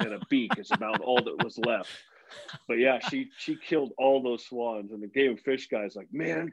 and 0.00 0.14
a 0.14 0.20
beak 0.30 0.52
is 0.58 0.70
about 0.70 1.00
all 1.00 1.22
that 1.22 1.44
was 1.44 1.58
left. 1.58 1.90
But 2.66 2.78
yeah, 2.78 2.98
she 2.98 3.28
she 3.36 3.56
killed 3.56 3.92
all 3.98 4.22
those 4.22 4.46
swans, 4.46 4.90
and 4.92 5.02
the 5.02 5.06
game 5.06 5.36
fish 5.36 5.68
guy's 5.68 5.94
like, 5.96 6.08
man, 6.12 6.52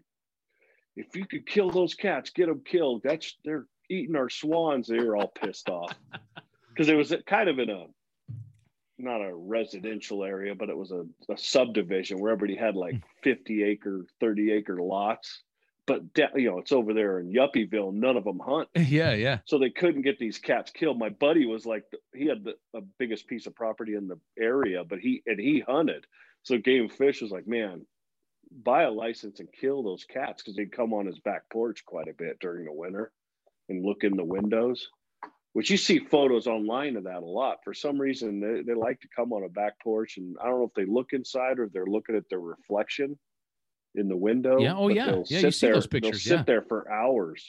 if 0.95 1.15
you 1.15 1.25
could 1.25 1.47
kill 1.47 1.69
those 1.69 1.93
cats, 1.93 2.29
get 2.29 2.47
them 2.47 2.61
killed. 2.65 3.01
That's 3.03 3.35
they're 3.43 3.65
eating 3.89 4.15
our 4.15 4.29
swans. 4.29 4.87
They 4.87 4.99
were 4.99 5.15
all 5.15 5.27
pissed 5.27 5.69
off 5.69 5.93
because 6.69 6.89
it 6.89 6.95
was 6.95 7.13
kind 7.25 7.49
of 7.49 7.59
in 7.59 7.69
a 7.69 7.85
not 8.97 9.21
a 9.21 9.33
residential 9.33 10.23
area, 10.23 10.53
but 10.53 10.69
it 10.69 10.77
was 10.77 10.91
a, 10.91 11.05
a 11.31 11.37
subdivision 11.37 12.19
where 12.19 12.33
everybody 12.33 12.59
had 12.59 12.75
like 12.75 12.95
hmm. 12.95 12.99
50 13.23 13.63
acre, 13.63 14.05
30 14.19 14.51
acre 14.51 14.81
lots 14.81 15.43
but 15.89 16.03
you 16.35 16.47
know 16.47 16.59
it's 16.59 16.71
over 16.71 16.93
there 16.93 17.19
in 17.19 17.33
Yuppieville. 17.33 17.91
None 17.91 18.15
of 18.15 18.23
them 18.23 18.39
hunt. 18.39 18.69
Yeah, 18.77 19.13
yeah. 19.13 19.39
So 19.45 19.57
they 19.57 19.71
couldn't 19.71 20.03
get 20.03 20.19
these 20.19 20.37
cats 20.37 20.71
killed. 20.71 20.99
My 20.99 21.09
buddy 21.09 21.45
was 21.47 21.65
like, 21.65 21.83
he 22.13 22.27
had 22.27 22.43
the, 22.43 22.53
the 22.73 22.85
biggest 22.99 23.27
piece 23.27 23.47
of 23.47 23.55
property 23.55 23.95
in 23.95 24.07
the 24.07 24.19
area, 24.39 24.83
but 24.83 24.99
he 24.99 25.23
and 25.25 25.39
he 25.39 25.63
hunted. 25.67 26.05
So 26.43 26.57
Game 26.57 26.89
Fish 26.89 27.21
was 27.21 27.31
like, 27.31 27.47
man, 27.47 27.85
buy 28.51 28.84
a 28.84 28.91
license 28.91 29.39
and 29.39 29.49
kill 29.51 29.84
those 29.84 30.03
cats 30.05 30.41
because 30.41 30.55
they'd 30.55 30.71
come 30.71 30.93
on 30.93 31.05
his 31.05 31.19
back 31.19 31.43
porch 31.51 31.85
quite 31.85 32.07
a 32.07 32.13
bit 32.13 32.39
during 32.39 32.65
the 32.65 32.73
winter 32.73 33.11
and 33.69 33.85
look 33.85 34.03
in 34.03 34.15
the 34.15 34.23
windows. 34.23 34.88
Which 35.53 35.71
you 35.71 35.77
see 35.77 35.97
photos 35.97 36.45
online 36.45 36.95
of 36.95 37.05
that 37.05 37.23
a 37.23 37.26
lot. 37.26 37.57
For 37.63 37.73
some 37.73 37.99
reason, 37.99 38.39
they, 38.39 38.61
they 38.61 38.76
like 38.76 38.99
to 39.01 39.07
come 39.15 39.34
on 39.34 39.43
a 39.43 39.49
back 39.49 39.73
porch, 39.84 40.17
and 40.17 40.38
I 40.39 40.45
don't 40.45 40.59
know 40.59 40.65
if 40.65 40.73
they 40.76 40.85
look 40.85 41.07
inside 41.11 41.57
or 41.57 41.63
if 41.63 41.73
they're 41.73 41.88
looking 41.88 42.15
at 42.15 42.30
their 42.30 42.39
reflection 42.39 43.17
in 43.95 44.07
the 44.07 44.15
window. 44.15 44.59
Yeah. 44.59 44.76
Oh, 44.76 44.89
yeah. 44.89 45.23
Yeah. 45.26 45.39
You 45.39 45.51
see 45.51 45.65
there, 45.65 45.73
those 45.73 45.88
pictures. 45.88 46.23
They'll 46.23 46.38
sit 46.38 46.38
yeah. 46.38 46.43
there 46.43 46.61
for 46.61 46.91
hours 46.91 47.43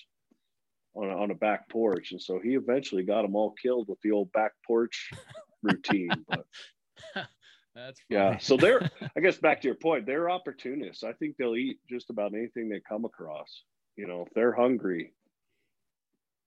on 0.95 1.11
a, 1.11 1.17
on 1.17 1.31
a 1.31 1.35
back 1.35 1.69
porch, 1.69 2.13
and 2.13 2.21
so 2.21 2.41
he 2.43 2.55
eventually 2.55 3.03
got 3.03 3.23
them 3.23 3.37
all 3.37 3.55
killed 3.63 3.89
with 3.89 4.01
the 4.03 4.13
old 4.13 4.33
back 4.33 4.53
porch 4.67 5.11
routine. 5.63 6.11
But 6.27 6.47
That's 7.75 8.01
funny. 8.11 8.21
yeah, 8.21 8.39
so 8.39 8.57
they're. 8.57 8.91
I 9.17 9.21
guess 9.21 9.39
back 9.39 9.61
to 9.63 9.69
your 9.69 9.77
point, 9.77 10.07
they're 10.07 10.31
opportunists. 10.31 11.05
I 11.05 11.13
think 11.13 11.37
they'll 11.37 11.57
eat 11.57 11.79
just 11.89 12.11
about 12.11 12.35
anything 12.35 12.69
they 12.69 12.81
come 12.89 13.05
across. 13.05 13.63
You 13.97 14.07
know, 14.07 14.25
if 14.27 14.33
they're 14.35 14.53
hungry, 14.53 15.13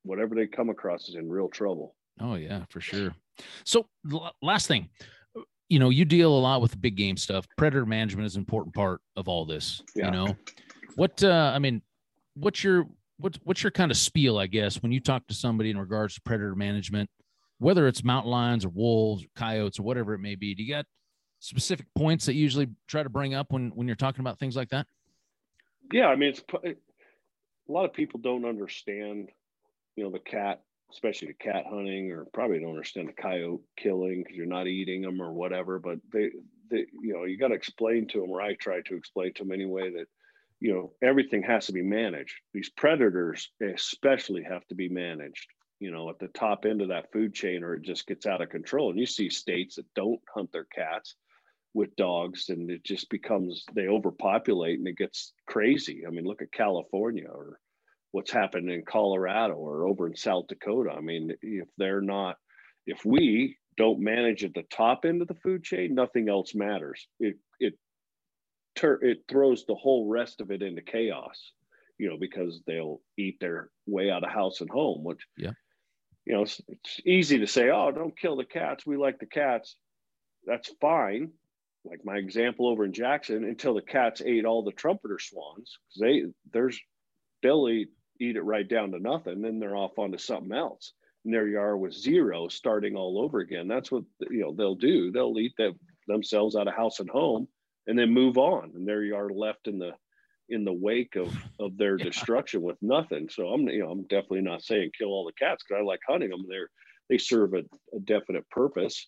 whatever 0.03 0.35
they 0.35 0.47
come 0.47 0.69
across 0.69 1.09
is 1.09 1.15
in 1.15 1.29
real 1.29 1.49
trouble. 1.49 1.95
Oh 2.19 2.35
yeah, 2.35 2.65
for 2.69 2.81
sure. 2.81 3.15
So 3.63 3.87
last 4.41 4.67
thing, 4.67 4.89
you 5.69 5.79
know, 5.79 5.89
you 5.89 6.05
deal 6.05 6.37
a 6.37 6.39
lot 6.39 6.61
with 6.61 6.79
big 6.79 6.95
game 6.95 7.17
stuff. 7.17 7.47
Predator 7.57 7.85
management 7.85 8.27
is 8.27 8.35
an 8.35 8.41
important 8.41 8.75
part 8.75 9.01
of 9.15 9.27
all 9.27 9.45
this. 9.45 9.81
Yeah. 9.95 10.05
You 10.05 10.11
know, 10.11 10.35
what 10.95 11.23
uh, 11.23 11.51
I 11.53 11.59
mean, 11.59 11.81
what's 12.35 12.63
your 12.63 12.85
what's 13.17 13.39
what's 13.43 13.63
your 13.63 13.71
kind 13.71 13.91
of 13.91 13.97
spiel, 13.97 14.37
I 14.37 14.47
guess, 14.47 14.81
when 14.83 14.91
you 14.91 14.99
talk 14.99 15.25
to 15.27 15.33
somebody 15.33 15.69
in 15.69 15.77
regards 15.77 16.15
to 16.15 16.21
predator 16.21 16.55
management, 16.55 17.09
whether 17.59 17.87
it's 17.87 18.03
mountain 18.03 18.31
lions 18.31 18.65
or 18.65 18.69
wolves 18.69 19.23
or 19.23 19.27
coyotes 19.35 19.79
or 19.79 19.83
whatever 19.83 20.13
it 20.13 20.19
may 20.19 20.35
be. 20.35 20.53
Do 20.53 20.63
you 20.63 20.73
got 20.73 20.85
specific 21.43 21.85
points 21.93 22.25
that 22.25 22.35
you 22.35 22.41
usually 22.41 22.69
try 22.87 23.03
to 23.03 23.09
bring 23.09 23.33
up 23.33 23.51
when 23.51 23.69
when 23.75 23.85
you're 23.85 23.97
talking 23.97 24.21
about 24.21 24.39
things 24.39 24.55
like 24.55 24.69
that? 24.69 24.87
Yeah, 25.91 26.07
I 26.07 26.15
mean, 26.15 26.29
it's 26.29 26.41
a 26.53 27.71
lot 27.71 27.83
of 27.83 27.93
people 27.93 28.21
don't 28.21 28.45
understand, 28.45 29.29
you 29.97 30.05
know, 30.05 30.09
the 30.09 30.19
cat, 30.19 30.61
especially 30.89 31.27
the 31.27 31.33
cat 31.33 31.65
hunting, 31.69 32.11
or 32.11 32.25
probably 32.33 32.59
don't 32.59 32.69
understand 32.69 33.09
the 33.09 33.21
coyote 33.21 33.61
killing 33.75 34.23
because 34.23 34.37
you're 34.37 34.45
not 34.45 34.67
eating 34.67 35.01
them 35.01 35.21
or 35.21 35.33
whatever. 35.33 35.79
But 35.79 35.99
they, 36.13 36.31
they, 36.71 36.85
you 37.01 37.13
know, 37.13 37.25
you 37.25 37.37
got 37.37 37.49
to 37.49 37.55
explain 37.55 38.07
to 38.07 38.21
them, 38.21 38.29
or 38.29 38.41
I 38.41 38.53
try 38.53 38.79
to 38.81 38.95
explain 38.95 39.33
to 39.33 39.43
them 39.43 39.51
anyway 39.51 39.91
that, 39.91 40.05
you 40.61 40.73
know, 40.73 40.93
everything 41.01 41.43
has 41.43 41.65
to 41.65 41.73
be 41.73 41.81
managed. 41.81 42.35
These 42.53 42.69
predators, 42.69 43.51
especially, 43.61 44.43
have 44.43 44.65
to 44.67 44.75
be 44.75 44.87
managed. 44.87 45.47
You 45.81 45.91
know, 45.91 46.09
at 46.09 46.19
the 46.19 46.29
top 46.29 46.63
end 46.63 46.81
of 46.81 46.87
that 46.87 47.11
food 47.11 47.33
chain, 47.33 47.65
or 47.65 47.73
it 47.73 47.81
just 47.81 48.07
gets 48.07 48.25
out 48.25 48.41
of 48.41 48.47
control. 48.47 48.91
And 48.91 48.97
you 48.97 49.05
see 49.05 49.29
states 49.29 49.75
that 49.75 49.93
don't 49.93 50.21
hunt 50.33 50.53
their 50.53 50.63
cats 50.73 51.15
with 51.73 51.95
dogs 51.95 52.49
and 52.49 52.69
it 52.69 52.83
just 52.83 53.09
becomes 53.09 53.63
they 53.73 53.87
overpopulate 53.87 54.77
and 54.77 54.87
it 54.87 54.97
gets 54.97 55.33
crazy. 55.47 56.03
I 56.07 56.11
mean 56.11 56.25
look 56.25 56.41
at 56.41 56.51
california 56.51 57.27
or 57.27 57.59
what's 58.11 58.31
happened 58.31 58.69
in 58.69 58.83
colorado 58.85 59.55
or 59.55 59.87
over 59.87 60.07
in 60.07 60.15
south 60.15 60.47
dakota. 60.47 60.91
I 60.91 61.01
mean 61.01 61.31
if 61.41 61.67
they're 61.77 62.01
not 62.01 62.37
if 62.85 63.03
we 63.05 63.57
don't 63.75 64.01
manage 64.01 64.43
at 64.43 64.53
the 64.53 64.63
top 64.71 65.03
end 65.05 65.21
of 65.23 65.27
the 65.27 65.33
food 65.43 65.63
chain 65.63 65.95
nothing 65.95 66.29
else 66.29 66.53
matters. 66.53 67.07
It 67.19 67.37
it 67.59 67.73
tur- 68.75 69.03
it 69.03 69.23
throws 69.27 69.65
the 69.65 69.75
whole 69.75 70.07
rest 70.07 70.41
of 70.41 70.51
it 70.51 70.61
into 70.61 70.81
chaos 70.83 71.51
you 71.97 72.09
know 72.09 72.17
because 72.19 72.61
they'll 72.67 73.01
eat 73.17 73.37
their 73.39 73.69
way 73.87 74.11
out 74.11 74.23
of 74.23 74.29
house 74.31 74.61
and 74.61 74.69
home 74.69 75.03
which 75.03 75.21
Yeah. 75.37 75.51
you 76.25 76.33
know 76.35 76.43
it's, 76.43 76.61
it's 76.67 76.99
easy 77.05 77.39
to 77.39 77.47
say 77.47 77.69
oh 77.71 77.91
don't 77.91 78.17
kill 78.17 78.35
the 78.35 78.45
cats. 78.45 78.85
We 78.85 78.95
like 78.97 79.17
the 79.17 79.25
cats. 79.25 79.75
That's 80.45 80.69
fine 80.79 81.31
like 81.85 82.05
my 82.05 82.17
example 82.17 82.67
over 82.67 82.85
in 82.85 82.93
Jackson, 82.93 83.43
until 83.43 83.73
the 83.73 83.81
cats 83.81 84.21
ate 84.25 84.45
all 84.45 84.63
the 84.63 84.71
trumpeter 84.71 85.19
swans, 85.19 85.77
because 85.89 85.99
they 86.01 86.23
there's 86.51 86.79
they'll 87.41 87.67
eat, 87.69 87.89
eat 88.19 88.37
it 88.37 88.41
right 88.43 88.67
down 88.67 88.91
to 88.91 88.99
nothing, 88.99 89.41
then 89.41 89.59
they're 89.59 89.75
off 89.75 89.97
onto 89.99 90.17
something 90.17 90.53
else. 90.53 90.93
And 91.25 91.33
there 91.33 91.47
you 91.47 91.59
are 91.59 91.77
with 91.77 91.93
zero, 91.93 92.47
starting 92.47 92.95
all 92.95 93.21
over 93.21 93.39
again. 93.39 93.67
That's 93.67 93.91
what 93.91 94.03
you 94.29 94.41
know 94.41 94.53
they'll 94.53 94.75
do. 94.75 95.11
They'll 95.11 95.37
eat 95.39 95.53
them, 95.57 95.79
themselves 96.07 96.55
out 96.55 96.67
of 96.67 96.75
house 96.75 96.99
and 96.99 97.09
home, 97.09 97.47
and 97.87 97.97
then 97.97 98.11
move 98.13 98.37
on. 98.37 98.71
And 98.75 98.87
there 98.87 99.03
you 99.03 99.15
are 99.15 99.29
left 99.29 99.67
in 99.67 99.79
the 99.79 99.91
in 100.49 100.65
the 100.65 100.73
wake 100.73 101.15
of 101.15 101.33
of 101.59 101.77
their 101.77 101.97
Yeah. 101.99 102.05
destruction 102.05 102.61
with 102.61 102.77
nothing. 102.81 103.29
So 103.29 103.47
I'm 103.49 103.67
you 103.67 103.83
know 103.83 103.91
I'm 103.91 104.03
definitely 104.03 104.41
not 104.41 104.63
saying 104.63 104.91
kill 104.97 105.09
all 105.09 105.25
the 105.25 105.33
cats 105.33 105.63
because 105.63 105.81
I 105.81 105.85
like 105.85 106.01
hunting 106.07 106.29
them. 106.29 106.45
They're 106.47 106.69
they 107.09 107.17
serve 107.17 107.53
a, 107.53 107.63
a 107.95 107.99
definite 108.03 108.49
purpose 108.49 109.07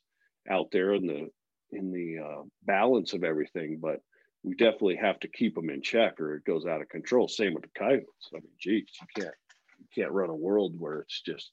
out 0.50 0.68
there 0.72 0.94
in 0.94 1.08
the 1.08 1.30
in 1.72 1.92
the 1.92 2.24
uh, 2.24 2.44
balance 2.64 3.14
of 3.14 3.24
everything, 3.24 3.80
but 3.82 4.02
we 4.44 4.56
definitely 4.56 4.98
have 4.98 5.20
to 5.20 5.28
keep 5.28 5.56
them 5.56 5.70
in 5.70 5.82
check 5.82 6.20
or 6.20 6.36
it 6.36 6.46
goes 6.46 6.66
out 6.66 6.82
of 6.82 6.90
control. 6.90 7.28
Same 7.28 7.54
with 7.54 7.64
the 7.64 7.70
coyotes. 7.78 8.30
I 8.32 8.38
mean, 8.38 8.52
geez, 8.60 8.88
you 9.02 9.24
can't 9.24 9.36
you 9.80 10.04
can't 10.04 10.12
run 10.12 10.30
a 10.30 10.36
world 10.36 10.74
where 10.78 11.00
it's 11.00 11.22
just 11.22 11.52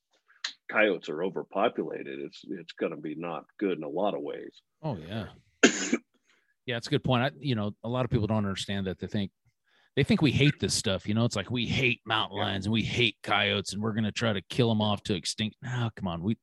coyotes 0.70 1.09
are 1.09 1.22
overpopulated. 1.22 2.20
It's 2.20 2.43
it's 2.48 2.72
going 2.72 2.93
to 2.94 3.01
be 3.01 3.14
not 3.14 3.44
good 3.59 3.78
in 3.78 3.84
a 3.84 3.89
lot 3.89 4.14
of 4.14 4.20
ways. 4.20 4.60
Oh 4.82 4.98
yeah. 5.09 5.26
yeah, 6.66 6.76
it's 6.76 6.86
a 6.86 6.90
good 6.90 7.05
point. 7.05 7.24
I, 7.24 7.30
you 7.39 7.55
know, 7.55 7.72
a 7.82 7.89
lot 7.89 8.05
of 8.05 8.10
people 8.10 8.26
don't 8.26 8.39
understand 8.39 8.86
that. 8.86 8.98
They 8.98 9.06
think 9.06 9.30
they 9.97 10.05
think 10.05 10.22
we 10.22 10.30
hate 10.30 10.59
this 10.60 10.74
stuff. 10.74 11.06
You 11.06 11.14
know, 11.14 11.24
it's 11.24 11.36
like 11.36 11.51
we 11.51 11.66
hate 11.66 12.01
mountain 12.06 12.39
lions 12.39 12.66
and 12.66 12.72
we 12.72 12.82
hate 12.82 13.16
coyotes 13.22 13.72
and 13.72 13.82
we're 13.82 13.93
gonna 13.93 14.12
try 14.12 14.32
to 14.32 14.43
kill 14.43 14.68
them 14.68 14.82
off 14.82 15.02
to 15.05 15.14
extinct. 15.14 15.56
No, 15.62 15.89
come 15.97 16.09
on. 16.09 16.22
We, 16.22 16.36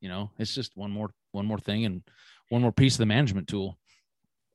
you 0.00 0.08
know, 0.08 0.30
it's 0.38 0.54
just 0.54 0.76
one 0.76 0.90
more 0.90 1.10
one 1.32 1.46
more 1.46 1.58
thing 1.58 1.84
and 1.86 2.02
one 2.48 2.62
more 2.62 2.72
piece 2.72 2.94
of 2.94 2.98
the 2.98 3.06
management 3.06 3.48
tool. 3.48 3.78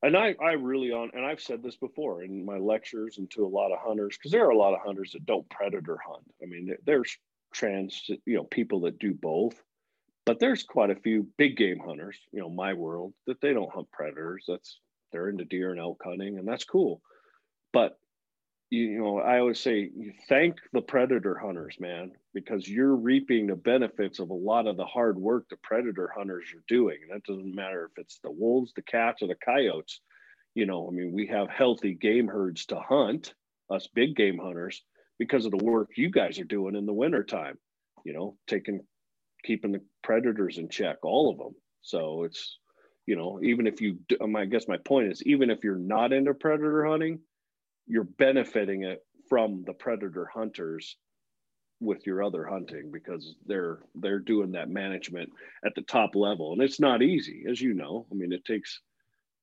And 0.02 0.16
I, 0.16 0.36
I 0.42 0.54
really 0.54 0.92
on, 0.92 1.12
and 1.14 1.26
I've 1.26 1.42
said 1.42 1.62
this 1.62 1.76
before 1.76 2.24
in 2.24 2.46
my 2.46 2.58
lectures 2.58 3.18
and 3.18 3.30
to 3.32 3.46
a 3.46 3.48
lot 3.48 3.74
of 3.74 3.80
hunters, 3.80 4.18
because 4.18 4.32
there 4.32 4.46
are 4.46 4.52
a 4.52 4.58
lot 4.58 4.74
of 4.74 4.80
hunters 4.80 5.12
that 5.12 5.26
don't 5.26 5.50
predator 5.50 5.98
hunt. 6.06 6.24
I 6.42 6.46
mean, 6.46 6.74
there's 6.86 7.18
trans, 7.54 8.10
you 8.26 8.36
know, 8.38 8.46
people 8.46 8.82
that 8.82 9.00
do 9.00 9.14
both, 9.14 9.62
but 10.26 10.40
there's 10.40 10.64
quite 10.64 10.90
a 10.90 10.96
few 10.96 11.28
big 11.38 11.58
game 11.58 11.80
hunters, 11.80 12.18
you 12.32 12.40
know, 12.40 12.50
my 12.50 12.74
world 12.74 13.14
that 13.28 13.42
they 13.42 13.54
don't 13.54 13.74
hunt 13.74 13.92
predators. 13.92 14.46
That's 14.48 14.80
they're 15.12 15.28
into 15.28 15.44
deer 15.44 15.72
and 15.72 15.80
elk 15.80 16.02
hunting, 16.04 16.38
and 16.38 16.48
that's 16.48 16.66
cool. 16.66 17.02
But 17.74 17.98
you, 18.70 19.00
know, 19.00 19.20
I 19.20 19.40
always 19.40 19.60
say 19.60 19.90
thank 20.28 20.58
the 20.74 20.82
predator 20.82 21.36
hunters, 21.38 21.78
man, 21.80 22.12
because 22.34 22.68
you're 22.68 22.96
reaping 22.96 23.48
the 23.48 23.56
benefits 23.56 24.20
of 24.20 24.30
a 24.30 24.34
lot 24.34 24.68
of 24.68 24.78
the 24.78 24.86
hard 24.86 25.18
work 25.18 25.46
the 25.50 25.58
predator 25.58 26.12
hunters 26.16 26.46
are 26.56 26.64
doing. 26.68 26.98
And 27.02 27.12
that 27.12 27.24
doesn't 27.26 27.56
matter 27.56 27.90
if 27.92 28.02
it's 28.02 28.20
the 28.20 28.32
wolves, 28.32 28.74
the 28.76 28.84
cats, 28.84 29.22
or 29.22 29.28
the 29.28 29.36
coyotes. 29.36 30.02
You 30.54 30.66
know, 30.66 30.88
I 30.88 30.92
mean, 30.92 31.12
we 31.12 31.28
have 31.28 31.50
healthy 31.50 31.94
game 31.96 32.28
herds 32.28 32.66
to 32.68 32.80
hunt, 32.80 33.34
us 33.70 33.88
big 33.94 34.16
game 34.16 34.38
hunters, 34.38 34.84
because 35.18 35.46
of 35.46 35.52
the 35.52 35.64
work 35.64 35.90
you 35.96 36.10
guys 36.10 36.40
are 36.40 36.46
doing 36.46 36.76
in 36.76 36.86
the 36.86 36.94
wintertime, 36.94 37.58
you 38.06 38.14
know, 38.14 38.38
taking 38.48 38.82
keeping 39.44 39.72
the 39.72 39.82
predators 40.04 40.58
in 40.58 40.70
check, 40.70 40.98
all 41.04 41.32
of 41.32 41.38
them. 41.38 41.56
So 41.82 42.24
it's, 42.24 42.58
you 43.06 43.16
know, 43.16 43.40
even 43.42 43.68
if 43.68 43.82
you, 43.82 44.00
I 44.36 44.46
guess 44.46 44.68
my 44.68 44.78
point 44.78 45.12
is, 45.12 45.24
even 45.24 45.50
if 45.50 45.64
you're 45.64 45.76
not 45.76 46.14
into 46.14 46.34
predator 46.34 46.86
hunting, 46.86 47.20
you're 47.90 48.06
benefiting 48.06 48.84
it 48.84 49.06
from 49.30 49.64
the 49.66 49.74
predator 49.74 50.28
hunters 50.34 50.98
with 51.82 52.06
your 52.06 52.24
other 52.24 52.46
hunting 52.46 52.92
because 52.92 53.36
they're 53.46 53.80
they're 53.96 54.20
doing 54.20 54.52
that 54.52 54.70
management 54.70 55.30
at 55.66 55.74
the 55.76 55.82
top 55.84 56.16
level 56.16 56.54
and 56.54 56.62
it's 56.62 56.80
not 56.80 57.02
easy 57.02 57.46
as 57.50 57.62
you 57.62 57.74
know 57.74 58.06
i 58.12 58.16
mean 58.16 58.34
it 58.34 58.44
takes 58.46 58.82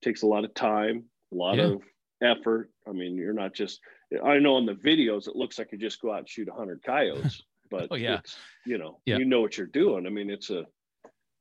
takes 0.03 0.23
a 0.23 0.27
lot 0.27 0.45
of 0.45 0.55
time 0.55 1.05
a 1.33 1.35
lot 1.35 1.59
Yeah. 1.59 1.67
of 1.69 1.83
effort 2.23 2.71
i 2.89 2.93
mean 2.93 3.17
you're 3.17 3.33
not 3.33 3.55
just 3.55 3.81
i 4.25 4.39
know 4.39 4.59
in 4.59 4.67
the 4.67 4.75
videos 4.75 5.29
it 5.29 5.37
looks 5.37 5.59
like 5.59 5.73
you 5.73 5.79
just 5.79 6.01
go 6.01 6.13
out 6.13 6.21
and 6.21 6.29
shoot 6.29 6.49
100 6.49 6.83
coyotes 6.85 7.43
but 7.71 7.91
Oh, 7.91 7.97
yeah. 7.97 8.17
it's, 8.17 8.39
you 8.67 8.79
know 8.79 9.01
Yeah. 9.07 9.19
you 9.19 9.25
know 9.25 9.41
what 9.41 9.57
you're 9.59 9.67
doing 9.67 10.07
i 10.07 10.11
mean 10.11 10.31
it's 10.31 10.51
a 10.51 10.65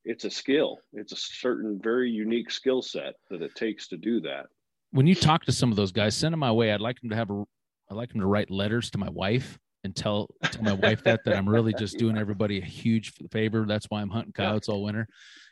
it's 0.06 0.26
a 0.26 0.30
skill 0.32 0.80
it's 0.94 1.12
a 1.14 1.18
certain 1.18 1.80
very 1.82 2.10
unique 2.12 2.52
skill 2.52 2.82
set 2.82 3.16
that 3.30 3.42
it 3.42 3.56
takes 3.56 3.88
to 3.90 3.98
do 3.98 4.22
that 4.22 4.48
When 4.96 5.08
you 5.08 5.14
talk 5.14 5.44
to 5.44 5.52
some 5.52 5.72
of 5.72 5.76
those 5.76 5.92
guys, 5.92 6.16
send 6.16 6.32
them 6.32 6.40
my 6.40 6.54
way. 6.54 6.72
I'd 6.72 6.80
like 6.80 7.02
them 7.02 7.10
to 7.10 7.18
have 7.18 7.30
a 7.30 7.44
I'd 7.92 7.96
like 7.96 8.10
them 8.14 8.22
to 8.22 8.28
write 8.28 8.50
letters 8.50 8.90
to 8.92 8.98
my 8.98 9.10
wife 9.10 9.60
and 9.84 9.94
tell 9.94 10.30
tell 10.46 10.64
my 10.64 10.72
wife 10.72 11.04
that 11.04 11.26
that 11.26 11.36
I'm 11.36 11.48
really 11.50 11.74
just 11.74 11.98
doing 11.98 12.18
everybody 12.18 12.60
a 12.60 12.66
huge 12.66 13.12
favor. 13.30 13.66
That's 13.68 13.88
why 13.90 14.00
I'm 14.02 14.10
hunting 14.10 14.32
coyotes 14.32 14.70
all 14.70 14.84
winter. 14.84 15.06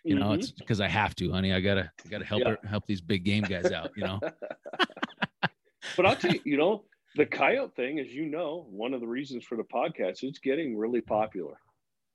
You 0.06 0.15
know, 0.15 0.30
Mhm. 0.30 0.36
it's 0.40 0.52
because 0.52 0.80
I 0.80 0.88
have 0.88 1.14
to, 1.15 1.30
honey. 1.30 1.52
I 1.52 1.60
gotta 1.60 1.91
I 2.06 2.10
gotta 2.10 2.24
help 2.24 2.41
Yeah. 2.41 2.52
her, 2.52 2.60
help 2.68 2.86
these 2.88 3.02
big 3.02 3.26
game 3.26 3.44
guys 3.44 3.70
out. 3.74 3.91
You 3.98 4.06
know. 4.06 4.20
but 5.98 6.06
I'll 6.06 6.15
tell 6.15 6.32
you, 6.32 6.40
you 6.45 6.56
know, 6.56 6.86
the 7.18 7.26
coyote 7.26 7.76
thing, 7.76 7.99
as 7.99 8.14
you 8.14 8.26
know, 8.26 8.65
one 8.70 8.94
of 8.94 9.02
the 9.02 9.07
reasons 9.07 9.44
for 9.44 9.57
the 9.57 9.64
podcast, 9.65 10.24
it's 10.24 10.40
getting 10.40 10.78
really 10.78 11.02
popular. 11.02 11.57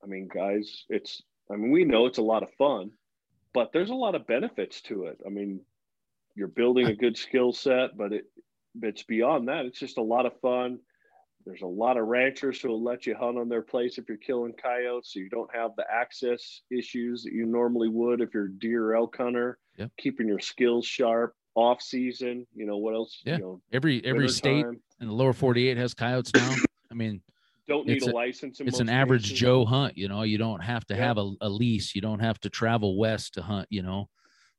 I 0.03 0.07
mean, 0.07 0.27
guys, 0.33 0.85
it's, 0.89 1.21
I 1.51 1.57
mean, 1.57 1.69
we 1.69 1.83
know 1.85 2.07
it's 2.07 2.17
a 2.17 2.23
lot 2.23 2.41
of 2.41 2.51
fun, 2.55 2.91
but 3.53 3.71
there's 3.71 3.91
a 3.91 3.95
lot 3.95 4.15
of 4.15 4.25
benefits 4.25 4.81
to 4.83 5.03
it. 5.05 5.21
I 5.25 5.29
mean, 5.29 5.61
you're 6.39 6.47
building 6.47 6.87
a 6.87 6.95
good 6.95 7.17
skill 7.17 7.51
set, 7.53 7.97
but 7.97 8.13
it, 8.13 8.23
it's 8.81 9.03
beyond 9.03 9.47
that. 9.49 9.65
It's 9.65 9.77
just 9.79 9.97
a 9.97 10.01
lot 10.01 10.25
of 10.25 10.39
fun. 10.41 10.79
there's 11.45 11.61
a 11.61 11.67
lot 11.67 11.97
of 11.97 12.07
ranchers 12.07 12.61
who 12.61 12.69
will 12.69 12.83
let 12.83 13.05
you 13.05 13.15
hunt 13.15 13.37
on 13.37 13.49
their 13.49 13.61
place 13.61 13.97
if 13.97 14.07
you're 14.07 14.17
killing 14.17 14.53
coyotes, 14.53 15.13
so 15.13 15.19
you 15.19 15.29
don't 15.29 15.53
have 15.53 15.71
the 15.77 15.85
access 15.91 16.61
issues 16.71 17.23
that 17.23 17.33
you 17.33 17.45
normally 17.45 17.89
would 17.89 18.21
if 18.21 18.33
you're 18.33 18.45
a 18.45 18.51
deer 18.59 18.95
elk 18.95 19.15
hunter. 19.17 19.57
Keeping 19.97 20.27
your 20.27 20.39
skills 20.39 20.85
sharp 20.85 21.33
off 21.55 21.81
season. 21.81 22.45
You 22.55 22.65
know 22.65 22.77
what 22.77 22.93
else? 22.95 23.21
Yeah. 23.25 23.35
You 23.37 23.41
know, 23.41 23.61
Every 23.71 24.03
every 24.05 24.27
state 24.29 24.65
in 24.65 25.07
the 25.07 25.13
lower 25.13 25.33
48 25.33 25.77
has 25.77 25.93
coyotes 25.93 26.33
now. 26.33 26.53
I 26.91 26.93
mean, 26.95 27.21
don't 27.67 27.87
need 27.87 28.03
a, 28.03 28.09
a- 28.09 28.11
license. 28.11 28.59
It's 28.59 28.79
an 28.81 28.89
average. 28.89 29.33
Joe 29.33 29.63
hunt. 29.65 29.97
You 29.97 30.07
know, 30.09 30.23
you 30.23 30.37
don't 30.37 30.59
have 30.61 30.85
to 30.87 30.95
Yeah. 30.95 31.05
have 31.07 31.17
a, 31.17 31.31
a 31.41 31.49
lease. 31.49 31.95
You 31.95 32.01
don't 32.01 32.19
have 32.19 32.39
to 32.41 32.49
travel 32.49 32.97
west 32.97 33.35
to 33.35 33.41
hunt. 33.41 33.67
You 33.69 33.83
know, 33.83 34.09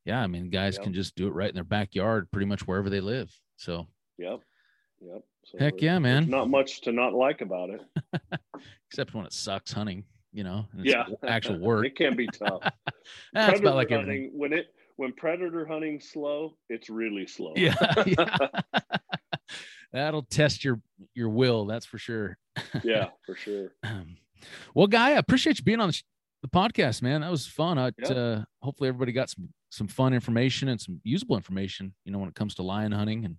yeah. 0.04 0.20
I 0.22 0.26
mean, 0.26 0.50
guys 0.50 0.76
Yeah. 0.76 0.84
can 0.84 0.94
just 0.94 1.14
do 1.14 1.26
it 1.28 1.34
right 1.34 1.48
in 1.48 1.54
their 1.54 1.64
backyard, 1.64 2.30
pretty 2.30 2.46
much 2.46 2.66
wherever 2.66 2.90
they 2.90 3.00
live. 3.00 3.32
So 3.56 3.86
Yep. 4.18 4.40
Yep. 5.00 5.22
So 5.46 5.58
Heck 5.58 5.80
yeah, 5.80 5.98
man. 5.98 6.28
Not 6.28 6.50
much 6.50 6.82
to 6.82 6.92
not 6.92 7.14
like 7.14 7.40
about 7.40 7.70
it. 7.70 7.80
except 8.90 9.14
when 9.14 9.24
it 9.26 9.32
sucks 9.32 9.72
hunting. 9.72 10.04
You 10.32 10.44
know, 10.44 10.66
yeah. 10.76 11.06
actual 11.26 11.58
work. 11.58 11.84
it 11.86 11.96
can 11.96 12.14
be 12.14 12.28
tough. 12.28 12.62
That's 13.32 13.58
about 13.58 13.74
like 13.74 13.88
Predator 13.88 14.02
everything. 14.02 14.22
hunting, 14.26 14.38
when 14.38 14.52
it 14.52 14.66
when 14.94 15.12
predator 15.14 15.66
hunting 15.66 15.98
slow, 15.98 16.56
it's 16.68 16.88
really 16.88 17.26
slow. 17.26 17.52
Yeah, 17.56 17.74
yeah. 18.06 18.48
That'll 19.92 20.22
test 20.22 20.62
your 20.64 20.80
your 21.14 21.30
will. 21.30 21.66
That's 21.66 21.84
for 21.84 21.98
sure. 21.98 22.38
yeah, 22.84 23.08
for 23.26 23.34
sure. 23.34 23.72
well, 24.74 24.86
guy, 24.86 25.08
I 25.10 25.18
appreciate 25.18 25.58
you 25.58 25.64
being 25.64 25.80
on 25.80 25.88
the, 25.88 25.92
sh- 25.94 26.04
the 26.42 26.48
podcast, 26.48 27.02
man. 27.02 27.22
That 27.22 27.30
was 27.30 27.46
fun. 27.46 27.76
I, 27.78 27.90
Yeah. 27.98 28.08
uh, 28.12 28.44
hopefully, 28.62 28.88
everybody 28.88 29.10
got 29.12 29.30
some 29.30 29.48
some 29.70 29.88
fun 29.88 30.12
information 30.12 30.68
and 30.68 30.80
some 30.80 31.00
usable 31.04 31.36
information. 31.36 31.94
You 32.04 32.12
know, 32.12 32.18
when 32.18 32.28
it 32.28 32.34
comes 32.34 32.54
to 32.56 32.62
lion 32.62 32.92
hunting 32.92 33.24
and 33.24 33.36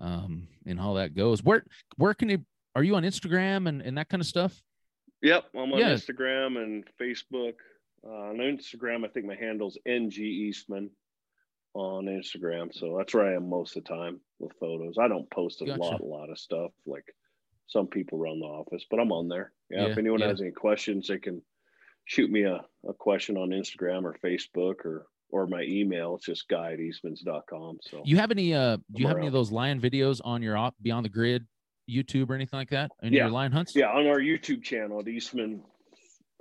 um 0.00 0.48
and 0.66 0.78
how 0.78 0.94
that 0.94 1.14
goes. 1.14 1.42
Where 1.42 1.64
where 1.96 2.14
can 2.14 2.28
you? 2.28 2.44
Are 2.74 2.82
you 2.84 2.94
on 2.94 3.02
Instagram 3.02 3.68
and 3.68 3.82
and 3.82 3.98
that 3.98 4.08
kind 4.08 4.20
of 4.20 4.26
stuff? 4.26 4.62
Yep, 5.22 5.44
I'm 5.54 5.72
on 5.72 5.78
Yeah. 5.78 5.94
Instagram 5.94 6.62
and 6.62 6.84
Facebook. 7.00 7.54
Uh, 8.06 8.30
on 8.30 8.36
Instagram, 8.36 9.04
I 9.04 9.08
think 9.08 9.26
my 9.26 9.34
handle's 9.34 9.76
ng 9.84 10.12
eastman 10.12 10.88
on 11.74 12.04
Instagram, 12.06 12.72
so 12.72 12.96
that's 12.96 13.12
where 13.12 13.26
I 13.26 13.34
am 13.34 13.48
most 13.50 13.76
of 13.76 13.82
the 13.82 13.88
time 13.88 14.20
with 14.38 14.52
photos. 14.60 14.96
I 14.98 15.08
don't 15.08 15.28
post 15.30 15.60
a 15.62 15.66
Gotcha. 15.66 15.80
lot, 15.80 16.00
a 16.00 16.04
lot 16.04 16.30
of 16.30 16.38
stuff 16.38 16.70
like 16.86 17.04
some 17.66 17.88
people 17.88 18.16
run 18.18 18.38
the 18.38 18.46
office, 18.46 18.86
but 18.88 19.00
I'm 19.00 19.10
on 19.10 19.28
there. 19.28 19.52
Yeah, 19.68 19.86
Yeah, 19.86 19.92
if 19.92 19.98
anyone 19.98 20.20
yeah. 20.20 20.28
has 20.28 20.40
any 20.40 20.52
questions, 20.52 21.08
they 21.08 21.18
can 21.18 21.42
shoot 22.04 22.30
me 22.30 22.42
a, 22.44 22.64
a 22.88 22.94
question 22.94 23.36
on 23.36 23.50
Instagram 23.50 24.04
or 24.04 24.16
Facebook 24.24 24.84
or 24.84 25.06
or 25.30 25.46
my 25.46 25.62
email. 25.62 26.14
It's 26.16 26.26
just 26.26 26.48
guy 26.48 26.72
at 26.72 26.78
eastmans.com. 26.78 27.78
So 27.82 28.02
You 28.04 28.16
have 28.16 28.30
any? 28.30 28.54
uh 28.54 28.76
Do 28.76 29.02
you 29.02 29.08
have 29.08 29.18
any 29.18 29.26
of 29.26 29.32
those 29.32 29.50
lion 29.52 29.80
videos 29.80 30.20
on 30.24 30.42
your 30.42 30.56
op- 30.56 30.74
Beyond 30.82 31.04
the 31.04 31.10
Grid 31.10 31.46
YouTube 31.88 32.30
or 32.30 32.34
anything 32.34 32.58
like 32.58 32.70
that? 32.70 32.90
Any 33.02 33.16
Yeah. 33.16 33.24
your 33.24 33.32
lion 33.32 33.52
hunts? 33.52 33.74
yeah, 33.76 33.88
on 33.90 34.06
our 34.06 34.18
YouTube 34.20 34.62
channel 34.62 35.00
at 35.00 35.08
Eastman 35.08 35.62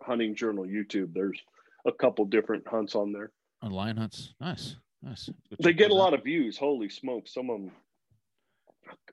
Hunting 0.04 0.36
Journal 0.36 0.66
YouTube, 0.66 1.14
there's 1.14 1.40
a 1.86 1.92
couple 1.92 2.26
different 2.26 2.68
hunts 2.68 2.96
on 2.96 3.12
there. 3.12 3.32
On 3.62 3.72
lion 3.72 3.98
hunts. 3.98 4.34
Nice, 4.40 4.76
nice. 5.02 5.28
Go 5.28 5.56
They 5.62 5.74
get 5.74 5.90
a 5.92 5.94
out. 5.94 5.98
lot 5.98 6.14
of 6.14 6.24
views. 6.24 6.58
Holy 6.58 6.90
smokes! 6.90 7.34
Some 7.34 7.50
of 7.50 7.60
them, 7.60 7.72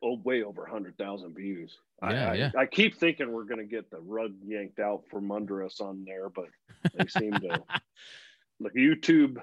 oh, 0.03 0.19
way 0.25 0.43
over 0.43 0.67
hundred 0.67 0.97
thousand 0.99 1.35
views. 1.35 1.79
Yeah, 2.03 2.31
I, 2.31 2.35
yeah. 2.35 2.51
I, 2.57 2.67
keep 2.67 2.99
thinking 2.99 3.33
we're 3.33 3.45
gonna 3.45 3.65
get 3.65 3.91
the 3.91 4.01
rug 4.01 4.33
yanked 4.45 4.79
out 4.79 5.05
from 5.11 5.33
under 5.33 5.65
us 5.65 5.81
on 5.81 6.05
there, 6.05 6.29
but 6.29 6.47
they 6.95 7.07
seem 7.09 7.33
to. 7.33 7.63
Like 8.61 8.75
YouTube 8.75 9.39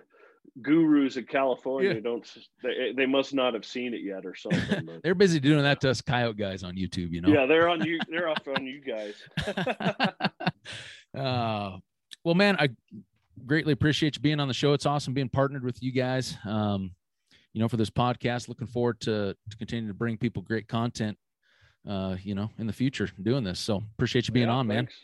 gurus 0.61 1.15
in 1.17 1.25
California 1.25 1.93
Yeah. 1.93 1.99
don't. 2.01 2.27
They, 2.63 2.93
they 2.95 3.05
must 3.05 3.33
not 3.33 3.53
have 3.53 3.63
seen 3.65 3.93
it 3.93 4.01
yet 4.03 4.25
or 4.25 4.35
something. 4.35 4.99
They're 5.03 5.15
busy 5.15 5.39
doing 5.39 5.63
that 5.63 5.79
to 5.81 5.89
us 5.89 6.01
coyote 6.01 6.37
guys 6.37 6.63
on 6.63 6.75
YouTube. 6.75 7.11
You 7.11 7.21
know. 7.21 7.29
yeah, 7.29 7.45
they're 7.45 7.69
on 7.69 7.85
you. 7.85 7.99
They're 8.09 8.27
off 8.29 8.45
on 8.47 8.65
you 8.65 8.81
guys. 8.81 9.15
uh, 11.17 11.77
well, 12.23 12.35
man, 12.35 12.55
I 12.59 12.69
greatly 13.45 13.73
appreciate 13.73 14.15
you 14.15 14.21
being 14.21 14.39
on 14.39 14.47
the 14.47 14.53
show. 14.53 14.73
It's 14.73 14.85
awesome 14.85 15.13
being 15.13 15.29
partnered 15.29 15.63
with 15.63 15.81
you 15.81 15.91
guys. 15.91 16.37
Um, 16.45 16.91
you 17.53 17.59
know, 17.61 17.67
for 17.67 17.77
this 17.77 17.89
podcast, 17.89 18.47
looking 18.47 18.67
forward 18.67 18.99
to 19.01 19.35
to 19.49 19.57
continue 19.57 19.87
to 19.87 19.93
bring 19.93 20.17
people 20.17 20.41
great 20.41 20.67
content. 20.67 21.17
Uh, 21.87 22.15
you 22.21 22.35
know, 22.35 22.49
in 22.59 22.67
the 22.67 22.73
future, 22.73 23.09
doing 23.23 23.43
this. 23.43 23.59
So 23.59 23.81
appreciate 23.95 24.27
you 24.27 24.33
being 24.33 24.47
Yeah, 24.47 24.53
on, 24.53 24.67
man. 24.67 24.85
Thanks. 24.85 24.95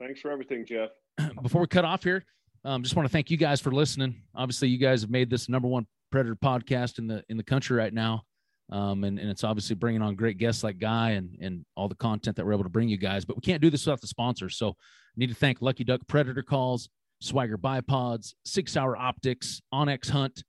thanks 0.00 0.20
for 0.20 0.32
everything, 0.32 0.66
Geoff. 0.66 0.90
Before 1.42 1.60
we 1.60 1.68
cut 1.68 1.84
off 1.84 2.02
here, 2.02 2.24
um, 2.64 2.82
just 2.82 2.96
want 2.96 3.06
to 3.06 3.12
thank 3.12 3.30
you 3.30 3.36
guys 3.36 3.60
for 3.60 3.70
listening. 3.70 4.22
Obviously, 4.34 4.68
you 4.68 4.78
guys 4.78 5.02
have 5.02 5.10
made 5.10 5.30
this 5.30 5.48
number 5.48 5.68
one 5.68 5.86
predator 6.10 6.36
podcast 6.36 6.98
in 6.98 7.06
the 7.06 7.22
in 7.28 7.36
the 7.36 7.42
country 7.42 7.76
right 7.76 7.92
now. 7.92 8.22
Um, 8.70 9.04
and, 9.04 9.18
and 9.18 9.30
it's 9.30 9.44
obviously 9.44 9.76
bringing 9.76 10.02
on 10.02 10.14
great 10.14 10.36
guests 10.36 10.62
like 10.62 10.78
Guy 10.78 11.12
and, 11.12 11.38
and 11.40 11.64
all 11.74 11.88
the 11.88 11.94
content 11.94 12.36
that 12.36 12.44
we're 12.44 12.52
able 12.52 12.64
to 12.64 12.68
bring 12.68 12.88
you 12.88 12.98
guys. 12.98 13.24
But 13.24 13.36
we 13.36 13.40
can't 13.40 13.62
do 13.62 13.70
this 13.70 13.86
without 13.86 14.02
the 14.02 14.06
sponsors. 14.06 14.58
So 14.58 14.68
I 14.68 14.74
need 15.16 15.30
to 15.30 15.34
thank 15.34 15.62
Lucky 15.62 15.84
Duck 15.84 16.02
Predator 16.06 16.42
Calls, 16.42 16.90
Swagger 17.20 17.56
Bipods, 17.56 18.34
Sig 18.44 18.68
Sauer 18.68 18.96
Optics, 18.96 19.62
onX 19.72 20.10
Hunt, 20.10 20.44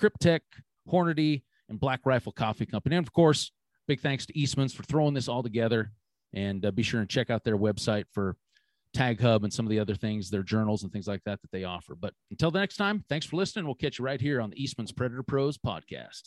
Kryptek, 0.00 0.40
Hornady, 0.90 1.42
and 1.68 1.80
Black 1.80 2.00
Rifle 2.04 2.32
Coffee 2.32 2.66
Company. 2.66 2.96
And 2.96 3.06
of 3.06 3.12
course, 3.12 3.50
big 3.88 4.00
thanks 4.00 4.24
to 4.26 4.38
Eastman's 4.38 4.72
for 4.72 4.84
throwing 4.84 5.14
this 5.14 5.28
all 5.28 5.42
together. 5.42 5.90
And 6.32 6.64
uh, 6.64 6.70
be 6.70 6.82
sure 6.82 7.00
and 7.00 7.08
check 7.08 7.30
out 7.30 7.42
their 7.42 7.56
website 7.56 8.04
for 8.12 8.36
Tag 8.94 9.20
Hub 9.20 9.44
and 9.44 9.52
some 9.52 9.66
of 9.66 9.70
the 9.70 9.78
other 9.78 9.94
things, 9.94 10.30
their 10.30 10.42
journals 10.42 10.82
and 10.82 10.92
things 10.92 11.06
like 11.06 11.22
that 11.26 11.42
that 11.42 11.50
they 11.50 11.64
offer. 11.64 11.94
But 11.94 12.14
until 12.30 12.50
the 12.50 12.60
next 12.60 12.76
time, 12.76 13.04
thanks 13.08 13.26
for 13.26 13.36
listening. 13.36 13.66
We'll 13.66 13.74
catch 13.74 13.98
you 13.98 14.04
right 14.04 14.20
here 14.20 14.40
on 14.40 14.50
the 14.50 14.62
Eastman's 14.62 14.92
Predator 14.92 15.22
Pros 15.22 15.58
podcast. 15.58 16.22